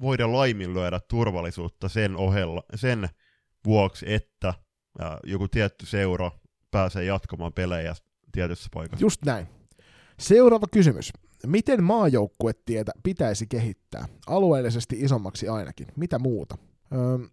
voida 0.00 0.32
laiminlyödä 0.32 1.00
turvallisuutta 1.08 1.88
sen 1.88 2.16
ohella, 2.16 2.62
sen 2.74 3.08
vuoksi, 3.64 4.12
että 4.12 4.54
ää, 4.98 5.18
joku 5.24 5.48
tietty 5.48 5.86
seura 5.86 6.30
pääsee 6.70 7.04
jatkamaan 7.04 7.52
pelejä 7.52 7.94
tietyssä 8.32 8.68
paikassa. 8.74 9.04
Just 9.04 9.24
näin. 9.24 9.46
Seuraava 10.18 10.66
kysymys. 10.72 11.12
Miten 11.46 11.84
maajoukkuetietä 11.84 12.92
pitäisi 13.02 13.46
kehittää? 13.46 14.08
Alueellisesti 14.26 14.96
isommaksi 15.00 15.48
ainakin. 15.48 15.86
Mitä 15.96 16.18
muuta? 16.18 16.58
Öö, 16.92 17.28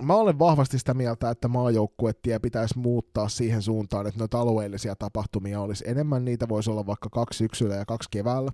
mä 0.00 0.14
olen 0.14 0.38
vahvasti 0.38 0.78
sitä 0.78 0.94
mieltä, 0.94 1.30
että 1.30 1.48
maajoukkuettie 1.48 2.38
pitäisi 2.38 2.78
muuttaa 2.78 3.28
siihen 3.28 3.62
suuntaan, 3.62 4.06
että 4.06 4.18
noita 4.18 4.40
alueellisia 4.40 4.96
tapahtumia 4.96 5.60
olisi 5.60 5.84
enemmän. 5.86 6.24
Niitä 6.24 6.48
voisi 6.48 6.70
olla 6.70 6.86
vaikka 6.86 7.08
kaksi 7.10 7.36
syksyllä 7.36 7.74
ja 7.74 7.84
kaksi 7.84 8.08
keväällä, 8.10 8.52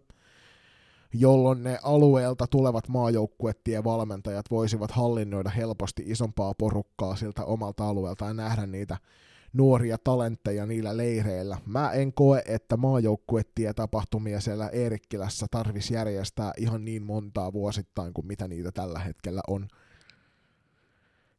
jolloin 1.15 1.63
ne 1.63 1.79
alueelta 1.83 2.47
tulevat 2.47 2.89
maajoukkuettien 2.89 3.85
valmentajat 3.85 4.47
voisivat 4.51 4.91
hallinnoida 4.91 5.51
helposti 5.51 6.03
isompaa 6.07 6.55
porukkaa 6.55 7.17
siltä 7.17 7.45
omalta 7.45 7.89
alueelta 7.89 8.25
ja 8.25 8.35
nähdä 8.35 8.67
niitä 8.67 8.97
nuoria 9.53 9.99
talentteja 10.05 10.67
niillä 10.67 10.97
leireillä. 10.97 11.59
Mä 11.67 11.91
en 11.91 12.13
koe, 12.13 12.43
että 12.47 12.77
maajoukkuettie 12.77 13.75
tapahtumia 13.75 14.41
siellä 14.41 14.69
Eerikkilässä 14.69 15.47
tarvisi 15.51 15.95
järjestää 15.95 16.53
ihan 16.57 16.85
niin 16.85 17.03
montaa 17.03 17.53
vuosittain 17.53 18.15
kuin 18.15 18.27
mitä 18.27 18.49
niitä 18.49 18.73
tällä 18.73 18.99
hetkellä 18.99 19.41
on 19.49 19.69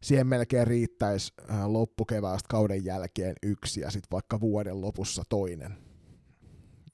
siihen 0.04 0.28
melkein 0.28 0.68
riittäisi 0.68 1.34
äh, 1.50 1.66
loppukeväästä 1.66 2.48
kauden 2.50 2.86
jälkeen 2.86 3.36
yksi 3.44 3.82
ja 3.82 3.92
sitten 3.92 4.12
vaikka 4.12 4.40
vuoden 4.40 4.82
lopussa 4.82 5.24
toinen. 5.30 5.78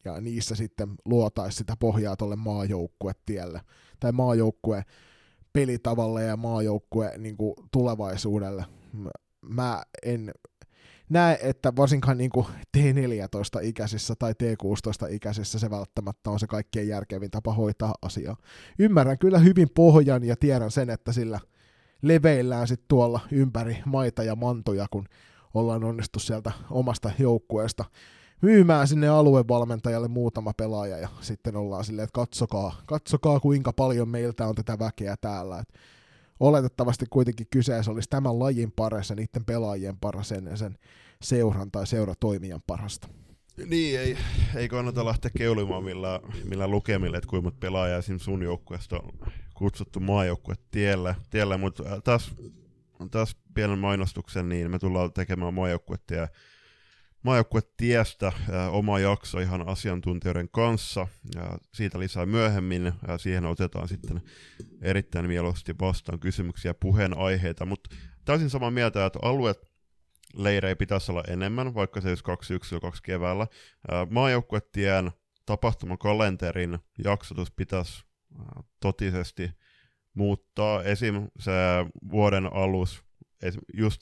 Ja 0.06 0.22
niissä 0.22 0.56
sitten 0.56 0.90
luotaisi 1.06 1.57
sitä 1.57 1.73
pohjaa 1.80 2.15
tuolle 2.15 2.36
maajoukkuetielle 2.36 3.61
tai 3.99 4.11
maajoukkue 4.11 4.84
pelitavalle 5.53 6.23
ja 6.23 6.38
maajoukkue 6.38 7.11
niin 7.18 7.36
tulevaisuudelle. 7.72 8.65
Mä 9.41 9.84
en 10.03 10.32
näe, 11.10 11.40
että 11.41 11.76
varsinkaan 11.76 12.18
niin 12.18 12.32
T14-ikäisissä 12.77 14.15
tai 14.19 14.34
T16-ikäisissä 14.34 15.60
se 15.60 15.69
välttämättä 15.69 16.30
on 16.30 16.40
se 16.40 16.48
kaikkein 16.48 16.88
järkevin 16.88 17.32
tapa 17.32 17.53
hoitaa 17.53 17.95
asiaa. 18.02 18.38
Ymmärrän 18.80 19.19
kyllä 19.19 19.40
hyvin 19.40 19.69
pohjan 19.76 20.23
ja 20.23 20.36
tiedän 20.36 20.72
sen, 20.72 20.90
että 20.90 21.11
sillä– 21.11 21.40
leveillään 22.01 22.67
sitten 22.67 22.85
tuolla 22.88 23.19
ympäri 23.31 23.77
maita 23.85 24.23
ja 24.23 24.35
mantoja, 24.35 24.88
kun 24.91 25.05
ollaan 25.53 25.84
onnistu 25.84 26.19
sieltä 26.19 26.51
omasta 26.69 27.11
joukkueesta 27.19 27.85
myymään 28.41 28.88
sinne 28.88 29.07
aluevalmentajalle 29.07 30.07
muutama 30.07 30.53
pelaaja 30.57 30.97
ja 30.97 31.09
sitten 31.22 31.55
ollaan 31.55 31.85
silleen, 31.85 32.03
että 32.03 32.13
katsokaa, 32.13 32.81
katsokaa 32.85 33.39
kuinka 33.39 33.73
paljon 33.73 34.09
meiltä 34.09 34.47
on 34.47 34.55
tätä 34.55 34.80
väkeä 34.80 35.15
täällä. 35.22 35.59
Et 35.59 35.73
oletettavasti 36.39 37.05
kuitenkin 37.09 37.47
kyseessä 37.49 37.91
olisi 37.91 38.09
tämän 38.09 38.39
lajin 38.39 38.72
paras 38.72 39.09
ja 39.09 39.15
niiden 39.15 39.45
pelaajien 39.45 39.97
paras 39.97 40.31
ennen 40.31 40.57
sen 40.57 40.77
seuran 41.22 41.72
tai 41.72 41.88
seuratoimijan 41.88 42.61
parasta. 42.67 43.07
Niin, 43.69 43.99
ei, 43.99 44.17
ei 44.55 44.69
kannata 44.69 45.05
lähteä 45.05 45.31
keulimaan 45.38 45.84
millä, 45.84 46.19
millä 46.43 46.67
lukemille, 46.67 47.17
että 47.17 47.30
kuinka 47.30 47.51
pelaajaa 47.51 48.01
sun 48.17 48.43
joukkueesta 48.43 48.99
on 48.99 49.31
kutsuttu 49.56 49.99
maajoukkue 49.99 50.56
tielle, 50.72 51.15
tielle 51.30 51.57
mutta 51.57 51.84
äh, 51.94 52.03
taas, 52.03 52.36
taas 53.11 53.36
pienen 53.53 53.80
mainostuksen, 53.80 54.49
niin 54.49 54.72
me 54.72 54.80
tullaan 54.80 55.14
tekemään 55.14 55.53
maajoukkuetie 55.53 56.30
maajoukkuetiestä 57.26 58.27
äh, 58.27 58.73
oma 58.76 58.99
jakso 58.99 59.40
ihan 59.40 59.68
asiantuntijoiden 59.68 60.49
kanssa. 60.49 61.07
Ja 61.36 61.57
siitä 61.73 61.99
lisää 61.99 62.26
myöhemmin. 62.26 62.94
Ja 63.07 63.18
siihen 63.18 63.45
otetaan 63.45 63.88
sitten 63.88 64.22
erittäin 64.82 65.27
mieluusti 65.27 65.76
vastaan 65.80 66.19
kysymyksiä 66.19 66.69
ja 66.69 66.73
puheenaiheita. 66.73 67.65
Mutta 67.65 67.95
täysin 68.26 68.49
samaa 68.49 68.72
mieltä, 68.72 69.06
että 69.06 69.19
alueet 69.22 69.72
leirejä 70.34 70.76
pitäisi 70.76 71.11
olla 71.11 71.23
enemmän, 71.27 71.73
vaikka 71.73 72.02
se 72.02 72.10
olisi 72.10 72.23
kaksi 72.23 72.48
syksyllä, 72.48 72.82
kaksi 72.82 73.03
keväällä. 73.03 73.48
Äh, 73.91 74.10
maajoukkuetien 74.10 75.11
tapahtumakalenterin 75.45 76.80
jaksotus 77.03 77.52
pitäisi 77.52 78.05
totisesti 78.80 79.52
muuttaa. 80.14 80.84
Esim. 80.84 81.28
se 81.40 81.52
vuoden 82.12 82.53
alus, 82.53 83.03
just 83.74 84.02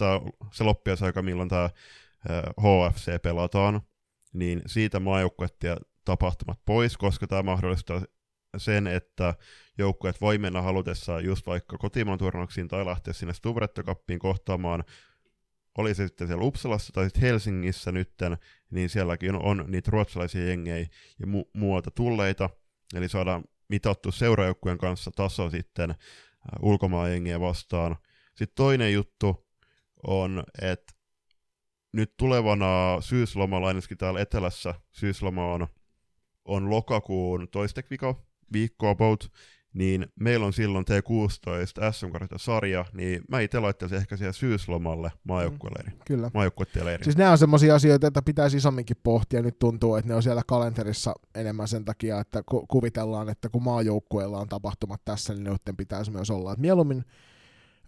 se 0.51 0.63
loppiasaika, 0.63 1.21
milloin 1.21 1.49
tämä 1.49 1.69
HFC 2.59 3.21
pelataan, 3.21 3.81
niin 4.33 4.61
siitä 4.65 4.99
maajoukkuettia 4.99 5.77
tapahtumat 6.05 6.59
pois, 6.65 6.97
koska 6.97 7.27
tämä 7.27 7.43
mahdollistaa 7.43 8.01
sen, 8.57 8.87
että 8.87 9.35
joukkueet 9.77 10.21
voi 10.21 10.37
mennä 10.37 10.61
halutessaan 10.61 11.25
just 11.25 11.47
vaikka 11.47 11.77
kotimaan 11.77 12.17
turnauksiin 12.17 12.67
tai 12.67 12.85
lähteä 12.85 13.13
sinne 13.13 13.33
Stuvrettokappiin 13.33 14.19
kohtaamaan, 14.19 14.83
oli 15.77 15.95
se 15.95 16.07
sitten 16.07 16.27
siellä 16.27 16.43
Uppsalassa 16.43 16.93
tai 16.93 17.05
sitten 17.05 17.21
Helsingissä 17.21 17.91
nytten, 17.91 18.37
niin 18.71 18.89
sielläkin 18.89 19.35
on, 19.35 19.41
on 19.41 19.65
niitä 19.67 19.91
ruotsalaisia 19.91 20.47
jengejä 20.47 20.87
ja 21.19 21.25
mu- 21.25 21.49
muualta 21.53 21.91
tulleita, 21.91 22.49
eli 22.95 23.09
saadaan 23.09 23.43
mitattu 23.69 24.11
seurajoukkueen 24.11 24.77
kanssa 24.77 25.11
taso 25.15 25.49
sitten 25.49 25.89
äh, 25.91 25.97
ulkomaanjengiä 26.61 27.39
vastaan. 27.39 27.95
Sitten 28.35 28.55
toinen 28.55 28.93
juttu 28.93 29.47
on, 30.07 30.43
että 30.61 30.93
nyt 31.91 32.13
tulevana 32.17 32.97
syyslomalla, 33.01 33.67
ainakin 33.67 33.97
täällä 33.97 34.19
etelässä 34.19 34.73
syysloma 34.91 35.53
on, 35.53 35.67
on 36.45 36.69
lokakuun 36.69 37.47
toista 37.51 37.81
viikkoa 38.53 38.89
about, 38.89 39.31
niin 39.73 40.07
meillä 40.19 40.45
on 40.45 40.53
silloin 40.53 40.85
T16 40.85 41.91
sm 41.91 42.35
sarja, 42.35 42.85
niin 42.93 43.21
mä 43.27 43.39
itse 43.39 43.59
laittaisin 43.59 43.97
ehkä 43.97 44.17
siihen 44.17 44.33
syyslomalle 44.33 45.11
maajoukkueleiri. 45.23 45.89
Mm, 45.89 45.97
kyllä. 46.05 46.31
Maajoukkueleiri. 46.33 47.03
Siis 47.03 47.17
nämä 47.17 47.31
on 47.31 47.37
semmoisia 47.37 47.75
asioita, 47.75 48.07
että 48.07 48.21
pitäisi 48.21 48.57
isomminkin 48.57 48.97
pohtia. 49.03 49.41
Nyt 49.41 49.59
tuntuu, 49.59 49.95
että 49.95 50.09
ne 50.09 50.15
on 50.15 50.23
siellä 50.23 50.41
kalenterissa 50.47 51.13
enemmän 51.35 51.67
sen 51.67 51.85
takia, 51.85 52.19
että 52.19 52.43
ku- 52.45 52.65
kuvitellaan, 52.67 53.29
että 53.29 53.49
kun 53.49 53.63
maajoukkueella 53.63 54.39
on 54.39 54.49
tapahtumat 54.49 55.01
tässä, 55.05 55.33
niin 55.33 55.43
ne 55.43 55.73
pitäisi 55.77 56.11
myös 56.11 56.31
olla. 56.31 56.53
Et 56.53 56.59
mieluummin 56.59 57.05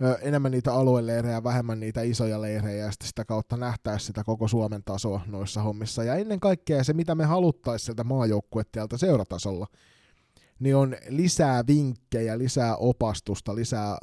ö, 0.02 0.18
enemmän 0.22 0.52
niitä 0.52 0.74
alueleirejä, 0.74 1.44
vähemmän 1.44 1.80
niitä 1.80 2.02
isoja 2.02 2.42
leirejä, 2.42 2.86
ja 2.86 2.92
sitten 2.92 3.08
sitä 3.08 3.26
kautta 3.26 3.58
nähtäisi 3.58 4.06
sitä 4.06 4.24
koko 4.24 4.48
Suomen 4.48 4.84
tasoa 4.84 5.22
noissa 5.28 5.62
hommissa. 5.62 6.04
Ja 6.04 6.16
ennen 6.16 6.40
kaikkea 6.40 6.84
se, 6.84 6.94
mitä 6.94 7.16
me 7.16 7.26
haluttaisiin 7.26 7.86
sieltä 7.86 8.04
maajoukkuettieltä 8.04 8.98
seuratasolla, 8.98 9.68
niin 10.60 10.76
on 10.76 10.96
lisää 11.10 11.64
vinkkejä, 11.68 12.38
lisää 12.38 12.76
opastusta, 12.76 13.56
lisää 13.56 13.98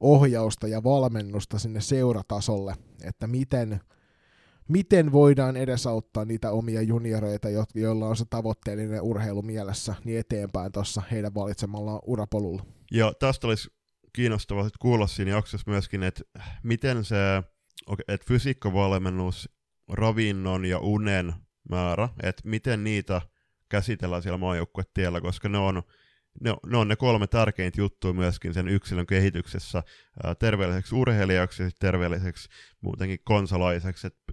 ohjausta 0.00 0.68
ja 0.68 0.82
valmennusta 0.82 1.58
sinne 1.58 1.80
seuratasolle, 1.80 2.74
että 3.04 3.26
miten, 3.26 3.80
miten 4.68 5.12
voidaan 5.12 5.56
edesauttaa 5.56 6.24
niitä 6.24 6.50
omia 6.50 6.82
junioreita, 6.82 7.48
joilla 7.74 8.08
on 8.08 8.16
se 8.16 8.24
tavoitteellinen 8.30 9.02
urheilu 9.02 9.42
mielessä, 9.42 9.94
niin 10.04 10.18
eteenpäin 10.18 10.72
tuossa 10.72 11.02
heidän 11.10 11.34
valitsemallaan 11.34 12.00
urapolulla. 12.06 12.62
Ja 12.92 13.12
tästä 13.18 13.46
olisi 13.46 13.68
kiinnostavaa 14.12 14.68
kuulla 14.80 15.06
siinä 15.06 15.30
jaksossa 15.30 15.70
myöskin, 15.70 16.02
että 16.02 16.22
miten 16.62 17.04
se, 17.04 17.16
että 18.08 18.26
fysiikkavalmennus, 18.28 19.48
ravinnon 19.92 20.64
ja 20.64 20.78
unen 20.78 21.34
määrä, 21.70 22.08
että 22.22 22.42
miten 22.44 22.84
niitä 22.84 23.22
käsitellään 23.74 24.22
siellä 24.22 24.38
maajoukkuetiellä, 24.38 25.20
koska 25.20 25.48
ne 25.48 25.58
on, 25.58 25.82
ne, 26.40 26.54
ne 26.66 26.76
on 26.76 26.88
ne 26.88 26.96
kolme 26.96 27.26
tärkeintä 27.26 27.80
juttua 27.80 28.12
myöskin 28.12 28.54
sen 28.54 28.68
yksilön 28.68 29.06
kehityksessä. 29.06 29.82
Ää, 30.24 30.34
terveelliseksi 30.34 30.94
urheilijaksi 30.94 31.62
ja 31.62 31.70
terveelliseksi 31.80 32.48
muutenkin 32.80 33.18
konsalaiseksi, 33.24 34.06
että 34.06 34.32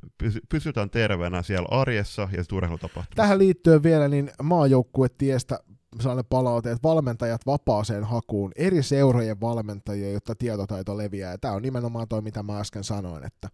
pysytään 0.49 0.89
terveenä 0.89 1.41
siellä 1.41 1.67
arjessa 1.71 2.21
ja 2.21 2.43
sitten 2.43 2.57
urheilutapahtumassa. 2.57 3.15
Tähän 3.15 3.39
liittyen 3.39 3.83
vielä, 3.83 4.07
niin 4.07 4.31
maajoukkuetiestä 4.43 5.59
sellainen 5.99 6.25
palaute, 6.29 6.71
että 6.71 6.87
valmentajat 6.87 7.45
vapaaseen 7.45 8.03
hakuun, 8.03 8.51
eri 8.55 8.83
seurojen 8.83 9.41
valmentajia, 9.41 10.11
jotta 10.11 10.35
tietotaito 10.35 10.97
leviää. 10.97 11.31
Ja 11.31 11.37
tämä 11.37 11.53
on 11.53 11.61
nimenomaan 11.61 12.07
toi, 12.07 12.21
mitä 12.21 12.43
mä 12.43 12.59
äsken 12.59 12.83
sanoin, 12.83 13.25
että 13.25 13.49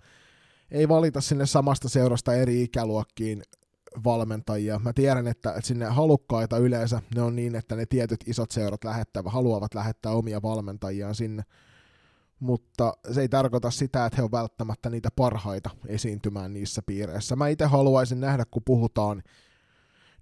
ei 0.71 0.87
valita 0.87 1.21
sinne 1.21 1.45
samasta 1.45 1.89
seurasta 1.89 2.33
eri 2.33 2.63
ikäluokkiin 2.63 3.43
valmentajia. 4.03 4.79
Mä 4.79 4.93
tiedän, 4.93 5.27
että, 5.27 5.55
sinne 5.63 5.85
halukkaita 5.85 6.57
yleensä 6.57 7.01
ne 7.15 7.21
on 7.21 7.35
niin, 7.35 7.55
että 7.55 7.75
ne 7.75 7.85
tietyt 7.85 8.23
isot 8.27 8.51
seurat 8.51 8.83
lähettävät, 8.83 9.33
haluavat 9.33 9.75
lähettää 9.75 10.11
omia 10.11 10.41
valmentajiaan 10.41 11.15
sinne, 11.15 11.43
mutta 12.39 12.93
se 13.11 13.21
ei 13.21 13.29
tarkoita 13.29 13.71
sitä, 13.71 14.05
että 14.05 14.17
he 14.17 14.21
ovat 14.21 14.31
välttämättä 14.31 14.89
niitä 14.89 15.09
parhaita 15.15 15.69
esiintymään 15.87 16.53
niissä 16.53 16.81
piireissä. 16.85 17.35
Mä 17.35 17.47
itse 17.47 17.65
haluaisin 17.65 18.19
nähdä, 18.19 18.45
kun 18.51 18.61
puhutaan 18.65 19.23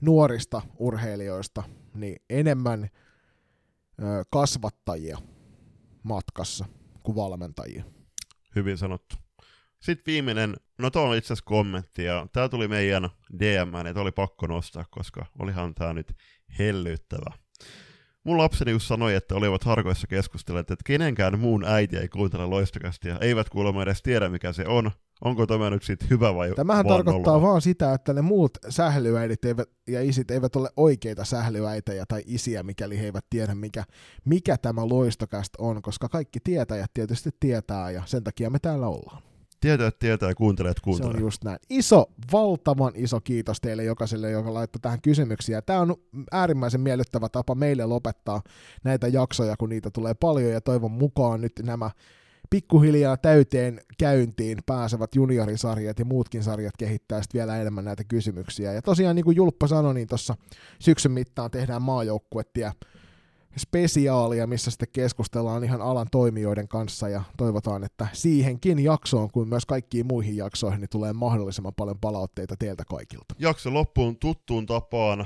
nuorista 0.02 0.62
urheilijoista, 0.78 1.64
niin 1.94 2.16
enemmän 2.30 2.90
kasvattajia 4.30 5.18
matkassa 6.04 6.66
kuin 7.04 7.16
valmentajia. 7.16 7.84
Hyvin 8.56 8.78
sanottu. 8.78 9.25
Sitten 9.86 10.12
viimeinen, 10.12 10.56
no 10.78 10.90
tuo 10.90 11.02
on 11.02 11.16
itse 11.16 11.28
asiassa 11.28 11.46
kommentti, 11.46 12.04
ja 12.04 12.28
tämä 12.34 12.50
tuli 12.50 12.68
meidän 12.68 13.10
DM, 13.40 13.86
että 13.88 14.02
oli 14.02 14.12
pakko 14.12 14.48
nostaa, 14.48 14.86
koska 14.90 15.26
olihan 15.40 15.76
tämä 15.76 15.94
nyt 15.94 16.14
hellyttävä. 16.60 17.32
Mun 18.24 18.38
lapseni 18.38 18.72
just 18.72 18.88
sanoi, 18.88 19.16
että 19.16 19.36
olivat 19.36 19.64
harkoissa 19.64 20.08
keskustelleet, 20.08 20.72
että 20.72 20.84
kenenkään 20.86 21.40
muun 21.40 21.66
äiti 21.66 21.98
ei 21.98 22.08
kuuntele 22.08 22.46
loistokastia, 22.46 23.18
eivät 23.22 23.50
kuulemma 23.50 23.84
edes 23.84 24.02
tiedä 24.02 24.30
mikä 24.30 24.54
se 24.54 24.68
on. 24.68 24.92
Onko 25.22 25.48
tämä 25.48 25.70
nyt 25.70 25.84
sitten 25.84 26.10
hyvä 26.10 26.36
vai 26.36 26.52
Tämähän 26.56 26.86
vaan 26.86 26.96
tarkoittaa 26.96 27.34
nolla? 27.34 27.48
vaan 27.48 27.62
sitä, 27.62 27.94
että 27.94 28.14
ne 28.14 28.22
muut 28.22 28.58
sählyäidit 28.70 29.46
eivät, 29.46 29.70
ja 29.88 30.02
isit 30.02 30.32
eivät 30.32 30.56
ole 30.56 30.70
oikeita 30.78 31.26
sählyäitejä 31.26 32.06
tai 32.08 32.24
isiä, 32.26 32.64
mikäli 32.64 33.00
he 33.00 33.06
eivät 33.06 33.26
tiedä, 33.30 33.56
mikä, 33.56 33.84
mikä 34.26 34.58
tämä 34.58 34.90
loistokästä 34.90 35.58
on, 35.60 35.82
koska 35.82 36.10
kaikki 36.10 36.40
tietäjät 36.40 36.92
tietysti 36.94 37.30
tietää, 37.40 37.92
ja 37.92 38.04
sen 38.06 38.24
takia 38.24 38.50
me 38.50 38.60
täällä 38.60 38.88
ollaan. 38.88 39.35
Tietää, 39.66 39.88
että 39.88 40.00
tietää 40.00 40.30
ja 40.30 40.36
kuuntelee, 40.36 40.72
että 40.72 40.82
Se 40.82 40.84
kuuntelee. 40.84 41.14
on 41.16 41.22
just 41.22 41.44
näin. 41.44 41.60
Iso, 41.70 42.06
valtavan 42.32 42.92
iso 42.96 43.22
kiitos 43.22 43.62
teille 43.62 43.84
jokaiselle, 43.84 44.32
joka 44.32 44.54
laittoi 44.54 44.80
tähän 44.80 45.02
kysymyksiä. 45.02 45.62
Tämä 45.62 45.80
on 45.80 45.96
äärimmäisen 46.32 46.82
miellyttävä 46.82 47.30
tapa 47.30 47.56
meille 47.56 47.86
lopettaa 47.86 48.42
näitä 48.84 49.08
jaksoja, 49.08 49.58
kun 49.58 49.70
niitä 49.70 49.90
tulee 49.92 50.14
paljon, 50.14 50.52
ja 50.52 50.62
toivon 50.62 50.92
mukaan 50.92 51.42
nyt 51.42 51.54
nämä 51.64 51.92
pikkuhiljaa 52.50 53.18
täyteen 53.18 53.82
käyntiin 53.98 54.58
pääsevät 54.66 55.16
juniorisarjat 55.16 56.00
ja 56.00 56.06
muutkin 56.06 56.44
sarjat 56.44 56.78
kehittää 56.78 57.22
sitten 57.22 57.40
vielä 57.40 57.58
enemmän 57.62 57.86
näitä 57.86 58.04
kysymyksiä. 58.04 58.74
Ja 58.74 58.82
tosiaan 58.82 59.16
niin 59.16 59.26
kuin 59.26 59.36
Julppa 59.36 59.68
sanoi, 59.68 59.94
niin 59.94 60.08
tuossa 60.08 60.36
syksyn 60.80 61.12
mittaan 61.12 61.52
tehdään 61.52 61.82
maajoukkuettia 61.82 62.74
spesiaalia, 63.58 64.48
missä 64.48 64.72
sitten 64.72 64.88
keskustellaan 64.92 65.64
ihan 65.64 65.82
alan 65.82 66.08
toimijoiden 66.12 66.68
kanssa 66.68 67.10
ja 67.10 67.24
toivotaan, 67.38 67.84
että 67.84 68.08
siihenkin 68.14 68.80
jaksoon 68.80 69.32
kuin 69.32 69.50
myös 69.50 69.66
kaikkiin 69.66 70.08
muihin 70.08 70.38
jaksoihin 70.38 70.82
niin 70.82 70.90
tulee 70.90 71.14
mahdollisimman 71.14 71.74
paljon 71.74 72.00
palautteita 72.00 72.56
teiltä 72.58 72.84
kaikilta. 72.86 73.36
Jakso 73.40 73.74
loppuun 73.74 74.18
tuttuun 74.18 74.66
tapaan 74.66 75.26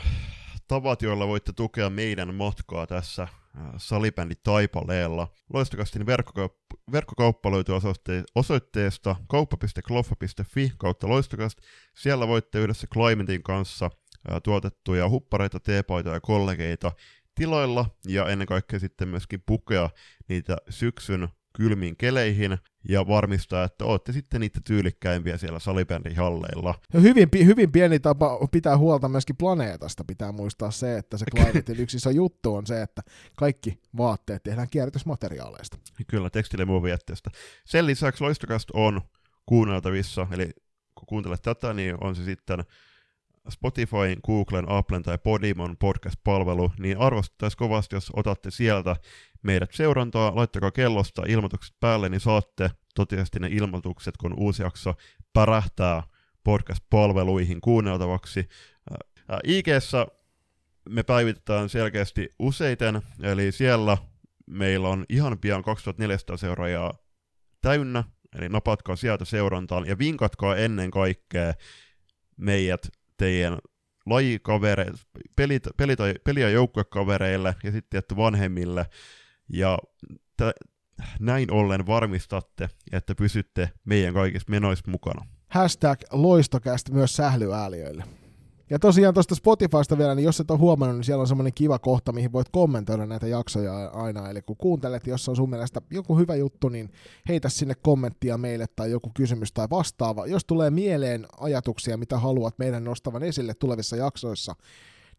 tavat, 0.68 1.02
joilla 1.02 1.28
voitte 1.28 1.54
tukea 1.54 1.90
meidän 1.90 2.36
matkaa 2.36 2.88
tässä 2.88 3.24
äh, 3.24 3.30
salibändi 3.78 4.36
Taipaleella. 4.44 5.28
Loistokastin 5.54 6.02
verkkokaup- 6.02 6.78
verkkokauppa 6.92 7.52
löytyy 7.52 7.76
osoitte- 7.76 8.24
osoitteesta 8.36 9.16
kauppa.kloffa.fi 9.28 10.72
kautta 10.78 11.10
loistokast. 11.10 11.60
Siellä 11.96 12.28
voitte 12.28 12.60
yhdessä 12.60 12.88
Climatein 12.88 13.44
kanssa 13.44 13.86
äh, 13.86 14.42
tuotettuja 14.44 15.10
huppareita, 15.10 15.60
teepaitoja 15.60 16.16
ja 16.16 16.22
kollegeita 16.22 16.92
tiloilla 17.36 17.86
ja 18.08 18.30
ennen 18.30 18.48
kaikkea 18.48 18.80
sitten 18.80 19.08
myöskin 19.08 19.44
pukea 19.46 19.90
niitä 20.28 20.58
syksyn 20.70 21.30
kylmiin 21.54 21.98
keleihin 21.98 22.58
ja 22.90 23.08
varmistaa, 23.08 23.64
että 23.64 23.86
olette 23.86 24.12
sitten 24.12 24.42
niitä 24.42 24.60
tyylikkäimpiä 24.64 25.38
siellä 25.38 25.60
salibändihalleilla. 25.60 26.76
Ja 26.94 27.00
hyvin, 27.00 27.30
hyvin 27.46 27.72
pieni 27.72 28.00
tapa 28.00 28.48
pitää 28.52 28.78
huolta 28.78 29.10
myöskin 29.10 29.38
planeetasta. 29.38 30.04
Pitää 30.04 30.32
muistaa 30.32 30.72
se, 30.72 30.98
että 30.98 31.18
se 31.18 31.26
Climatein 31.36 31.80
yksi 31.80 31.98
iso 31.98 32.10
juttu 32.10 32.56
on 32.56 32.68
se, 32.68 32.82
että 32.82 33.02
kaikki 33.36 33.80
vaatteet 33.98 34.44
tehdään 34.44 34.68
kierrätysmateriaaleista. 34.72 35.78
Kyllä, 36.08 36.30
tekstiilimuovijätteestä. 36.30 37.30
Sen 37.66 37.86
lisäksi 37.86 38.24
Loistokast 38.24 38.70
on 38.74 39.02
kuunneltavissa, 39.46 40.28
eli 40.32 40.50
kun 40.96 41.06
kuuntelet 41.08 41.42
tätä, 41.42 41.74
niin 41.74 41.96
on 42.02 42.16
se 42.16 42.24
sitten 42.24 42.64
Spotifyn, 43.50 44.18
Googlen, 44.26 44.70
Applen 44.70 45.04
tai 45.04 45.18
Podimon 45.18 45.78
podcast-palvelu, 45.78 46.72
niin 46.80 46.98
arvostettaisiin 46.98 47.58
kovasti, 47.58 47.96
jos 47.96 48.12
otatte 48.16 48.52
sieltä 48.52 48.96
meidät 49.44 49.74
seurantaa, 49.74 50.36
laittakaa 50.36 50.72
kellosta 50.72 51.22
ilmoitukset 51.28 51.76
päälle, 51.80 52.10
niin 52.10 52.22
saatte 52.22 52.72
totisesti 52.96 53.40
ne 53.40 53.48
ilmoitukset, 53.52 54.18
kun 54.18 54.34
uusi 54.38 54.64
jakso 54.64 54.94
pärähtää 55.34 56.04
podcast-palveluihin 56.44 57.62
kuunneltavaksi. 57.62 58.48
IGssä 59.44 60.08
me 60.90 61.04
päivitetään 61.04 61.70
selkeästi 61.70 62.30
useiten, 62.40 63.02
eli 63.24 63.52
siellä 63.52 63.98
meillä 64.46 64.90
on 64.90 65.06
ihan 65.10 65.40
pian 65.40 65.64
2400 65.64 66.38
seuraajaa 66.38 66.94
täynnä, 67.62 68.04
eli 68.40 68.50
napatkaa 68.50 68.96
sieltä 68.96 69.26
seurantaan 69.26 69.88
ja 69.88 69.98
vinkatkaa 69.98 70.56
ennen 70.56 70.92
kaikkea 70.92 71.54
meidät 72.38 72.88
teidän 73.20 73.58
lajikavereille, 74.06 75.00
peli, 76.24 76.42
ja 76.42 76.50
joukkuekavereille 76.50 77.56
ja 77.64 77.72
sitten 77.72 77.90
tietty 77.90 78.16
vanhemmille. 78.16 78.86
Ja 79.54 79.78
t- 80.38 80.70
näin 81.20 81.52
ollen 81.52 81.88
varmistatte, 81.88 82.70
että 82.92 83.16
pysytte 83.16 83.70
meidän 83.86 84.14
kaikissa 84.14 84.50
menoissa 84.50 84.92
mukana. 84.92 85.26
Hashtag 85.48 86.00
loistokäst 86.12 86.90
myös 86.90 87.16
sählyääliöille. 87.16 88.04
Ja 88.70 88.80
tosiaan 88.80 89.14
tuosta 89.14 89.36
Spotifysta 89.36 89.98
vielä, 89.98 90.16
niin 90.16 90.24
jos 90.26 90.40
et 90.40 90.52
ole 90.52 90.60
huomannut, 90.60 90.98
niin 90.98 91.04
siellä 91.04 91.22
on 91.22 91.28
semmoinen 91.28 91.54
kiva 91.54 91.80
kohta, 91.80 92.12
mihin 92.12 92.32
voit 92.32 92.50
kommentoida 92.52 93.06
näitä 93.06 93.28
jaksoja 93.28 93.88
aina. 93.88 94.30
Eli 94.30 94.42
kun 94.42 94.58
kuuntelet, 94.58 95.08
jos 95.08 95.30
on 95.30 95.36
sun 95.36 95.50
mielestä 95.50 95.82
joku 95.92 96.18
hyvä 96.18 96.36
juttu, 96.36 96.70
niin 96.70 96.92
heitä 97.28 97.50
sinne 97.50 97.74
kommenttia 97.82 98.38
meille 98.38 98.66
tai 98.76 98.92
joku 98.92 99.12
kysymys 99.14 99.52
tai 99.52 99.68
vastaava. 99.70 100.26
Jos 100.26 100.46
tulee 100.46 100.70
mieleen 100.70 101.26
ajatuksia, 101.40 101.98
mitä 101.98 102.20
haluat 102.20 102.60
meidän 102.60 102.84
nostavan 102.84 103.24
esille 103.24 103.54
tulevissa 103.54 103.96
jaksoissa, 103.96 104.56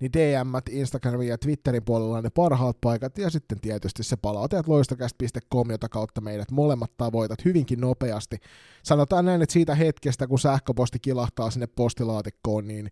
niin 0.01 0.12
DM, 0.12 0.70
Instagramin 0.70 1.28
ja 1.28 1.39
Twitterin 1.39 1.85
puolella 1.85 2.16
on 2.16 2.24
ne 2.24 2.31
parhaat 2.31 2.77
paikat, 2.81 3.18
ja 3.18 3.31
sitten 3.31 3.60
tietysti 3.60 4.02
se 4.02 4.16
palauteet 4.16 4.68
loistokäst.com, 4.68 5.70
jota 5.70 5.89
kautta 5.89 6.20
meidät 6.20 6.51
molemmat 6.51 6.97
tavoitat 6.97 7.44
hyvinkin 7.44 7.81
nopeasti. 7.81 8.36
Sanotaan 8.82 9.24
näin, 9.24 9.43
että 9.43 9.52
siitä 9.52 9.74
hetkestä, 9.74 10.27
kun 10.27 10.39
sähköposti 10.39 10.98
kilahtaa 10.98 11.51
sinne 11.51 11.66
postilaatikkoon, 11.66 12.68
niin 12.68 12.90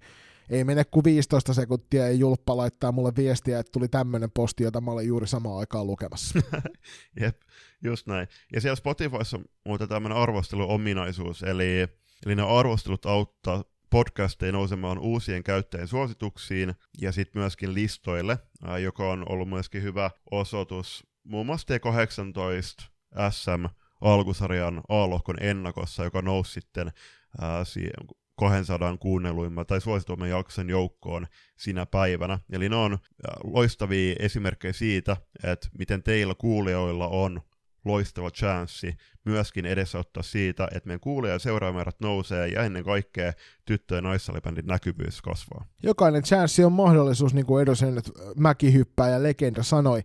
ei 0.51 0.65
mene 0.65 0.85
kuin 0.85 1.05
15 1.05 1.55
sekuntia 1.55 2.03
ja 2.03 2.13
Julppa 2.13 2.57
laittaa 2.57 2.93
mulle 2.93 3.13
viestiä, 3.17 3.59
että 3.59 3.73
tuli 3.73 3.89
tämmöinen 3.89 4.31
posti, 4.31 4.65
jota 4.65 4.81
mä 4.81 4.91
olen 4.91 5.07
juuri 5.07 5.27
samaan 5.27 5.59
aikaan 5.59 5.87
lukemassa. 5.87 6.41
Jep, 7.21 7.41
just 7.85 8.07
näin. 8.07 8.29
Ja 8.53 8.61
siellä 8.61 8.77
Spotifyssa 8.77 9.37
on 9.37 9.45
muuten 9.65 9.89
tämmöinen 9.89 10.19
arvosteluominaisuus, 10.19 11.43
eli, 11.43 11.81
eli 12.27 12.35
ne 12.35 12.43
arvostelut 12.43 13.07
auttaa 13.07 13.65
podcasteja 13.91 14.53
nousemaan 14.53 14.99
uusien 14.99 15.43
käyttäjien 15.43 15.89
suosituksiin 15.89 16.75
ja 17.01 17.13
sitten 17.13 17.43
myöskin 17.43 17.75
listoille, 17.75 18.39
joka 18.83 19.11
on 19.11 19.25
ollut 19.29 19.49
myöskin 19.49 19.83
hyvä 19.83 20.11
osoitus 20.31 21.07
muun 21.25 21.47
muassa 21.47 21.75
T18 21.75 22.85
SM 23.31 23.65
alkusarjan 24.01 24.83
A-lohkon 24.89 25.37
ennakossa, 25.41 26.05
joka 26.05 26.23
nousi 26.23 26.53
sitten 26.53 26.93
ää, 27.41 27.65
siihen 27.65 27.93
200 28.39 28.97
kuunneluimman 28.97 29.67
tai 29.67 29.81
suosituimman 29.81 30.31
jakson 30.31 30.71
joukkoon 30.71 31.27
sinä 31.57 31.87
päivänä. 31.87 32.39
Eli 32.51 32.69
ne 32.69 32.77
on 32.77 32.93
ää, 32.93 33.37
loistavia 33.45 34.17
esimerkkejä 34.19 34.73
siitä, 34.73 35.17
että 35.45 35.69
miten 35.79 36.03
teillä 36.03 36.35
kuulijoilla 36.39 37.09
on 37.09 37.41
loistava 37.85 38.31
chanssi 38.31 38.97
myöskin 39.25 39.67
edesauttaa 39.67 40.23
siitä, 40.23 40.69
että 40.75 40.87
meidän 40.87 41.01
kuulija- 41.01 41.33
ja 41.33 41.39
seuraajamäärät 41.39 42.01
nousee 42.01 42.49
ja 42.49 42.65
ennen 42.65 42.85
kaikkea 42.85 43.33
tyttö- 43.65 43.95
ja 43.95 44.01
naissalibändin 44.01 44.67
näkyvyys 44.67 45.23
kasvaa. 45.23 45.67
Jokainen 45.83 46.23
chanssi 46.23 46.65
on 46.65 46.73
mahdollisuus, 46.73 47.35
niin 47.35 47.47
kuin 47.47 47.63
Edosen 47.63 48.03
mäkihyppää 48.37 49.09
ja 49.09 49.23
legenda 49.23 49.63
sanoi. 49.63 50.03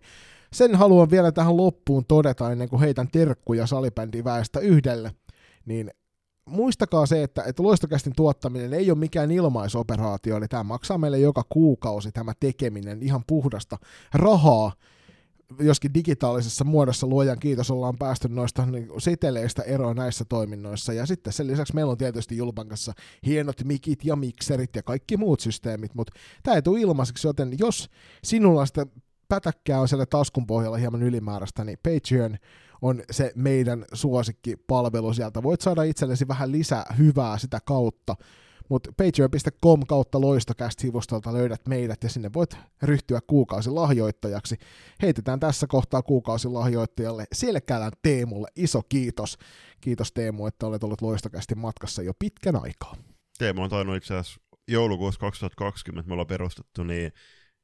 Sen 0.52 0.74
haluan 0.74 1.10
vielä 1.10 1.32
tähän 1.32 1.56
loppuun 1.56 2.04
todeta 2.04 2.52
ennen 2.52 2.68
kuin 2.68 2.80
heitän 2.80 3.08
terkkuja 3.08 3.66
salibändiväestä 3.66 4.60
yhdelle. 4.60 5.12
Niin 5.66 5.90
muistakaa 6.46 7.06
se, 7.06 7.22
että, 7.22 7.42
että 7.42 7.62
loistokästin 7.62 8.12
tuottaminen 8.16 8.74
ei 8.74 8.90
ole 8.90 8.98
mikään 8.98 9.30
ilmaisoperaatio, 9.30 10.36
eli 10.36 10.48
tämä 10.48 10.62
maksaa 10.62 10.98
meille 10.98 11.18
joka 11.18 11.42
kuukausi 11.48 12.12
tämä 12.12 12.32
tekeminen 12.40 13.02
ihan 13.02 13.24
puhdasta 13.26 13.78
rahaa, 14.14 14.72
joskin 15.58 15.94
digitaalisessa 15.94 16.64
muodossa 16.64 17.06
luojan 17.06 17.38
kiitos 17.38 17.70
ollaan 17.70 17.98
päästy 17.98 18.28
noista 18.28 18.66
niin 18.66 18.88
seteleistä 18.98 19.62
eroon 19.62 19.96
näissä 19.96 20.24
toiminnoissa. 20.24 20.92
Ja 20.92 21.06
sitten 21.06 21.32
sen 21.32 21.46
lisäksi 21.46 21.74
meillä 21.74 21.90
on 21.90 21.98
tietysti 21.98 22.36
Julpan 22.36 22.68
kanssa 22.68 22.92
hienot 23.26 23.64
mikit 23.64 24.04
ja 24.04 24.16
mikserit 24.16 24.76
ja 24.76 24.82
kaikki 24.82 25.16
muut 25.16 25.40
systeemit, 25.40 25.94
mutta 25.94 26.12
tämä 26.42 26.54
ei 26.54 26.62
tule 26.62 26.80
ilmaiseksi, 26.80 27.26
joten 27.26 27.58
jos 27.58 27.90
sinulla 28.24 28.66
sitä 28.66 28.86
pätäkkää 29.28 29.80
on 29.80 29.88
siellä 29.88 30.06
taskun 30.06 30.46
pohjalla 30.46 30.76
hieman 30.76 31.02
ylimääräistä, 31.02 31.64
niin 31.64 31.78
Patreon 31.82 32.36
on 32.84 33.02
se 33.10 33.32
meidän 33.34 33.84
suosikkipalvelu 33.92 35.12
sieltä. 35.12 35.42
Voit 35.42 35.60
saada 35.60 35.82
itsellesi 35.82 36.28
vähän 36.28 36.52
lisää 36.52 36.84
hyvää 36.98 37.38
sitä 37.38 37.58
kautta, 37.64 38.16
mutta 38.68 38.92
patreon.com 38.96 39.80
kautta 39.88 40.18
loistokäst-sivustolta 40.20 41.32
löydät 41.32 41.66
meidät 41.68 42.02
ja 42.02 42.08
sinne 42.08 42.30
voit 42.34 42.56
ryhtyä 42.82 43.20
kuukausilahjoittajaksi. 43.26 44.56
Heitetään 45.02 45.40
tässä 45.40 45.66
kohtaa 45.66 46.02
kuukausilahjoittajalle 46.02 47.24
Selkälän 47.32 47.92
Teemulle 48.02 48.48
iso 48.56 48.82
kiitos. 48.88 49.38
Kiitos 49.80 50.12
Teemu, 50.12 50.46
että 50.46 50.66
olet 50.66 50.84
ollut 50.84 51.02
loistokästin 51.02 51.58
matkassa 51.58 52.02
jo 52.02 52.12
pitkän 52.18 52.56
aikaa. 52.56 52.96
Teemu 53.38 53.62
on 53.62 53.70
tainnut 53.70 53.96
itse 53.96 54.14
asiassa 54.14 54.40
joulukuussa 54.68 55.20
2020 55.20 56.08
me 56.08 56.12
ollaan 56.12 56.26
perustettu, 56.26 56.82
niin 56.82 57.12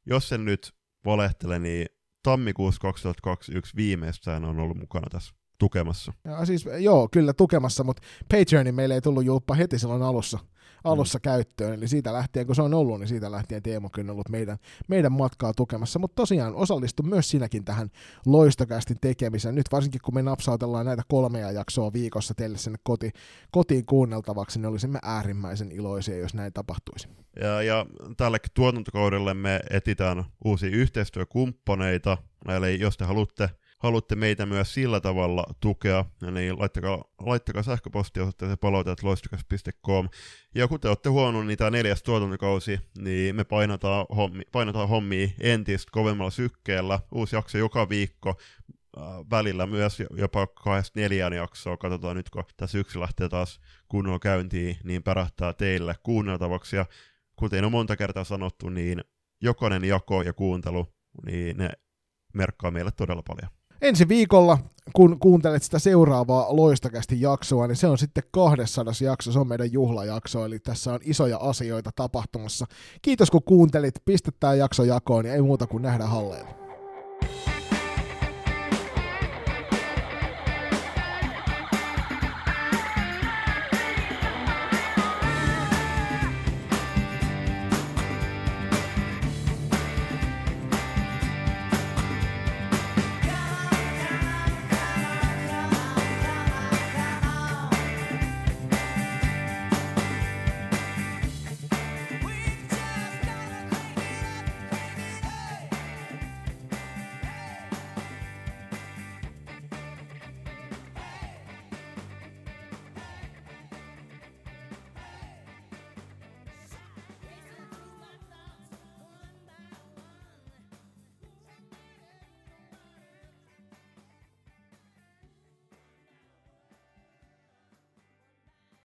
jos 0.07 0.29
sen 0.29 0.45
nyt 0.45 0.73
valehtele, 1.05 1.59
niin 1.59 1.87
tammikuussa 2.23 2.81
2021 2.81 3.77
viimeistään 3.77 4.45
on 4.45 4.61
ollut 4.61 4.77
mukana 4.77 5.07
tässä 5.11 5.35
tukemassa. 5.59 6.13
Ja 6.25 6.45
siis, 6.45 6.65
joo, 6.79 7.09
kyllä 7.13 7.33
tukemassa, 7.33 7.85
mutta 7.85 8.03
Patreonin 8.33 8.75
meille 8.75 8.95
ei 8.95 9.01
tullut 9.01 9.25
julppa 9.25 9.55
heti 9.55 9.79
silloin 9.79 10.03
alussa 10.03 10.39
alussa 10.85 11.19
mm. 11.19 11.23
käyttöön. 11.23 11.75
Eli 11.75 11.89
siitä 11.89 12.13
lähtien, 12.13 12.47
kun 12.47 12.55
se 12.55 12.63
on 12.63 12.75
ollut, 12.75 12.99
niin 12.99 13.09
siitä 13.09 13.31
lähtien 13.31 13.63
Teemo 13.63 13.91
on 13.99 14.11
ollut 14.11 14.29
meidän, 14.29 14.59
meidän 14.89 15.13
matkaa 15.13 15.55
tukemassa. 15.55 15.99
Mutta 15.99 16.15
tosiaan 16.15 16.55
osallistu 16.55 17.03
myös 17.03 17.31
sinäkin 17.31 17.65
tähän 17.65 17.91
loistokästin 18.27 18.97
tekemiseen. 19.01 19.55
Nyt 19.55 19.73
varsinkin, 19.73 20.01
kun 20.05 20.15
me 20.15 20.23
napsautellaan 20.23 20.87
näitä 20.87 21.03
kolmea 21.09 21.51
jaksoa 21.51 21.93
viikossa 21.93 22.35
teille 22.35 22.59
sinne 22.59 22.79
koti, 22.83 23.11
kotiin 23.51 23.87
kuunneltavaksi, 23.87 24.59
niin 24.59 24.67
olisimme 24.67 24.99
äärimmäisen 25.03 25.73
iloisia, 25.73 26.19
jos 26.19 26.35
näin 26.35 26.53
tapahtuisi. 26.53 27.09
Ja, 27.41 27.63
ja 27.63 27.87
tällekin 28.17 28.51
tuotantokaudelle 28.55 29.35
me 29.35 29.61
etitään 29.71 30.25
uusia 30.45 30.71
yhteistyökumppaneita, 30.71 32.19
eli 32.49 32.81
jos 32.81 32.97
te 32.97 33.05
haluatte 33.05 33.51
haluatte 33.81 34.15
meitä 34.16 34.47
myös 34.47 34.74
sillä 34.74 35.01
tavalla 35.01 35.44
tukea, 35.61 36.05
niin 36.31 36.59
laittakaa, 36.59 37.05
laittakaa 37.20 37.62
sähköpostiosoitteeseen 37.62 38.59
palautet 38.59 39.02
loistokas.com. 39.02 40.09
Ja 40.55 40.69
kun 40.69 40.81
te 40.81 40.89
olette 40.89 41.09
huomannut, 41.09 41.47
niin 41.47 41.59
tämä 41.59 41.70
neljäs 41.70 42.02
tuotantokausi, 42.02 42.81
niin 42.98 43.36
me 43.36 43.44
painataan, 43.44 44.07
hommi, 44.16 44.43
painataan 44.52 44.89
hommia 44.89 45.28
entistä 45.40 45.90
kovemmalla 45.93 46.31
sykkeellä. 46.31 47.01
Uusi 47.15 47.36
jakso 47.36 47.59
joka 47.59 47.89
viikko, 47.89 48.35
äh, 48.98 49.05
välillä 49.31 49.66
myös 49.66 50.02
jopa 50.16 50.47
kahdesta 50.47 51.01
neljään 51.01 51.32
jaksoa. 51.32 51.77
Katsotaan 51.77 52.16
nyt, 52.16 52.31
kun 52.31 52.44
tässä 52.57 52.78
syksy 52.78 53.01
lähtee 53.01 53.28
taas 53.28 53.61
kunnolla 53.89 54.19
käyntiin, 54.19 54.77
niin 54.85 55.02
pärähtää 55.02 55.52
teille 55.52 55.94
kuunneltavaksi. 56.02 56.77
Ja 56.77 56.86
kuten 57.36 57.65
on 57.65 57.73
monta 57.73 57.97
kertaa 57.97 58.24
sanottu, 58.24 58.69
niin 58.69 59.05
jokainen 59.43 59.85
jako 59.85 60.23
ja 60.23 60.32
kuuntelu, 60.32 60.94
niin 61.27 61.57
ne 61.57 61.70
merkkaa 62.35 62.70
meille 62.70 62.90
todella 62.90 63.23
paljon 63.23 63.60
ensi 63.82 64.09
viikolla, 64.09 64.59
kun 64.93 65.20
kuuntelet 65.20 65.62
sitä 65.62 65.78
seuraavaa 65.78 66.57
loistakästi 66.57 67.20
jaksoa, 67.20 67.66
niin 67.66 67.77
se 67.77 67.86
on 67.86 67.98
sitten 67.98 68.24
200 68.31 68.94
jakso, 69.01 69.32
se 69.32 69.39
on 69.39 69.48
meidän 69.48 69.73
juhlajakso, 69.73 70.44
eli 70.44 70.59
tässä 70.59 70.93
on 70.93 71.01
isoja 71.05 71.36
asioita 71.36 71.90
tapahtumassa. 71.97 72.66
Kiitos 73.02 73.31
kun 73.31 73.43
kuuntelit, 73.44 73.94
pistä 74.05 74.31
tämä 74.40 74.55
jakso 74.55 74.85
jakoon 74.85 75.27
ja 75.27 75.35
ei 75.35 75.43
muuta 75.43 75.66
kuin 75.66 75.82
nähdä 75.82 76.07
halleilla. 76.07 76.60